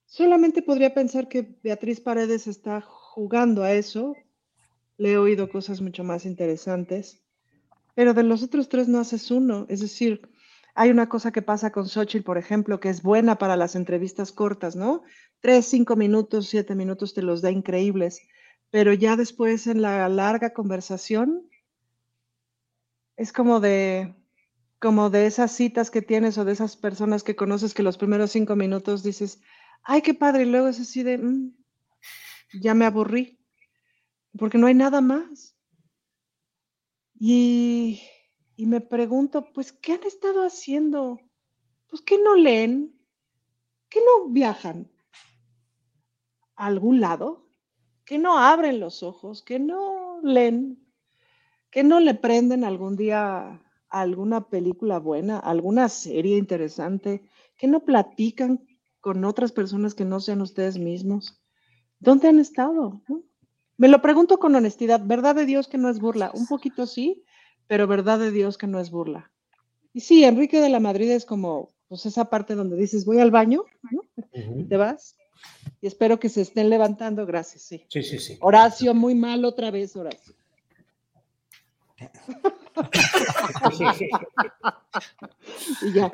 solamente 0.05 0.61
podría 0.61 0.93
pensar 0.93 1.27
que 1.27 1.59
Beatriz 1.63 2.03
Paredes 2.03 2.47
está 2.47 2.83
jugando 2.83 3.63
a 3.63 3.73
eso. 3.73 4.15
Le 4.99 5.13
he 5.13 5.17
oído 5.17 5.49
cosas 5.49 5.81
mucho 5.81 6.05
más 6.05 6.27
interesantes, 6.27 7.25
pero 7.95 8.13
de 8.13 8.25
los 8.25 8.43
otros 8.43 8.69
tres 8.69 8.89
no 8.89 8.99
haces 8.99 9.31
uno. 9.31 9.65
Es 9.71 9.81
decir, 9.81 10.29
hay 10.75 10.91
una 10.91 11.09
cosa 11.09 11.33
que 11.33 11.43
pasa 11.43 11.73
con 11.73 11.89
Xochitl, 11.89 12.25
por 12.25 12.39
ejemplo, 12.39 12.81
que 12.81 12.89
es 12.89 13.03
buena 13.03 13.37
para 13.37 13.57
las 13.57 13.75
entrevistas 13.75 14.33
cortas, 14.33 14.77
¿no? 14.77 15.03
Tres, 15.41 15.67
cinco 15.67 15.97
minutos, 15.97 16.49
siete 16.49 16.75
minutos 16.75 17.15
te 17.15 17.23
los 17.23 17.43
da 17.43 17.51
increíbles, 17.51 18.21
pero 18.71 18.93
ya 18.93 19.17
después 19.17 19.67
en 19.67 19.83
la 19.83 20.09
larga 20.09 20.53
conversación 20.53 21.49
es 23.17 23.33
como 23.33 23.61
de, 23.61 24.15
como 24.79 25.11
de 25.11 25.27
esas 25.27 25.53
citas 25.53 25.91
que 25.91 26.03
tienes 26.03 26.39
o 26.39 26.45
de 26.45 26.53
esas 26.53 26.77
personas 26.77 27.23
que 27.23 27.37
conoces 27.37 27.75
que 27.75 27.83
los 27.83 27.99
primeros 27.99 28.31
cinco 28.31 28.55
minutos 28.55 29.03
dices, 29.03 29.41
ay, 29.83 30.03
qué 30.03 30.15
padre, 30.15 30.43
y 30.43 30.47
luego 30.47 30.69
es 30.69 30.81
así 30.81 31.03
de, 31.03 31.19
mm, 31.19 31.53
ya 32.61 32.75
me 32.75 32.85
aburrí, 32.85 33.41
porque 34.39 34.59
no 34.59 34.67
hay 34.67 34.75
nada 34.75 35.01
más. 35.01 35.57
Y 37.19 38.01
y 38.59 38.67
me 38.67 38.81
pregunto, 38.81 39.45
pues, 39.55 39.71
¿qué 39.71 39.93
han 39.93 40.03
estado 40.03 40.43
haciendo? 40.43 41.21
Pues, 41.89 42.03
¿qué 42.03 42.19
no 42.19 42.35
leen? 42.35 42.93
¿Qué 43.89 44.01
no 44.01 44.31
viajan 44.31 44.91
a 46.57 46.67
algún 46.67 46.99
lado? 46.99 47.47
¿Qué 48.05 48.19
no 48.19 48.37
abren 48.37 48.81
los 48.81 49.05
ojos? 49.05 49.45
¿Qué 49.45 49.61
no 49.61 50.21
leen? 50.25 50.85
¿Qué 51.71 51.85
no 51.85 52.01
le 52.01 52.15
prenden 52.15 52.65
algún 52.65 52.97
día 52.97 53.63
alguna 53.91 54.49
película 54.49 54.99
buena, 54.99 55.39
alguna 55.39 55.89
serie 55.89 56.37
interesante? 56.37 57.31
¿Qué 57.57 57.69
no 57.69 57.85
platican 57.85 58.67
con 59.01 59.25
otras 59.25 59.53
personas 59.53 59.95
que 59.95 60.05
no 60.05 60.19
sean 60.19 60.41
ustedes 60.41 60.79
mismos? 60.79 61.41
¿Dónde 62.01 62.27
han 62.27 62.41
estado? 62.41 63.03
Me 63.77 63.87
lo 63.87 64.03
pregunto 64.03 64.41
con 64.41 64.57
honestidad, 64.57 65.01
verdad 65.05 65.37
de 65.37 65.47
Dios 65.47 65.69
que 65.69 65.79
no 65.79 65.89
es 65.89 66.01
burla, 66.01 66.33
un 66.35 66.49
poquito 66.49 66.89
sí, 66.89 67.23
pero 67.69 67.87
verdad 67.87 68.19
de 68.19 68.33
Dios 68.33 68.59
que 68.59 68.67
no 68.67 68.81
es 68.81 68.91
burla. 68.91 69.31
Y 69.95 70.01
sí, 70.01 70.25
Enrique 70.25 70.61
de 70.61 70.69
la 70.69 70.81
Madrid 70.81 71.11
es 71.11 71.25
como, 71.25 71.71
pues 71.89 72.05
esa 72.07 72.29
parte 72.29 72.55
donde 72.57 72.77
dices, 72.77 73.05
voy 73.05 73.21
al 73.21 73.31
baño, 73.31 73.65
¿no? 73.93 74.03
Te 74.69 74.77
vas. 74.77 75.15
Y 75.81 75.87
espero 75.87 76.19
que 76.19 76.29
se 76.29 76.41
estén 76.43 76.69
levantando, 76.69 77.25
gracias, 77.25 77.63
sí. 77.63 77.85
Sí, 77.89 78.03
sí, 78.03 78.19
sí. 78.19 78.37
Horacio, 78.41 78.93
muy 78.95 79.15
mal 79.15 79.45
otra 79.45 79.71
vez, 79.71 79.95
Horacio. 79.95 80.35
y 85.83 85.93
ya. 85.93 86.11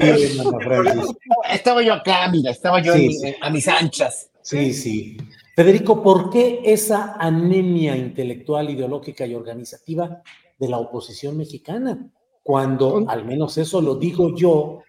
Estaba 1.50 1.82
yo 1.82 1.94
acá, 1.94 2.28
mira, 2.30 2.50
estaba 2.50 2.80
yo 2.82 2.94
Sí, 2.94 3.00
en 3.00 3.06
mi- 3.08 3.14
sí. 3.18 3.34
a 3.40 3.50
mis 3.50 3.68
anchas. 3.68 4.30
Sí, 4.42 4.72
sí. 4.74 5.16
Federico, 5.56 6.02
¿por 6.02 6.30
qué 6.30 6.60
esa 6.64 7.14
anemia 7.18 7.96
intelectual, 7.96 8.68
ideológica 8.70 9.24
y 9.24 9.34
organizativa 9.34 10.22
de 10.58 10.68
la 10.68 10.78
oposición 10.78 11.36
mexicana? 11.36 12.10
Cuando, 12.42 13.04
al 13.08 13.24
menos 13.24 13.56
eso 13.58 13.80
lo 13.80 13.96
digo 13.96 14.36
yo, 14.36 14.82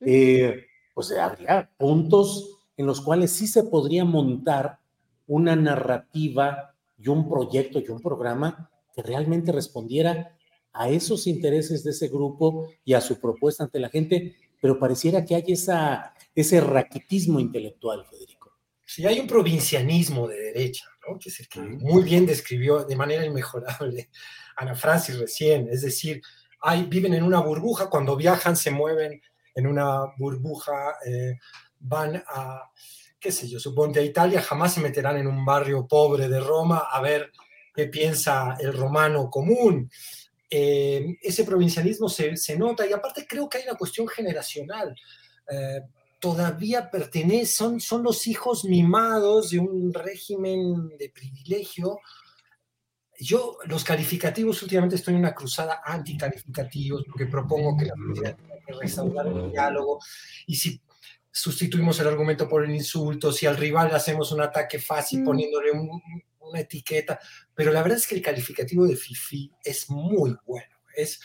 eh, 0.00 0.66
pues 0.94 1.12
habría 1.12 1.70
puntos 1.76 2.58
en 2.76 2.86
los 2.86 3.00
cuales 3.00 3.30
sí 3.30 3.46
se 3.46 3.64
podría 3.64 4.04
montar 4.04 4.78
una 5.26 5.54
narrativa 5.54 6.74
y 6.98 7.08
un 7.08 7.28
proyecto 7.28 7.78
y 7.78 7.88
un 7.88 8.00
programa 8.00 8.70
que 8.94 9.02
realmente 9.02 9.52
respondiera 9.52 10.36
a 10.72 10.88
esos 10.88 11.26
intereses 11.26 11.84
de 11.84 11.90
ese 11.90 12.08
grupo 12.08 12.68
y 12.84 12.94
a 12.94 13.00
su 13.00 13.20
propuesta 13.20 13.64
ante 13.64 13.78
la 13.78 13.90
gente, 13.90 14.36
pero 14.60 14.78
pareciera 14.78 15.24
que 15.24 15.34
hay 15.34 15.44
esa, 15.48 16.14
ese 16.34 16.60
raquitismo 16.60 17.40
intelectual, 17.40 18.04
Federico. 18.06 18.52
Sí, 18.84 19.06
hay 19.06 19.20
un 19.20 19.26
provincianismo 19.26 20.28
de 20.28 20.36
derecha, 20.36 20.86
¿no? 21.06 21.18
que 21.18 21.28
es 21.28 21.40
el 21.40 21.48
que 21.48 21.60
muy 21.60 22.02
bien 22.02 22.26
describió 22.26 22.84
de 22.84 22.96
manera 22.96 23.24
inmejorable 23.24 24.10
Ana 24.56 24.74
Francis 24.74 25.18
recién. 25.18 25.68
Es 25.70 25.82
decir, 25.82 26.22
hay, 26.60 26.84
viven 26.84 27.14
en 27.14 27.24
una 27.24 27.40
burbuja, 27.40 27.88
cuando 27.90 28.16
viajan 28.16 28.56
se 28.56 28.70
mueven 28.70 29.20
en 29.54 29.66
una 29.66 30.06
burbuja, 30.16 30.96
eh, 31.06 31.38
van 31.80 32.16
a, 32.26 32.70
qué 33.18 33.32
sé 33.32 33.48
yo, 33.48 33.58
suponte 33.58 34.00
a 34.00 34.02
Italia, 34.02 34.42
jamás 34.42 34.74
se 34.74 34.80
meterán 34.80 35.16
en 35.16 35.26
un 35.26 35.44
barrio 35.44 35.86
pobre 35.86 36.28
de 36.28 36.40
Roma 36.40 36.88
a 36.90 37.00
ver 37.00 37.32
qué 37.74 37.86
piensa 37.86 38.56
el 38.60 38.72
romano 38.72 39.30
común. 39.30 39.90
Eh, 40.48 41.16
ese 41.22 41.44
provincianismo 41.44 42.08
se, 42.08 42.36
se 42.36 42.58
nota 42.58 42.86
y 42.86 42.92
aparte 42.92 43.26
creo 43.26 43.48
que 43.48 43.58
hay 43.58 43.64
una 43.64 43.78
cuestión 43.78 44.06
generacional. 44.06 44.94
Eh, 45.50 45.80
todavía 46.20 46.90
pertenecen, 46.90 47.46
son, 47.46 47.80
son 47.80 48.02
los 48.02 48.26
hijos 48.26 48.64
mimados 48.64 49.50
de 49.50 49.58
un 49.58 49.92
régimen 49.92 50.96
de 50.96 51.10
privilegio. 51.10 51.98
Yo, 53.22 53.58
los 53.66 53.84
calificativos, 53.84 54.62
últimamente 54.62 54.96
estoy 54.96 55.14
en 55.14 55.20
una 55.20 55.34
cruzada 55.34 55.80
anticalificativos 55.84 57.04
porque 57.06 57.26
propongo 57.26 57.76
que 57.76 57.86
la 57.86 57.94
sociedad 57.94 58.36
tenga 58.36 58.54
que 58.66 58.72
restaurar 58.74 59.26
el 59.28 59.50
diálogo 59.52 60.00
y 60.46 60.56
si 60.56 60.80
sustituimos 61.30 61.98
el 62.00 62.08
argumento 62.08 62.48
por 62.48 62.64
el 62.64 62.74
insulto, 62.74 63.32
si 63.32 63.46
al 63.46 63.56
rival 63.56 63.88
le 63.88 63.94
hacemos 63.94 64.32
un 64.32 64.40
ataque 64.42 64.78
fácil 64.78 65.20
Mm. 65.20 65.24
poniéndole 65.24 65.70
un- 65.72 66.02
una 66.40 66.60
etiqueta, 66.60 67.18
pero 67.54 67.72
la 67.72 67.82
verdad 67.82 67.98
es 67.98 68.06
que 68.06 68.16
el 68.16 68.22
calificativo 68.22 68.86
de 68.86 68.96
FIFI 68.96 69.50
es 69.64 69.88
muy 69.88 70.36
bueno, 70.44 70.74
es, 70.94 71.20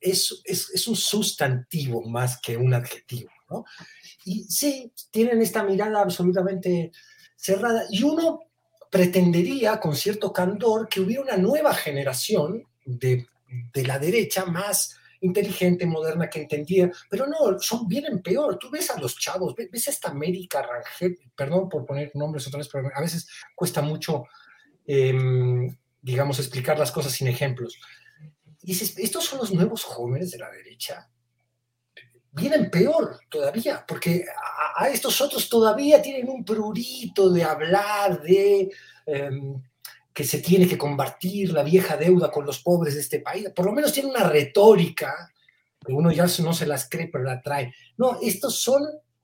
es, 0.00 0.40
es, 0.44 0.70
es 0.70 0.88
un 0.88 0.96
sustantivo 0.96 2.02
más 2.02 2.40
que 2.40 2.56
un 2.56 2.74
adjetivo, 2.74 3.30
¿no? 3.50 3.64
Y 4.24 4.44
sí, 4.44 4.92
tienen 5.12 5.40
esta 5.42 5.62
mirada 5.62 6.00
absolutamente 6.00 6.90
cerrada. 7.36 7.84
Y 7.90 8.02
uno 8.02 8.40
pretendería, 8.90 9.78
con 9.80 9.94
cierto 9.94 10.32
candor, 10.32 10.88
que 10.88 11.00
hubiera 11.00 11.22
una 11.22 11.36
nueva 11.36 11.74
generación 11.74 12.64
de, 12.84 13.26
de 13.72 13.84
la 13.84 13.98
derecha 13.98 14.44
más 14.44 14.96
inteligente, 15.20 15.86
moderna, 15.86 16.28
que 16.28 16.42
entendía, 16.42 16.90
pero 17.08 17.26
no, 17.26 17.58
son, 17.58 17.86
vienen 17.88 18.22
peor. 18.22 18.58
Tú 18.58 18.70
ves 18.70 18.90
a 18.90 19.00
los 19.00 19.18
chavos, 19.18 19.54
ves, 19.54 19.70
ves 19.70 19.88
a 19.88 19.90
esta 19.90 20.10
América 20.10 20.62
Rangel, 20.62 21.18
perdón 21.34 21.68
por 21.68 21.84
poner 21.86 22.10
nombres 22.14 22.46
otra 22.46 22.58
vez, 22.58 22.68
pero 22.68 22.90
a 22.94 23.00
veces 23.00 23.28
cuesta 23.54 23.82
mucho, 23.82 24.24
em, 24.86 25.76
digamos, 26.00 26.38
explicar 26.38 26.78
las 26.78 26.92
cosas 26.92 27.12
sin 27.12 27.28
ejemplos. 27.28 27.78
Dices, 28.62 28.98
estos 28.98 29.24
son 29.24 29.38
los 29.38 29.52
nuevos 29.52 29.84
jóvenes 29.84 30.30
de 30.30 30.38
la 30.38 30.50
derecha 30.50 31.08
vienen 32.36 32.70
peor 32.70 33.18
todavía, 33.28 33.84
porque 33.86 34.24
a, 34.28 34.84
a 34.84 34.88
estos 34.88 35.20
otros 35.20 35.48
todavía 35.48 36.02
tienen 36.02 36.28
un 36.28 36.44
prurito 36.44 37.30
de 37.30 37.42
hablar 37.42 38.20
de 38.20 38.70
em, 39.06 39.62
que 40.12 40.24
se 40.24 40.38
tiene 40.38 40.68
que 40.68 40.78
combatir 40.78 41.52
la 41.52 41.62
vieja 41.62 41.96
deuda 41.96 42.30
con 42.30 42.46
los 42.46 42.60
pobres 42.60 42.94
de 42.94 43.00
este 43.00 43.20
país. 43.20 43.50
Por 43.54 43.66
lo 43.66 43.72
menos 43.72 43.92
tienen 43.92 44.12
una 44.12 44.28
retórica 44.28 45.32
que 45.84 45.92
uno 45.92 46.10
ya 46.10 46.26
no 46.42 46.52
se 46.52 46.66
las 46.66 46.88
cree, 46.88 47.08
pero 47.08 47.24
la 47.24 47.40
trae. 47.40 47.74
No, 47.96 48.18
estos 48.22 48.58
son 48.60 48.82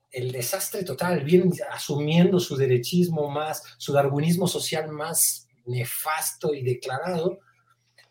el 0.09 0.31
desastre 0.31 0.83
total, 0.83 1.23
vienen 1.23 1.51
asumiendo 1.71 2.39
su 2.39 2.55
derechismo 2.55 3.29
más, 3.29 3.63
su 3.77 3.91
darwinismo 3.91 4.47
social 4.47 4.89
más 4.89 5.47
nefasto 5.65 6.53
y 6.53 6.63
declarado. 6.63 7.39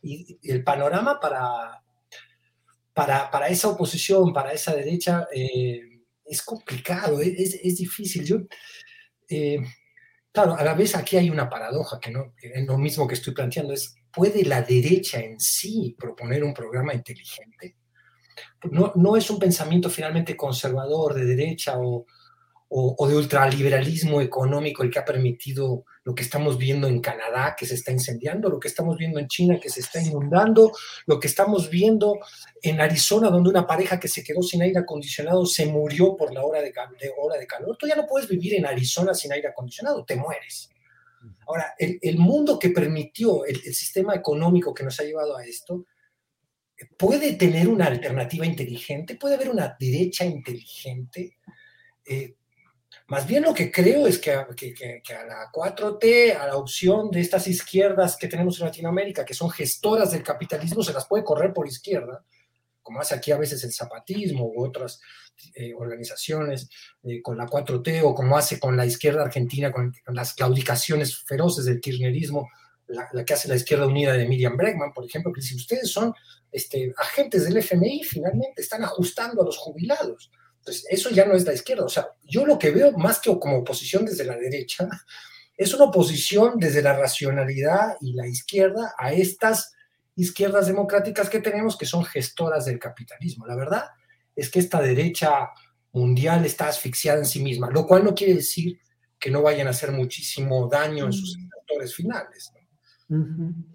Y 0.03 0.39
el 0.43 0.65
panorama 0.65 1.21
para, 1.21 1.82
para, 2.95 3.31
para 3.31 3.49
esa 3.49 3.69
oposición, 3.69 4.33
para 4.33 4.53
esa 4.53 4.75
derecha, 4.75 5.27
eh, 5.35 5.81
es 6.25 6.43
complicado, 6.43 7.21
es, 7.21 7.55
es- 7.55 7.77
difícil. 7.77 8.25
Yo, 8.25 8.39
eh, 9.29 9.59
claro, 10.33 10.55
a 10.57 10.65
la 10.65 10.75
vez 10.75 10.95
aquí 10.97 11.17
hay 11.17 11.31
una 11.31 11.49
paradoja, 11.49 11.99
que, 12.01 12.11
no, 12.11 12.35
lo 12.67 12.79
mismo 12.79 13.07
que 13.07 13.15
estoy 13.15 13.35
planteando, 13.35 13.73
es, 13.75 13.95
¿puede 14.13 14.45
la 14.45 14.63
derecha 14.63 15.21
en 15.21 15.41
sí 15.41 15.97
proponer 15.99 16.45
un 16.45 16.55
programa 16.55 16.95
inteligente? 16.95 17.77
No, 18.71 18.93
no 18.97 19.17
es 19.17 19.29
un 19.31 19.39
pensamiento 19.39 19.91
finalmente 19.91 20.37
conservador 20.37 21.15
de 21.15 21.25
derecha 21.25 21.79
o, 21.79 22.07
o, 22.75 22.95
o 22.97 23.07
de 23.07 23.17
ultraliberalismo 23.17 24.23
económico 24.23 24.83
el 24.83 24.91
que 24.91 24.99
ha 24.99 25.05
permitido 25.05 25.85
lo 26.05 26.15
que 26.15 26.23
estamos 26.23 26.57
viendo 26.57 26.89
en 26.89 27.01
Canadá, 27.01 27.55
que 27.57 27.67
se 27.67 27.75
está 27.75 27.93
incendiando, 27.93 28.49
lo 28.49 28.59
que 28.59 28.69
estamos 28.69 28.97
viendo 28.97 29.21
en 29.21 29.29
China, 29.29 29.61
que 29.61 29.69
se 29.69 29.81
está 29.81 30.01
inundando, 30.01 30.73
lo 31.07 31.21
que 31.21 31.29
estamos 31.29 31.69
viendo 31.69 32.19
en 32.63 32.81
Arizona, 32.81 33.29
donde 33.29 33.51
una 33.51 33.67
pareja 33.67 34.01
que 34.01 34.09
se 34.09 34.25
quedó 34.25 34.43
sin 34.43 34.63
aire 34.63 34.79
acondicionado 34.81 35.45
se 35.45 35.67
murió 35.67 36.17
por 36.17 36.33
la 36.33 36.43
hora 36.45 36.63
de, 36.63 36.73
de 36.99 37.13
hora 37.19 37.39
de 37.39 37.47
calor. 37.47 37.77
Tú 37.79 37.87
ya 37.87 37.95
no 37.95 38.07
puedes 38.07 38.27
vivir 38.27 38.55
en 38.55 38.65
Arizona 38.65 39.13
sin 39.13 39.33
aire 39.33 39.49
acondicionado, 39.49 40.05
te 40.05 40.17
mueres. 40.17 40.71
Ahora, 41.47 41.75
el, 41.79 41.99
el 42.01 42.17
mundo 42.17 42.59
que 42.59 42.71
permitió 42.71 43.45
el, 43.45 43.61
el 43.65 43.75
sistema 43.75 44.15
económico 44.15 44.73
que 44.73 44.83
nos 44.83 44.99
ha 44.99 45.05
llevado 45.05 45.37
a 45.37 45.45
esto, 45.45 45.85
puede 46.97 47.35
tener 47.35 47.69
una 47.69 47.87
alternativa 47.87 48.47
inteligente, 48.47 49.17
puede 49.17 49.35
haber 49.35 49.51
una 49.51 49.77
derecha 49.79 50.25
inteligente. 50.25 51.37
Eh, 52.05 52.35
más 53.09 53.27
bien 53.27 53.43
lo 53.43 53.53
que 53.55 53.71
creo 53.71 54.07
es 54.07 54.19
que 54.19 54.37
que- 54.57 54.73
que- 54.75 55.03
que 55.05 55.15
a 55.15 55.25
la 55.25 55.51
4T, 55.53 56.33
a 56.37 56.47
la 56.47 56.57
opción 56.57 57.11
de 57.11 57.21
estas 57.21 57.47
izquierdas 57.47 58.17
que 58.17 58.29
tenemos 58.29 58.59
en 58.61 58.67
Latinoamérica, 58.67 59.25
que 59.25 59.35
son 59.35 59.51
gestoras 59.51 60.11
del 60.13 60.23
capitalismo, 60.23 60.83
se 60.83 60.93
las 60.93 61.07
puede 61.07 61.25
correr 61.25 61.53
por 61.53 61.67
izquierda, 61.67 62.25
como 62.83 63.01
hace 63.01 63.15
aquí 63.15 63.31
a 63.33 63.39
veces 63.39 63.63
el 63.65 63.73
zapatismo 63.73 64.47
u 64.47 64.65
otras 64.65 65.01
eh, 65.55 65.73
organizaciones 65.75 66.69
eh, 67.05 67.23
con 67.23 67.37
la 67.37 67.47
4T, 67.47 68.03
o 68.05 68.15
como 68.15 68.37
hace 68.37 68.59
con 68.61 68.77
la 68.77 68.85
izquierda 68.87 69.23
argentina, 69.23 69.73
con, 69.73 69.93
con 70.05 70.15
las 70.15 70.35
claudicaciones 70.35 71.19
feroces 71.25 71.65
del 71.65 71.81
kirchnerismo, 71.81 72.49
la, 72.89 73.09
la 73.13 73.25
que 73.25 73.33
hace 73.35 73.49
la 73.49 73.55
izquierda 73.57 73.87
unida 73.87 74.13
de 74.13 74.27
Miriam 74.29 74.57
Bregman, 74.57 74.93
por 74.93 75.05
ejemplo, 75.07 75.33
que 75.33 75.41
dice, 75.41 75.55
ustedes 75.57 75.91
son 75.91 76.13
este, 76.51 76.93
agentes 76.99 77.45
del 77.45 77.57
FMI, 77.57 78.03
finalmente 78.05 78.61
están 78.61 78.85
ajustando 78.85 79.43
a 79.43 79.45
los 79.47 79.57
jubilados. 79.57 80.31
Entonces, 80.63 80.87
eso 80.91 81.11
ya 81.11 81.25
no 81.25 81.35
es 81.35 81.45
la 81.45 81.55
izquierda. 81.55 81.85
O 81.85 81.89
sea, 81.89 82.07
yo 82.23 82.47
lo 82.47 82.57
que 82.57 82.71
veo 82.71 82.93
más 82.93 83.19
que 83.19 83.37
como 83.41 83.59
oposición 83.59 84.05
desde 84.05 84.25
la 84.25 84.37
derecha, 84.37 84.89
es 85.57 85.75
una 85.75 85.87
oposición 85.87 86.59
desde 86.59 86.83
la 86.83 86.97
racionalidad 86.97 87.97
y 88.01 88.13
la 88.13 88.29
izquierda 88.29 88.95
a 88.97 89.13
estas 89.13 89.75
izquierdas 90.15 90.69
democráticas 90.69 91.29
que 91.29 91.41
tenemos 91.41 91.77
que 91.77 91.85
son 91.85 92.05
gestoras 92.05 92.65
del 92.65 92.79
capitalismo. 92.79 93.45
La 93.45 93.57
verdad 93.57 93.87
es 94.37 94.51
que 94.51 94.61
esta 94.61 94.81
derecha 94.81 95.51
mundial 95.93 96.45
está 96.45 96.69
asfixiada 96.69 97.19
en 97.19 97.27
sí 97.27 97.43
misma, 97.43 97.69
lo 97.71 97.85
cual 97.85 98.05
no 98.05 98.15
quiere 98.15 98.35
decir 98.35 98.79
que 99.19 99.31
no 99.31 99.43
vayan 99.43 99.67
a 99.67 99.71
hacer 99.71 99.91
muchísimo 99.91 100.69
daño 100.69 101.07
en 101.07 101.13
sus 101.13 101.33
sectores 101.35 101.95
finales. 101.95 102.53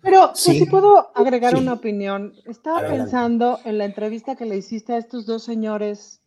Pero 0.01 0.29
pues, 0.31 0.39
Sí. 0.39 0.59
si 0.59 0.65
puedo 0.65 1.15
agregar 1.15 1.51
Sí. 1.53 1.59
una 1.59 1.73
opinión. 1.73 2.33
Estaba 2.45 2.87
pensando 2.87 3.59
en 3.65 3.77
la 3.77 3.85
entrevista 3.85 4.35
que 4.35 4.45
le 4.45 4.55
hiciste 4.57 4.93
a 4.93 4.97
estos 4.97 5.25
dos 5.25 5.43
señores 5.43 6.21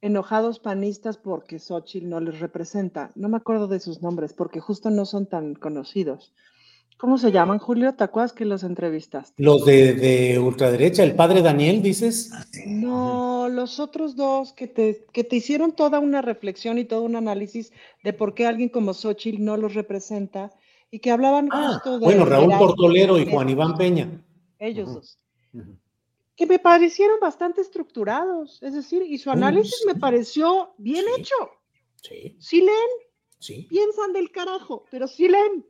enojados 0.00 0.58
panistas 0.60 1.16
porque 1.16 1.58
Xochitl 1.58 2.08
no 2.08 2.20
les 2.20 2.40
representa. 2.40 3.10
No 3.14 3.28
me 3.28 3.36
acuerdo 3.36 3.68
de 3.68 3.80
sus 3.80 4.02
nombres 4.02 4.32
porque 4.32 4.60
justo 4.60 4.90
no 4.90 5.04
son 5.04 5.26
tan 5.26 5.54
conocidos. 5.54 6.32
¿Cómo 6.96 7.16
se 7.16 7.30
llaman, 7.30 7.58
Julio? 7.58 7.94
¿Te 7.94 8.02
acuerdas 8.02 8.32
que 8.32 8.44
los 8.44 8.64
entrevistaste? 8.64 9.40
Los 9.40 9.64
de, 9.64 9.94
de 9.94 10.38
ultraderecha, 10.40 11.04
el 11.04 11.14
padre 11.14 11.42
Daniel, 11.42 11.80
dices. 11.80 12.32
No, 12.66 13.48
los 13.48 13.78
otros 13.78 14.16
dos 14.16 14.52
que 14.52 14.66
te, 14.66 15.06
que 15.12 15.22
te 15.22 15.36
hicieron 15.36 15.72
toda 15.72 16.00
una 16.00 16.22
reflexión 16.22 16.76
y 16.76 16.84
todo 16.84 17.02
un 17.02 17.14
análisis 17.14 17.72
de 18.02 18.12
por 18.12 18.34
qué 18.34 18.46
alguien 18.46 18.68
como 18.68 18.94
Xochitl 18.94 19.44
no 19.44 19.56
los 19.56 19.74
representa 19.74 20.50
y 20.90 20.98
que 20.98 21.12
hablaban 21.12 21.48
justo 21.50 22.00
de... 22.00 22.06
Ah, 22.06 22.08
Bueno, 22.08 22.24
Raúl 22.24 22.52
Portolero 22.58 23.16
y 23.16 23.30
Juan 23.30 23.48
Iván 23.48 23.76
Peña. 23.76 24.24
Ellos 24.58 24.92
dos. 24.92 25.18
Que 26.38 26.46
me 26.46 26.60
parecieron 26.60 27.18
bastante 27.18 27.60
estructurados, 27.60 28.62
es 28.62 28.72
decir, 28.72 29.02
y 29.02 29.18
su 29.18 29.28
análisis 29.28 29.82
me 29.88 29.96
pareció 29.96 30.72
bien 30.78 31.04
hecho. 31.18 31.34
Sí. 31.96 32.36
Sí 32.38 32.60
leen, 32.60 32.90
Sí. 33.40 33.66
piensan 33.68 34.12
del 34.12 34.30
carajo, 34.30 34.84
pero 34.88 35.08
sí 35.08 35.28
leen. 35.28 35.66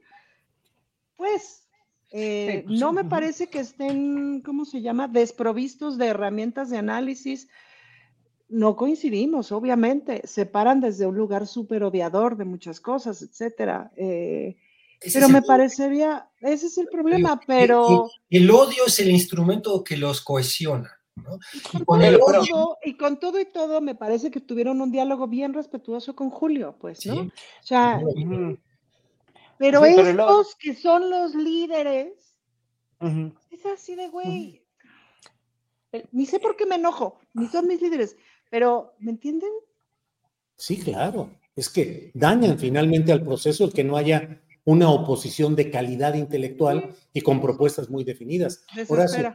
Pues, 1.17 1.67
eh, 2.11 2.61
Sí, 2.61 2.63
pues, 2.67 2.81
no 2.81 2.91
sí, 2.91 2.95
me 2.97 3.05
parece 3.05 3.49
que 3.49 3.61
estén, 3.61 4.43
¿cómo 4.43 4.67
se 4.67 4.83
llama?, 4.83 5.09
desprovistos 5.09 5.97
de 5.97 6.09
herramientas 6.09 6.69
de 6.69 6.77
análisis. 6.77 7.49
No 8.51 8.77
coincidimos, 8.77 9.53
obviamente, 9.53 10.21
se 10.27 10.45
paran 10.45 10.81
desde 10.83 11.07
un 11.07 11.17
lugar 11.17 11.47
súper 11.47 11.83
odiador 11.83 12.37
de 12.37 12.45
muchas 12.45 12.79
cosas, 12.79 13.23
etcétera. 13.23 13.91
eh, 13.97 14.59
Ese 15.01 15.19
pero 15.21 15.29
me 15.29 15.43
parecería, 15.43 16.29
ese 16.41 16.67
es 16.67 16.79
el 16.79 16.89
problema, 16.89 17.33
El- 17.35 17.47
pero... 17.47 18.07
El, 18.31 18.43
el 18.43 18.51
odio 18.51 18.87
es 18.87 18.99
el 18.99 19.11
instrumento 19.11 19.85
que 19.85 19.97
los 19.97 20.21
cohesiona. 20.21 20.93
¿no? 21.17 21.39
Y 21.53 21.85
con 21.85 21.85
todo 21.85 22.09
el 22.09 22.15
y 22.15 22.17
odio, 22.17 22.41
todo, 22.51 22.79
y 22.85 22.97
con 22.97 23.21
todo 23.21 23.41
y 23.41 23.45
todo, 23.45 23.81
me 23.81 23.95
parece 23.95 24.31
que 24.31 24.41
tuvieron 24.41 24.81
un 24.81 24.91
diálogo 24.93 25.27
bien 25.29 25.53
respetuoso 25.53 26.15
con 26.15 26.31
Julio, 26.31 26.77
pues, 26.81 27.05
¿no? 27.07 27.15
Sí. 27.15 27.21
O 27.21 27.67
sea, 27.67 28.01
pero 29.59 29.85
Sí, 29.85 29.95
estos 29.99 30.55
que 30.57 30.75
son 30.75 31.11
los 31.11 31.35
líderes, 31.35 32.13
es 33.51 33.67
así 33.67 33.95
de 33.97 34.09
güey. 34.09 34.65
Ni 36.13 36.27
sé 36.27 36.39
por 36.39 36.57
qué 36.57 36.67
me 36.67 36.77
enojo, 36.77 37.19
ni 37.35 37.49
son 37.49 37.67
mis 37.67 37.81
líderes, 37.81 38.17
pero, 38.51 38.95
¿me 38.99 39.11
entienden? 39.11 39.51
Sí, 40.57 40.79
claro. 40.79 41.31
Es 41.57 41.69
que 41.69 42.13
dañan 42.15 42.59
finalmente 42.59 43.11
al 43.11 43.25
proceso 43.25 43.65
el 43.65 43.73
que 43.73 43.83
no 43.85 43.97
haya 43.97 44.41
una 44.69 44.91
oposición 44.91 45.57
de 45.57 45.71
calidad 45.71 46.13
intelectual 46.13 46.95
y 47.15 47.23
con 47.23 47.41
propuestas 47.41 47.89
muy 47.89 48.05
definidas. 48.05 48.67
Horacio, 48.89 49.33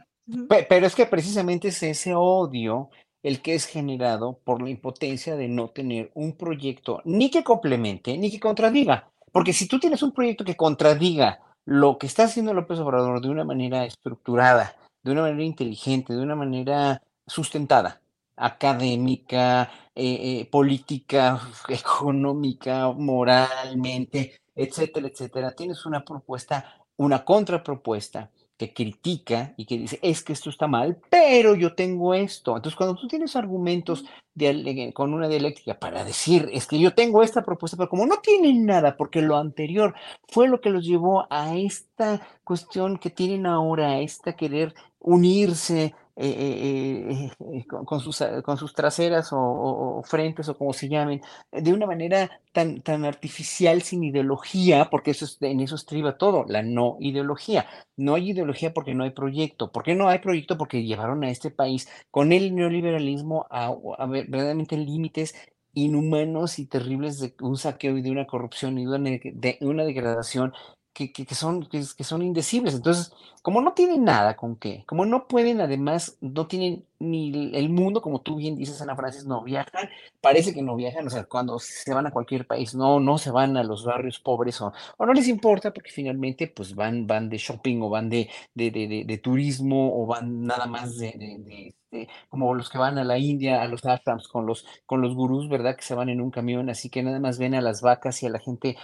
Pero 0.48 0.86
es 0.86 0.94
que 0.94 1.06
precisamente 1.06 1.68
es 1.68 1.82
ese 1.82 2.14
odio 2.14 2.88
el 3.20 3.42
que 3.42 3.56
es 3.56 3.66
generado 3.66 4.38
por 4.44 4.62
la 4.62 4.70
impotencia 4.70 5.34
de 5.34 5.48
no 5.48 5.70
tener 5.70 6.12
un 6.14 6.36
proyecto 6.36 7.02
ni 7.04 7.32
que 7.32 7.42
complemente 7.42 8.16
ni 8.16 8.30
que 8.30 8.38
contradiga. 8.38 9.10
Porque 9.32 9.52
si 9.52 9.66
tú 9.66 9.80
tienes 9.80 10.04
un 10.04 10.12
proyecto 10.12 10.44
que 10.44 10.54
contradiga 10.54 11.40
lo 11.64 11.98
que 11.98 12.06
está 12.06 12.24
haciendo 12.24 12.54
López 12.54 12.78
Obrador 12.78 13.20
de 13.20 13.30
una 13.30 13.42
manera 13.42 13.84
estructurada, 13.84 14.76
de 15.02 15.10
una 15.10 15.22
manera 15.22 15.42
inteligente, 15.42 16.12
de 16.12 16.22
una 16.22 16.36
manera 16.36 17.02
sustentada, 17.26 18.00
académica, 18.36 19.68
eh, 19.96 20.42
eh, 20.42 20.48
política, 20.48 21.40
económica, 21.68 22.92
moralmente, 22.92 24.38
etcétera, 24.54 25.08
etcétera, 25.08 25.52
tienes 25.52 25.84
una 25.86 26.04
propuesta, 26.04 26.74
una 26.96 27.24
contrapropuesta 27.24 28.30
que 28.56 28.72
critica 28.72 29.52
y 29.56 29.66
que 29.66 29.78
dice, 29.78 29.98
es 30.00 30.22
que 30.22 30.32
esto 30.32 30.48
está 30.48 30.68
mal, 30.68 30.96
pero 31.10 31.56
yo 31.56 31.74
tengo 31.74 32.14
esto. 32.14 32.54
Entonces, 32.56 32.76
cuando 32.76 32.94
tú 32.94 33.08
tienes 33.08 33.34
argumentos 33.34 34.04
diale- 34.32 34.92
con 34.92 35.12
una 35.12 35.26
dialéctica 35.28 35.78
para 35.78 36.04
decir, 36.04 36.48
es 36.52 36.66
que 36.68 36.78
yo 36.78 36.94
tengo 36.94 37.22
esta 37.24 37.42
propuesta, 37.42 37.76
pero 37.76 37.88
como 37.88 38.06
no 38.06 38.18
tienen 38.22 38.64
nada, 38.64 38.96
porque 38.96 39.22
lo 39.22 39.36
anterior 39.36 39.94
fue 40.28 40.48
lo 40.48 40.60
que 40.60 40.70
los 40.70 40.84
llevó 40.86 41.26
a 41.30 41.56
esta 41.56 42.20
cuestión 42.44 42.98
que 42.98 43.10
tienen 43.10 43.46
ahora, 43.46 43.90
a 43.90 43.98
esta 44.00 44.36
querer 44.36 44.72
unirse 45.00 45.94
eh, 46.16 47.10
eh, 47.10 47.30
eh, 47.58 47.64
con, 47.66 48.00
sus, 48.00 48.22
con 48.44 48.56
sus 48.56 48.72
traseras 48.74 49.28
o, 49.32 50.02
frentes 50.04 50.48
o 50.48 50.56
como 50.56 50.72
se 50.72 50.88
llamen, 50.88 51.20
de 51.52 51.72
una 51.72 51.86
manera 51.86 52.30
tan, 52.52 52.80
tan 52.82 53.04
artificial, 53.04 53.82
sin 53.82 54.04
ideología, 54.04 54.88
porque 54.90 55.10
eso 55.12 55.24
es, 55.24 55.38
en 55.40 55.60
eso 55.60 55.74
estriba 55.74 56.16
todo, 56.18 56.44
la 56.48 56.62
no 56.62 56.96
ideología. 57.00 57.66
No 57.96 58.14
hay 58.14 58.30
ideología 58.30 58.72
porque 58.72 58.94
no 58.94 59.04
hay 59.04 59.10
proyecto. 59.10 59.72
¿Por 59.72 59.82
qué 59.82 59.94
no 59.94 60.08
hay 60.08 60.18
proyecto? 60.18 60.56
Porque 60.58 60.84
llevaron 60.84 61.24
a 61.24 61.30
este 61.30 61.50
país 61.50 61.88
con 62.10 62.32
el 62.32 62.54
neoliberalismo 62.54 63.46
a, 63.50 63.74
a 63.98 64.06
ver- 64.06 64.26
verdaderamente 64.28 64.76
límites 64.76 65.34
inhumanos 65.72 66.58
y 66.58 66.66
terribles 66.66 67.18
de 67.20 67.34
un 67.40 67.56
saqueo 67.56 67.98
y 67.98 68.02
de 68.02 68.10
una 68.10 68.26
corrupción 68.26 68.78
y 68.78 68.84
de 68.86 69.58
una 69.60 69.84
degradación 69.84 70.52
que, 70.94 71.12
que- 71.12 71.34
son, 71.34 71.66
que, 71.66 71.82
son 71.82 72.22
indecibles. 72.22 72.74
Entonces, 72.74 73.12
como 73.42 73.60
no 73.60 73.74
tienen 73.74 74.04
nada 74.04 74.36
con 74.36 74.56
qué, 74.56 74.84
como 74.86 75.04
no 75.04 75.26
pueden, 75.28 75.60
además, 75.60 76.16
no 76.20 76.46
tienen 76.46 76.86
ni 76.98 77.54
el 77.54 77.68
mundo, 77.68 78.00
como 78.00 78.20
tú 78.22 78.36
bien 78.36 78.56
dices, 78.56 78.80
Ana 78.80 78.96
Francis, 78.96 79.26
no 79.26 79.42
viajan, 79.42 79.90
parece 80.20 80.54
que 80.54 80.62
no 80.62 80.76
viajan, 80.76 81.06
o 81.06 81.10
sea, 81.10 81.24
cuando 81.24 81.58
se 81.58 81.92
van 81.92 82.06
a 82.06 82.10
cualquier 82.12 82.46
país, 82.46 82.74
no, 82.74 83.00
no 83.00 83.18
se 83.18 83.30
van 83.30 83.56
a 83.56 83.64
los 83.64 83.84
barrios 83.84 84.18
pobres 84.20 84.60
o, 84.62 84.72
o 84.96 85.06
no 85.06 85.12
les 85.12 85.28
importa 85.28 85.72
porque 85.72 85.90
finalmente 85.90 86.46
pues 86.48 86.74
van, 86.74 87.06
van 87.06 87.28
de 87.28 87.38
shopping 87.38 87.82
o 87.82 87.90
van 87.90 88.08
de, 88.08 88.30
de, 88.54 88.70
de- 88.70 89.04
de 89.06 89.18
turismo 89.18 90.02
o 90.02 90.06
van 90.06 90.44
nada 90.46 90.66
más 90.66 90.96
de, 90.98 91.74
de- 91.94 92.08
como 92.28 92.54
los 92.54 92.68
que 92.70 92.78
van 92.78 92.98
a 92.98 93.04
la 93.04 93.18
India, 93.18 93.62
a 93.62 93.68
los 93.68 93.84
ashrams 93.86 94.28
con 94.28 94.46
los, 94.46 94.66
con 94.86 95.00
los 95.00 95.14
gurús, 95.14 95.48
¿verdad? 95.48 95.76
Que 95.76 95.82
se 95.82 95.94
van 95.94 96.08
en 96.10 96.20
un 96.20 96.30
camión, 96.30 96.68
así 96.70 96.90
que 96.90 97.02
nada 97.02 97.20
más 97.20 97.38
ven 97.38 97.54
a 97.54 97.60
las 97.62 97.80
vacas 97.82 98.22
y 98.22 98.26
a 98.26 98.30
la 98.30 98.38
gente 98.40 98.76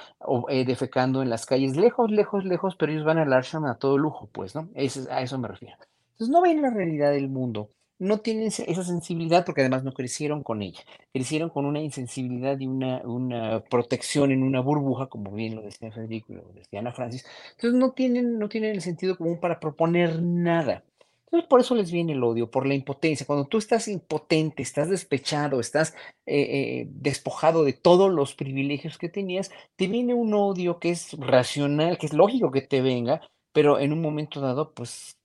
eh, 0.48 0.64
defecando 0.64 1.22
en 1.22 1.30
las 1.30 1.46
calles, 1.46 1.76
lejos, 1.76 2.10
lejos, 2.10 2.44
lejos, 2.44 2.76
pero 2.76 2.92
ellos 2.92 3.04
van 3.04 3.18
al 3.18 3.32
ashram 3.32 3.64
a 3.66 3.76
todo 3.78 3.98
lujo, 3.98 4.28
pues, 4.32 4.54
¿no? 4.54 4.68
Ese 4.74 5.00
es- 5.00 5.08
a 5.08 5.20
eso 5.22 5.38
me 5.38 5.48
refiero. 5.48 5.76
Entonces 6.12 6.32
no 6.32 6.42
ven 6.42 6.62
la 6.62 6.70
realidad 6.70 7.12
del 7.12 7.28
mundo, 7.28 7.70
no 7.98 8.18
tienen 8.20 8.46
esa 8.48 8.84
sensibilidad 8.84 9.44
porque 9.44 9.60
además 9.62 9.84
no 9.84 9.92
crecieron 9.92 10.42
con 10.42 10.62
ella, 10.62 10.80
crecieron 11.12 11.50
con 11.50 11.66
una 11.66 11.80
insensibilidad 11.80 12.58
y 12.58 12.66
una, 12.66 13.02
una 13.04 13.60
protección 13.64 14.30
en 14.32 14.42
una 14.42 14.60
burbuja, 14.60 15.06
como 15.08 15.32
bien 15.32 15.56
lo 15.56 15.62
decía 15.62 15.90
Federico 15.92 16.32
y 16.32 16.36
lo 16.36 16.52
decía 16.52 16.80
Ana 16.80 16.92
Francis, 16.92 17.24
entonces 17.52 17.78
no 17.78 17.92
tienen, 17.92 18.38
no 18.38 18.48
tienen 18.48 18.72
el 18.72 18.82
sentido 18.82 19.16
común 19.16 19.38
para 19.40 19.60
proponer 19.60 20.20
nada. 20.22 20.84
Entonces 21.30 21.48
por 21.48 21.60
eso 21.60 21.76
les 21.76 21.92
viene 21.92 22.12
el 22.12 22.24
odio, 22.24 22.50
por 22.50 22.66
la 22.66 22.74
impotencia. 22.74 23.24
Cuando 23.24 23.46
tú 23.46 23.58
estás 23.58 23.86
impotente, 23.86 24.62
estás 24.62 24.90
despechado, 24.90 25.60
estás 25.60 25.94
eh, 26.26 26.40
eh, 26.40 26.86
despojado 26.90 27.62
de 27.62 27.72
todos 27.72 28.10
los 28.12 28.34
privilegios 28.34 28.98
que 28.98 29.08
tenías, 29.08 29.52
te 29.76 29.86
viene 29.86 30.12
un 30.12 30.34
odio 30.34 30.80
que 30.80 30.90
es 30.90 31.12
racional, 31.20 31.98
que 31.98 32.06
es 32.06 32.12
lógico 32.12 32.50
que 32.50 32.62
te 32.62 32.82
venga, 32.82 33.20
pero 33.52 33.78
en 33.78 33.92
un 33.92 34.02
momento 34.02 34.40
dado, 34.40 34.72
pues 34.74 35.16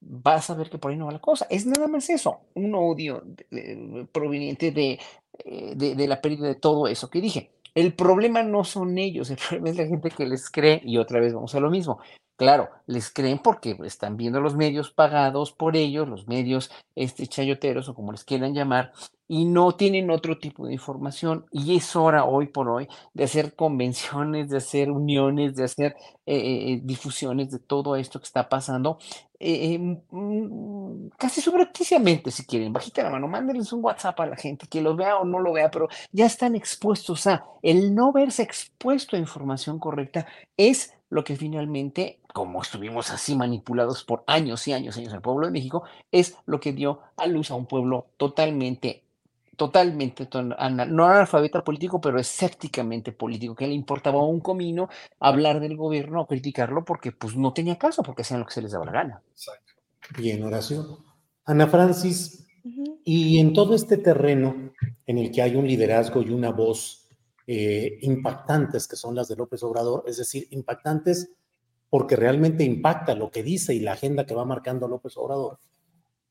vas 0.00 0.50
a 0.50 0.54
ver 0.54 0.70
que 0.70 0.78
por 0.78 0.92
ahí 0.92 0.96
no 0.96 1.06
va 1.06 1.12
la 1.12 1.18
cosa. 1.18 1.46
Es 1.50 1.66
nada 1.66 1.88
más 1.88 2.08
eso, 2.10 2.42
un 2.54 2.74
odio 2.76 3.24
proveniente 4.12 4.70
de, 4.70 5.00
eh, 5.44 5.72
de, 5.74 5.96
de 5.96 6.06
la 6.06 6.20
pérdida 6.20 6.46
de 6.46 6.54
todo 6.54 6.86
eso 6.86 7.10
que 7.10 7.20
dije. 7.20 7.50
El 7.74 7.94
problema 7.94 8.42
no 8.42 8.64
son 8.64 8.98
ellos, 8.98 9.30
el 9.30 9.36
problema 9.48 9.70
es 9.70 9.76
la 9.76 9.86
gente 9.86 10.10
que 10.10 10.26
les 10.26 10.48
cree 10.48 10.80
y 10.84 10.98
otra 10.98 11.20
vez 11.20 11.34
vamos 11.34 11.54
a 11.54 11.60
lo 11.60 11.70
mismo. 11.70 11.98
Claro, 12.40 12.70
les 12.86 13.10
creen 13.10 13.38
porque 13.38 13.76
están 13.84 14.16
viendo 14.16 14.40
los 14.40 14.56
medios 14.56 14.90
pagados 14.90 15.52
por 15.52 15.76
ellos, 15.76 16.08
los 16.08 16.26
medios 16.26 16.70
este, 16.94 17.26
chayoteros 17.26 17.90
o 17.90 17.94
como 17.94 18.12
les 18.12 18.24
quieran 18.24 18.54
llamar, 18.54 18.92
y 19.28 19.44
no 19.44 19.72
tienen 19.72 20.10
otro 20.10 20.38
tipo 20.38 20.66
de 20.66 20.72
información. 20.72 21.44
Y 21.52 21.76
es 21.76 21.94
hora 21.96 22.24
hoy 22.24 22.46
por 22.46 22.70
hoy 22.70 22.88
de 23.12 23.24
hacer 23.24 23.54
convenciones, 23.54 24.48
de 24.48 24.56
hacer 24.56 24.90
uniones, 24.90 25.54
de 25.54 25.64
hacer 25.64 25.96
eh, 26.24 26.34
eh, 26.34 26.72
eh, 26.72 26.80
difusiones 26.82 27.50
de 27.50 27.58
todo 27.58 27.94
esto 27.94 28.18
que 28.18 28.24
está 28.24 28.48
pasando 28.48 28.96
eh, 29.38 29.78
mm, 29.78 31.08
casi 31.18 31.40
subrepticiamente, 31.40 32.30
si 32.30 32.44
quieren, 32.46 32.72
bajita 32.72 33.02
la 33.02 33.10
mano, 33.10 33.28
mándenles 33.28 33.72
un 33.72 33.82
WhatsApp 33.84 34.18
a 34.20 34.26
la 34.26 34.36
gente, 34.36 34.66
que 34.66 34.80
lo 34.82 34.94
vea 34.96 35.16
o 35.18 35.24
no 35.24 35.38
lo 35.40 35.52
vea, 35.52 35.70
pero 35.70 35.88
ya 36.12 36.26
están 36.26 36.54
expuestos 36.54 37.26
a 37.26 37.44
el 37.62 37.94
no 37.94 38.12
verse 38.12 38.42
expuesto 38.42 39.16
a 39.16 39.18
información 39.18 39.78
correcta 39.78 40.26
es 40.56 40.92
lo 41.10 41.24
que 41.24 41.36
finalmente, 41.36 42.20
como 42.32 42.62
estuvimos 42.62 43.10
así 43.10 43.36
manipulados 43.36 44.04
por 44.04 44.24
años 44.26 44.66
y 44.68 44.72
años 44.72 44.96
y 44.96 45.00
años 45.00 45.12
en 45.12 45.16
el 45.16 45.22
pueblo 45.22 45.46
de 45.46 45.52
México, 45.52 45.82
es 46.10 46.36
lo 46.46 46.60
que 46.60 46.72
dio 46.72 47.00
a 47.16 47.26
luz 47.26 47.50
a 47.50 47.56
un 47.56 47.66
pueblo 47.66 48.06
totalmente 48.16 49.02
totalmente, 49.60 50.26
no 50.32 51.04
analfabeta 51.04 51.62
político, 51.62 52.00
pero 52.00 52.18
escépticamente 52.18 53.12
político, 53.12 53.54
que 53.54 53.66
le 53.66 53.74
importaba 53.74 54.24
un 54.24 54.40
comino 54.40 54.88
hablar 55.18 55.60
del 55.60 55.76
gobierno 55.76 56.22
o 56.22 56.26
criticarlo 56.26 56.82
porque 56.82 57.12
pues 57.12 57.36
no 57.36 57.52
tenía 57.52 57.76
caso, 57.76 58.02
porque 58.02 58.22
hacían 58.22 58.40
lo 58.40 58.46
que 58.46 58.54
se 58.54 58.62
les 58.62 58.72
daba 58.72 58.86
la 58.86 58.92
gana. 58.92 59.22
bien, 60.16 60.42
oración. 60.44 61.04
Ana 61.44 61.66
Francis, 61.66 62.46
y 63.04 63.38
en 63.38 63.52
todo 63.52 63.74
este 63.74 63.98
terreno 63.98 64.72
en 65.06 65.18
el 65.18 65.30
que 65.30 65.42
hay 65.42 65.56
un 65.56 65.66
liderazgo 65.66 66.22
y 66.22 66.30
una 66.30 66.52
voz 66.52 66.99
eh, 67.52 67.98
impactantes, 68.02 68.86
que 68.86 68.94
son 68.94 69.16
las 69.16 69.26
de 69.26 69.34
López 69.34 69.60
Obrador, 69.64 70.04
es 70.06 70.18
decir, 70.18 70.46
impactantes 70.50 71.32
porque 71.88 72.14
realmente 72.14 72.62
impacta 72.62 73.16
lo 73.16 73.32
que 73.32 73.42
dice 73.42 73.74
y 73.74 73.80
la 73.80 73.94
agenda 73.94 74.24
que 74.24 74.36
va 74.36 74.44
marcando 74.44 74.86
López 74.86 75.16
Obrador. 75.16 75.58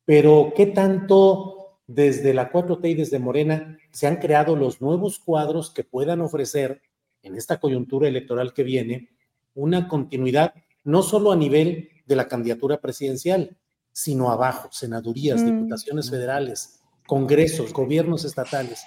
Pero, 0.05 0.53
¿qué 0.55 0.67
tanto 0.67 1.75
desde 1.87 2.33
la 2.33 2.49
4T 2.49 2.91
y 2.91 2.93
desde 2.93 3.19
Morena 3.19 3.77
se 3.91 4.07
han 4.07 4.15
creado 4.15 4.55
los 4.55 4.79
nuevos 4.79 5.19
cuadros 5.19 5.71
que 5.71 5.83
puedan 5.83 6.21
ofrecer 6.21 6.81
en 7.21 7.35
esta 7.35 7.59
coyuntura 7.59 8.07
electoral 8.07 8.53
que 8.53 8.63
viene 8.63 9.09
una 9.55 9.89
continuidad, 9.89 10.53
no 10.85 11.03
solo 11.03 11.33
a 11.33 11.35
nivel 11.35 11.89
de 12.05 12.15
la 12.15 12.29
candidatura 12.29 12.79
presidencial, 12.79 13.57
sino 13.91 14.31
abajo, 14.31 14.69
senadurías, 14.71 15.41
Mm. 15.41 15.45
diputaciones 15.45 16.09
federales, 16.09 16.79
congresos, 17.05 17.73
gobiernos 17.73 18.23
estatales? 18.23 18.85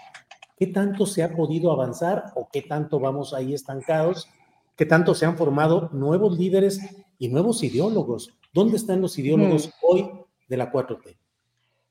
¿Qué 0.62 0.68
tanto 0.68 1.06
se 1.06 1.24
ha 1.24 1.34
podido 1.34 1.72
avanzar 1.72 2.30
o 2.36 2.48
qué 2.52 2.62
tanto 2.62 3.00
vamos 3.00 3.34
ahí 3.34 3.52
estancados? 3.52 4.28
¿Qué 4.76 4.86
tanto 4.86 5.12
se 5.12 5.26
han 5.26 5.36
formado 5.36 5.90
nuevos 5.92 6.38
líderes 6.38 6.78
y 7.18 7.30
nuevos 7.30 7.64
ideólogos? 7.64 8.38
¿Dónde 8.52 8.76
están 8.76 9.00
los 9.00 9.18
ideólogos 9.18 9.72
hoy 9.82 10.08
de 10.48 10.56
la 10.56 10.70
4T? 10.70 11.16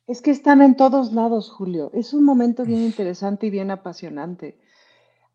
Es 0.07 0.21
que 0.21 0.31
están 0.31 0.61
en 0.61 0.77
todos 0.77 1.11
lados, 1.11 1.49
Julio. 1.49 1.91
Es 1.93 2.13
un 2.13 2.23
momento 2.23 2.63
bien 2.63 2.81
interesante 2.83 3.47
y 3.47 3.49
bien 3.49 3.71
apasionante. 3.71 4.57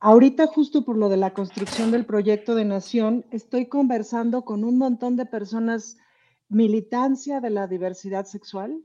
Ahorita, 0.00 0.46
justo 0.46 0.86
por 0.86 0.96
lo 0.96 1.10
de 1.10 1.18
la 1.18 1.34
construcción 1.34 1.90
del 1.90 2.06
proyecto 2.06 2.54
de 2.54 2.64
nación, 2.64 3.26
estoy 3.30 3.66
conversando 3.66 4.46
con 4.46 4.64
un 4.64 4.78
montón 4.78 5.14
de 5.16 5.26
personas, 5.26 5.98
militancia 6.48 7.42
de 7.42 7.50
la 7.50 7.66
diversidad 7.66 8.24
sexual, 8.24 8.80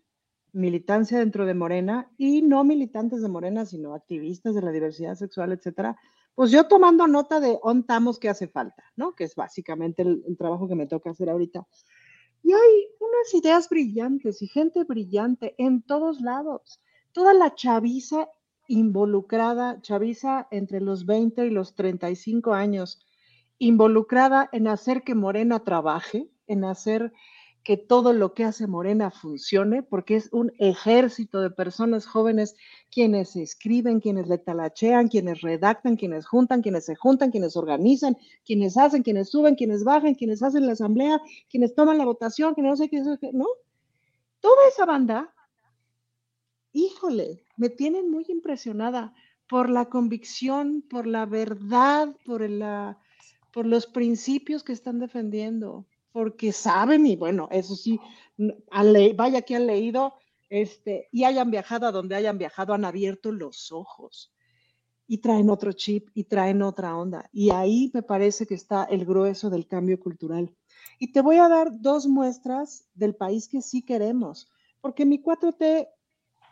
militancia 0.53 1.19
dentro 1.19 1.45
de 1.45 1.53
Morena 1.53 2.11
y 2.17 2.41
no 2.41 2.63
militantes 2.63 3.21
de 3.21 3.29
Morena, 3.29 3.65
sino 3.65 3.93
activistas 3.93 4.55
de 4.55 4.61
la 4.61 4.71
diversidad 4.71 5.15
sexual, 5.15 5.51
etcétera. 5.51 5.97
Pues 6.35 6.51
yo 6.51 6.67
tomando 6.67 7.07
nota 7.07 7.39
de 7.39 7.59
ontamos 7.61 8.19
que 8.19 8.29
hace 8.29 8.47
falta, 8.47 8.83
¿no? 8.95 9.13
Que 9.13 9.25
es 9.25 9.35
básicamente 9.35 10.01
el, 10.01 10.23
el 10.27 10.37
trabajo 10.37 10.67
que 10.67 10.75
me 10.75 10.87
toca 10.87 11.11
hacer 11.11 11.29
ahorita. 11.29 11.67
Y 12.43 12.53
hay 12.53 12.87
unas 12.99 13.33
ideas 13.33 13.69
brillantes 13.69 14.41
y 14.41 14.47
gente 14.47 14.83
brillante 14.83 15.55
en 15.57 15.81
todos 15.83 16.21
lados. 16.21 16.81
Toda 17.11 17.33
la 17.33 17.53
chaviza 17.53 18.29
involucrada, 18.67 19.81
chaviza 19.81 20.47
entre 20.49 20.79
los 20.79 21.05
20 21.05 21.45
y 21.45 21.49
los 21.49 21.75
35 21.75 22.53
años, 22.53 23.05
involucrada 23.57 24.49
en 24.53 24.67
hacer 24.67 25.03
que 25.03 25.13
Morena 25.13 25.63
trabaje, 25.63 26.29
en 26.47 26.63
hacer 26.63 27.11
que 27.63 27.77
todo 27.77 28.13
lo 28.13 28.33
que 28.33 28.43
hace 28.43 28.65
Morena 28.65 29.11
funcione, 29.11 29.83
porque 29.83 30.15
es 30.15 30.29
un 30.31 30.51
ejército 30.57 31.41
de 31.41 31.51
personas 31.51 32.07
jóvenes 32.07 32.55
quienes 32.89 33.35
escriben, 33.35 33.99
quienes 33.99 34.27
le 34.27 34.39
talachean, 34.39 35.09
quienes 35.09 35.41
redactan, 35.41 35.95
quienes 35.95 36.25
juntan, 36.25 36.63
quienes 36.63 36.85
se 36.85 36.95
juntan, 36.95 37.29
quienes 37.29 37.55
organizan, 37.55 38.17
quienes 38.45 38.77
hacen, 38.77 39.03
quienes 39.03 39.29
suben, 39.29 39.55
quienes 39.55 39.83
bajan, 39.83 40.15
quienes 40.15 40.41
hacen 40.41 40.65
la 40.65 40.73
asamblea, 40.73 41.19
quienes 41.49 41.75
toman 41.75 41.99
la 41.99 42.05
votación, 42.05 42.55
quienes 42.55 42.71
no 42.71 42.77
sé 42.77 42.89
qué, 42.89 43.31
¿no? 43.31 43.45
Toda 44.39 44.67
esa 44.67 44.85
banda, 44.85 45.31
híjole, 46.73 47.45
me 47.57 47.69
tienen 47.69 48.09
muy 48.09 48.25
impresionada 48.27 49.13
por 49.47 49.69
la 49.69 49.85
convicción, 49.85 50.81
por 50.89 51.05
la 51.05 51.27
verdad, 51.27 52.15
por, 52.25 52.49
la, 52.49 52.97
por 53.53 53.67
los 53.67 53.85
principios 53.85 54.63
que 54.63 54.73
están 54.73 54.97
defendiendo 54.97 55.85
porque 56.11 56.51
saben 56.51 57.05
y 57.05 57.15
bueno, 57.15 57.47
eso 57.51 57.75
sí, 57.75 57.99
vaya 59.15 59.41
que 59.41 59.55
han 59.55 59.67
leído 59.67 60.13
este, 60.49 61.07
y 61.11 61.23
hayan 61.23 61.51
viajado 61.51 61.87
a 61.87 61.91
donde 61.91 62.15
hayan 62.15 62.37
viajado, 62.37 62.73
han 62.73 62.85
abierto 62.85 63.31
los 63.31 63.71
ojos 63.71 64.33
y 65.07 65.17
traen 65.17 65.49
otro 65.49 65.73
chip 65.73 66.09
y 66.13 66.25
traen 66.25 66.61
otra 66.61 66.95
onda. 66.95 67.29
Y 67.31 67.51
ahí 67.51 67.91
me 67.93 68.03
parece 68.03 68.45
que 68.45 68.55
está 68.55 68.85
el 68.85 69.05
grueso 69.05 69.49
del 69.49 69.67
cambio 69.67 69.99
cultural. 69.99 70.55
Y 70.99 71.11
te 71.11 71.21
voy 71.21 71.37
a 71.37 71.49
dar 71.49 71.81
dos 71.81 72.07
muestras 72.07 72.87
del 72.93 73.15
país 73.15 73.47
que 73.47 73.61
sí 73.61 73.81
queremos, 73.81 74.49
porque 74.79 75.05
mi 75.05 75.21
4T 75.21 75.89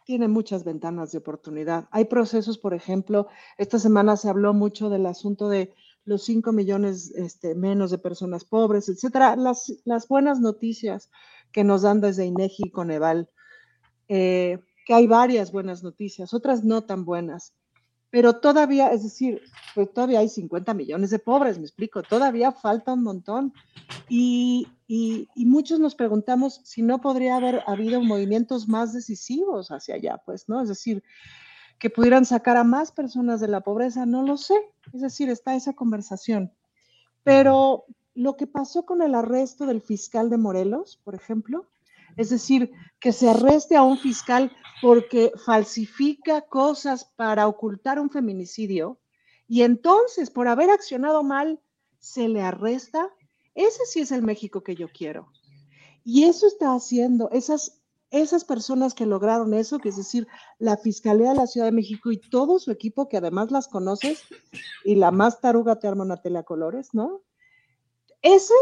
tiene 0.06 0.28
muchas 0.28 0.64
ventanas 0.64 1.12
de 1.12 1.20
oportunidad. 1.20 1.88
Hay 1.92 2.06
procesos, 2.06 2.58
por 2.58 2.74
ejemplo, 2.74 3.28
esta 3.58 3.80
semana 3.80 4.18
se 4.18 4.28
habló 4.28 4.54
mucho 4.54 4.90
del 4.90 5.06
asunto 5.06 5.50
de 5.50 5.74
los 6.10 6.24
5 6.24 6.52
millones 6.52 7.12
este, 7.16 7.54
menos 7.54 7.92
de 7.92 8.00
personas 8.00 8.44
pobres, 8.44 8.90
etcétera. 8.90 9.36
Las, 9.36 10.08
buenas 10.10 10.40
noticias 10.42 11.12
que 11.52 11.64
nos 11.64 11.84
dan 11.84 12.02
desde 12.02 12.26
INEGI 12.26 12.64
y 12.66 12.72
Coneval, 12.72 13.30
eh, 14.08 14.60
que 14.86 14.94
hay 14.96 15.06
varias 15.06 15.52
buenas 15.52 15.84
noticias, 15.84 16.34
otras 16.34 16.64
no 16.64 16.84
tan 16.84 17.06
buenas, 17.06 17.54
pero 18.10 18.38
todavía, 18.38 18.92
es 18.92 19.04
decir, 19.04 19.40
pues 19.76 19.94
todavía 19.94 20.20
hay 20.20 20.30
50 20.30 20.74
millones 20.74 21.12
de 21.12 21.20
pobres, 21.20 21.60
me 21.60 21.66
explico, 21.66 22.02
todavía 22.02 22.52
falta 22.52 22.94
un 22.94 23.04
montón. 23.04 23.54
Y, 24.10 24.68
muchos 25.36 25.80
nos 25.80 25.94
preguntamos 25.94 26.62
si 26.64 26.82
no 26.82 27.00
podría 27.02 27.36
haber 27.36 27.62
habido 27.68 28.02
movimientos 28.02 28.68
más 28.68 28.94
decisivos 28.94 29.70
hacia 29.70 29.96
allá, 29.96 30.20
pues, 30.26 30.50
¿no? 30.50 30.62
Es 30.62 30.70
decir, 30.70 31.04
que 31.80 31.90
pudieran 31.90 32.26
sacar 32.26 32.58
a 32.58 32.64
más 32.64 32.92
personas 32.92 33.40
de 33.40 33.48
la 33.48 33.62
pobreza, 33.62 34.06
no 34.06 34.24
lo 34.24 34.38
sé. 34.38 34.56
Es 34.94 35.02
decir, 35.02 35.30
está 35.30 35.56
esa 35.56 35.74
conversación. 35.74 36.52
Pero 37.24 37.86
lo 38.14 38.36
que 38.36 38.48
pasó 38.48 38.86
con 38.86 39.02
el 39.02 39.16
arresto 39.16 39.66
del 39.66 39.82
fiscal 39.82 40.30
de 40.30 40.38
Morelos, 40.38 41.00
por 41.04 41.16
ejemplo, 41.16 41.70
es 42.18 42.30
decir, 42.30 42.72
que 43.00 43.14
se 43.14 43.30
arreste 43.30 43.78
a 43.78 43.84
un 43.84 43.98
fiscal 43.98 44.52
porque 44.82 45.32
falsifica 45.46 46.42
cosas 46.42 47.06
para 47.16 47.48
ocultar 47.48 48.00
un 48.00 48.10
feminicidio 48.10 49.00
y 49.48 49.64
entonces 49.64 50.30
por 50.30 50.48
haber 50.48 50.70
accionado 50.70 51.24
mal 51.24 51.60
se 51.98 52.28
le 52.28 52.42
arresta, 52.42 53.10
ese 53.56 53.86
sí 53.86 54.02
es 54.02 54.12
el 54.12 54.22
México 54.22 54.64
que 54.64 54.76
yo 54.76 54.90
quiero. 54.90 55.32
Y 56.04 56.24
eso 56.24 56.48
está 56.48 56.74
haciendo, 56.74 57.30
esas 57.32 57.79
esas 58.12 58.44
personas 58.44 58.94
que 58.94 59.06
lograron 59.06 59.54
eso, 59.54 59.80
que 59.80 59.90
es 59.90 59.98
decir, 59.98 60.28
la 60.58 60.78
Fiscalía 60.78 61.30
de 61.30 61.36
la 61.36 61.48
Ciudad 61.48 61.68
de 61.68 61.72
México 61.72 62.12
y 62.12 62.18
todo 62.18 62.60
su 62.60 62.72
equipo, 62.72 63.08
que 63.08 63.18
además 63.18 63.52
las 63.52 63.68
conoces, 63.68 64.24
y 64.84 64.96
la 64.96 65.12
más 65.12 65.42
taruga 65.42 65.80
te 65.80 65.88
arma 65.88 66.04
una 66.04 66.22
tele 66.22 66.40
a 66.40 66.44
colores, 66.44 66.90
¿no? 66.94 67.22
Ese, 68.22 68.54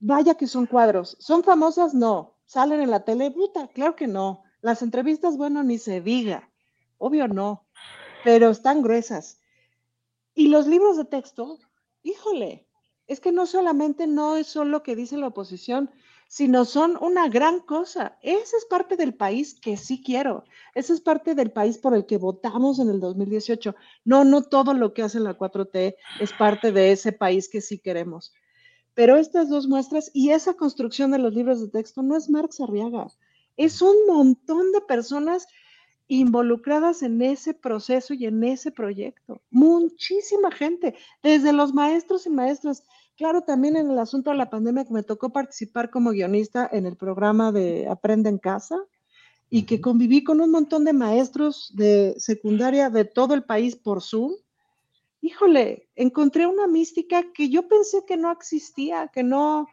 vaya 0.00 0.34
que 0.34 0.46
son 0.46 0.66
cuadros. 0.66 1.16
¿Son 1.20 1.44
famosas? 1.44 1.94
No. 1.94 2.38
¿Salen 2.44 2.80
en 2.80 2.90
la 2.90 3.04
tele? 3.04 3.30
Puta, 3.30 3.68
claro 3.68 3.94
que 3.94 4.06
no. 4.06 4.42
Las 4.60 4.82
entrevistas, 4.82 5.36
bueno, 5.36 5.62
ni 5.62 5.78
se 5.78 6.00
diga. 6.00 6.50
Obvio 6.98 7.28
no. 7.28 7.66
Pero 8.24 8.50
están 8.50 8.82
gruesas. 8.82 9.40
Y 10.34 10.48
los 10.48 10.66
libros 10.66 10.96
de 10.96 11.04
texto, 11.04 11.58
híjole, 12.02 12.66
es 13.06 13.20
que 13.20 13.32
no 13.32 13.46
solamente 13.46 14.06
no 14.06 14.36
es 14.36 14.46
solo 14.46 14.70
lo 14.70 14.82
que 14.82 14.96
dice 14.96 15.16
la 15.16 15.28
oposición, 15.28 15.90
sino 16.30 16.64
son 16.64 16.96
una 17.00 17.28
gran 17.28 17.58
cosa. 17.58 18.16
Esa 18.22 18.56
es 18.56 18.64
parte 18.66 18.94
del 18.94 19.14
país 19.14 19.58
que 19.60 19.76
sí 19.76 20.00
quiero. 20.00 20.44
Esa 20.76 20.92
es 20.92 21.00
parte 21.00 21.34
del 21.34 21.50
país 21.50 21.76
por 21.76 21.92
el 21.92 22.06
que 22.06 22.18
votamos 22.18 22.78
en 22.78 22.88
el 22.88 23.00
2018. 23.00 23.74
No, 24.04 24.24
no 24.24 24.42
todo 24.42 24.72
lo 24.72 24.94
que 24.94 25.02
hace 25.02 25.18
la 25.18 25.36
4T 25.36 25.96
es 26.20 26.32
parte 26.34 26.70
de 26.70 26.92
ese 26.92 27.10
país 27.10 27.48
que 27.48 27.60
sí 27.60 27.80
queremos. 27.80 28.32
Pero 28.94 29.16
estas 29.16 29.48
dos 29.48 29.66
muestras 29.66 30.08
y 30.14 30.30
esa 30.30 30.54
construcción 30.54 31.10
de 31.10 31.18
los 31.18 31.34
libros 31.34 31.60
de 31.60 31.68
texto 31.68 32.00
no 32.00 32.16
es 32.16 32.30
Marx 32.30 32.60
Arriaga, 32.60 33.08
es 33.56 33.82
un 33.82 33.96
montón 34.06 34.70
de 34.70 34.82
personas 34.82 35.48
involucradas 36.06 37.02
en 37.02 37.22
ese 37.22 37.54
proceso 37.54 38.14
y 38.14 38.26
en 38.26 38.44
ese 38.44 38.70
proyecto. 38.70 39.42
Muchísima 39.50 40.52
gente, 40.52 40.94
desde 41.24 41.52
los 41.52 41.74
maestros 41.74 42.24
y 42.26 42.30
maestras 42.30 42.84
Claro, 43.20 43.42
también 43.42 43.76
en 43.76 43.90
el 43.90 43.98
asunto 43.98 44.30
de 44.30 44.36
la 44.38 44.48
pandemia 44.48 44.86
que 44.86 44.94
me 44.94 45.02
tocó 45.02 45.28
participar 45.28 45.90
como 45.90 46.12
guionista 46.12 46.66
en 46.72 46.86
el 46.86 46.96
programa 46.96 47.52
de 47.52 47.86
Aprende 47.86 48.30
en 48.30 48.38
Casa 48.38 48.78
y 49.50 49.66
que 49.66 49.78
conviví 49.78 50.24
con 50.24 50.40
un 50.40 50.50
montón 50.50 50.86
de 50.86 50.94
maestros 50.94 51.70
de 51.74 52.14
secundaria 52.16 52.88
de 52.88 53.04
todo 53.04 53.34
el 53.34 53.44
país 53.44 53.76
por 53.76 54.00
Zoom. 54.00 54.32
Híjole, 55.20 55.90
encontré 55.96 56.46
una 56.46 56.66
mística 56.66 57.30
que 57.34 57.50
yo 57.50 57.68
pensé 57.68 58.06
que 58.08 58.16
no 58.16 58.32
existía, 58.32 59.08
que 59.08 59.22
no, 59.22 59.68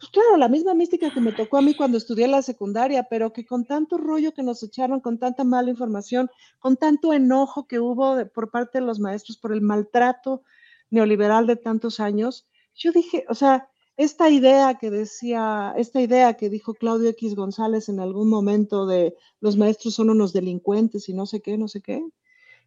pues 0.00 0.10
claro, 0.10 0.38
la 0.38 0.48
misma 0.48 0.72
mística 0.72 1.12
que 1.12 1.20
me 1.20 1.32
tocó 1.32 1.58
a 1.58 1.62
mí 1.62 1.74
cuando 1.74 1.98
estudié 1.98 2.26
la 2.28 2.40
secundaria, 2.40 3.06
pero 3.10 3.30
que 3.30 3.44
con 3.44 3.66
tanto 3.66 3.98
rollo 3.98 4.32
que 4.32 4.42
nos 4.42 4.62
echaron, 4.62 5.00
con 5.00 5.18
tanta 5.18 5.44
mala 5.44 5.68
información, 5.68 6.30
con 6.60 6.78
tanto 6.78 7.12
enojo 7.12 7.66
que 7.66 7.78
hubo 7.78 8.26
por 8.32 8.50
parte 8.50 8.80
de 8.80 8.86
los 8.86 8.98
maestros 8.98 9.36
por 9.36 9.52
el 9.52 9.60
maltrato 9.60 10.44
neoliberal 10.88 11.46
de 11.46 11.56
tantos 11.56 12.00
años, 12.00 12.46
yo 12.76 12.92
dije, 12.92 13.24
o 13.28 13.34
sea, 13.34 13.68
esta 13.96 14.28
idea 14.28 14.74
que 14.74 14.90
decía, 14.90 15.74
esta 15.76 16.00
idea 16.00 16.34
que 16.34 16.50
dijo 16.50 16.74
Claudio 16.74 17.08
X 17.10 17.34
González 17.34 17.88
en 17.88 17.98
algún 17.98 18.28
momento 18.28 18.86
de 18.86 19.16
los 19.40 19.56
maestros 19.56 19.94
son 19.94 20.10
unos 20.10 20.32
delincuentes 20.32 21.08
y 21.08 21.14
no 21.14 21.24
sé 21.24 21.40
qué, 21.40 21.56
no 21.56 21.66
sé 21.66 21.80
qué, 21.80 22.06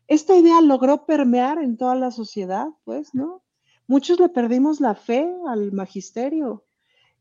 esta 0.08 0.36
idea 0.36 0.60
logró 0.62 1.06
permear 1.06 1.60
en 1.60 1.78
toda 1.78 1.94
la 1.94 2.10
sociedad, 2.10 2.68
pues, 2.84 3.14
¿no? 3.14 3.44
Muchos 3.86 4.20
le 4.20 4.30
perdimos 4.30 4.82
la 4.82 4.96
fe 4.96 5.32
al 5.48 5.72
magisterio. 5.72 6.66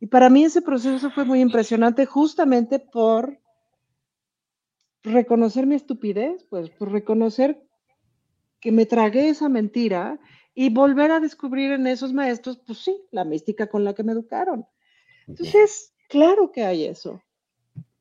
Y 0.00 0.06
para 0.06 0.30
mí 0.30 0.44
ese 0.44 0.62
proceso 0.62 1.10
fue 1.10 1.24
muy 1.24 1.40
impresionante 1.40 2.06
justamente 2.06 2.78
por 2.78 3.38
reconocer 5.02 5.66
mi 5.66 5.74
estupidez, 5.74 6.44
pues, 6.48 6.70
por 6.70 6.90
reconocer 6.90 7.62
que 8.60 8.72
me 8.72 8.86
tragué 8.86 9.28
esa 9.28 9.50
mentira 9.50 10.18
y 10.60 10.70
volver 10.70 11.12
a 11.12 11.20
descubrir 11.20 11.70
en 11.70 11.86
esos 11.86 12.12
maestros, 12.12 12.58
pues 12.66 12.80
sí, 12.80 13.00
la 13.12 13.24
mística 13.24 13.68
con 13.68 13.84
la 13.84 13.94
que 13.94 14.02
me 14.02 14.10
educaron. 14.10 14.66
Entonces, 15.28 15.92
claro 16.08 16.50
que 16.50 16.64
hay 16.64 16.84
eso. 16.84 17.22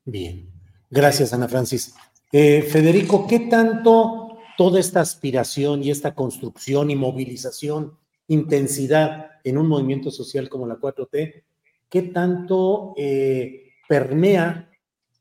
Bien, 0.03 0.49
gracias 0.89 1.33
Ana 1.33 1.47
Francis. 1.47 1.93
Eh, 2.31 2.63
Federico, 2.63 3.27
¿qué 3.27 3.41
tanto 3.41 4.39
toda 4.57 4.79
esta 4.79 5.01
aspiración 5.01 5.83
y 5.83 5.91
esta 5.91 6.15
construcción 6.15 6.89
y 6.89 6.95
movilización, 6.95 7.95
intensidad 8.27 9.33
en 9.43 9.59
un 9.59 9.67
movimiento 9.67 10.09
social 10.09 10.49
como 10.49 10.65
la 10.65 10.79
4T, 10.79 11.43
qué 11.87 12.01
tanto 12.01 12.95
eh, 12.97 13.73
permea 13.87 14.71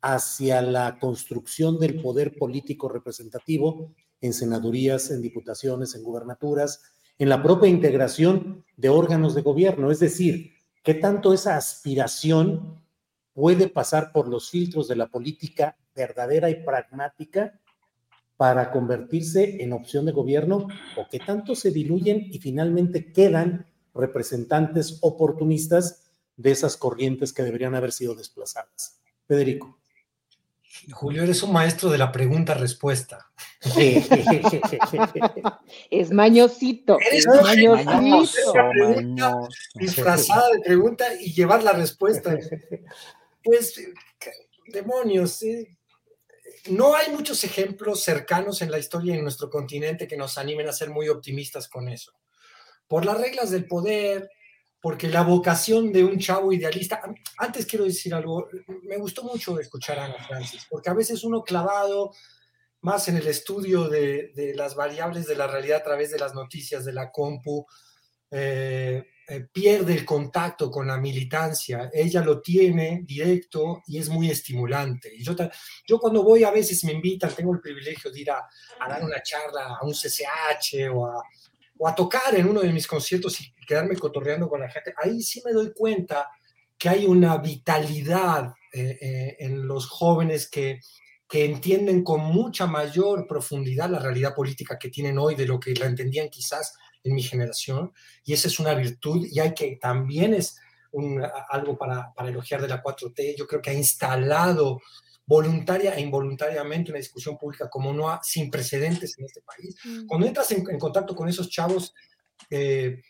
hacia 0.00 0.62
la 0.62 0.98
construcción 0.98 1.78
del 1.78 2.00
poder 2.00 2.38
político 2.38 2.88
representativo 2.88 3.94
en 4.22 4.32
senadurías, 4.32 5.10
en 5.10 5.20
diputaciones, 5.20 5.94
en 5.94 6.02
gubernaturas, 6.02 6.95
en 7.18 7.28
la 7.28 7.42
propia 7.42 7.68
integración 7.68 8.64
de 8.76 8.88
órganos 8.88 9.34
de 9.34 9.42
gobierno, 9.42 9.90
es 9.90 10.00
decir, 10.00 10.52
qué 10.82 10.94
tanto 10.94 11.32
esa 11.32 11.56
aspiración 11.56 12.80
puede 13.32 13.68
pasar 13.68 14.12
por 14.12 14.28
los 14.28 14.50
filtros 14.50 14.88
de 14.88 14.96
la 14.96 15.08
política 15.08 15.76
verdadera 15.94 16.50
y 16.50 16.62
pragmática 16.64 17.58
para 18.36 18.70
convertirse 18.70 19.62
en 19.62 19.72
opción 19.72 20.04
de 20.04 20.12
gobierno 20.12 20.68
o 20.96 21.08
que 21.10 21.18
tanto 21.18 21.54
se 21.54 21.70
diluyen 21.70 22.28
y 22.30 22.38
finalmente 22.38 23.12
quedan 23.12 23.66
representantes 23.94 24.98
oportunistas 25.00 26.10
de 26.36 26.50
esas 26.50 26.76
corrientes 26.76 27.32
que 27.32 27.42
deberían 27.42 27.74
haber 27.74 27.92
sido 27.92 28.14
desplazadas. 28.14 29.00
Federico. 29.26 29.78
Julio, 30.92 31.22
eres 31.22 31.42
un 31.42 31.52
maestro 31.52 31.90
de 31.90 31.98
la 31.98 32.12
pregunta-respuesta. 32.12 33.30
es 35.90 36.10
mañosito. 36.10 36.98
Eres 37.00 37.26
es 37.26 37.42
mañosito. 37.84 38.52
Pregunta, 38.70 39.48
disfrazada 39.74 40.50
de 40.50 40.60
pregunta 40.60 41.06
y 41.20 41.32
llevar 41.32 41.62
la 41.62 41.72
respuesta. 41.72 42.36
Pues, 43.42 43.74
demonios, 44.68 45.40
no 46.68 46.94
hay 46.94 47.12
muchos 47.12 47.44
ejemplos 47.44 48.02
cercanos 48.02 48.62
en 48.62 48.70
la 48.70 48.78
historia 48.78 49.14
en 49.14 49.22
nuestro 49.22 49.50
continente 49.50 50.08
que 50.08 50.16
nos 50.16 50.38
animen 50.38 50.68
a 50.68 50.72
ser 50.72 50.90
muy 50.90 51.08
optimistas 51.08 51.68
con 51.68 51.88
eso. 51.88 52.12
Por 52.88 53.04
las 53.04 53.20
reglas 53.20 53.50
del 53.50 53.66
poder, 53.66 54.30
porque 54.86 55.08
la 55.08 55.22
vocación 55.22 55.92
de 55.92 56.04
un 56.04 56.16
chavo 56.16 56.52
idealista, 56.52 57.02
antes 57.38 57.66
quiero 57.66 57.86
decir 57.86 58.14
algo, 58.14 58.48
me 58.84 58.96
gustó 58.98 59.24
mucho 59.24 59.58
escuchar 59.58 59.98
a 59.98 60.04
Ana 60.04 60.24
Francis, 60.28 60.64
porque 60.70 60.88
a 60.88 60.94
veces 60.94 61.24
uno 61.24 61.42
clavado 61.42 62.12
más 62.82 63.08
en 63.08 63.16
el 63.16 63.26
estudio 63.26 63.88
de, 63.88 64.52
las 64.54 64.76
variables 64.76 65.26
de 65.26 65.34
la 65.34 65.48
realidad 65.48 65.78
a 65.78 65.82
través 65.82 66.12
de 66.12 66.20
las 66.20 66.34
noticias 66.34 66.84
de 66.84 66.92
la 66.92 67.10
compu, 67.10 67.66
eh, 68.30 69.02
eh, 69.26 69.48
pierde 69.52 69.92
el 69.92 70.04
contacto 70.04 70.70
con 70.70 70.86
la 70.86 70.98
militancia, 70.98 71.90
ella 71.92 72.20
lo 72.20 72.40
tiene 72.40 73.00
directo 73.02 73.82
y 73.88 73.98
es 73.98 74.08
muy 74.08 74.30
estimulante. 74.30 75.18
Yo 75.18 75.98
cuando 75.98 76.22
voy 76.22 76.44
a 76.44 76.52
veces 76.52 76.84
me 76.84 76.92
invitan, 76.92 77.34
tengo 77.34 77.52
el 77.52 77.60
privilegio 77.60 78.12
de 78.12 78.20
ir 78.20 78.30
a, 78.30 78.48
a 78.78 78.88
dar 78.88 79.02
una 79.02 79.20
charla 79.20 79.78
a 79.80 79.84
un 79.84 79.94
CCH 79.94 80.94
o 80.94 81.06
a, 81.06 81.24
o 81.78 81.88
a 81.88 81.94
tocar 81.94 82.34
en 82.34 82.48
uno 82.48 82.60
de 82.60 82.72
mis 82.72 82.86
conciertos 82.86 83.40
y 83.40 83.52
quedarme 83.66 83.96
cotorreando 83.96 84.48
con 84.48 84.60
la 84.60 84.70
gente, 84.70 84.94
ahí 84.96 85.22
sí 85.22 85.42
me 85.44 85.52
doy 85.52 85.72
cuenta 85.74 86.28
que 86.78 86.88
hay 86.88 87.06
una 87.06 87.38
vitalidad 87.38 88.54
eh, 88.72 88.98
eh, 89.00 89.36
en 89.40 89.66
los 89.66 89.88
jóvenes 89.88 90.48
que, 90.48 90.80
que 91.28 91.44
entienden 91.44 92.04
con 92.04 92.20
mucha 92.20 92.66
mayor 92.66 93.26
profundidad 93.26 93.90
la 93.90 93.98
realidad 93.98 94.34
política 94.34 94.78
que 94.78 94.90
tienen 94.90 95.18
hoy 95.18 95.34
de 95.34 95.46
lo 95.46 95.58
que 95.58 95.74
la 95.74 95.86
entendían 95.86 96.28
quizás 96.28 96.76
en 97.02 97.14
mi 97.14 97.22
generación, 97.22 97.92
y 98.24 98.32
esa 98.32 98.48
es 98.48 98.58
una 98.58 98.74
virtud, 98.74 99.26
y 99.30 99.38
hay 99.38 99.54
que 99.54 99.78
también 99.80 100.34
es 100.34 100.58
un, 100.92 101.22
algo 101.48 101.78
para, 101.78 102.12
para 102.14 102.30
elogiar 102.30 102.60
de 102.60 102.68
la 102.68 102.82
4T, 102.82 103.36
yo 103.36 103.46
creo 103.46 103.62
que 103.62 103.70
ha 103.70 103.74
instalado 103.74 104.80
voluntaria 105.26 105.94
e 105.94 106.00
involuntariamente 106.00 106.92
una 106.92 107.00
discusión 107.00 107.36
pública 107.36 107.68
como 107.68 107.92
no 107.92 108.08
ha, 108.08 108.20
sin 108.22 108.50
precedentes 108.50 109.18
en 109.18 109.24
este 109.24 109.42
país. 109.42 109.76
Mm. 109.84 110.06
Cuando 110.06 110.26
entras 110.26 110.50
en, 110.52 110.78
contacto 110.78 111.16
con 111.16 111.28
esos 111.28 111.50
chavos 111.50 111.92
eh, 112.48 113.02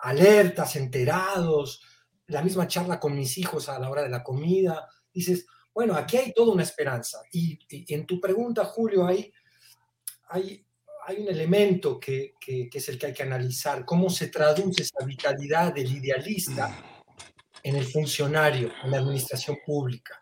alertas, 0.00 0.76
enterados, 0.76 1.82
la 2.28 2.42
misma 2.42 2.66
charla 2.66 2.98
con 2.98 3.14
mis 3.14 3.36
hijos 3.36 3.68
a 3.68 3.78
la 3.78 3.90
hora 3.90 4.02
de 4.02 4.08
la 4.08 4.22
comida, 4.22 4.88
dices, 5.12 5.46
bueno, 5.74 5.94
aquí 5.94 6.16
hay 6.16 6.32
toda 6.32 6.54
una 6.54 6.62
esperanza. 6.62 7.20
Y, 7.30 7.58
en 7.92 8.06
tu 8.06 8.18
pregunta, 8.18 8.64
Julio, 8.64 9.06
hay, 9.06 9.30
hay, 10.30 10.66
hay 11.06 11.18
un 11.18 11.28
elemento 11.28 12.00
que, 12.00 12.32
que, 12.40 12.70
que, 12.70 12.78
es 12.78 12.88
el 12.88 12.98
que 12.98 13.06
hay 13.06 13.12
que 13.12 13.22
analizar, 13.22 13.84
cómo 13.84 14.08
se 14.08 14.28
traduce 14.28 14.82
esa 14.82 15.04
vitalidad 15.04 15.74
del 15.74 15.92
idealista 15.94 16.74
en 17.62 17.76
el 17.76 17.84
funcionario, 17.84 18.72
en 18.82 18.90
la 18.90 18.98
administración 18.98 19.58
pública 19.66 20.18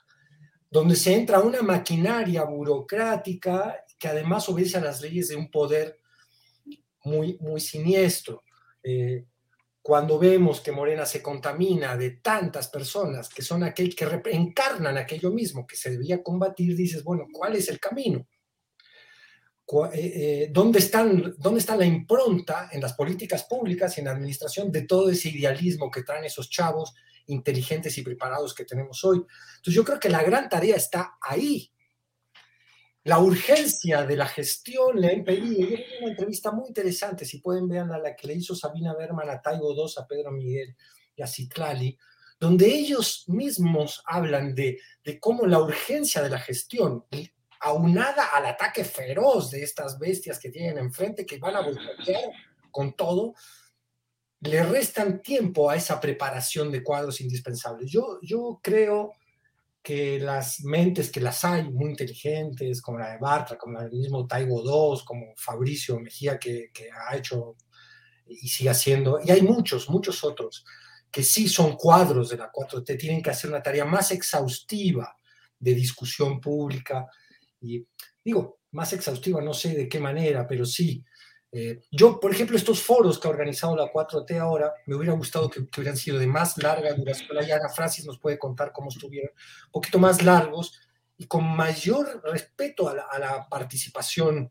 donde 0.74 0.96
se 0.96 1.14
entra 1.14 1.38
una 1.38 1.62
maquinaria 1.62 2.42
burocrática 2.42 3.84
que 3.96 4.09
además 4.09 4.48
obedece 4.48 4.78
a 4.78 4.80
las 4.80 5.01
leyes 5.01 5.28
de 5.28 5.36
un 5.36 5.48
poder 5.48 6.01
muy, 7.05 7.38
muy 7.38 7.60
siniestro. 7.60 8.42
Eh, 8.82 9.24
cuando 9.80 10.18
vemos 10.18 10.60
que 10.60 10.72
Morena 10.72 11.06
se 11.06 11.22
contamina 11.22 11.96
de 11.96 12.16
tantas 12.16 12.66
personas 12.66 13.28
que 13.28 13.42
son 13.42 13.62
aquel 13.62 13.94
que 13.94 14.05
encarnan 14.32 14.98
aquello 14.98 15.30
mismo 15.30 15.64
que 15.64 15.76
se 15.76 15.90
debía 15.90 16.24
combatir, 16.24 16.74
dices, 16.74 17.05
bueno, 17.05 17.26
¿cuál 17.32 17.55
es 17.55 17.68
el 17.68 17.78
camino? 17.78 18.26
Eh, 19.92 19.92
eh, 19.94 20.48
¿Dónde, 20.51 20.80
están, 20.80 21.36
¿Dónde 21.38 21.60
está 21.60 21.76
la 21.76 21.86
impronta 21.86 22.68
en 22.72 22.80
las 22.80 22.94
políticas 22.94 23.44
públicas 23.44 23.96
y 23.96 24.01
en 24.01 24.06
la 24.06 24.12
administración 24.12 24.72
de 24.72 24.82
todo 24.82 25.09
ese 25.09 25.28
idealismo 25.28 25.88
que 25.88 26.02
traen 26.02 26.24
esos 26.24 26.51
chavos 26.51 26.94
inteligentes 27.26 27.96
y 27.98 28.02
preparados 28.02 28.55
que 28.55 28.64
tenemos 28.64 29.05
hoy. 29.05 29.18
Entonces 29.18 29.74
yo 29.74 29.84
creo 29.84 30.01
que 30.01 30.09
la 30.09 30.22
gran 30.22 30.48
tarea 30.48 30.76
está 30.76 31.16
ahí. 31.20 31.70
La 33.05 33.18
urgencia 33.18 34.06
de 34.06 34.16
la 34.16 34.26
gestión 34.26 34.98
le 34.98 35.09
ha 35.09 35.12
impedido. 35.12 35.68
Yo 35.68 35.76
una 36.01 36.10
entrevista 36.10 36.51
muy 36.51 36.68
interesante, 36.68 37.24
si 37.24 37.38
pueden 37.38 37.68
ver 37.68 37.86
la 37.86 38.16
que 38.16 38.26
le 38.26 38.34
hizo 38.34 38.55
Sabina 38.55 38.94
Berman 38.94 39.28
a 39.28 39.42
Taigo 39.42 39.74
II, 39.74 39.92
a 39.98 40.06
Pedro 40.06 40.32
Miguel 40.32 40.74
y 41.14 41.22
a 41.22 41.26
Citlali, 41.26 41.98
donde 42.40 42.66
ellos 42.66 43.24
mismos 43.28 44.02
hablan 44.06 44.55
de, 44.55 44.80
de 45.05 45.20
cómo 45.20 45.46
la 45.46 45.60
urgencia 45.60 46.22
de 46.22 46.30
la 46.30 46.38
gestión, 46.38 47.05
aunada 47.60 48.26
al 48.34 48.46
ataque 48.46 48.84
feroz 48.84 49.51
de 49.51 49.62
estas 49.62 49.98
bestias 49.98 50.38
que 50.38 50.51
tienen 50.51 50.78
enfrente, 50.78 51.24
que 51.24 51.38
van 51.38 51.56
a 51.56 51.60
volver 51.60 52.30
con 52.70 52.94
todo, 52.94 53.34
le 54.44 54.62
restan 54.62 55.22
tiempo 55.22 55.70
a 55.70 55.76
esa 55.76 56.00
preparación 56.00 56.70
de 56.70 56.82
cuadros 56.82 57.20
indispensables. 57.20 57.90
Yo, 57.90 58.18
yo 58.22 58.60
creo 58.62 59.12
que 59.82 60.18
las 60.18 60.62
mentes 60.64 61.10
que 61.10 61.20
las 61.20 61.44
hay, 61.44 61.70
muy 61.70 61.90
inteligentes, 61.90 62.80
como 62.80 62.98
la 62.98 63.12
de 63.12 63.18
Bartra, 63.18 63.56
como 63.56 63.74
la 63.74 63.84
del 63.84 63.98
mismo 63.98 64.26
Taibo 64.26 64.62
II, 64.62 65.02
como 65.04 65.34
Fabricio 65.36 65.98
Mejía, 65.98 66.38
que, 66.38 66.70
que 66.72 66.88
ha 66.90 67.16
hecho 67.16 67.56
y 68.26 68.48
sigue 68.48 68.70
haciendo, 68.70 69.20
y 69.22 69.30
hay 69.30 69.42
muchos, 69.42 69.90
muchos 69.90 70.24
otros, 70.24 70.64
que 71.10 71.22
sí 71.22 71.48
son 71.48 71.76
cuadros 71.76 72.30
de 72.30 72.38
la 72.38 72.50
4T, 72.50 72.98
tienen 72.98 73.22
que 73.22 73.30
hacer 73.30 73.50
una 73.50 73.62
tarea 73.62 73.84
más 73.84 74.10
exhaustiva 74.10 75.14
de 75.58 75.74
discusión 75.74 76.40
pública, 76.40 77.06
y 77.60 77.86
digo, 78.24 78.60
más 78.72 78.92
exhaustiva, 78.94 79.42
no 79.42 79.52
sé 79.52 79.74
de 79.74 79.88
qué 79.88 80.00
manera, 80.00 80.46
pero 80.46 80.64
sí, 80.64 81.04
eh, 81.56 81.82
yo, 81.93 82.18
por 82.18 82.32
ejemplo, 82.32 82.56
estos 82.56 82.82
foros 82.82 83.16
que 83.16 83.28
ha 83.28 83.31
organizado 83.31 83.76
la 83.76 83.93
4T 83.93 84.36
ahora, 84.40 84.74
me 84.86 84.97
hubiera 84.97 85.14
gustado 85.14 85.48
que, 85.48 85.60
hubieran 85.60 85.97
sido 85.97 86.18
de 86.18 86.26
más 86.26 86.59
larga 86.59 86.93
duración. 86.94 87.28
Y 87.47 87.52
Ana 87.52 87.68
Francis 87.68 88.05
nos 88.05 88.18
puede 88.18 88.40
contar 88.40 88.72
cómo 88.72 88.89
estuvieron, 88.89 89.31
un 89.66 89.70
poquito 89.70 90.01
más 90.01 90.20
largos 90.24 90.81
y 91.16 91.26
con 91.26 91.44
mayor 91.44 92.20
respeto 92.24 92.89
a 92.89 92.94
la, 92.94 93.47
participación 93.48 94.51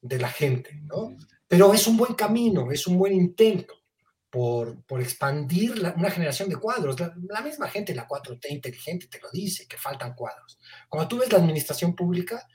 de 0.00 0.18
la 0.20 0.28
gente, 0.28 0.80
¿no? 0.84 1.16
Pero 1.48 1.74
es 1.74 1.88
un 1.88 1.96
buen 1.96 2.14
camino, 2.14 2.70
es 2.70 2.86
un 2.86 2.98
buen 2.98 3.14
intento 3.14 3.74
por, 4.30 4.80
por 4.84 5.00
expandir 5.00 5.72
una 5.96 6.10
generación 6.10 6.48
de 6.48 6.56
cuadros. 6.56 7.00
La, 7.00 7.12
la, 7.30 7.40
misma 7.40 7.68
gente, 7.68 7.96
la 7.96 8.06
4T 8.06 8.48
inteligente, 8.50 9.08
te 9.08 9.18
lo 9.20 9.28
dice, 9.32 9.66
que 9.66 9.76
faltan 9.76 10.14
cuadros. 10.14 10.60
Cuando 10.88 11.08
tú 11.08 11.18
ves 11.18 11.32
la 11.32 11.38
administración 11.38 11.96
pública, 11.96 12.46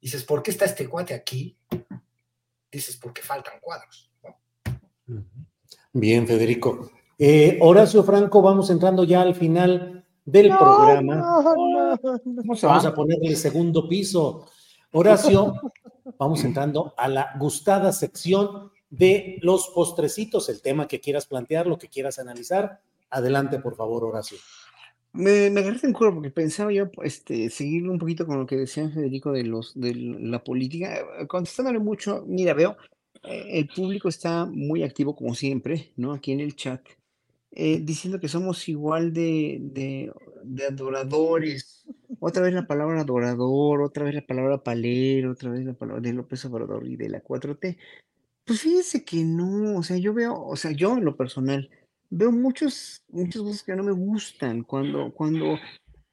dices, 0.00 0.22
¿por 0.22 0.44
qué 0.44 0.52
está 0.52 0.64
este 0.64 0.88
cuate 0.88 1.12
aquí? 1.12 1.58
Dices, 2.72 2.96
porque 2.96 3.22
faltan 3.22 3.60
cuadros. 3.60 4.10
Bien, 5.92 6.26
Federico. 6.26 6.90
Eh, 7.18 7.58
Horacio 7.60 8.02
Franco, 8.02 8.40
vamos 8.40 8.70
entrando 8.70 9.04
ya 9.04 9.22
al 9.22 9.34
final 9.34 10.04
del 10.24 10.48
programa. 10.48 11.42
vamos 12.62 12.86
a 12.86 12.94
ponerle 12.94 13.28
el 13.28 13.36
segundo 13.36 13.88
piso. 13.88 14.46
Horacio, 14.92 15.54
vamos 16.18 16.42
entrando 16.44 16.94
a 16.96 17.08
la 17.08 17.34
gustada 17.38 17.92
sección 17.92 18.70
de 18.90 19.38
los 19.42 19.68
postrecitos, 19.68 20.48
el 20.48 20.60
tema 20.60 20.88
que 20.88 21.00
quieras 21.00 21.26
plantear, 21.26 21.66
lo 21.66 21.78
que 21.78 21.88
quieras 21.88 22.18
analizar. 22.18 22.80
Adelante, 23.10 23.58
por 23.58 23.76
favor, 23.76 24.04
Horacio. 24.04 24.38
Me, 25.14 25.50
me 25.50 25.60
agarraste 25.60 25.86
en 25.86 25.92
curva 25.92 26.14
porque 26.14 26.30
pensaba 26.30 26.72
yo 26.72 26.90
este, 27.02 27.50
seguir 27.50 27.88
un 27.88 27.98
poquito 27.98 28.26
con 28.26 28.38
lo 28.38 28.46
que 28.46 28.56
decía 28.56 28.88
Federico 28.88 29.30
de, 29.32 29.44
los, 29.44 29.78
de 29.78 29.94
la 29.94 30.42
política, 30.42 30.96
eh, 31.20 31.26
contestándole 31.26 31.80
mucho, 31.80 32.24
mira, 32.26 32.54
veo, 32.54 32.76
eh, 33.22 33.58
el 33.58 33.68
público 33.68 34.08
está 34.08 34.46
muy 34.46 34.82
activo 34.82 35.14
como 35.14 35.34
siempre, 35.34 35.92
¿no? 35.96 36.12
Aquí 36.12 36.32
en 36.32 36.40
el 36.40 36.56
chat, 36.56 36.80
eh, 37.50 37.80
diciendo 37.82 38.20
que 38.20 38.28
somos 38.28 38.66
igual 38.68 39.12
de, 39.12 39.58
de, 39.60 40.12
de 40.44 40.66
adoradores. 40.66 41.84
Otra 42.18 42.42
vez 42.42 42.54
la 42.54 42.66
palabra 42.66 43.02
adorador, 43.02 43.82
otra 43.82 44.04
vez 44.04 44.14
la 44.14 44.26
palabra 44.26 44.62
palero, 44.62 45.32
otra 45.32 45.50
vez 45.50 45.64
la 45.64 45.74
palabra 45.74 46.00
de 46.00 46.12
López 46.14 46.44
Obrador 46.46 46.86
y 46.86 46.96
de 46.96 47.10
la 47.10 47.22
4T. 47.22 47.76
Pues 48.44 48.60
fíjense 48.60 49.04
que 49.04 49.24
no, 49.24 49.76
o 49.78 49.82
sea, 49.82 49.98
yo 49.98 50.14
veo, 50.14 50.34
o 50.42 50.56
sea, 50.56 50.72
yo 50.72 50.96
en 50.96 51.04
lo 51.04 51.16
personal, 51.16 51.70
veo 52.12 52.30
muchos, 52.30 53.02
muchas 53.08 53.42
cosas 53.42 53.62
que 53.62 53.74
no 53.74 53.82
me 53.82 53.92
gustan 53.92 54.62
cuando, 54.64 55.12
cuando 55.12 55.58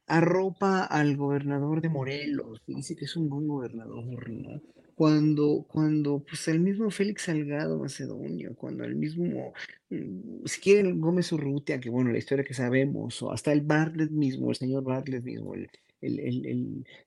arropa 0.06 0.84
al 0.84 1.16
gobernador 1.16 1.80
de 1.80 1.90
Morelos 1.90 2.62
y 2.66 2.74
dice 2.74 2.96
que 2.96 3.04
es 3.04 3.16
un 3.16 3.28
buen 3.28 3.46
gobernador, 3.46 4.30
¿no? 4.30 4.60
cuando, 4.94 5.64
cuando 5.68 6.18
pues 6.18 6.48
el 6.48 6.60
mismo 6.60 6.90
Félix 6.90 7.22
Salgado 7.22 7.78
Macedonio, 7.78 8.54
cuando 8.54 8.84
el 8.84 8.96
mismo, 8.96 9.52
mm, 9.90 10.44
si 10.46 10.60
quieren 10.60 11.00
Gómez 11.00 11.32
Urrutia, 11.32 11.80
que 11.80 11.90
bueno, 11.90 12.12
la 12.12 12.18
historia 12.18 12.44
que 12.44 12.54
sabemos, 12.54 13.22
o 13.22 13.32
hasta 13.32 13.52
el 13.52 13.60
Bartlett 13.62 14.10
mismo, 14.10 14.50
el 14.50 14.56
señor 14.56 14.84
Bartlett 14.84 15.24
mismo, 15.24 15.54
el, 15.54 15.70
el, 16.00 16.18
el, 16.20 16.46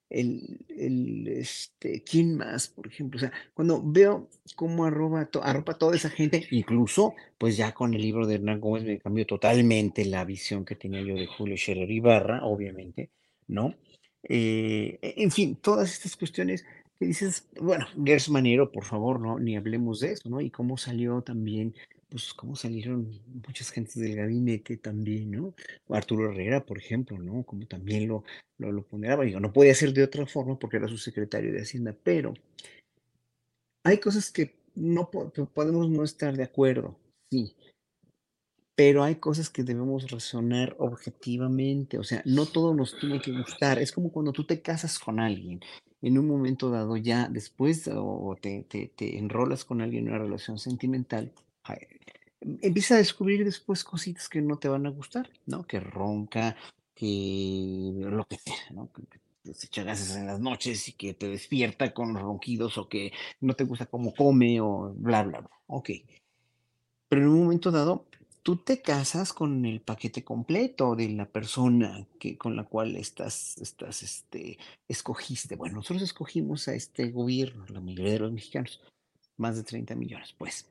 el, 0.10 0.60
el- 0.70 1.28
este, 1.28 2.04
¿quién 2.04 2.36
más, 2.38 2.68
por 2.68 2.88
ejemplo? 2.88 3.18
O 3.18 3.20
sea, 3.22 3.32
cuando 3.54 3.82
veo 3.84 4.30
cómo 4.56 4.86
arroba, 4.86 5.26
to- 5.26 5.44
arropa 5.44 5.78
toda 5.78 5.96
esa 5.96 6.10
gente, 6.10 6.46
incluso, 6.52 7.16
pues 7.38 7.58
ya 7.58 7.74
con 7.74 7.94
el 7.94 8.02
libro 8.02 8.28
de 8.28 8.36
Hernán 8.36 8.60
Gómez 8.62 8.84
me 8.84 9.00
cambió 9.00 9.26
totalmente 9.26 10.06
la 10.06 10.26
visión 10.26 10.66
que 10.66 10.76
tenía 10.76 11.02
yo 11.02 11.16
de 11.16 11.28
Julio 11.28 11.58
Scherer 11.58 11.90
Ibarra, 11.92 12.46
obviamente, 12.46 13.10
¿no? 13.48 13.76
Eh, 14.24 15.00
e- 15.02 15.14
en 15.24 15.32
fin, 15.32 15.56
todas 15.58 15.92
estas 15.94 16.16
cuestiones 16.16 16.66
que 17.00 17.06
dices, 17.08 17.48
bueno, 17.60 17.86
Gers 18.04 18.30
Manero, 18.30 18.72
por 18.72 18.86
favor, 18.86 19.20
no, 19.20 19.40
ni 19.40 19.56
hablemos 19.58 20.00
de 20.00 20.12
eso, 20.14 20.30
¿no? 20.30 20.40
Y 20.42 20.50
cómo 20.52 20.78
salió 20.78 21.22
también, 21.22 21.76
pues 22.14 22.32
cómo 22.36 22.56
salieron 22.56 23.10
muchas 23.48 23.72
gentes 23.72 23.96
del 23.96 24.16
gabinete 24.16 24.78
también, 24.78 25.32
¿no? 25.32 25.56
Arturo 25.90 26.30
Herrera, 26.30 26.64
por 26.64 26.78
ejemplo, 26.78 27.18
¿no? 27.18 27.42
Como 27.42 27.66
también 27.66 28.08
lo, 28.08 28.24
lo, 28.60 28.72
lo 28.72 28.84
ponderaba, 28.84 29.24
digo, 29.24 29.40
no 29.40 29.52
podía 29.52 29.74
ser 29.74 29.94
de 29.94 30.04
otra 30.04 30.28
forma 30.28 30.60
porque 30.60 30.78
era 30.78 30.88
su 30.88 31.00
secretario 31.00 31.52
de 31.52 31.64
Hacienda, 31.64 31.98
pero 32.04 32.36
hay 33.84 33.98
cosas 33.98 34.32
que 34.32 34.54
no 34.76 35.10
podemos 35.10 35.90
no 35.90 36.04
estar 36.04 36.38
de 36.38 36.44
acuerdo, 36.44 37.00
sí, 37.32 37.56
pero 38.76 39.04
hay 39.04 39.16
cosas 39.16 39.50
que 39.50 39.64
debemos 39.64 40.12
razonar 40.12 40.76
objetivamente, 40.78 41.98
o 41.98 42.04
sea, 42.04 42.22
no 42.26 42.46
todo 42.46 42.76
nos 42.76 42.96
tiene 43.00 43.20
que 43.22 43.32
gustar. 43.32 43.80
Es 43.80 43.92
como 43.92 44.12
cuando 44.12 44.34
tú 44.34 44.44
te 44.44 44.62
casas 44.62 45.00
con 45.00 45.20
alguien, 45.20 45.62
en 46.04 46.20
un 46.20 46.28
momento 46.28 46.70
dado 46.70 46.96
ya 46.96 47.28
después 47.28 47.90
o 47.92 48.38
te, 48.40 48.66
te, 48.70 48.92
te 48.96 49.18
enrolas 49.18 49.66
con 49.66 49.82
alguien 49.82 50.06
en 50.06 50.14
una 50.14 50.24
relación 50.24 50.60
sentimental, 50.60 51.32
empieza 52.40 52.96
a 52.96 52.98
descubrir 52.98 53.46
después 53.46 53.84
cositas 53.84 54.30
que 54.30 54.42
no 54.42 54.58
te 54.58 54.68
van 54.68 54.86
a 54.86 54.90
gustar, 54.90 55.30
¿no? 55.46 55.66
Que 55.66 55.80
ronca, 55.80 56.56
que 56.94 57.92
lo 57.96 58.26
que 58.26 58.38
sea, 58.38 58.72
¿no? 58.72 58.92
Que, 58.92 59.04
se 59.54 59.68
echa 59.68 59.84
gases 59.84 60.16
en 60.16 60.28
las 60.28 60.40
noches 60.40 60.88
y 60.88 60.94
que 60.94 61.14
te 61.14 61.28
despierta 61.28 61.94
con 61.94 62.16
ronquidos 62.16 62.78
o 62.78 62.88
que 62.88 63.12
no 63.42 63.56
te 63.56 63.66
gusta 63.66 63.88
cómo 63.88 64.14
come 64.14 64.62
o 64.62 64.94
bla, 64.96 65.24
bla, 65.24 65.42
bla. 65.42 65.50
Ok. 65.68 65.90
Pero 67.10 67.22
en 67.22 67.28
un 67.28 67.44
momento 67.44 67.70
dado, 67.70 68.06
tú 68.42 68.58
te 68.58 68.82
casas 68.82 69.34
con 69.34 69.66
el 69.66 69.82
paquete 69.82 70.24
completo 70.24 70.96
de 70.96 71.10
la 71.10 71.26
persona 71.26 72.08
que, 72.20 72.38
con 72.38 72.56
la 72.56 72.64
cual 72.64 72.96
estás, 72.96 73.58
estás, 73.58 74.02
este, 74.02 74.60
escogiste. 74.88 75.58
Bueno, 75.58 75.78
nosotros 75.78 76.04
escogimos 76.04 76.70
a 76.70 76.74
este 76.74 77.10
gobierno, 77.10 77.66
la 77.68 77.82
mayoría 77.82 78.14
de 78.14 78.20
los 78.20 78.32
mexicanos, 78.32 78.82
más 79.36 79.58
de 79.58 79.64
30 79.64 79.96
millones, 79.96 80.34
pues. 80.38 80.68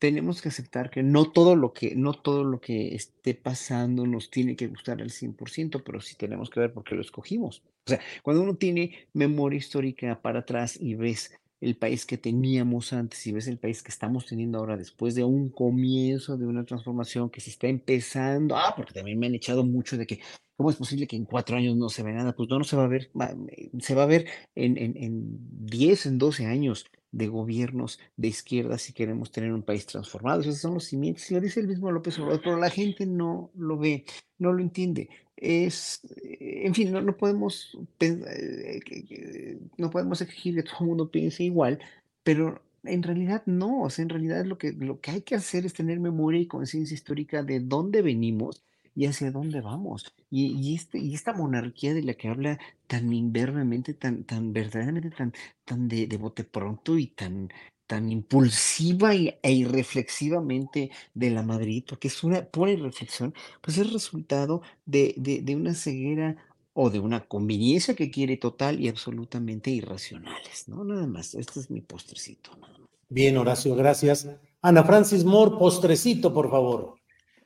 Tenemos 0.00 0.40
que 0.40 0.48
aceptar 0.48 0.88
que 0.90 1.02
no 1.02 1.30
todo 1.30 1.56
lo 1.56 1.74
que, 1.74 1.94
no 1.94 2.14
todo 2.14 2.42
lo 2.42 2.58
que 2.58 2.94
esté 2.94 3.34
pasando 3.34 4.06
nos 4.06 4.30
tiene 4.30 4.56
que 4.56 4.66
gustar 4.66 5.02
al 5.02 5.10
100%, 5.10 5.82
pero 5.84 6.00
sí 6.00 6.16
tenemos 6.16 6.48
que 6.48 6.60
ver 6.60 6.72
por 6.72 6.84
qué 6.84 6.94
lo 6.94 7.02
escogimos. 7.02 7.62
O 7.86 7.90
sea, 7.90 8.00
cuando 8.22 8.42
uno 8.42 8.56
tiene 8.56 9.08
memoria 9.12 9.58
histórica 9.58 10.22
para 10.22 10.40
atrás 10.40 10.78
y 10.80 10.94
ves 10.94 11.32
el 11.60 11.76
país 11.76 12.06
que 12.06 12.16
teníamos 12.16 12.94
antes 12.94 13.26
y 13.26 13.32
ves 13.32 13.46
el 13.46 13.58
país 13.58 13.82
que 13.82 13.90
estamos 13.90 14.24
teniendo 14.24 14.58
ahora 14.58 14.78
después 14.78 15.14
de 15.14 15.24
un 15.24 15.50
comienzo 15.50 16.38
de 16.38 16.46
una 16.46 16.64
transformación 16.64 17.28
que 17.28 17.42
se 17.42 17.50
está 17.50 17.68
empezando, 17.68 18.56
ah, 18.56 18.72
porque 18.74 18.94
también 18.94 19.18
me 19.18 19.26
han 19.26 19.34
echado 19.34 19.64
mucho 19.64 19.98
de 19.98 20.06
que, 20.06 20.20
¿cómo 20.56 20.70
es 20.70 20.76
posible 20.76 21.06
que 21.06 21.16
en 21.16 21.26
cuatro 21.26 21.58
años 21.58 21.76
no 21.76 21.90
se 21.90 22.02
ve 22.02 22.12
nada? 22.12 22.34
Pues 22.34 22.48
no, 22.48 22.58
no 22.58 22.64
se 22.64 22.76
va 22.76 22.84
a 22.84 22.88
ver, 22.88 23.10
eh, 23.48 23.70
se 23.80 23.94
va 23.94 24.04
a 24.04 24.06
ver 24.06 24.26
en, 24.54 24.78
en, 24.78 24.96
en 24.96 25.66
10, 25.66 26.06
en 26.06 26.18
12 26.18 26.46
años 26.46 26.86
de 27.12 27.28
gobiernos 27.28 27.98
de 28.16 28.28
izquierda 28.28 28.78
si 28.78 28.92
queremos 28.92 29.30
tener 29.30 29.52
un 29.52 29.62
país 29.62 29.86
transformado. 29.86 30.40
Esos 30.40 30.58
son 30.58 30.74
los 30.74 30.84
cimientos, 30.84 31.30
y 31.30 31.34
lo 31.34 31.40
dice 31.40 31.60
el 31.60 31.68
mismo 31.68 31.90
López 31.90 32.18
Obrador, 32.18 32.40
pero 32.42 32.56
la 32.56 32.70
gente 32.70 33.06
no 33.06 33.50
lo 33.54 33.78
ve, 33.78 34.04
no 34.38 34.52
lo 34.52 34.60
entiende. 34.60 35.10
Es, 35.36 36.02
eh, 36.24 36.62
en 36.64 36.74
fin, 36.74 36.92
no, 36.92 37.00
no 37.00 37.16
podemos, 37.16 37.76
eh, 38.00 39.58
no 39.78 39.90
podemos 39.90 40.20
exigir 40.20 40.54
que 40.54 40.62
todo 40.62 40.80
el 40.80 40.86
mundo 40.86 41.10
piense 41.10 41.44
igual, 41.44 41.80
pero 42.22 42.62
en 42.84 43.02
realidad 43.02 43.42
no, 43.46 43.82
o 43.82 43.90
sea, 43.90 44.02
en 44.02 44.08
realidad 44.10 44.44
lo 44.44 44.58
que, 44.58 44.72
lo 44.72 45.00
que 45.00 45.10
hay 45.10 45.22
que 45.22 45.34
hacer 45.34 45.66
es 45.66 45.74
tener 45.74 46.00
memoria 46.00 46.40
y 46.40 46.46
conciencia 46.46 46.94
histórica 46.94 47.42
de 47.42 47.60
dónde 47.60 48.02
venimos 48.02 48.62
y 49.00 49.06
hacia 49.06 49.30
dónde 49.30 49.62
vamos. 49.62 50.14
Y, 50.30 50.52
y, 50.60 50.74
este, 50.74 50.98
y 50.98 51.14
esta 51.14 51.32
monarquía 51.32 51.94
de 51.94 52.02
la 52.02 52.14
que 52.14 52.28
habla 52.28 52.58
tan 52.86 53.12
imberbemente, 53.12 53.94
tan, 53.94 54.24
tan 54.24 54.52
verdaderamente, 54.52 55.10
tan, 55.10 55.32
tan 55.64 55.88
de, 55.88 56.06
de 56.06 56.16
bote 56.18 56.44
pronto 56.44 56.98
y 56.98 57.06
tan, 57.06 57.48
tan 57.86 58.10
impulsiva 58.12 59.14
y- 59.14 59.34
e 59.42 59.52
irreflexivamente 59.52 60.90
de 61.14 61.30
la 61.30 61.42
Madrid, 61.42 61.82
porque 61.88 62.08
es 62.08 62.22
una 62.24 62.44
pura 62.44 62.72
irreflexión, 62.72 63.32
pues 63.62 63.78
es 63.78 63.90
resultado 63.90 64.60
de, 64.84 65.14
de, 65.16 65.40
de 65.40 65.56
una 65.56 65.74
ceguera 65.74 66.36
o 66.74 66.90
de 66.90 67.00
una 67.00 67.20
conveniencia 67.26 67.94
que 67.96 68.10
quiere 68.10 68.36
total 68.36 68.80
y 68.80 68.88
absolutamente 68.88 69.70
irracionales, 69.70 70.68
¿no? 70.68 70.84
Nada 70.84 71.06
más, 71.06 71.34
este 71.34 71.58
es 71.60 71.70
mi 71.70 71.80
postrecito. 71.80 72.50
nada 72.60 72.78
más. 72.78 72.88
Bien, 73.08 73.36
Horacio, 73.38 73.74
gracias. 73.74 74.28
Ana 74.62 74.84
Francis 74.84 75.24
Moore, 75.24 75.56
postrecito, 75.58 76.34
por 76.34 76.50
favor. 76.50 76.96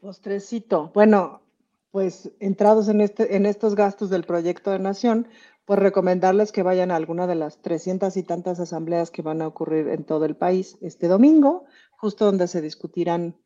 Postrecito. 0.00 0.90
Bueno, 0.94 1.40
pues 1.94 2.32
entrados 2.40 2.88
en, 2.88 3.00
este, 3.00 3.36
en 3.36 3.46
estos 3.46 3.76
gastos 3.76 4.10
del 4.10 4.24
proyecto 4.24 4.72
de 4.72 4.80
nación, 4.80 5.28
pues 5.64 5.78
recomendarles 5.78 6.50
que 6.50 6.64
vayan 6.64 6.90
a 6.90 6.96
alguna 6.96 7.28
de 7.28 7.36
las 7.36 7.62
300 7.62 8.16
y 8.16 8.24
tantas 8.24 8.58
asambleas 8.58 9.12
que 9.12 9.22
van 9.22 9.40
a 9.40 9.46
ocurrir 9.46 9.86
en 9.86 10.02
todo 10.02 10.24
el 10.24 10.34
país 10.34 10.76
este 10.80 11.06
domingo, 11.06 11.66
justo 11.92 12.24
donde 12.24 12.48
se 12.48 12.60
discutirán 12.60 13.36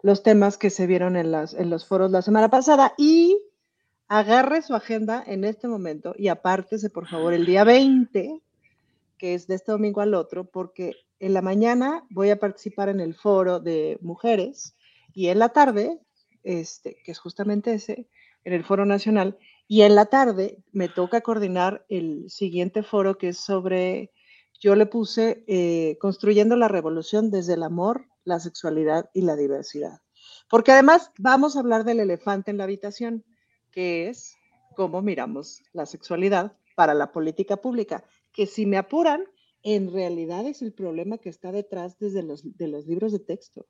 los 0.00 0.22
temas 0.22 0.56
que 0.56 0.70
se 0.70 0.86
vieron 0.86 1.16
en, 1.16 1.30
las, 1.30 1.52
en 1.52 1.68
los 1.68 1.84
foros 1.84 2.10
la 2.10 2.22
semana 2.22 2.48
pasada. 2.48 2.94
Y 2.96 3.38
agarre 4.08 4.62
su 4.62 4.74
agenda 4.74 5.22
en 5.26 5.44
este 5.44 5.68
momento 5.68 6.14
y 6.16 6.28
apártese 6.28 6.88
por 6.88 7.08
favor 7.08 7.34
el 7.34 7.44
día 7.44 7.64
20, 7.64 8.40
que 9.18 9.34
es 9.34 9.46
de 9.46 9.56
este 9.56 9.70
domingo 9.70 10.00
al 10.00 10.14
otro, 10.14 10.46
porque 10.46 10.94
en 11.20 11.34
la 11.34 11.42
mañana 11.42 12.06
voy 12.08 12.30
a 12.30 12.40
participar 12.40 12.88
en 12.88 13.00
el 13.00 13.14
foro 13.14 13.60
de 13.60 13.98
mujeres 14.00 14.74
y 15.12 15.28
en 15.28 15.40
la 15.40 15.50
tarde, 15.50 16.00
este, 16.42 17.00
que 17.04 17.12
es 17.12 17.18
justamente 17.18 17.74
ese, 17.74 18.08
en 18.44 18.52
el 18.52 18.64
foro 18.64 18.86
nacional, 18.86 19.38
y 19.66 19.82
en 19.82 19.94
la 19.94 20.06
tarde 20.06 20.62
me 20.72 20.88
toca 20.88 21.20
coordinar 21.20 21.84
el 21.88 22.30
siguiente 22.30 22.82
foro 22.82 23.18
que 23.18 23.28
es 23.28 23.38
sobre, 23.38 24.12
yo 24.58 24.74
le 24.74 24.86
puse 24.86 25.44
eh, 25.46 25.98
construyendo 26.00 26.56
la 26.56 26.68
revolución 26.68 27.30
desde 27.30 27.54
el 27.54 27.62
amor, 27.62 28.06
la 28.24 28.40
sexualidad 28.40 29.10
y 29.12 29.22
la 29.22 29.36
diversidad. 29.36 30.00
Porque 30.48 30.72
además 30.72 31.12
vamos 31.18 31.56
a 31.56 31.60
hablar 31.60 31.84
del 31.84 32.00
elefante 32.00 32.50
en 32.50 32.56
la 32.56 32.64
habitación, 32.64 33.24
que 33.70 34.08
es 34.08 34.36
cómo 34.74 35.02
miramos 35.02 35.62
la 35.72 35.84
sexualidad 35.84 36.56
para 36.74 36.94
la 36.94 37.12
política 37.12 37.58
pública, 37.58 38.04
que 38.32 38.46
si 38.46 38.64
me 38.64 38.78
apuran, 38.78 39.24
en 39.62 39.92
realidad 39.92 40.46
es 40.46 40.62
el 40.62 40.72
problema 40.72 41.18
que 41.18 41.28
está 41.28 41.52
detrás 41.52 41.98
desde 41.98 42.22
los, 42.22 42.56
de 42.56 42.68
los 42.68 42.86
libros 42.86 43.12
de 43.12 43.18
texto. 43.18 43.66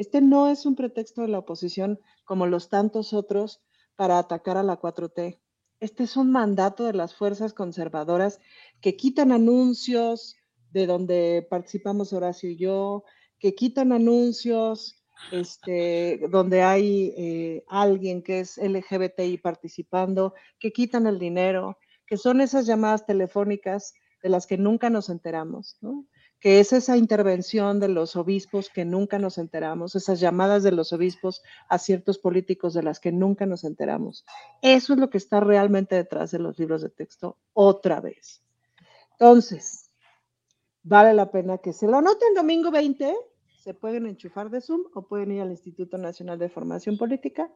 Este 0.00 0.22
no 0.22 0.48
es 0.48 0.64
un 0.64 0.76
pretexto 0.76 1.20
de 1.20 1.28
la 1.28 1.40
oposición 1.40 2.00
como 2.24 2.46
los 2.46 2.70
tantos 2.70 3.12
otros 3.12 3.60
para 3.96 4.18
atacar 4.18 4.56
a 4.56 4.62
la 4.62 4.80
4T. 4.80 5.38
Este 5.78 6.04
es 6.04 6.16
un 6.16 6.32
mandato 6.32 6.84
de 6.84 6.94
las 6.94 7.14
fuerzas 7.14 7.52
conservadoras 7.52 8.40
que 8.80 8.96
quitan 8.96 9.30
anuncios 9.30 10.36
de 10.70 10.86
donde 10.86 11.46
participamos 11.50 12.14
Horacio 12.14 12.48
y 12.48 12.56
yo, 12.56 13.04
que 13.38 13.54
quitan 13.54 13.92
anuncios 13.92 15.04
este, 15.32 16.22
donde 16.30 16.62
hay 16.62 17.12
eh, 17.18 17.64
alguien 17.68 18.22
que 18.22 18.40
es 18.40 18.56
LGBTI 18.56 19.36
participando, 19.36 20.32
que 20.58 20.72
quitan 20.72 21.06
el 21.08 21.18
dinero, 21.18 21.76
que 22.06 22.16
son 22.16 22.40
esas 22.40 22.64
llamadas 22.64 23.04
telefónicas 23.04 23.92
de 24.22 24.30
las 24.30 24.46
que 24.46 24.56
nunca 24.56 24.88
nos 24.88 25.10
enteramos, 25.10 25.76
¿no? 25.82 26.06
Que 26.40 26.58
es 26.58 26.72
esa 26.72 26.96
intervención 26.96 27.80
de 27.80 27.88
los 27.88 28.16
obispos 28.16 28.70
que 28.70 28.86
nunca 28.86 29.18
nos 29.18 29.36
enteramos, 29.36 29.94
esas 29.94 30.20
llamadas 30.20 30.62
de 30.62 30.72
los 30.72 30.92
obispos 30.92 31.42
a 31.68 31.78
ciertos 31.78 32.18
políticos 32.18 32.72
de 32.72 32.82
las 32.82 32.98
que 32.98 33.12
nunca 33.12 33.44
nos 33.44 33.62
enteramos. 33.62 34.24
Eso 34.62 34.94
es 34.94 34.98
lo 34.98 35.10
que 35.10 35.18
está 35.18 35.40
realmente 35.40 35.94
detrás 35.94 36.30
de 36.30 36.38
los 36.38 36.58
libros 36.58 36.80
de 36.80 36.88
texto 36.88 37.36
otra 37.52 38.00
vez. 38.00 38.42
Entonces, 39.12 39.90
vale 40.82 41.12
la 41.12 41.30
pena 41.30 41.58
que 41.58 41.74
se 41.74 41.86
lo 41.86 41.98
anoten 41.98 42.34
domingo 42.34 42.70
20, 42.70 43.14
se 43.62 43.74
pueden 43.74 44.06
enchufar 44.06 44.48
de 44.48 44.62
Zoom 44.62 44.84
o 44.94 45.06
pueden 45.06 45.32
ir 45.32 45.42
al 45.42 45.50
Instituto 45.50 45.98
Nacional 45.98 46.38
de 46.38 46.48
Formación 46.48 46.96
Política, 46.96 47.52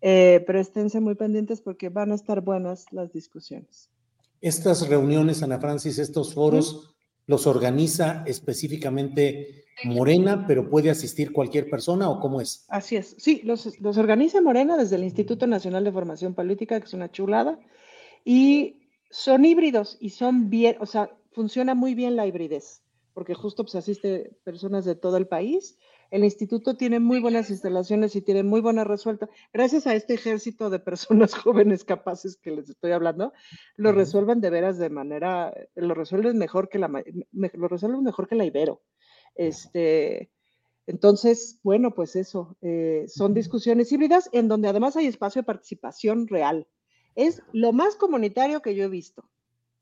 eh, 0.00 0.42
pero 0.48 0.58
esténse 0.58 0.98
muy 0.98 1.14
pendientes 1.14 1.60
porque 1.60 1.90
van 1.90 2.10
a 2.10 2.16
estar 2.16 2.40
buenas 2.40 2.92
las 2.92 3.12
discusiones. 3.12 3.88
Estas 4.40 4.88
reuniones, 4.88 5.44
Ana 5.44 5.60
Francis, 5.60 5.98
estos 5.98 6.34
foros, 6.34 6.95
los 7.26 7.46
organiza 7.46 8.22
específicamente 8.26 9.64
Morena, 9.84 10.46
pero 10.46 10.70
puede 10.70 10.90
asistir 10.90 11.32
cualquier 11.32 11.68
persona 11.68 12.08
o 12.08 12.20
cómo 12.20 12.40
es? 12.40 12.64
Así 12.68 12.96
es, 12.96 13.14
sí, 13.18 13.42
los, 13.44 13.78
los 13.80 13.98
organiza 13.98 14.40
Morena 14.40 14.76
desde 14.76 14.96
el 14.96 15.04
Instituto 15.04 15.46
Nacional 15.46 15.84
de 15.84 15.92
Formación 15.92 16.34
Política, 16.34 16.80
que 16.80 16.86
es 16.86 16.94
una 16.94 17.10
chulada, 17.10 17.58
y 18.24 18.88
son 19.10 19.44
híbridos 19.44 19.98
y 20.00 20.10
son 20.10 20.50
bien, 20.50 20.76
o 20.80 20.86
sea, 20.86 21.10
funciona 21.32 21.74
muy 21.74 21.94
bien 21.94 22.16
la 22.16 22.26
hibridez, 22.26 22.82
porque 23.12 23.34
justo 23.34 23.64
pues 23.64 23.74
asiste 23.74 24.36
personas 24.44 24.84
de 24.84 24.94
todo 24.94 25.16
el 25.16 25.26
país. 25.26 25.78
El 26.10 26.24
instituto 26.24 26.76
tiene 26.76 27.00
muy 27.00 27.20
buenas 27.20 27.50
instalaciones 27.50 28.14
y 28.16 28.22
tiene 28.22 28.42
muy 28.42 28.60
buena 28.60 28.84
resuelta. 28.84 29.28
Gracias 29.52 29.86
a 29.86 29.94
este 29.94 30.14
ejército 30.14 30.70
de 30.70 30.78
personas 30.78 31.34
jóvenes 31.34 31.84
capaces 31.84 32.36
que 32.36 32.50
les 32.50 32.68
estoy 32.68 32.92
hablando, 32.92 33.32
lo 33.76 33.92
resuelven 33.92 34.40
de 34.40 34.50
veras 34.50 34.78
de 34.78 34.90
manera, 34.90 35.52
lo 35.74 35.94
resuelven 35.94 36.38
mejor 36.38 36.68
que 36.68 36.78
la, 36.78 36.88
lo 37.32 37.68
resuelven 37.68 38.02
mejor 38.02 38.28
que 38.28 38.36
la 38.36 38.44
Ibero. 38.44 38.82
Este, 39.34 40.30
entonces, 40.86 41.58
bueno, 41.62 41.94
pues 41.94 42.16
eso, 42.16 42.56
eh, 42.62 43.04
son 43.08 43.34
discusiones 43.34 43.90
híbridas 43.90 44.28
en 44.32 44.48
donde 44.48 44.68
además 44.68 44.96
hay 44.96 45.06
espacio 45.06 45.42
de 45.42 45.46
participación 45.46 46.28
real. 46.28 46.66
Es 47.14 47.42
lo 47.52 47.72
más 47.72 47.96
comunitario 47.96 48.62
que 48.62 48.74
yo 48.74 48.84
he 48.84 48.88
visto. 48.88 49.28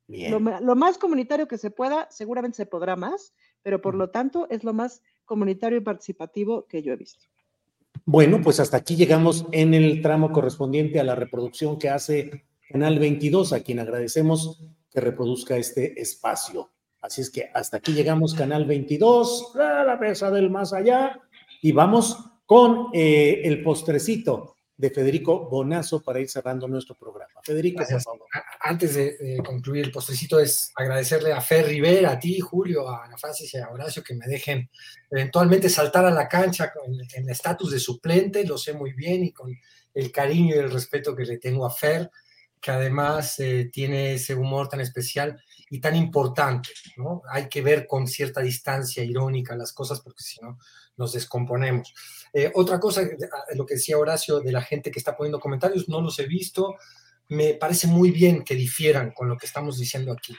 Lo, 0.06 0.38
lo, 0.38 0.76
más 0.76 0.98
comunitario 0.98 1.48
que 1.48 1.56
se 1.56 1.70
pueda, 1.70 2.06
seguramente 2.10 2.56
se 2.56 2.66
podrá 2.66 2.94
más, 2.94 3.32
pero 3.62 3.80
por 3.80 3.94
lo 3.94 4.10
tanto 4.10 4.46
es 4.50 4.62
lo 4.62 4.74
más 4.74 5.02
comunitario 5.24 5.78
y 5.78 5.82
participativo 5.82 6.66
que 6.66 6.82
yo 6.82 6.92
he 6.92 6.96
visto. 6.96 7.24
Bueno, 8.04 8.40
pues 8.42 8.60
hasta 8.60 8.76
aquí 8.76 8.96
llegamos 8.96 9.46
en 9.52 9.72
el 9.72 10.02
tramo 10.02 10.32
correspondiente 10.32 11.00
a 11.00 11.04
la 11.04 11.14
reproducción 11.14 11.78
que 11.78 11.88
hace 11.88 12.44
Canal 12.68 12.98
22, 12.98 13.52
a 13.52 13.60
quien 13.60 13.78
agradecemos 13.78 14.60
que 14.90 15.00
reproduzca 15.00 15.56
este 15.56 16.00
espacio. 16.00 16.70
Así 17.00 17.20
es 17.20 17.30
que 17.30 17.50
hasta 17.54 17.78
aquí 17.78 17.92
llegamos, 17.92 18.34
Canal 18.34 18.64
22, 18.64 19.56
a 19.56 19.84
la 19.84 19.96
mesa 19.96 20.30
del 20.30 20.50
más 20.50 20.72
allá, 20.72 21.20
y 21.62 21.72
vamos 21.72 22.18
con 22.46 22.88
eh, 22.92 23.42
el 23.44 23.62
postrecito 23.62 24.53
de 24.76 24.90
Federico 24.90 25.48
Bonazo 25.48 26.02
para 26.02 26.20
ir 26.20 26.28
cerrando 26.28 26.66
nuestro 26.66 26.96
programa. 26.96 27.40
Federico, 27.44 27.84
por 27.88 28.02
favor. 28.02 28.26
Antes 28.60 28.94
de, 28.94 29.40
concluir 29.44 29.84
el 29.84 29.92
postrecito, 29.92 30.40
es 30.40 30.72
agradecerle 30.74 31.32
a 31.32 31.40
Fer 31.40 31.66
Rivera, 31.66 32.12
a 32.12 32.18
ti, 32.18 32.40
Julio, 32.40 32.88
a 32.88 33.04
Ana 33.04 33.16
Francis 33.16 33.54
y 33.54 33.58
a 33.58 33.70
Horacio 33.70 34.02
que 34.02 34.14
me 34.14 34.26
dejen 34.26 34.68
eventualmente 35.10 35.68
saltar 35.68 36.04
a 36.04 36.10
la 36.10 36.28
cancha 36.28 36.72
en 37.14 37.24
el 37.24 37.30
estatus 37.30 37.70
de 37.70 37.78
suplente, 37.78 38.44
lo 38.44 38.58
sé 38.58 38.72
muy 38.72 38.92
bien 38.92 39.24
y 39.24 39.32
con 39.32 39.56
el 39.94 40.10
cariño 40.10 40.56
y 40.56 40.58
el 40.58 40.72
respeto 40.72 41.14
que 41.14 41.24
le 41.24 41.38
tengo 41.38 41.64
a 41.64 41.70
Fer, 41.70 42.10
que 42.60 42.70
además 42.72 43.38
eh, 43.38 43.70
tiene 43.72 44.14
ese 44.14 44.34
humor 44.34 44.68
tan 44.68 44.80
especial 44.80 45.40
y 45.70 45.80
tan 45.80 45.94
importante, 45.94 46.70
¿no? 46.96 47.22
Hay 47.30 47.48
que 47.48 47.62
ver 47.62 47.86
con 47.86 48.08
cierta 48.08 48.40
distancia 48.40 49.04
irónica 49.04 49.54
las 49.54 49.72
cosas 49.72 50.00
porque 50.00 50.22
si 50.22 50.40
no 50.40 50.58
nos 50.96 51.12
descomponemos. 51.12 51.94
Eh, 52.32 52.50
otra 52.54 52.80
cosa, 52.80 53.02
lo 53.54 53.66
que 53.66 53.74
decía 53.74 53.98
Horacio 53.98 54.40
de 54.40 54.52
la 54.52 54.62
gente 54.62 54.90
que 54.90 54.98
está 54.98 55.16
poniendo 55.16 55.40
comentarios, 55.40 55.88
no 55.88 56.00
los 56.00 56.18
he 56.18 56.26
visto. 56.26 56.76
Me 57.28 57.54
parece 57.54 57.86
muy 57.86 58.10
bien 58.10 58.44
que 58.44 58.54
difieran 58.54 59.12
con 59.12 59.28
lo 59.28 59.36
que 59.36 59.46
estamos 59.46 59.78
diciendo 59.78 60.12
aquí. 60.12 60.36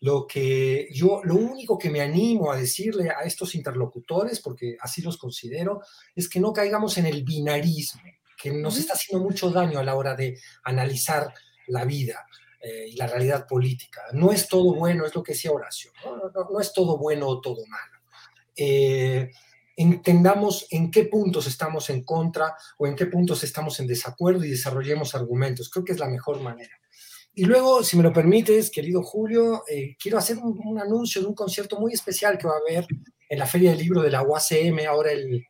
Lo 0.00 0.26
que 0.26 0.88
yo, 0.92 1.22
lo 1.24 1.36
único 1.36 1.78
que 1.78 1.90
me 1.90 2.00
animo 2.00 2.52
a 2.52 2.56
decirle 2.56 3.10
a 3.10 3.22
estos 3.22 3.54
interlocutores, 3.54 4.40
porque 4.40 4.76
así 4.80 5.00
los 5.00 5.16
considero, 5.16 5.80
es 6.14 6.28
que 6.28 6.38
no 6.38 6.52
caigamos 6.52 6.98
en 6.98 7.06
el 7.06 7.24
binarismo, 7.24 8.02
que 8.36 8.52
nos 8.52 8.76
está 8.76 8.92
haciendo 8.92 9.24
mucho 9.24 9.50
daño 9.50 9.78
a 9.78 9.84
la 9.84 9.94
hora 9.94 10.14
de 10.14 10.38
analizar 10.64 11.32
la 11.68 11.84
vida 11.84 12.26
eh, 12.60 12.88
y 12.90 12.96
la 12.96 13.06
realidad 13.06 13.46
política. 13.46 14.02
No 14.12 14.32
es 14.32 14.48
todo 14.48 14.74
bueno, 14.74 15.06
es 15.06 15.14
lo 15.14 15.22
que 15.22 15.32
decía 15.32 15.52
Horacio, 15.52 15.90
no, 16.04 16.30
no 16.50 16.60
es 16.60 16.72
todo 16.74 16.98
bueno 16.98 17.26
o 17.28 17.40
todo 17.40 17.64
malo. 17.66 17.96
Eh, 18.54 19.30
entendamos 19.76 20.66
en 20.70 20.90
qué 20.90 21.04
puntos 21.04 21.46
estamos 21.46 21.90
en 21.90 22.02
contra 22.02 22.54
o 22.78 22.86
en 22.86 22.96
qué 22.96 23.06
puntos 23.06 23.44
estamos 23.44 23.78
en 23.78 23.86
desacuerdo 23.86 24.44
y 24.44 24.50
desarrollemos 24.50 25.14
argumentos. 25.14 25.68
Creo 25.68 25.84
que 25.84 25.92
es 25.92 25.98
la 25.98 26.08
mejor 26.08 26.40
manera. 26.40 26.72
Y 27.34 27.44
luego, 27.44 27.84
si 27.84 27.98
me 27.98 28.02
lo 28.02 28.14
permites, 28.14 28.70
querido 28.70 29.02
Julio, 29.02 29.62
eh, 29.68 29.94
quiero 30.00 30.16
hacer 30.16 30.38
un, 30.38 30.80
anuncio 30.80 31.20
de 31.20 31.26
un 31.28 31.34
concierto 31.34 31.78
muy 31.78 31.92
especial 31.92 32.38
que 32.38 32.46
va 32.46 32.54
a 32.54 32.60
haber 32.66 32.86
en 33.28 33.38
la 33.38 33.46
Feria 33.46 33.70
del 33.70 33.80
Libro 33.80 34.00
de 34.00 34.10
la 34.10 34.22
UACM 34.22 34.86
ahora 34.88 35.12
el 35.12 35.44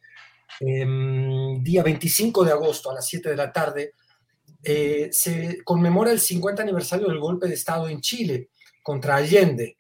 em, 0.58 1.62
día 1.62 1.84
25 1.84 2.44
de 2.44 2.50
agosto 2.50 2.90
a 2.90 2.94
las 2.94 3.06
7 3.06 3.30
de 3.30 3.36
la 3.36 3.52
tarde. 3.52 3.92
Eh, 4.64 5.10
se 5.12 5.62
conmemora 5.62 6.10
el 6.10 6.18
50 6.18 6.62
aniversario 6.62 7.06
del 7.06 7.20
golpe 7.20 7.46
de 7.46 7.54
Estado 7.54 7.88
en 7.88 8.00
Chile 8.00 8.48
contra 8.82 9.14
Allende. 9.14 9.76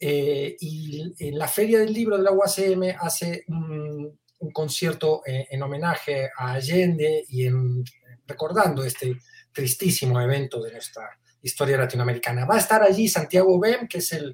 Eh, 0.00 0.56
y 0.60 1.14
en 1.18 1.38
la 1.38 1.48
Feria 1.48 1.80
del 1.80 1.92
Libro 1.92 2.16
de 2.16 2.22
la 2.22 2.32
UACM 2.32 2.96
hace 3.00 3.44
un, 3.48 4.18
concierto 4.52 5.22
eh, 5.26 5.48
en 5.50 5.62
homenaje 5.62 6.30
a 6.36 6.52
Allende 6.52 7.24
y 7.28 7.46
en, 7.46 7.84
recordando 8.24 8.84
este 8.84 9.16
tristísimo 9.52 10.20
evento 10.20 10.62
de 10.62 10.72
nuestra 10.72 11.10
historia 11.42 11.76
latinoamericana. 11.76 12.44
Va 12.44 12.54
a 12.54 12.60
estar 12.60 12.82
allí 12.82 13.08
Santiago 13.08 13.58
Bem, 13.58 13.88
que 13.88 13.98
es 13.98 14.12
el 14.12 14.32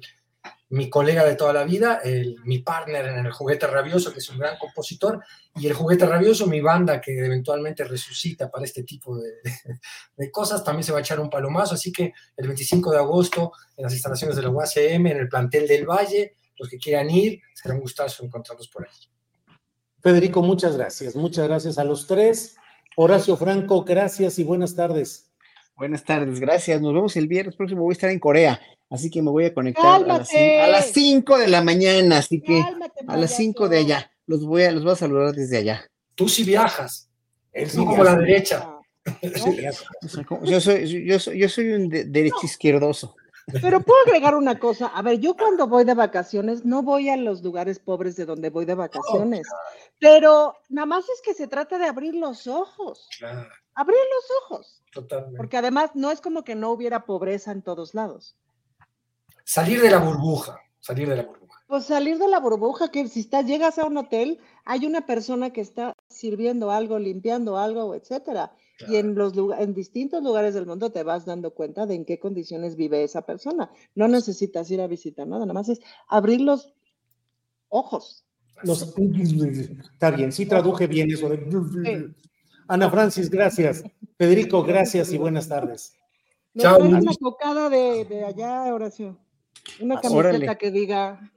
mi 0.69 0.89
colega 0.89 1.23
de 1.23 1.35
toda 1.35 1.53
la 1.53 1.63
vida, 1.63 2.01
mi 2.43 2.59
partner 2.59 3.05
en 3.07 3.25
el 3.25 3.31
Juguete 3.31 3.67
Rabioso, 3.67 4.11
que 4.11 4.19
es 4.19 4.29
un 4.29 4.39
gran 4.39 4.57
compositor, 4.57 5.23
y 5.55 5.67
el 5.67 5.73
Juguete 5.73 6.05
Rabioso, 6.05 6.47
mi 6.47 6.59
banda 6.59 6.99
que 6.99 7.17
eventualmente 7.17 7.83
resucita 7.83 8.49
para 8.49 8.65
este 8.65 8.83
tipo 8.83 9.17
de, 9.17 9.31
de, 10.17 10.31
cosas, 10.31 10.63
también 10.63 10.83
se 10.83 10.91
va 10.91 10.97
a 10.97 11.01
echar 11.01 11.19
un 11.19 11.29
palomazo, 11.29 11.75
así 11.75 11.91
que 11.91 12.13
el 12.35 12.47
25 12.47 12.91
de 12.91 12.97
agosto 12.97 13.51
en 13.77 13.83
las 13.83 13.93
instalaciones 13.93 14.35
de 14.35 14.41
la 14.41 14.49
UACM, 14.49 15.07
en 15.07 15.17
el 15.17 15.29
plantel 15.29 15.67
del 15.67 15.85
Valle, 15.85 16.35
los 16.57 16.69
que 16.69 16.77
quieran 16.77 17.09
ir, 17.09 17.41
será 17.53 17.75
un 17.75 17.81
gustazo 17.81 18.23
encontrarlos 18.23 18.67
por 18.67 18.85
ahí. 18.85 18.95
Federico, 20.01 20.41
muchas 20.41 20.77
gracias, 20.77 21.15
muchas 21.15 21.47
gracias 21.47 21.77
a 21.77 21.83
los 21.83 22.07
tres. 22.07 22.57
Horacio 22.95 23.35
Franco, 23.35 23.83
gracias 23.83 24.39
y 24.39 24.43
buenas 24.43 24.75
tardes. 24.75 25.24
Buenas 25.75 26.03
tardes, 26.05 26.39
gracias. 26.39 26.81
Nos 26.81 26.93
vemos 26.93 27.15
el 27.17 27.27
viernes 27.27 27.55
próximo. 27.55 27.81
Voy 27.81 27.91
a 27.91 27.93
estar 27.93 28.09
en 28.09 28.19
Corea. 28.19 28.61
Así 28.89 29.09
que 29.09 29.21
me 29.21 29.29
voy 29.29 29.45
a 29.45 29.53
conectar 29.53 29.95
a 29.95 30.67
las, 30.67 30.91
5 30.93 31.37
de 31.37 31.47
la 31.47 31.61
mañana, 31.61 32.19
así 32.19 32.39
que 32.39 32.63
a 33.07 33.17
las 33.17 33.35
5 33.35 33.67
de 33.67 33.79
allá. 33.79 34.11
Los 34.27 34.45
voy, 34.45 34.63
a, 34.63 34.71
los 34.71 34.83
voy 34.83 34.93
a 34.93 34.95
saludar 34.95 35.33
desde 35.33 35.57
allá. 35.57 35.85
Tú 36.15 36.29
sí 36.29 36.43
viajas. 36.43 37.09
Es 37.51 37.75
como 37.75 38.03
la 38.03 38.15
derecha. 38.15 38.71
Yo, 39.21 40.59
soy, 40.59 41.05
yo, 41.05 41.19
soy, 41.19 41.39
yo 41.39 41.47
soy 41.47 41.73
un 41.73 41.89
derecho 41.89 42.39
izquierdoso. 42.41 43.15
Pero 43.61 43.79
puedo 43.81 43.99
agregar 44.07 44.33
una 44.33 44.57
cosa. 44.57 44.87
A 44.87 45.03
ver, 45.03 45.19
yo 45.19 45.35
cuando 45.35 45.67
voy 45.67 45.83
de 45.83 45.93
vacaciones 45.93 46.65
no 46.65 46.81
voy 46.81 47.09
a 47.09 47.15
los 47.15 47.43
lugares 47.43 47.77
pobres 47.77 48.15
de 48.15 48.25
donde 48.25 48.49
voy 48.49 48.65
de 48.65 48.73
vacaciones. 48.73 49.47
Pero 49.99 50.55
nada 50.69 50.87
más 50.87 51.05
es 51.07 51.21
que 51.23 51.35
se 51.35 51.47
trata 51.47 51.77
de 51.77 51.85
abrir 51.85 52.15
los 52.15 52.47
ojos. 52.47 53.07
Abrir 53.75 53.99
los 54.15 54.25
ojos. 54.43 54.83
Totalmente. 54.91 55.37
Porque 55.37 55.57
además 55.57 55.91
no 55.93 56.11
es 56.11 56.21
como 56.21 56.43
que 56.43 56.55
no 56.55 56.71
hubiera 56.71 57.05
pobreza 57.05 57.51
en 57.51 57.61
todos 57.61 57.93
lados. 57.93 58.37
Salir 59.43 59.81
de 59.81 59.91
la 59.91 59.99
burbuja, 59.99 60.57
salir 60.79 61.07
de 61.07 61.17
la 61.17 61.23
burbuja. 61.23 61.61
Pues 61.67 61.85
salir 61.85 62.17
de 62.17 62.27
la 62.27 62.39
burbuja, 62.39 62.89
que 62.89 63.07
si 63.07 63.21
estás, 63.21 63.45
llegas 63.45 63.77
a 63.77 63.85
un 63.85 63.97
hotel, 63.97 64.39
hay 64.65 64.85
una 64.85 65.05
persona 65.05 65.51
que 65.51 65.61
está 65.61 65.95
sirviendo 66.09 66.71
algo, 66.71 66.99
limpiando 66.99 67.57
algo, 67.57 67.93
etcétera. 67.95 68.53
Y 68.87 68.97
en, 68.97 69.15
los, 69.15 69.33
en 69.57 69.73
distintos 69.73 70.21
lugares 70.21 70.53
del 70.53 70.65
mundo 70.65 70.91
te 70.91 71.03
vas 71.03 71.25
dando 71.25 71.51
cuenta 71.51 71.85
de 71.85 71.95
en 71.95 72.05
qué 72.05 72.19
condiciones 72.19 72.75
vive 72.75 73.03
esa 73.03 73.21
persona. 73.21 73.71
No 73.95 74.07
necesitas 74.07 74.69
ir 74.69 74.81
a 74.81 74.87
visitar 74.87 75.27
nada, 75.27 75.45
nada 75.45 75.53
más 75.53 75.69
es 75.69 75.79
abrir 76.07 76.41
los 76.41 76.73
ojos. 77.69 78.25
está 78.63 80.11
bien, 80.11 80.31
sí 80.31 80.45
traduje 80.45 80.87
bien 80.87 81.09
eso. 81.11 81.29
Ana 82.67 82.89
Francis, 82.89 83.29
gracias. 83.29 83.83
Federico, 84.17 84.63
gracias 84.63 85.11
y 85.11 85.17
buenas 85.17 85.47
tardes. 85.47 85.93
Chao. 86.57 86.79
Una 86.79 87.13
cocada 87.19 87.69
de, 87.69 88.05
de 88.05 88.25
allá, 88.25 88.73
Horacio. 88.73 89.17
Una 89.81 89.99
camiseta 89.99 90.55
que 90.55 90.71
diga. 90.71 91.31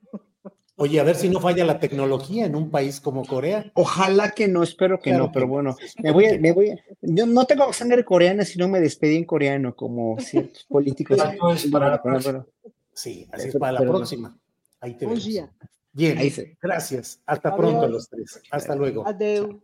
Oye, 0.80 1.00
a 1.00 1.02
ver 1.02 1.16
si 1.16 1.28
no 1.28 1.40
falla 1.40 1.64
la 1.64 1.80
tecnología 1.80 2.46
en 2.46 2.54
un 2.54 2.70
país 2.70 3.00
como 3.00 3.26
Corea. 3.26 3.68
Ojalá 3.74 4.30
que 4.30 4.46
no, 4.46 4.62
espero 4.62 5.00
que 5.00 5.12
no, 5.12 5.32
pero 5.32 5.48
bueno, 5.48 5.76
me 6.00 6.12
voy, 6.12 6.38
me 6.38 6.52
voy, 6.52 6.80
yo 7.00 7.26
no 7.26 7.44
tengo 7.46 7.72
sangre 7.72 8.04
coreana, 8.04 8.44
sino 8.44 8.68
me 8.68 8.78
despedí 8.78 9.16
en 9.16 9.24
coreano, 9.24 9.74
como 9.74 10.20
ciertos 10.20 10.64
políticos. 10.66 11.18
sí, 12.92 13.26
así 13.32 13.48
es 13.48 13.56
para 13.56 13.72
la 13.72 13.80
próxima. 13.80 14.38
Ahí 14.80 14.94
te 14.94 15.04
vemos. 15.04 15.28
Bien, 15.92 16.16
gracias. 16.62 17.20
Hasta 17.26 17.56
pronto 17.56 17.88
los 17.88 18.08
tres. 18.08 18.40
Hasta 18.52 18.76
luego. 18.76 19.04
Adeu. 19.04 19.60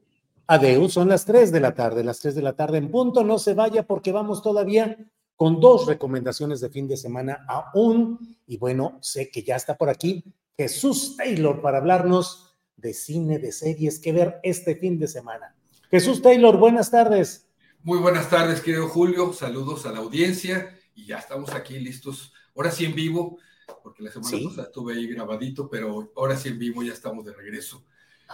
Adeu, 0.46 0.88
son 0.88 1.08
las 1.08 1.24
tres 1.24 1.50
de 1.52 1.60
la 1.60 1.74
tarde, 1.74 2.04
las 2.04 2.20
tres 2.20 2.34
de 2.34 2.42
la 2.42 2.54
tarde 2.54 2.78
en 2.78 2.90
punto. 2.90 3.24
No 3.24 3.38
se 3.38 3.54
vaya 3.54 3.86
porque 3.86 4.12
vamos 4.12 4.42
todavía 4.42 4.96
con 5.36 5.58
dos 5.60 5.86
recomendaciones 5.86 6.60
de 6.60 6.70
fin 6.70 6.86
de 6.86 6.96
semana 6.96 7.44
aún. 7.48 8.36
Y 8.46 8.58
bueno, 8.58 8.98
sé 9.00 9.30
que 9.30 9.42
ya 9.42 9.56
está 9.56 9.76
por 9.76 9.88
aquí 9.88 10.24
Jesús 10.56 11.16
Taylor 11.16 11.60
para 11.62 11.78
hablarnos 11.78 12.56
de 12.76 12.92
cine, 12.92 13.38
de 13.38 13.52
series 13.52 13.98
que 13.98 14.12
ver 14.12 14.40
este 14.42 14.76
fin 14.76 14.98
de 14.98 15.08
semana. 15.08 15.56
Jesús 15.90 16.20
Taylor, 16.20 16.58
buenas 16.58 16.90
tardes. 16.90 17.48
Muy 17.82 17.98
buenas 17.98 18.28
tardes, 18.28 18.60
querido 18.60 18.88
Julio. 18.88 19.32
Saludos 19.32 19.86
a 19.86 19.92
la 19.92 19.98
audiencia 19.98 20.76
y 20.94 21.06
ya 21.06 21.18
estamos 21.18 21.54
aquí 21.54 21.78
listos. 21.78 22.32
Ahora 22.54 22.70
sí 22.70 22.84
en 22.84 22.94
vivo, 22.94 23.38
porque 23.82 24.02
la 24.02 24.10
semana 24.10 24.48
pasada 24.48 24.68
estuve 24.68 24.94
ahí 24.94 25.06
grabadito, 25.06 25.68
pero 25.68 26.12
ahora 26.16 26.36
sí 26.36 26.48
en 26.48 26.58
vivo 26.58 26.82
ya 26.82 26.92
estamos 26.92 27.24
de 27.24 27.32
regreso. 27.32 27.84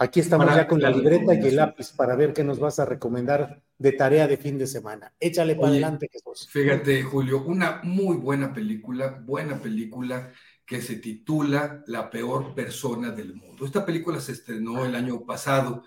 Aquí 0.01 0.19
estamos 0.19 0.47
ya 0.47 0.67
con 0.67 0.81
la 0.81 0.89
libreta 0.89 1.35
y 1.35 1.47
el 1.47 1.57
lápiz 1.57 1.91
para 1.91 2.15
ver 2.15 2.33
qué 2.33 2.43
nos 2.43 2.57
vas 2.57 2.79
a 2.79 2.85
recomendar 2.85 3.61
de 3.77 3.91
tarea 3.91 4.27
de 4.27 4.35
fin 4.35 4.57
de 4.57 4.65
semana. 4.65 5.13
Échale 5.19 5.53
para 5.53 5.67
adelante, 5.67 6.09
Jesús. 6.11 6.49
Fíjate, 6.49 7.03
Julio, 7.03 7.43
una 7.43 7.81
muy 7.83 8.17
buena 8.17 8.51
película, 8.51 9.21
buena 9.23 9.61
película 9.61 10.31
que 10.65 10.81
se 10.81 10.95
titula 10.95 11.83
La 11.85 12.09
peor 12.09 12.55
persona 12.55 13.11
del 13.11 13.35
mundo. 13.35 13.63
Esta 13.63 13.85
película 13.85 14.19
se 14.19 14.31
estrenó 14.31 14.85
el 14.85 14.95
año 14.95 15.23
pasado 15.23 15.83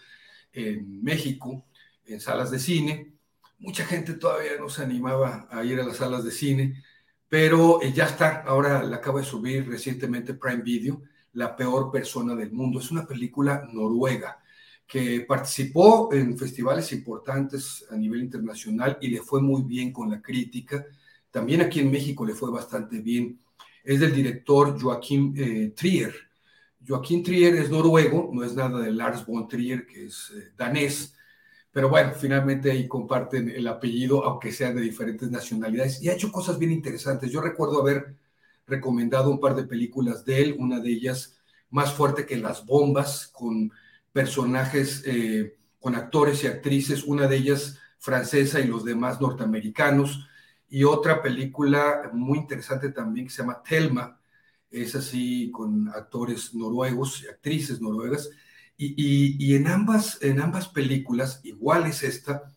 en 0.53 1.03
México, 1.03 1.67
en 2.07 2.21
salas 2.21 2.53
de 2.53 2.61
cine. 2.61 3.15
Mucha 3.59 3.85
gente 3.85 4.15
todavía 4.15 4.53
no 4.61 4.69
se 4.69 4.85
animaba 4.85 5.49
a 5.51 5.65
ir 5.65 5.81
a 5.81 5.85
las 5.85 5.97
salas 5.97 6.23
de 6.23 6.31
cine, 6.31 6.85
pero 7.29 7.83
eh, 7.83 7.93
ya 7.93 8.05
está, 8.05 8.43
ahora 8.43 8.85
la 8.85 8.95
acaba 8.95 9.19
de 9.19 9.27
subir 9.27 9.69
recientemente 9.69 10.35
Prime 10.35 10.63
Video, 10.63 11.03
La 11.35 11.55
peor 11.55 11.91
persona 11.93 12.35
del 12.35 12.53
mundo. 12.53 12.81
Es 12.81 12.91
una 12.91 13.07
película 13.07 13.69
noruega 13.73 14.41
que 14.87 15.21
participó 15.27 16.13
en 16.13 16.37
festivales 16.37 16.93
importantes 16.93 17.85
a 17.91 17.97
nivel 17.97 18.21
internacional 18.23 18.99
y 19.01 19.09
le 19.09 19.23
fue 19.23 19.41
muy 19.41 19.63
bien 19.63 19.93
con 19.93 20.11
la 20.11 20.21
crítica. 20.21 20.85
También 21.31 21.63
aquí 21.63 21.81
en 21.81 21.91
México 21.91 22.25
le 22.25 22.35
fue 22.35 22.51
bastante 22.51 23.01
bien. 23.01 23.39
Es 23.83 24.01
del 24.01 24.15
director 24.15 24.81
Joaquín 24.81 25.35
eh, 25.37 25.73
Trier. 25.75 26.15
Joaquín 26.87 27.23
Trier 27.23 27.55
es 27.57 27.71
noruego, 27.71 28.31
no 28.33 28.45
es 28.45 28.55
nada 28.55 28.81
de 28.81 28.93
Lars 28.93 29.25
von 29.27 29.49
Trier, 29.49 29.87
que 29.87 30.07
es 30.07 30.33
eh, 30.37 30.53
danés, 30.57 31.15
pero 31.75 31.89
bueno, 31.89 32.13
finalmente 32.13 32.71
ahí 32.71 32.87
comparten 32.87 33.49
el 33.49 33.67
apellido, 33.67 34.25
aunque 34.25 34.53
sean 34.53 34.77
de 34.77 34.83
diferentes 34.83 35.29
nacionalidades, 35.29 36.01
y 36.01 36.09
ha 36.09 36.13
hecho 36.13 36.31
cosas 36.31 36.57
bien 36.57 36.71
interesantes. 36.71 37.33
Yo 37.33 37.41
recuerdo 37.41 37.81
haber 37.81 38.15
recomendado 38.67 39.31
un 39.31 39.41
par 39.41 39.55
de 39.55 39.65
películas 39.65 40.25
de 40.25 40.43
él, 40.43 40.57
una 40.59 40.81
de 40.81 40.91
ellas 40.91 41.37
más 41.71 41.93
fuerte 41.93 42.27
que 42.27 42.37
las 42.37 42.65
bombas, 42.65 43.29
con 43.29 43.73
personajes, 44.13 45.03
eh, 45.07 45.57
con 45.81 45.95
actores 45.97 46.45
y 46.45 46.47
actrices, 46.47 47.05
una 47.05 47.27
de 47.27 47.37
ellas 47.37 47.79
francesa 47.99 48.61
y 48.61 48.67
los 48.67 48.85
demás 48.85 49.21
norteamericanos, 49.21 50.27
y 50.69 50.85
otra 50.85 51.23
película 51.23 52.11
muy 52.13 52.39
interesante 52.39 52.91
también 52.91 53.27
que 53.27 53.33
se 53.33 53.43
llama 53.43 53.63
Telma, 53.63 54.21
es 54.71 54.95
así 54.95 55.51
con 55.51 55.89
actores 55.89 56.55
noruegos 56.55 57.23
y 57.23 57.29
actrices 57.29 57.81
noruegas, 57.81 58.31
y, 58.77 59.55
en, 59.55 59.69
ambas, 59.69 60.19
en 60.21 60.41
ambas 60.41 60.69
películas, 60.69 61.41
igual 61.45 61.87
es 61.87 62.03
esta, 62.03 62.53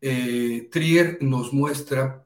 eh, 0.00 0.68
Trier 0.72 1.18
nos 1.20 1.52
muestra 1.52 2.24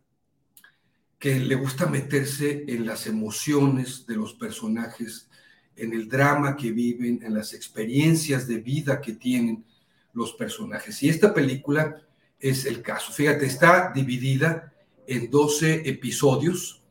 que 1.18 1.38
le 1.40 1.54
gusta 1.54 1.86
meterse 1.86 2.64
en 2.68 2.86
las 2.86 3.06
emociones 3.06 4.06
de 4.06 4.16
los 4.16 4.34
personajes, 4.34 5.30
en 5.76 5.92
el 5.92 6.08
drama 6.08 6.56
que 6.56 6.72
viven, 6.72 7.20
en 7.22 7.34
las 7.34 7.54
experiencias 7.54 8.46
de 8.46 8.58
vida 8.58 9.00
que 9.00 9.12
tienen 9.12 9.64
los 10.12 10.32
personajes. 10.32 11.02
Y 11.02 11.08
esta 11.08 11.32
película 11.32 12.02
es 12.38 12.64
el 12.66 12.82
caso. 12.82 13.12
Fíjate, 13.12 13.46
está 13.46 13.92
dividida 13.94 14.72
en 15.06 15.30
12 15.30 15.88
episodios. 15.88 16.82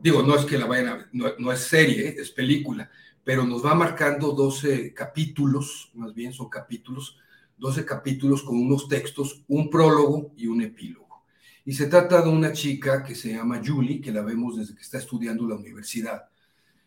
Digo, 0.00 0.22
no 0.22 0.36
es 0.36 0.44
que 0.44 0.58
la 0.58 0.66
vayan 0.66 0.88
a 0.88 0.96
ver, 0.96 1.08
no, 1.12 1.52
es 1.52 1.60
serie, 1.60 2.16
es 2.18 2.30
película, 2.30 2.90
pero 3.22 3.44
nos 3.44 3.64
va 3.64 3.74
marcando 3.74 4.32
12 4.32 4.92
capítulos, 4.92 5.92
más 5.94 6.12
bien 6.12 6.32
son 6.32 6.48
capítulos, 6.48 7.18
12 7.58 7.84
capítulos 7.84 8.42
con 8.42 8.58
unos 8.58 8.88
textos, 8.88 9.44
un 9.46 9.70
prólogo 9.70 10.32
y 10.36 10.48
un 10.48 10.62
epílogo. 10.62 11.01
Y 11.64 11.72
se 11.72 11.86
trata 11.86 12.22
de 12.22 12.28
una 12.28 12.52
chica 12.52 13.02
que 13.04 13.14
se 13.14 13.32
llama 13.32 13.60
Julie, 13.64 14.00
que 14.00 14.12
la 14.12 14.22
vemos 14.22 14.56
desde 14.56 14.74
que 14.74 14.82
está 14.82 14.98
estudiando 14.98 15.46
la 15.46 15.54
universidad, 15.54 16.28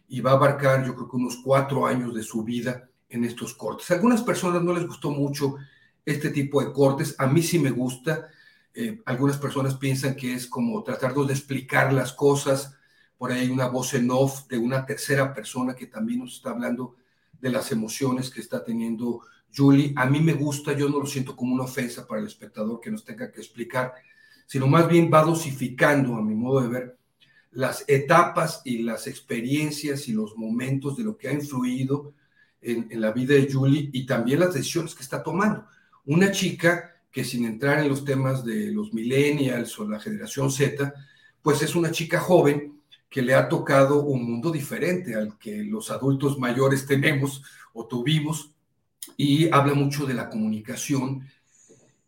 y 0.07 0.21
va 0.21 0.31
a 0.31 0.35
abarcar 0.35 0.85
yo 0.85 0.93
creo 0.95 1.09
que 1.09 1.15
unos 1.15 1.37
cuatro 1.37 1.87
años 1.87 2.13
de 2.13 2.23
su 2.23 2.43
vida 2.43 2.89
en 3.09 3.23
estos 3.23 3.53
cortes. 3.53 3.89
A 3.89 3.95
algunas 3.95 4.21
personas 4.21 4.61
no 4.61 4.73
les 4.73 4.85
gustó 4.85 5.11
mucho 5.11 5.55
este 6.05 6.29
tipo 6.29 6.61
de 6.61 6.71
cortes, 6.71 7.15
a 7.17 7.27
mí 7.27 7.41
sí 7.41 7.57
me 7.57 7.71
gusta, 7.71 8.29
eh, 8.73 9.01
algunas 9.05 9.37
personas 9.37 9.75
piensan 9.75 10.15
que 10.15 10.33
es 10.33 10.47
como 10.47 10.83
tratar 10.83 11.13
de 11.13 11.33
explicar 11.33 11.93
las 11.93 12.11
cosas, 12.13 12.75
por 13.17 13.31
ahí 13.31 13.41
hay 13.41 13.49
una 13.49 13.67
voz 13.67 13.93
en 13.93 14.11
off 14.11 14.47
de 14.47 14.57
una 14.57 14.85
tercera 14.85 15.33
persona 15.33 15.73
que 15.73 15.87
también 15.87 16.19
nos 16.19 16.35
está 16.35 16.49
hablando 16.49 16.95
de 17.39 17.49
las 17.49 17.71
emociones 17.71 18.29
que 18.29 18.41
está 18.41 18.63
teniendo 18.63 19.21
Julie. 19.55 19.93
A 19.95 20.05
mí 20.05 20.19
me 20.19 20.33
gusta, 20.33 20.73
yo 20.73 20.89
no 20.89 20.99
lo 20.99 21.05
siento 21.05 21.35
como 21.35 21.55
una 21.55 21.63
ofensa 21.63 22.05
para 22.05 22.19
el 22.19 22.27
espectador 22.27 22.79
que 22.81 22.91
nos 22.91 23.05
tenga 23.05 23.31
que 23.31 23.39
explicar, 23.39 23.93
sino 24.45 24.67
más 24.67 24.87
bien 24.87 25.09
va 25.13 25.23
dosificando, 25.23 26.15
a 26.15 26.21
mi 26.21 26.35
modo 26.35 26.61
de 26.61 26.67
ver, 26.67 26.97
las 27.51 27.85
etapas 27.87 28.61
y 28.65 28.79
las 28.79 29.07
experiencias 29.07 30.07
y 30.07 30.13
los 30.13 30.35
momentos 30.35 30.97
de 30.97 31.03
lo 31.03 31.17
que 31.17 31.29
ha 31.29 31.33
influido 31.33 32.13
en, 32.61 32.87
la 32.99 33.11
vida 33.11 33.33
de 33.35 33.51
Julie 33.51 33.89
y 33.93 34.05
también 34.05 34.41
las 34.41 34.53
decisiones 34.53 34.93
que 34.93 35.03
está 35.03 35.23
tomando. 35.23 35.65
Una 36.05 36.31
chica 36.31 37.01
que 37.11 37.23
sin 37.23 37.45
entrar 37.45 37.79
en 37.79 37.87
los 37.87 38.03
temas 38.03 38.43
de 38.43 38.71
los 38.71 38.93
millennials 38.93 39.79
o 39.79 39.87
la 39.87 39.99
generación 39.99 40.51
Z, 40.51 40.93
pues 41.41 41.61
es 41.61 41.75
una 41.75 41.91
chica 41.91 42.19
joven 42.19 42.81
que 43.09 43.21
le 43.21 43.33
ha 43.33 43.47
tocado 43.47 44.03
un 44.03 44.29
mundo 44.29 44.51
diferente 44.51 45.15
al 45.15 45.37
que 45.37 45.63
los 45.63 45.91
adultos 45.91 46.37
mayores 46.37 46.85
tenemos 46.85 47.41
o 47.73 47.87
tuvimos 47.87 48.51
y 49.15 49.49
habla 49.49 49.73
mucho 49.73 50.05
de 50.05 50.13
la 50.13 50.29
comunicación 50.29 51.25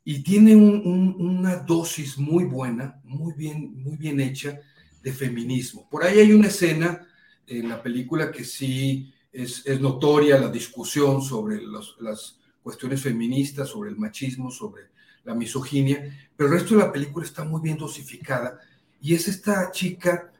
y 0.09 0.19
tiene 0.19 0.55
una 0.55 1.57
dosis 1.57 2.17
muy 2.17 2.45
buena, 2.45 3.01
muy 3.03 3.33
bien, 3.33 3.83
muy 3.83 3.97
bien 3.97 4.21
hecha 4.21 4.57
de 5.03 5.11
feminismo. 5.11 5.85
Por 5.89 6.05
ahí 6.05 6.19
hay 6.19 6.31
una 6.31 6.47
escena 6.47 7.05
en 7.45 7.67
la 7.67 7.83
película 7.83 8.31
que 8.31 8.45
sí 8.45 9.13
es, 9.33 9.65
notoria 9.81 10.39
la 10.39 10.47
discusión 10.47 11.21
sobre 11.21 11.59
las 11.61 12.39
cuestiones 12.63 13.01
feministas, 13.01 13.67
sobre 13.67 13.89
el 13.89 13.97
machismo, 13.97 14.49
sobre 14.49 14.83
la 15.25 15.35
misoginia, 15.35 16.29
pero 16.37 16.47
el 16.47 16.57
resto 16.57 16.75
de 16.75 16.85
la 16.85 16.91
película 16.93 17.25
está 17.25 17.43
muy 17.43 17.59
bien 17.59 17.77
dosificada 17.77 18.61
y 19.01 19.13
es 19.13 19.27
esta 19.27 19.71
chica 19.71 20.31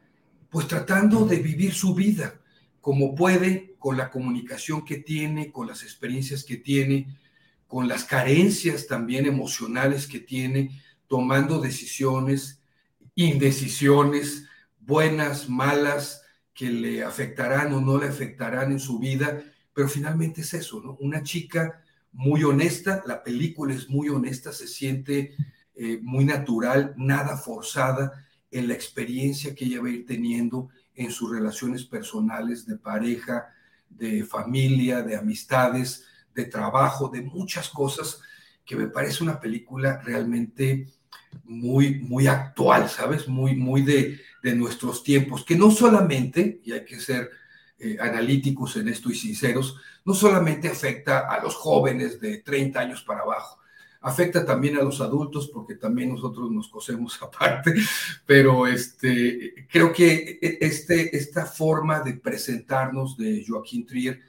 pues 0.48 0.66
tratando 0.66 1.26
de 1.26 1.40
vivir 1.40 1.74
su 1.74 1.94
vida 1.94 2.40
como 2.80 3.14
puede, 3.14 3.74
con 3.78 3.98
la 3.98 4.10
comunicación 4.10 4.82
que 4.86 4.96
tiene, 4.96 5.52
con 5.52 5.66
las 5.66 5.82
experiencias 5.82 6.42
que 6.42 6.56
tiene, 6.56 7.18
con 7.68 7.86
las 7.86 8.04
carencias 8.04 8.86
también 8.86 9.26
emocionales 9.26 10.06
que 10.06 10.18
tiene, 10.18 10.70
tomando 11.06 11.60
decisiones, 11.60 12.60
indecisiones, 13.14 14.46
buenas, 14.80 15.48
malas, 15.48 16.22
que 16.54 16.70
le 16.70 17.04
afectarán 17.04 17.72
o 17.72 17.80
no 17.80 17.98
le 17.98 18.08
afectarán 18.08 18.72
en 18.72 18.80
su 18.80 18.98
vida, 18.98 19.44
pero 19.72 19.88
finalmente 19.88 20.40
es 20.40 20.54
eso, 20.54 20.80
¿no? 20.80 20.96
Una 21.00 21.22
chica 21.22 21.84
muy 22.10 22.42
honesta, 22.42 23.04
la 23.06 23.22
película 23.22 23.74
es 23.74 23.88
muy 23.88 24.08
honesta, 24.08 24.50
se 24.52 24.66
siente 24.66 25.36
eh, 25.76 26.00
muy 26.02 26.24
natural, 26.24 26.94
nada 26.96 27.36
forzada 27.36 28.26
en 28.50 28.66
la 28.66 28.74
experiencia 28.74 29.54
que 29.54 29.66
ella 29.66 29.80
va 29.80 29.88
a 29.88 29.92
ir 29.92 30.06
teniendo 30.06 30.70
en 30.96 31.12
sus 31.12 31.30
relaciones 31.30 31.84
personales 31.84 32.66
de 32.66 32.76
pareja, 32.76 33.46
de 33.88 34.24
familia, 34.24 35.02
de 35.02 35.16
amistades, 35.16 36.07
de 36.38 36.44
trabajo, 36.44 37.08
de 37.08 37.22
muchas 37.22 37.68
cosas, 37.68 38.20
que 38.64 38.76
me 38.76 38.86
parece 38.86 39.24
una 39.24 39.40
película 39.40 40.00
realmente 40.04 40.86
muy, 41.44 41.96
muy 42.00 42.28
actual, 42.28 42.88
¿sabes? 42.88 43.26
Muy, 43.26 43.56
muy 43.56 43.82
de, 43.82 44.20
de 44.42 44.54
nuestros 44.54 45.02
tiempos, 45.02 45.44
que 45.44 45.56
no 45.56 45.72
solamente, 45.72 46.60
y 46.64 46.72
hay 46.72 46.84
que 46.84 47.00
ser 47.00 47.30
eh, 47.80 47.96
analíticos 48.00 48.76
en 48.76 48.88
esto 48.88 49.10
y 49.10 49.16
sinceros, 49.16 49.76
no 50.04 50.14
solamente 50.14 50.68
afecta 50.68 51.28
a 51.28 51.42
los 51.42 51.56
jóvenes 51.56 52.20
de 52.20 52.38
30 52.38 52.78
años 52.78 53.02
para 53.02 53.22
abajo, 53.22 53.58
afecta 54.00 54.46
también 54.46 54.76
a 54.76 54.82
los 54.82 55.00
adultos 55.00 55.50
porque 55.52 55.74
también 55.74 56.10
nosotros 56.10 56.52
nos 56.52 56.68
cosemos 56.68 57.18
aparte, 57.22 57.74
pero 58.24 58.66
este, 58.68 59.66
creo 59.68 59.92
que 59.92 60.38
e, 60.40 60.58
este, 60.60 61.16
esta 61.16 61.46
forma 61.46 62.00
de 62.00 62.14
presentarnos 62.14 63.16
de 63.16 63.44
Joaquín 63.46 63.84
Trier 63.86 64.20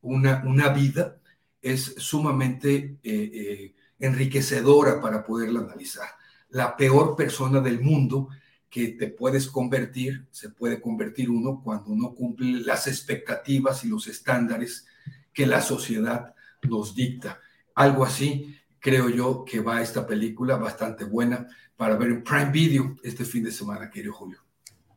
una, 0.00 0.42
una 0.44 0.68
vida 0.70 1.21
es 1.62 1.94
sumamente 1.96 2.98
eh, 3.02 3.30
eh, 3.32 3.74
enriquecedora 3.98 5.00
para 5.00 5.24
poderla 5.24 5.60
analizar. 5.60 6.08
La 6.50 6.76
peor 6.76 7.16
persona 7.16 7.60
del 7.60 7.80
mundo 7.80 8.28
que 8.68 8.88
te 8.88 9.08
puedes 9.08 9.48
convertir, 9.48 10.26
se 10.30 10.50
puede 10.50 10.80
convertir 10.80 11.30
uno 11.30 11.62
cuando 11.62 11.94
no 11.94 12.14
cumple 12.14 12.60
las 12.64 12.86
expectativas 12.86 13.84
y 13.84 13.88
los 13.88 14.06
estándares 14.08 14.86
que 15.32 15.46
la 15.46 15.60
sociedad 15.60 16.34
nos 16.62 16.94
dicta. 16.94 17.38
Algo 17.74 18.04
así 18.04 18.56
creo 18.80 19.08
yo 19.08 19.44
que 19.44 19.60
va 19.60 19.80
esta 19.80 20.06
película 20.06 20.56
bastante 20.56 21.04
buena 21.04 21.46
para 21.76 21.96
ver 21.96 22.08
en 22.08 22.24
Prime 22.24 22.50
Video 22.50 22.96
este 23.02 23.24
fin 23.24 23.44
de 23.44 23.52
semana, 23.52 23.90
querido 23.90 24.12
Julio. 24.12 24.38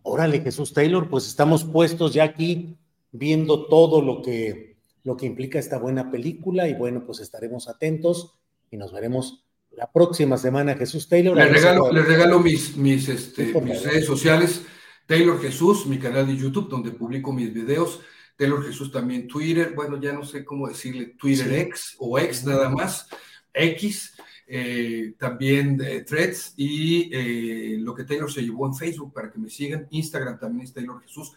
Órale, 0.02 0.42
Jesús 0.42 0.74
Taylor, 0.74 1.10
pues 1.10 1.28
estamos 1.28 1.64
puestos 1.64 2.14
ya 2.14 2.24
aquí 2.24 2.78
viendo 3.12 3.68
todo 3.68 4.02
lo 4.02 4.22
que, 4.22 4.75
lo 5.06 5.16
que 5.16 5.28
implica 5.28 5.60
esta 5.60 5.78
buena 5.78 6.12
película 6.12 6.68
y 6.68 6.74
bueno, 6.74 7.06
pues 7.06 7.20
estaremos 7.20 7.70
atentos 7.70 8.38
y 8.72 8.76
nos 8.76 8.92
veremos 8.92 9.46
la 9.72 9.92
próxima 9.92 10.38
semana, 10.38 10.76
Jesús 10.76 11.08
Taylor. 11.08 11.38
Le 11.38 11.46
regalo, 11.46 11.92
le 11.92 12.02
regalo 12.02 12.40
mis, 12.40 12.76
mis, 12.76 13.08
este, 13.08 13.54
mis 13.62 13.84
redes 13.84 14.06
sociales, 14.06 14.64
Taylor 15.06 15.40
Jesús, 15.40 15.86
mi 15.86 16.00
canal 16.00 16.26
de 16.26 16.36
YouTube, 16.36 16.70
donde 16.70 16.92
publico 16.92 17.32
mis 17.32 17.54
videos. 17.54 18.02
Taylor 18.36 18.66
Jesús 18.66 18.92
también 18.92 19.28
Twitter, 19.28 19.74
bueno, 19.76 20.02
ya 20.02 20.12
no 20.12 20.26
sé 20.26 20.44
cómo 20.44 20.68
decirle, 20.68 21.16
Twitter 21.18 21.54
X 21.54 21.96
o 22.00 22.18
X 22.20 22.44
nada 22.44 22.70
más, 22.70 23.08
X, 23.54 24.14
eh, 24.48 25.14
también 25.18 25.80
eh, 25.82 26.02
Threads 26.02 26.54
y 26.58 27.10
eh, 27.14 27.78
lo 27.80 27.96
que 27.96 28.04
Taylor 28.04 28.32
se 28.32 28.42
llevó 28.42 28.66
en 28.66 28.76
Facebook 28.76 29.14
para 29.14 29.32
que 29.32 29.40
me 29.40 29.50
sigan, 29.50 29.88
Instagram 29.92 30.40
también 30.40 30.66
es 30.66 30.74
Taylor 30.74 31.02
Jesús. 31.02 31.34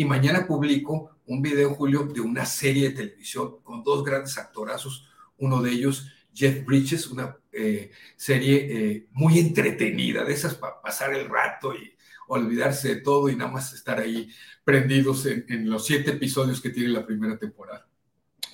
Y 0.00 0.04
mañana 0.06 0.46
publico 0.46 1.18
un 1.26 1.42
video, 1.42 1.74
Julio, 1.74 2.04
de 2.04 2.22
una 2.22 2.46
serie 2.46 2.88
de 2.88 2.94
televisión 2.96 3.56
con 3.62 3.84
dos 3.84 4.02
grandes 4.02 4.38
actorazos, 4.38 5.06
uno 5.36 5.60
de 5.60 5.72
ellos 5.72 6.06
Jeff 6.32 6.64
Bridges, 6.64 7.08
una 7.08 7.36
eh, 7.52 7.90
serie 8.16 8.56
eh, 8.70 9.08
muy 9.12 9.38
entretenida, 9.38 10.24
de 10.24 10.32
esas 10.32 10.54
para 10.54 10.80
pasar 10.80 11.12
el 11.12 11.28
rato 11.28 11.74
y 11.74 11.92
olvidarse 12.28 12.94
de 12.94 13.00
todo 13.02 13.28
y 13.28 13.36
nada 13.36 13.50
más 13.50 13.74
estar 13.74 14.00
ahí 14.00 14.30
prendidos 14.64 15.26
en, 15.26 15.68
los 15.68 15.84
siete 15.84 16.12
episodios 16.12 16.62
que 16.62 16.70
tiene 16.70 16.88
la 16.88 17.04
primera 17.04 17.38
temporada. 17.38 17.86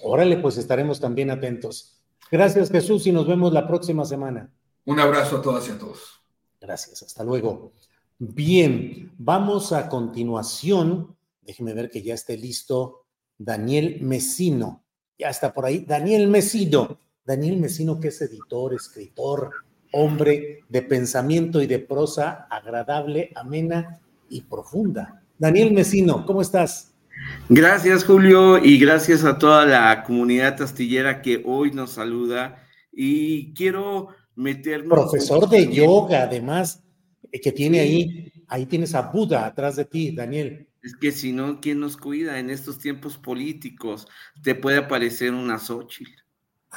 Órale, 0.03 0.39
pues 0.39 0.57
estaremos 0.57 0.99
también 0.99 1.31
atentos. 1.31 2.03
Gracias 2.29 2.73
Jesús 2.73 3.07
y 3.07 3.13
nos 3.13 3.29
vemos 3.29 3.53
la 3.53 3.69
próxima 3.69 4.05
semana. 4.05 4.51
Un 4.85 4.99
abrazo 4.99 5.37
a 5.37 5.43
todas 5.43 5.69
y 5.69 5.71
a 5.71 5.79
todos. 5.79 6.21
Gracias, 6.61 7.05
hasta 7.05 7.23
luego. 7.23 7.73
Bien, 8.19 9.13
vamos 9.17 9.73
a 9.73 9.89
continuación. 9.89 11.16
Déjeme 11.47 11.75
ver 11.75 11.91
que 11.91 12.03
ya 12.03 12.15
esté 12.15 12.37
listo 12.37 13.07
Daniel 13.39 13.99
Mesino. 14.01 14.85
Ya 15.19 15.31
está 15.31 15.55
por 15.55 15.65
ahí. 15.65 15.85
Daniel 15.87 16.29
Mesino. 16.29 16.99
Daniel 17.25 17.59
Mesino, 17.59 18.01
que 18.01 18.09
es 18.09 18.21
editor, 18.21 18.75
escritor, 18.75 19.51
hombre 19.93 20.61
de 20.69 20.83
pensamiento 20.83 21.61
y 21.61 21.67
de 21.67 21.79
prosa 21.79 22.47
agradable, 22.51 23.33
amena 23.35 24.01
y 24.29 24.43
profunda. 24.43 25.23
Daniel 25.39 25.73
Mesino, 25.73 26.25
¿cómo 26.25 26.43
estás? 26.43 26.95
Gracias, 27.49 28.05
Julio, 28.05 28.59
y 28.63 28.79
gracias 28.79 29.25
a 29.25 29.39
toda 29.39 29.65
la 29.65 30.05
comunidad 30.05 30.61
astillera 30.63 31.23
que 31.23 31.43
hoy 31.45 31.73
nos 31.73 31.93
saluda. 31.93 32.63
Y 32.93 33.53
quiero 33.55 34.09
meternos. 34.35 35.11
Profesor 35.11 35.49
de 35.49 35.73
yoga, 35.73 36.23
además, 36.23 36.83
eh, 37.33 37.41
que 37.41 37.53
tiene 37.53 37.81
ahí, 37.81 38.33
ahí 38.49 38.67
tienes 38.67 38.95
a 38.95 39.03
Buda 39.03 39.47
atrás 39.47 39.77
de 39.77 39.85
ti, 39.85 40.15
Daniel. 40.15 40.69
Es 40.87 40.95
que 40.95 41.11
si 41.11 41.33
no, 41.33 41.61
¿quién 41.61 41.81
nos 41.81 41.97
cuida 41.97 42.39
en 42.39 42.49
estos 42.49 42.79
tiempos 42.79 43.19
políticos? 43.19 44.07
Te 44.41 44.55
puede 44.55 44.79
aparecer 44.79 45.33
una 45.33 45.59
Xochitl. 45.59 46.23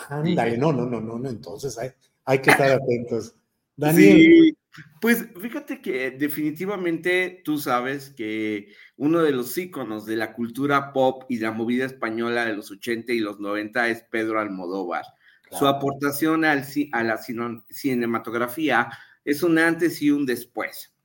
Ándale, 0.09 0.57
no, 0.57 0.73
no, 0.73 0.87
no, 0.87 0.99
no, 0.99 1.19
no, 1.19 1.29
entonces 1.29 1.77
hay, 1.77 1.91
hay 2.25 2.39
que 2.41 2.49
estar 2.49 2.71
atentos. 2.71 3.35
Daniel. 3.75 4.57
pues 4.99 5.27
fíjate 5.39 5.79
que 5.79 6.09
definitivamente 6.09 7.43
tú 7.45 7.59
sabes 7.59 8.09
que 8.09 8.73
uno 8.97 9.21
de 9.21 9.31
los 9.31 9.55
íconos 9.55 10.07
de 10.07 10.15
la 10.15 10.33
cultura 10.33 10.91
pop 10.91 11.25
y 11.29 11.37
la 11.37 11.51
movida 11.51 11.85
española 11.85 12.45
de 12.45 12.55
los 12.55 12.71
80 12.71 13.13
y 13.13 13.19
los 13.19 13.39
90 13.39 13.89
es 13.89 14.01
Pedro 14.09 14.39
Almodóvar. 14.39 15.05
Su 15.51 15.67
aportación 15.67 16.45
al, 16.45 16.65
a 16.93 17.03
la 17.03 17.19
cinematografía 17.69 18.89
es 19.23 19.43
un 19.43 19.59
antes 19.59 20.01
y 20.01 20.09
un 20.09 20.25
después. 20.25 20.95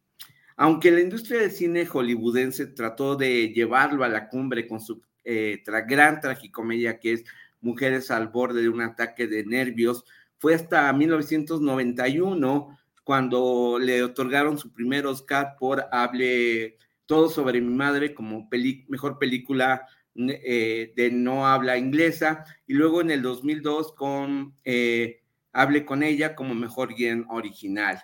Aunque 0.56 0.90
la 0.90 1.00
industria 1.00 1.40
del 1.40 1.50
cine 1.50 1.86
hollywoodense 1.86 2.66
trató 2.68 3.16
de 3.16 3.48
llevarlo 3.48 4.04
a 4.04 4.08
la 4.08 4.28
cumbre 4.28 4.66
con 4.66 4.80
su 4.80 5.02
eh, 5.24 5.62
gran 5.86 6.20
tragicomedia 6.20 7.00
que 7.00 7.14
es 7.14 7.24
mujeres 7.60 8.10
al 8.10 8.28
borde 8.28 8.62
de 8.62 8.68
un 8.68 8.82
ataque 8.82 9.26
de 9.26 9.44
nervios. 9.44 10.04
Fue 10.38 10.54
hasta 10.54 10.92
1991 10.92 12.78
cuando 13.02 13.78
le 13.80 14.02
otorgaron 14.02 14.58
su 14.58 14.72
primer 14.72 15.06
Oscar 15.06 15.56
por 15.58 15.84
Hable 15.90 16.78
todo 17.06 17.28
sobre 17.28 17.60
mi 17.60 17.74
madre 17.74 18.14
como 18.14 18.48
mejor 18.88 19.18
película 19.18 19.86
eh, 20.16 20.92
de 20.96 21.10
no 21.10 21.46
habla 21.46 21.76
inglesa 21.76 22.44
y 22.66 22.74
luego 22.74 23.00
en 23.00 23.10
el 23.10 23.22
2002 23.22 23.92
con 23.94 24.54
eh, 24.64 25.20
Hable 25.52 25.84
con 25.84 26.02
ella 26.02 26.34
como 26.34 26.54
mejor 26.54 26.94
guion 26.94 27.26
original. 27.28 28.02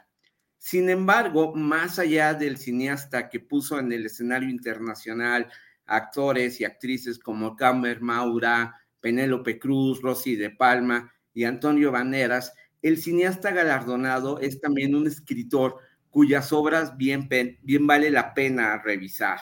Sin 0.61 0.91
embargo, 0.91 1.55
más 1.55 1.99
allá 1.99 2.35
del 2.35 2.59
cineasta 2.59 3.31
que 3.31 3.41
puso 3.41 3.79
en 3.79 3.91
el 3.93 4.05
escenario 4.05 4.51
internacional 4.51 5.51
actores 5.87 6.61
y 6.61 6.67
actrices 6.67 7.19
como 7.19 7.57
Camer 7.57 8.03
Maura, 8.03 8.79
Penélope 9.01 9.59
Cruz, 9.59 10.03
Rosy 10.03 10.37
de 10.37 10.51
Palma 10.51 11.15
y 11.33 11.45
Antonio 11.45 11.91
Baneras, 11.91 12.53
el 12.83 12.99
cineasta 12.99 13.53
galardonado 13.53 14.39
es 14.39 14.61
también 14.61 14.95
un 14.95 15.07
escritor 15.07 15.79
cuyas 16.11 16.53
obras 16.53 16.99
bien, 16.99 17.27
bien 17.63 17.87
vale 17.87 18.11
la 18.11 18.35
pena 18.35 18.83
revisar. 18.83 19.39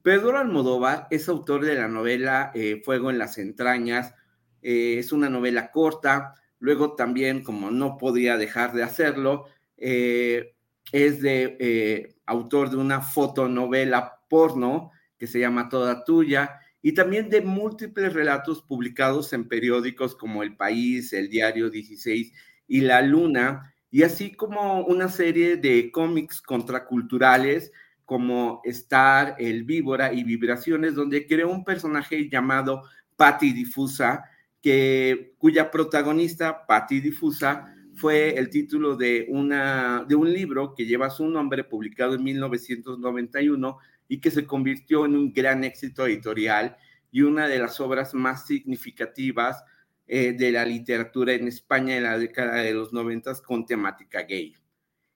Pedro 0.00 0.38
Almodóvar 0.38 1.06
es 1.10 1.28
autor 1.28 1.66
de 1.66 1.74
la 1.74 1.86
novela 1.86 2.50
eh, 2.54 2.80
Fuego 2.82 3.10
en 3.10 3.18
las 3.18 3.36
entrañas, 3.36 4.14
eh, 4.62 4.96
es 4.98 5.12
una 5.12 5.28
novela 5.28 5.70
corta, 5.70 6.34
luego 6.60 6.94
también, 6.94 7.44
como 7.44 7.70
no 7.70 7.98
podía 7.98 8.38
dejar 8.38 8.72
de 8.72 8.84
hacerlo, 8.84 9.44
eh, 9.80 10.54
es 10.92 11.20
de 11.20 12.14
autor 12.26 12.70
de 12.70 12.76
una 12.76 13.00
fotonovela 13.00 14.20
porno 14.28 14.92
que 15.18 15.26
se 15.26 15.40
llama 15.40 15.68
Toda 15.68 16.04
Tuya, 16.04 16.58
y 16.82 16.92
también 16.92 17.28
de 17.28 17.42
múltiples 17.42 18.14
relatos 18.14 18.62
publicados 18.62 19.32
en 19.34 19.48
periódicos 19.48 20.16
como 20.16 20.42
El 20.42 20.56
País, 20.56 21.12
El 21.12 21.28
Diario 21.28 21.68
16 21.68 22.32
y 22.68 22.80
La 22.80 23.02
Luna, 23.02 23.74
y 23.90 24.02
así 24.02 24.32
como 24.32 24.86
una 24.86 25.08
serie 25.08 25.56
de 25.56 25.90
cómics 25.90 26.40
contraculturales 26.40 27.72
como 28.06 28.62
Star, 28.64 29.36
El 29.38 29.64
Víbora 29.64 30.12
y 30.12 30.24
Vibraciones, 30.24 30.94
donde 30.94 31.26
creó 31.26 31.50
un 31.50 31.64
personaje 31.64 32.28
llamado 32.30 32.84
Patty 33.16 33.52
Difusa, 33.52 34.24
que, 34.62 35.34
cuya 35.38 35.70
protagonista, 35.70 36.66
Patty 36.66 37.00
Difusa, 37.00 37.74
fue 38.00 38.38
el 38.38 38.48
título 38.48 38.96
de, 38.96 39.26
una, 39.28 40.06
de 40.08 40.14
un 40.14 40.32
libro 40.32 40.74
que 40.74 40.86
lleva 40.86 41.10
su 41.10 41.28
nombre, 41.28 41.64
publicado 41.64 42.14
en 42.14 42.24
1991, 42.24 43.78
y 44.08 44.20
que 44.20 44.30
se 44.30 44.46
convirtió 44.46 45.04
en 45.04 45.16
un 45.16 45.32
gran 45.32 45.64
éxito 45.64 46.06
editorial 46.06 46.76
y 47.12 47.20
una 47.22 47.46
de 47.46 47.58
las 47.58 47.78
obras 47.78 48.14
más 48.14 48.46
significativas 48.46 49.62
eh, 50.06 50.32
de 50.32 50.50
la 50.50 50.64
literatura 50.64 51.34
en 51.34 51.46
España 51.46 51.96
en 51.96 52.04
la 52.04 52.18
década 52.18 52.56
de 52.62 52.72
los 52.72 52.92
noventas 52.92 53.42
con 53.42 53.66
temática 53.66 54.22
gay. 54.22 54.56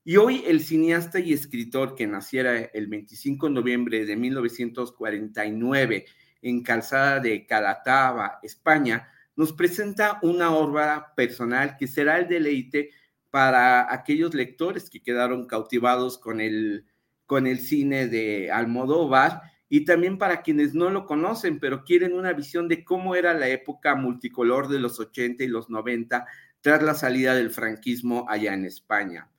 Y 0.05 0.19
hoy 0.19 0.45
el 0.47 0.61
cineasta 0.61 1.19
y 1.19 1.33
escritor 1.33 1.95
que 1.95 2.07
naciera 2.07 2.57
el 2.59 2.87
25 2.87 3.49
de 3.49 3.55
noviembre 3.55 4.05
de 4.05 4.15
1949 4.15 6.05
en 6.43 6.63
Calzada 6.63 7.19
de 7.19 7.47
Calataba, 7.47 8.41
España, 8.43 9.09
nos 9.37 9.53
presenta 9.53 10.19
una 10.23 10.55
obra 10.55 11.13
personal 11.17 11.77
que 11.77 11.87
será 11.87 12.19
el 12.19 12.29
deleite 12.29 12.91
para 13.31 13.93
aquellos 13.93 14.35
lectores 14.35 14.89
que 14.91 15.03
quedaron 15.03 15.47
cautivados 15.47 16.19
con 16.19 16.41
el 16.41 16.87
con 17.27 17.47
el 17.47 17.59
cine 17.59 18.07
de 18.07 18.51
Almodóvar 18.51 19.43
y 19.69 19.85
también 19.85 20.19
para 20.19 20.43
quienes 20.43 20.75
no 20.75 20.91
lo 20.91 21.07
conocen, 21.07 21.59
pero 21.59 21.85
quieren 21.85 22.13
una 22.13 22.33
visión 22.33 22.69
de 22.69 22.85
cómo 22.85 23.15
era 23.17 23.35
la 23.35 23.49
época 23.49 23.95
multicolor 23.95 24.69
de 24.69 24.79
los 24.79 25.01
80 25.01 25.43
y 25.43 25.49
los 25.49 25.71
90 25.71 26.27
tras 26.61 26.83
la 26.83 26.95
salida 26.95 27.35
del 27.35 27.51
franquismo 27.51 28.27
allá 28.29 28.55
en 28.55 28.67
España. 28.67 29.31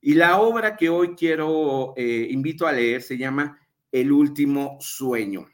Y 0.00 0.14
la 0.14 0.40
obra 0.40 0.76
que 0.76 0.88
hoy 0.88 1.14
quiero, 1.14 1.94
eh, 1.96 2.26
invito 2.30 2.66
a 2.66 2.72
leer, 2.72 3.02
se 3.02 3.16
llama 3.16 3.58
El 3.92 4.12
último 4.12 4.78
sueño. 4.80 5.46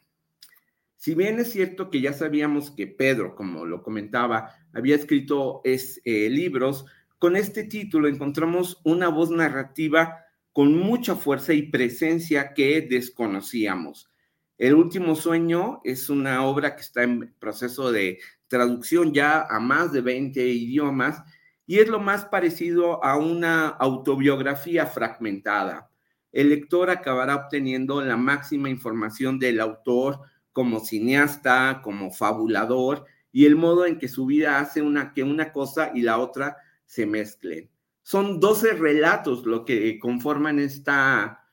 Si 1.00 1.14
bien 1.14 1.38
es 1.38 1.50
cierto 1.50 1.88
que 1.88 2.02
ya 2.02 2.12
sabíamos 2.12 2.70
que 2.70 2.86
Pedro, 2.86 3.34
como 3.34 3.64
lo 3.64 3.82
comentaba, 3.82 4.50
había 4.74 4.96
escrito 4.96 5.62
es, 5.64 5.98
eh, 6.04 6.28
libros, 6.28 6.84
con 7.18 7.36
este 7.36 7.64
título 7.64 8.06
encontramos 8.06 8.82
una 8.84 9.08
voz 9.08 9.30
narrativa 9.30 10.26
con 10.52 10.76
mucha 10.76 11.16
fuerza 11.16 11.54
y 11.54 11.70
presencia 11.70 12.52
que 12.52 12.82
desconocíamos. 12.82 14.10
El 14.58 14.74
último 14.74 15.14
sueño 15.14 15.80
es 15.84 16.10
una 16.10 16.44
obra 16.44 16.76
que 16.76 16.82
está 16.82 17.02
en 17.02 17.34
proceso 17.38 17.90
de 17.90 18.18
traducción 18.46 19.14
ya 19.14 19.46
a 19.48 19.58
más 19.58 19.92
de 19.92 20.02
20 20.02 20.46
idiomas 20.48 21.22
y 21.66 21.78
es 21.78 21.88
lo 21.88 22.00
más 22.00 22.26
parecido 22.26 23.02
a 23.02 23.16
una 23.16 23.68
autobiografía 23.68 24.84
fragmentada. 24.84 25.88
El 26.30 26.50
lector 26.50 26.90
acabará 26.90 27.36
obteniendo 27.36 28.02
la 28.02 28.18
máxima 28.18 28.68
información 28.68 29.38
del 29.38 29.60
autor 29.60 30.20
como 30.52 30.80
cineasta, 30.80 31.80
como 31.82 32.10
fabulador 32.10 33.04
y 33.32 33.46
el 33.46 33.56
modo 33.56 33.86
en 33.86 33.98
que 33.98 34.08
su 34.08 34.26
vida 34.26 34.58
hace 34.58 34.82
una, 34.82 35.12
que 35.12 35.22
una 35.22 35.52
cosa 35.52 35.92
y 35.94 36.02
la 36.02 36.18
otra 36.18 36.56
se 36.84 37.06
mezclen. 37.06 37.70
Son 38.02 38.40
12 38.40 38.72
relatos 38.72 39.46
lo 39.46 39.64
que 39.64 39.98
conforman 40.00 40.58
esta, 40.58 41.44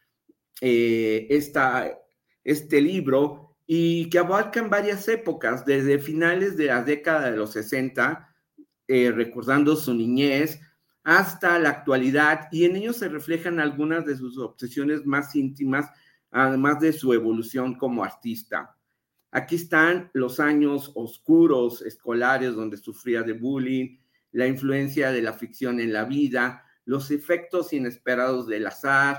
eh, 0.61 1.27
esta, 1.29 1.91
este 2.43 2.81
libro 2.81 3.55
y 3.67 4.09
que 4.09 4.19
abarcan 4.19 4.69
varias 4.69 5.07
épocas, 5.07 5.65
desde 5.65 5.99
finales 5.99 6.55
de 6.55 6.67
la 6.67 6.81
década 6.83 7.29
de 7.29 7.37
los 7.37 7.51
60, 7.51 8.33
eh, 8.87 9.11
recordando 9.11 9.75
su 9.75 9.93
niñez, 9.93 10.61
hasta 11.03 11.59
la 11.59 11.69
actualidad, 11.69 12.47
y 12.51 12.65
en 12.65 12.77
ellos 12.77 12.97
se 12.97 13.09
reflejan 13.09 13.59
algunas 13.59 14.05
de 14.05 14.15
sus 14.15 14.37
obsesiones 14.37 15.05
más 15.05 15.35
íntimas, 15.35 15.89
además 16.31 16.79
de 16.79 16.93
su 16.93 17.13
evolución 17.13 17.75
como 17.75 18.03
artista. 18.03 18.76
Aquí 19.31 19.55
están 19.55 20.09
los 20.13 20.39
años 20.39 20.91
oscuros 20.95 21.81
escolares 21.81 22.55
donde 22.55 22.77
sufría 22.77 23.23
de 23.23 23.33
bullying, 23.33 23.97
la 24.31 24.47
influencia 24.47 25.11
de 25.11 25.21
la 25.21 25.33
ficción 25.33 25.79
en 25.79 25.91
la 25.91 26.05
vida, 26.05 26.63
los 26.85 27.11
efectos 27.11 27.73
inesperados 27.73 28.47
del 28.47 28.67
azar, 28.67 29.17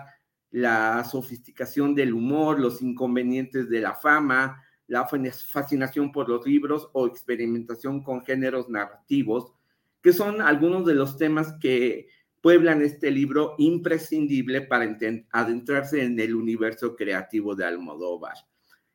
la 0.50 1.04
sofisticación 1.04 1.94
del 1.94 2.14
humor, 2.14 2.58
los 2.58 2.80
inconvenientes 2.80 3.68
de 3.68 3.80
la 3.80 3.94
fama, 3.94 4.62
la 4.86 5.06
fascinación 5.06 6.10
por 6.10 6.28
los 6.30 6.46
libros 6.46 6.88
o 6.94 7.06
experimentación 7.06 8.02
con 8.02 8.24
géneros 8.24 8.70
narrativos, 8.70 9.52
que 10.02 10.14
son 10.14 10.40
algunos 10.40 10.86
de 10.86 10.94
los 10.94 11.18
temas 11.18 11.54
que 11.60 12.08
pueblan 12.40 12.80
este 12.80 13.10
libro 13.10 13.54
imprescindible 13.58 14.62
para 14.62 14.96
adentrarse 15.32 16.02
en 16.02 16.18
el 16.18 16.34
universo 16.34 16.96
creativo 16.96 17.54
de 17.54 17.66
Almodóvar. 17.66 18.47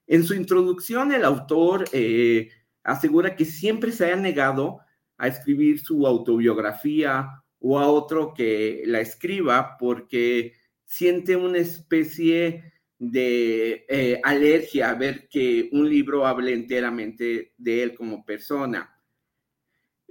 En 0.08 0.24
su 0.24 0.34
introducción, 0.34 1.12
el 1.12 1.24
autor 1.24 1.86
eh, 1.94 2.50
asegura 2.84 3.36
que 3.36 3.46
siempre 3.46 3.92
se 3.92 4.12
ha 4.12 4.16
negado 4.16 4.80
a 5.18 5.28
escribir 5.28 5.80
su 5.80 6.06
autobiografía 6.06 7.44
o 7.60 7.80
a 7.80 7.88
otro 7.88 8.34
que 8.34 8.84
la 8.86 9.00
escriba 9.00 9.78
porque 9.80 10.54
siente 10.84 11.36
una 11.36 11.60
especie 11.60 12.74
de 13.00 13.86
eh, 13.90 14.22
alergia 14.24 14.90
a 14.90 14.96
ver 14.96 15.28
que 15.30 15.70
un 15.72 15.90
libro 15.90 16.26
hable 16.26 16.54
enteramente 16.54 17.54
de 17.58 17.84
él 17.84 17.96
como 17.96 18.26
persona. 18.26 18.90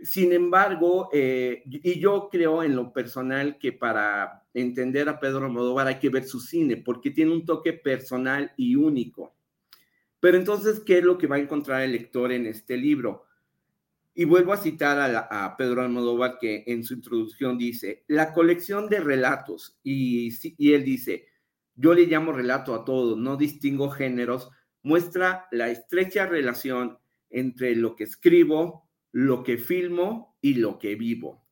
Sin 0.02 0.32
embargo, 0.32 1.08
eh, 1.12 1.62
y 1.64 2.00
yo 2.00 2.28
creo 2.30 2.62
en 2.62 2.74
lo 2.74 2.92
personal 2.92 3.58
que 3.58 3.72
para 3.72 4.46
entender 4.52 5.08
a 5.08 5.20
Pedro 5.20 5.46
Almodóvar 5.46 5.86
hay 5.86 5.98
que 5.98 6.08
ver 6.08 6.24
su 6.24 6.40
cine, 6.40 6.76
porque 6.76 7.10
tiene 7.10 7.32
un 7.32 7.44
toque 7.44 7.72
personal 7.72 8.52
y 8.56 8.74
único. 8.74 9.36
Pero 10.22 10.36
entonces, 10.36 10.78
¿qué 10.78 10.98
es 10.98 11.04
lo 11.04 11.18
que 11.18 11.26
va 11.26 11.34
a 11.34 11.40
encontrar 11.40 11.82
el 11.82 11.90
lector 11.90 12.30
en 12.30 12.46
este 12.46 12.76
libro? 12.76 13.24
Y 14.14 14.24
vuelvo 14.24 14.52
a 14.52 14.56
citar 14.56 15.00
a, 15.28 15.56
Pedro 15.56 15.82
Almodóvar 15.82 16.38
que 16.40 16.62
en 16.68 16.84
su 16.84 16.94
introducción 16.94 17.58
dice, 17.58 18.04
la 18.06 18.32
colección 18.32 18.88
de 18.88 19.00
relatos, 19.00 19.80
y, 19.82 20.32
y 20.58 20.74
él 20.74 20.84
dice, 20.84 21.26
yo 21.74 21.92
le 21.92 22.06
llamo 22.06 22.30
relato 22.30 22.72
a 22.72 22.84
todo, 22.84 23.16
no 23.16 23.36
distingo 23.36 23.90
géneros, 23.90 24.48
muestra 24.84 25.48
la 25.50 25.70
estrecha 25.70 26.24
relación 26.24 26.98
entre 27.28 27.74
lo 27.74 27.96
que 27.96 28.04
escribo, 28.04 28.88
lo 29.10 29.42
que 29.42 29.58
filmo 29.58 30.36
y 30.40 30.54
lo 30.54 30.78
que 30.78 30.94
vivo. 30.94 31.44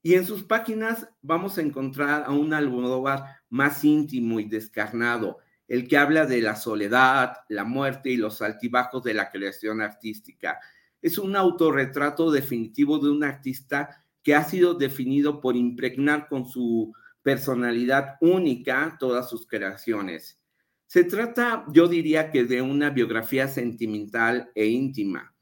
Y 0.00 0.14
en 0.14 0.24
sus 0.24 0.44
páginas 0.44 1.10
vamos 1.20 1.58
a 1.58 1.60
encontrar 1.60 2.24
a 2.24 2.30
un 2.30 2.54
Almodóvar 2.54 3.42
más 3.50 3.84
íntimo 3.84 4.40
y 4.40 4.44
descarnado, 4.44 5.40
el 5.68 5.88
que 5.88 5.96
habla 5.96 6.26
de 6.26 6.40
la 6.40 6.56
soledad, 6.56 7.38
la 7.48 7.64
muerte 7.64 8.10
y 8.10 8.16
los 8.16 8.42
altibajos 8.42 9.02
de 9.02 9.14
la 9.14 9.30
creación 9.30 9.80
artística. 9.80 10.58
Es 11.00 11.18
un 11.18 11.36
autorretrato 11.36 12.30
definitivo 12.30 12.98
de 12.98 13.10
un 13.10 13.24
artista 13.24 14.04
que 14.22 14.34
ha 14.34 14.44
sido 14.44 14.74
definido 14.74 15.40
por 15.40 15.56
impregnar 15.56 16.28
con 16.28 16.46
su 16.46 16.92
personalidad 17.22 18.16
única 18.20 18.96
todas 18.98 19.28
sus 19.28 19.46
creaciones. 19.46 20.40
Se 20.86 21.04
trata, 21.04 21.64
yo 21.68 21.88
diría 21.88 22.30
que 22.30 22.44
de 22.44 22.62
una 22.62 22.90
biografía 22.90 23.48
sentimental 23.48 24.50
e 24.54 24.66
íntima 24.66 25.34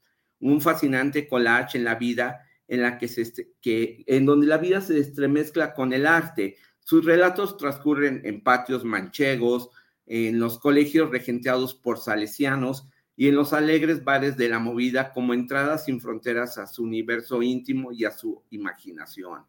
un 0.43 0.61
fascinante 0.61 1.27
collage 1.27 1.77
en 1.77 1.85
la 1.85 1.95
vida 1.95 2.41
en 2.67 2.81
la 2.81 2.97
que 2.97 3.07
se 3.07 3.51
que 3.61 4.03
en 4.07 4.25
donde 4.25 4.47
la 4.47 4.57
vida 4.57 4.81
se 4.81 4.99
estremezcla 4.99 5.73
con 5.73 5.93
el 5.93 6.05
arte. 6.05 6.57
Sus 6.79 7.05
relatos 7.05 7.57
transcurren 7.57 8.21
en 8.25 8.43
patios 8.43 8.83
manchegos, 8.83 9.69
en 10.05 10.39
los 10.39 10.59
colegios 10.59 11.09
regenteados 11.09 11.73
por 11.73 11.99
salesianos 11.99 12.87
y 13.15 13.27
en 13.27 13.35
los 13.35 13.53
alegres 13.53 14.03
bares 14.03 14.37
de 14.37 14.49
la 14.49 14.59
movida 14.59 15.11
como 15.11 15.33
entradas 15.33 15.85
sin 15.85 16.01
fronteras 16.01 16.57
a 16.57 16.67
su 16.67 16.83
universo 16.83 17.41
íntimo 17.41 17.91
y 17.91 18.05
a 18.05 18.11
su 18.11 18.41
imaginación. 18.49 19.43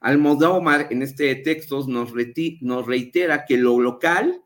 Almodóvar 0.00 0.88
en 0.90 1.02
este 1.02 1.34
texto 1.36 1.86
nos, 1.86 2.12
nos 2.60 2.86
reitera 2.86 3.44
que 3.44 3.56
lo 3.56 3.80
local 3.80 4.42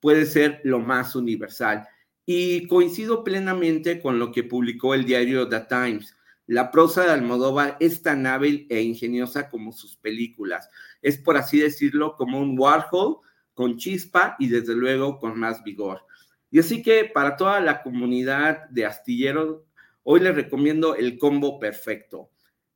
puede 0.00 0.26
ser 0.26 0.60
lo 0.64 0.80
más 0.80 1.14
universal 1.14 1.86
y 2.24 2.66
coincido 2.66 3.22
plenamente 3.22 4.00
con 4.00 4.18
lo 4.18 4.32
que 4.32 4.42
publicó 4.42 4.94
el 4.94 5.04
diario 5.04 5.48
The 5.48 5.60
Times. 5.68 6.16
La 6.48 6.70
prosa 6.70 7.04
de 7.04 7.10
Almodóvar 7.10 7.76
es 7.80 8.02
tan 8.02 8.26
hábil 8.26 8.66
e 8.68 8.82
ingeniosa 8.82 9.48
como 9.48 9.72
sus 9.72 9.96
películas. 9.96 10.68
Es, 11.02 11.18
por 11.18 11.36
así 11.36 11.58
decirlo, 11.58 12.16
como 12.16 12.40
un 12.40 12.58
Warhol 12.58 13.18
con 13.56 13.78
chispa 13.78 14.36
y 14.38 14.48
desde 14.48 14.74
luego 14.74 15.18
con 15.18 15.40
más 15.40 15.64
vigor. 15.64 16.02
Y 16.50 16.58
así 16.60 16.82
que 16.82 17.06
para 17.06 17.36
toda 17.36 17.58
la 17.60 17.82
comunidad 17.82 18.68
de 18.68 18.84
astilleros, 18.84 19.62
hoy 20.04 20.20
les 20.20 20.34
recomiendo 20.34 20.94
el 20.94 21.18
combo 21.18 21.58
perfecto. 21.58 22.30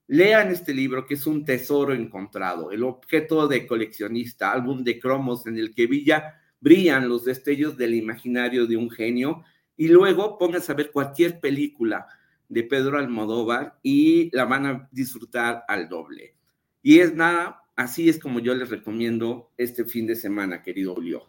Lean 0.09 0.49
este 0.51 0.75
libro 0.75 1.07
que 1.07 1.15
es 1.15 1.27
un 1.27 1.45
tesoro 1.45 1.93
encontrado, 1.93 2.73
el 2.73 2.83
objeto 2.83 3.47
de 3.47 3.67
coleccionista, 3.67 4.51
álbum 4.51 4.83
de 4.83 4.99
cromos 4.99 5.47
en 5.47 5.59
el 5.59 5.73
que 5.75 5.87
Villa 5.87 6.41
brillan 6.61 7.09
los 7.09 7.27
destellos 7.27 7.77
del 7.77 7.95
imaginario 7.95 8.67
de 8.67 8.77
un 8.77 8.91
genio 8.91 9.45
y 9.77 9.89
luego 9.89 10.39
pónganse 10.39 10.73
a 10.73 10.77
ver 10.77 10.91
cualquier 10.91 11.41
película 11.41 12.07
de 12.49 12.65
Pedro 12.65 12.99
Almodóvar 12.99 13.79
y 13.83 14.35
la 14.35 14.47
van 14.47 14.67
a 14.67 14.89
disfrutar 14.91 15.63
al 15.69 15.89
doble. 15.89 16.35
Y 16.83 17.01
es 17.01 17.15
nada, 17.15 17.60
así 17.81 18.09
es 18.09 18.19
como 18.19 18.41
yo 18.41 18.55
les 18.55 18.71
recomiendo 18.71 19.51
este 19.57 19.85
fin 19.85 20.07
de 20.07 20.17
semana, 20.17 20.63
querido 20.63 20.95
Julio. 20.95 21.23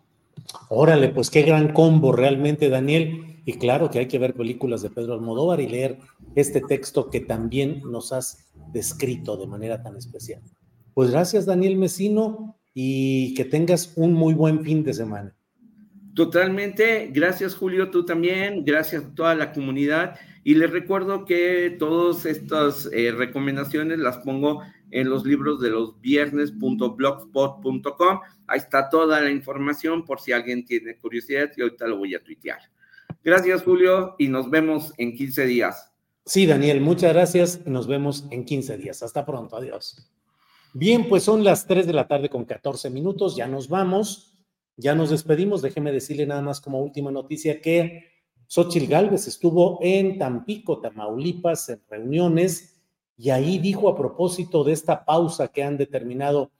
Órale, 0.69 1.09
pues 1.09 1.29
qué 1.29 1.43
gran 1.43 1.73
combo 1.73 2.11
realmente, 2.11 2.69
Daniel. 2.69 3.41
Y 3.45 3.53
claro 3.53 3.89
que 3.89 3.99
hay 3.99 4.07
que 4.07 4.19
ver 4.19 4.33
películas 4.33 4.81
de 4.81 4.89
Pedro 4.89 5.13
Almodóvar 5.13 5.61
y 5.61 5.67
leer 5.67 5.97
este 6.35 6.61
texto 6.61 7.09
que 7.09 7.21
también 7.21 7.81
nos 7.89 8.13
has 8.13 8.51
descrito 8.71 9.37
de 9.37 9.47
manera 9.47 9.81
tan 9.81 9.95
especial. 9.97 10.41
Pues 10.93 11.11
gracias, 11.11 11.45
Daniel 11.45 11.77
Mesino 11.77 12.57
y 12.73 13.33
que 13.33 13.45
tengas 13.45 13.93
un 13.95 14.13
muy 14.13 14.33
buen 14.33 14.63
fin 14.63 14.83
de 14.83 14.93
semana. 14.93 15.35
Totalmente, 16.13 17.09
gracias 17.13 17.55
Julio, 17.55 17.89
tú 17.89 18.05
también, 18.05 18.65
gracias 18.65 19.05
a 19.05 19.15
toda 19.15 19.33
la 19.33 19.53
comunidad 19.53 20.19
y 20.43 20.55
les 20.55 20.69
recuerdo 20.69 21.23
que 21.23 21.75
todas 21.79 22.25
estas 22.25 22.89
eh, 22.91 23.11
recomendaciones 23.11 23.97
las 23.99 24.17
pongo 24.17 24.61
en 24.91 25.09
los 25.09 25.25
libros 25.25 25.59
de 25.59 25.71
los 25.71 25.99
viernes.blogspot.com, 25.99 28.19
ahí 28.47 28.59
está 28.59 28.89
toda 28.89 29.19
la 29.21 29.31
información 29.31 30.05
por 30.05 30.21
si 30.21 30.31
alguien 30.31 30.63
tiene 30.65 30.97
curiosidad 30.97 31.49
y 31.57 31.61
ahorita 31.61 31.87
lo 31.87 31.97
voy 31.97 32.15
a 32.15 32.23
tuitear. 32.23 32.59
Gracias 33.23 33.61
Julio 33.63 34.15
y 34.19 34.27
nos 34.27 34.49
vemos 34.49 34.93
en 34.97 35.15
15 35.15 35.45
días. 35.45 35.91
Sí, 36.25 36.45
Daniel, 36.45 36.81
muchas 36.81 37.13
gracias 37.13 37.65
nos 37.65 37.87
vemos 37.87 38.25
en 38.29 38.43
15 38.45 38.77
días. 38.77 39.01
Hasta 39.03 39.25
pronto, 39.25 39.57
adiós. 39.57 40.07
Bien, 40.73 41.09
pues 41.09 41.23
son 41.23 41.43
las 41.43 41.67
3 41.67 41.85
de 41.85 41.93
la 41.93 42.07
tarde 42.07 42.29
con 42.29 42.45
14 42.45 42.89
minutos, 42.89 43.35
ya 43.35 43.47
nos 43.47 43.67
vamos, 43.67 44.37
ya 44.77 44.95
nos 44.95 45.09
despedimos. 45.09 45.61
Déjeme 45.61 45.91
decirle 45.91 46.25
nada 46.25 46.41
más 46.41 46.61
como 46.61 46.81
última 46.81 47.11
noticia 47.11 47.59
que 47.59 48.05
Xochil 48.47 48.87
Gálvez 48.87 49.27
estuvo 49.27 49.79
en 49.81 50.17
Tampico, 50.17 50.79
Tamaulipas, 50.79 51.67
en 51.69 51.81
reuniones, 51.89 52.70
y 53.21 53.29
ahí 53.29 53.59
dijo 53.59 53.89
a 53.89 53.95
propósito 53.95 54.63
de 54.63 54.73
esta 54.73 55.05
pausa 55.05 55.49
que 55.49 55.63
han 55.63 55.77
determinado 55.77 56.51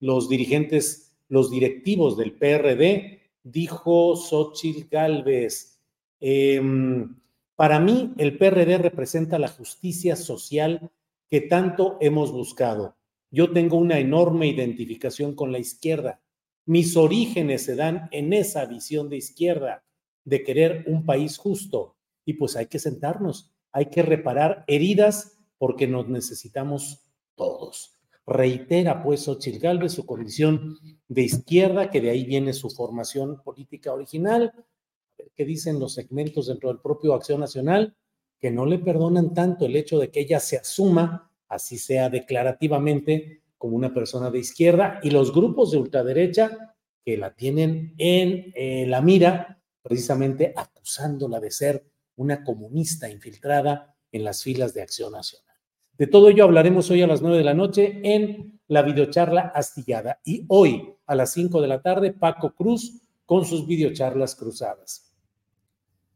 los 0.00 0.28
dirigentes, 0.28 1.16
los 1.28 1.50
directivos 1.50 2.16
del 2.16 2.32
PRD, 2.32 3.20
dijo 3.42 4.16
Xochil 4.16 4.88
Gálvez, 4.90 5.78
em, 6.20 7.16
para 7.54 7.78
mí 7.78 8.14
el 8.18 8.36
PRD 8.36 8.78
representa 8.78 9.38
la 9.38 9.48
justicia 9.48 10.16
social 10.16 10.90
que 11.30 11.42
tanto 11.42 11.96
hemos 12.00 12.32
buscado 12.32 12.98
yo 13.30 13.52
tengo 13.52 13.76
una 13.76 13.98
enorme 13.98 14.46
identificación 14.46 15.34
con 15.34 15.52
la 15.52 15.58
izquierda. 15.58 16.20
Mis 16.64 16.96
orígenes 16.96 17.64
se 17.64 17.76
dan 17.76 18.08
en 18.10 18.32
esa 18.32 18.64
visión 18.66 19.08
de 19.08 19.16
izquierda, 19.16 19.84
de 20.24 20.42
querer 20.42 20.84
un 20.86 21.04
país 21.04 21.36
justo. 21.36 21.96
Y 22.24 22.34
pues 22.34 22.56
hay 22.56 22.66
que 22.66 22.78
sentarnos, 22.78 23.52
hay 23.72 23.86
que 23.86 24.02
reparar 24.02 24.64
heridas 24.66 25.37
porque 25.58 25.86
nos 25.86 26.08
necesitamos 26.08 27.10
todos. 27.34 27.98
Reitera 28.26 29.02
pues 29.02 29.22
Xochitl 29.24 29.58
Galvez 29.58 29.92
su 29.92 30.06
condición 30.06 30.76
de 31.08 31.22
izquierda, 31.22 31.90
que 31.90 32.00
de 32.00 32.10
ahí 32.10 32.24
viene 32.24 32.52
su 32.52 32.70
formación 32.70 33.42
política 33.42 33.92
original. 33.92 34.52
¿Qué 35.34 35.44
dicen 35.44 35.80
los 35.80 35.94
segmentos 35.94 36.46
dentro 36.46 36.68
del 36.68 36.80
propio 36.80 37.14
Acción 37.14 37.40
Nacional? 37.40 37.96
Que 38.38 38.50
no 38.50 38.66
le 38.66 38.78
perdonan 38.78 39.34
tanto 39.34 39.66
el 39.66 39.76
hecho 39.76 39.98
de 39.98 40.10
que 40.10 40.20
ella 40.20 40.40
se 40.40 40.58
asuma 40.58 41.28
así 41.48 41.78
sea 41.78 42.10
declarativamente, 42.10 43.42
como 43.56 43.76
una 43.76 43.92
persona 43.92 44.30
de 44.30 44.38
izquierda, 44.38 45.00
y 45.02 45.10
los 45.10 45.32
grupos 45.32 45.72
de 45.72 45.78
ultraderecha 45.78 46.76
que 47.04 47.16
la 47.16 47.34
tienen 47.34 47.94
en 47.98 48.52
eh, 48.54 48.86
la 48.86 49.00
mira, 49.00 49.60
precisamente 49.82 50.52
acusándola 50.54 51.40
de 51.40 51.50
ser 51.50 51.90
una 52.16 52.44
comunista 52.44 53.08
infiltrada 53.08 53.96
en 54.12 54.24
las 54.24 54.42
filas 54.42 54.74
de 54.74 54.82
Acción 54.82 55.12
Nacional. 55.12 55.47
De 55.98 56.06
todo 56.06 56.28
ello 56.28 56.44
hablaremos 56.44 56.88
hoy 56.92 57.02
a 57.02 57.08
las 57.08 57.22
nueve 57.22 57.38
de 57.38 57.44
la 57.44 57.54
noche 57.54 58.00
en 58.04 58.60
la 58.68 58.82
videocharla 58.82 59.52
astillada 59.52 60.20
y 60.24 60.44
hoy 60.46 60.94
a 61.06 61.16
las 61.16 61.32
cinco 61.32 61.60
de 61.60 61.66
la 61.66 61.82
tarde 61.82 62.12
Paco 62.12 62.54
Cruz 62.54 63.02
con 63.26 63.44
sus 63.44 63.66
videocharlas 63.66 64.36
cruzadas. 64.36 65.12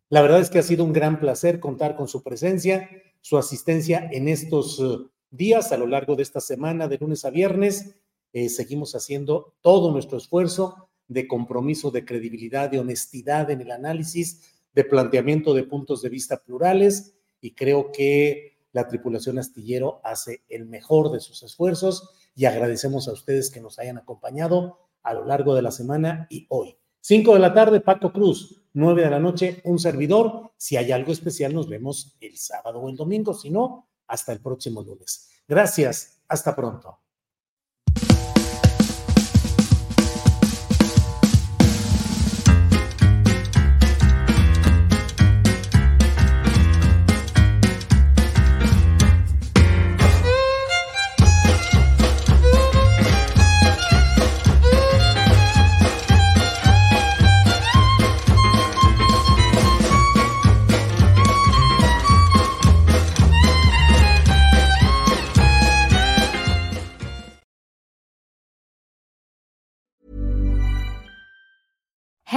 La 0.09 0.23
verdad 0.23 0.39
es 0.39 0.51
que 0.51 0.61
ha 0.61 0.63
sido 0.63 0.85
un 0.85 0.93
gran 0.93 1.19
placer 1.19 1.59
contar 1.59 1.97
con 1.97 2.07
su 2.07 2.23
presencia, 2.23 2.89
su 3.21 3.37
asistencia 3.37 4.09
en 4.13 4.29
estos 4.29 4.79
eh, 4.79 4.99
días 5.33 5.73
a 5.73 5.79
lo 5.79 5.89
largo 5.89 6.15
de 6.15 6.23
esta 6.23 6.41
semana, 6.41 6.87
de 6.87 6.99
lunes 6.99 7.25
a 7.25 7.31
viernes. 7.31 7.97
Eh, 8.33 8.51
seguimos 8.51 8.95
haciendo 8.95 9.55
todo 9.63 9.91
nuestro 9.91 10.19
esfuerzo 10.19 10.91
de 11.09 11.27
compromiso, 11.27 11.91
de 11.91 12.05
credibilidad, 12.05 12.71
de 12.71 12.79
honestidad 12.79 13.51
en 13.51 13.63
el 13.63 13.73
análisis, 13.73 14.43
de 14.75 14.85
planteamiento 14.85 15.55
de 15.55 15.65
puntos 15.65 16.03
de 16.03 16.09
vista 16.09 16.41
plurales 16.41 17.17
y 17.41 17.51
creo 17.51 17.91
que 17.91 18.52
la 18.73 18.89
tripulación 18.89 19.39
astillero 19.39 20.01
hace 20.03 20.45
el 20.49 20.67
mejor 20.67 21.13
de 21.13 21.21
sus 21.21 21.43
esfuerzos 21.43 22.11
y 22.35 22.47
agradecemos 22.47 23.09
a 23.09 23.13
ustedes 23.13 23.51
que 23.51 23.61
nos 23.61 23.79
hayan 23.79 23.99
acompañado 23.99 24.79
a 25.03 25.15
lo 25.15 25.25
largo 25.25 25.55
de 25.55 25.63
la 25.63 25.71
semana 25.71 26.27
y 26.31 26.47
hoy. 26.49 26.77
Cinco 27.01 27.35
de 27.35 27.41
la 27.41 27.53
tarde, 27.53 27.81
Paco 27.81 28.13
Cruz. 28.13 28.63
Nueve 28.75 29.03
de 29.03 29.11
la 29.11 29.19
noche, 29.19 29.61
un 29.65 29.79
servidor. 29.79 30.53
Si 30.57 30.77
hay 30.77 30.93
algo 30.93 31.13
especial, 31.13 31.53
nos 31.53 31.69
vemos 31.69 32.17
el 32.21 32.39
sábado 32.39 32.81
o 32.81 32.89
el 32.89 32.97
domingo. 32.97 33.35
Si 33.35 33.51
no, 33.51 33.89
hasta 34.07 34.33
el 34.33 34.41
próximo 34.41 34.83
lunes. 34.83 35.29
Gracias. 35.47 36.23
Hasta 36.29 36.57
pronto. 36.57 37.02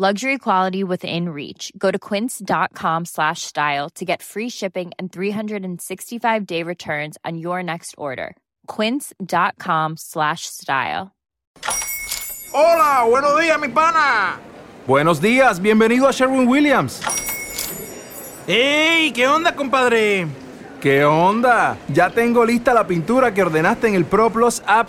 Luxury 0.00 0.38
quality 0.38 0.82
within 0.82 1.28
reach. 1.28 1.70
Go 1.76 1.90
to 1.90 1.98
quince.com 1.98 3.04
slash 3.04 3.42
style 3.42 3.90
to 3.96 4.04
get 4.06 4.22
free 4.22 4.48
shipping 4.48 4.92
and 4.98 5.12
365 5.12 6.46
day 6.46 6.62
returns 6.62 7.18
on 7.22 7.36
your 7.36 7.62
next 7.62 7.94
order. 7.98 8.34
Quince.com 8.66 9.98
slash 9.98 10.46
style. 10.46 11.12
Hola, 12.50 13.04
buenos 13.10 13.38
días, 13.42 13.60
mi 13.60 13.68
pana. 13.68 14.38
Buenos 14.86 15.20
días, 15.20 15.60
bienvenido 15.60 16.08
a 16.08 16.12
Sherwin 16.12 16.48
Williams. 16.48 17.02
¡Ey! 18.48 19.12
¿Qué 19.12 19.28
onda, 19.28 19.54
compadre? 19.54 20.26
¿Qué 20.80 21.04
onda? 21.04 21.76
Ya 21.92 22.08
tengo 22.08 22.46
lista 22.46 22.72
la 22.72 22.86
pintura 22.86 23.34
que 23.34 23.42
ordenaste 23.42 23.88
en 23.88 23.96
el 23.96 24.06
ProPlus 24.06 24.62
app. 24.64 24.88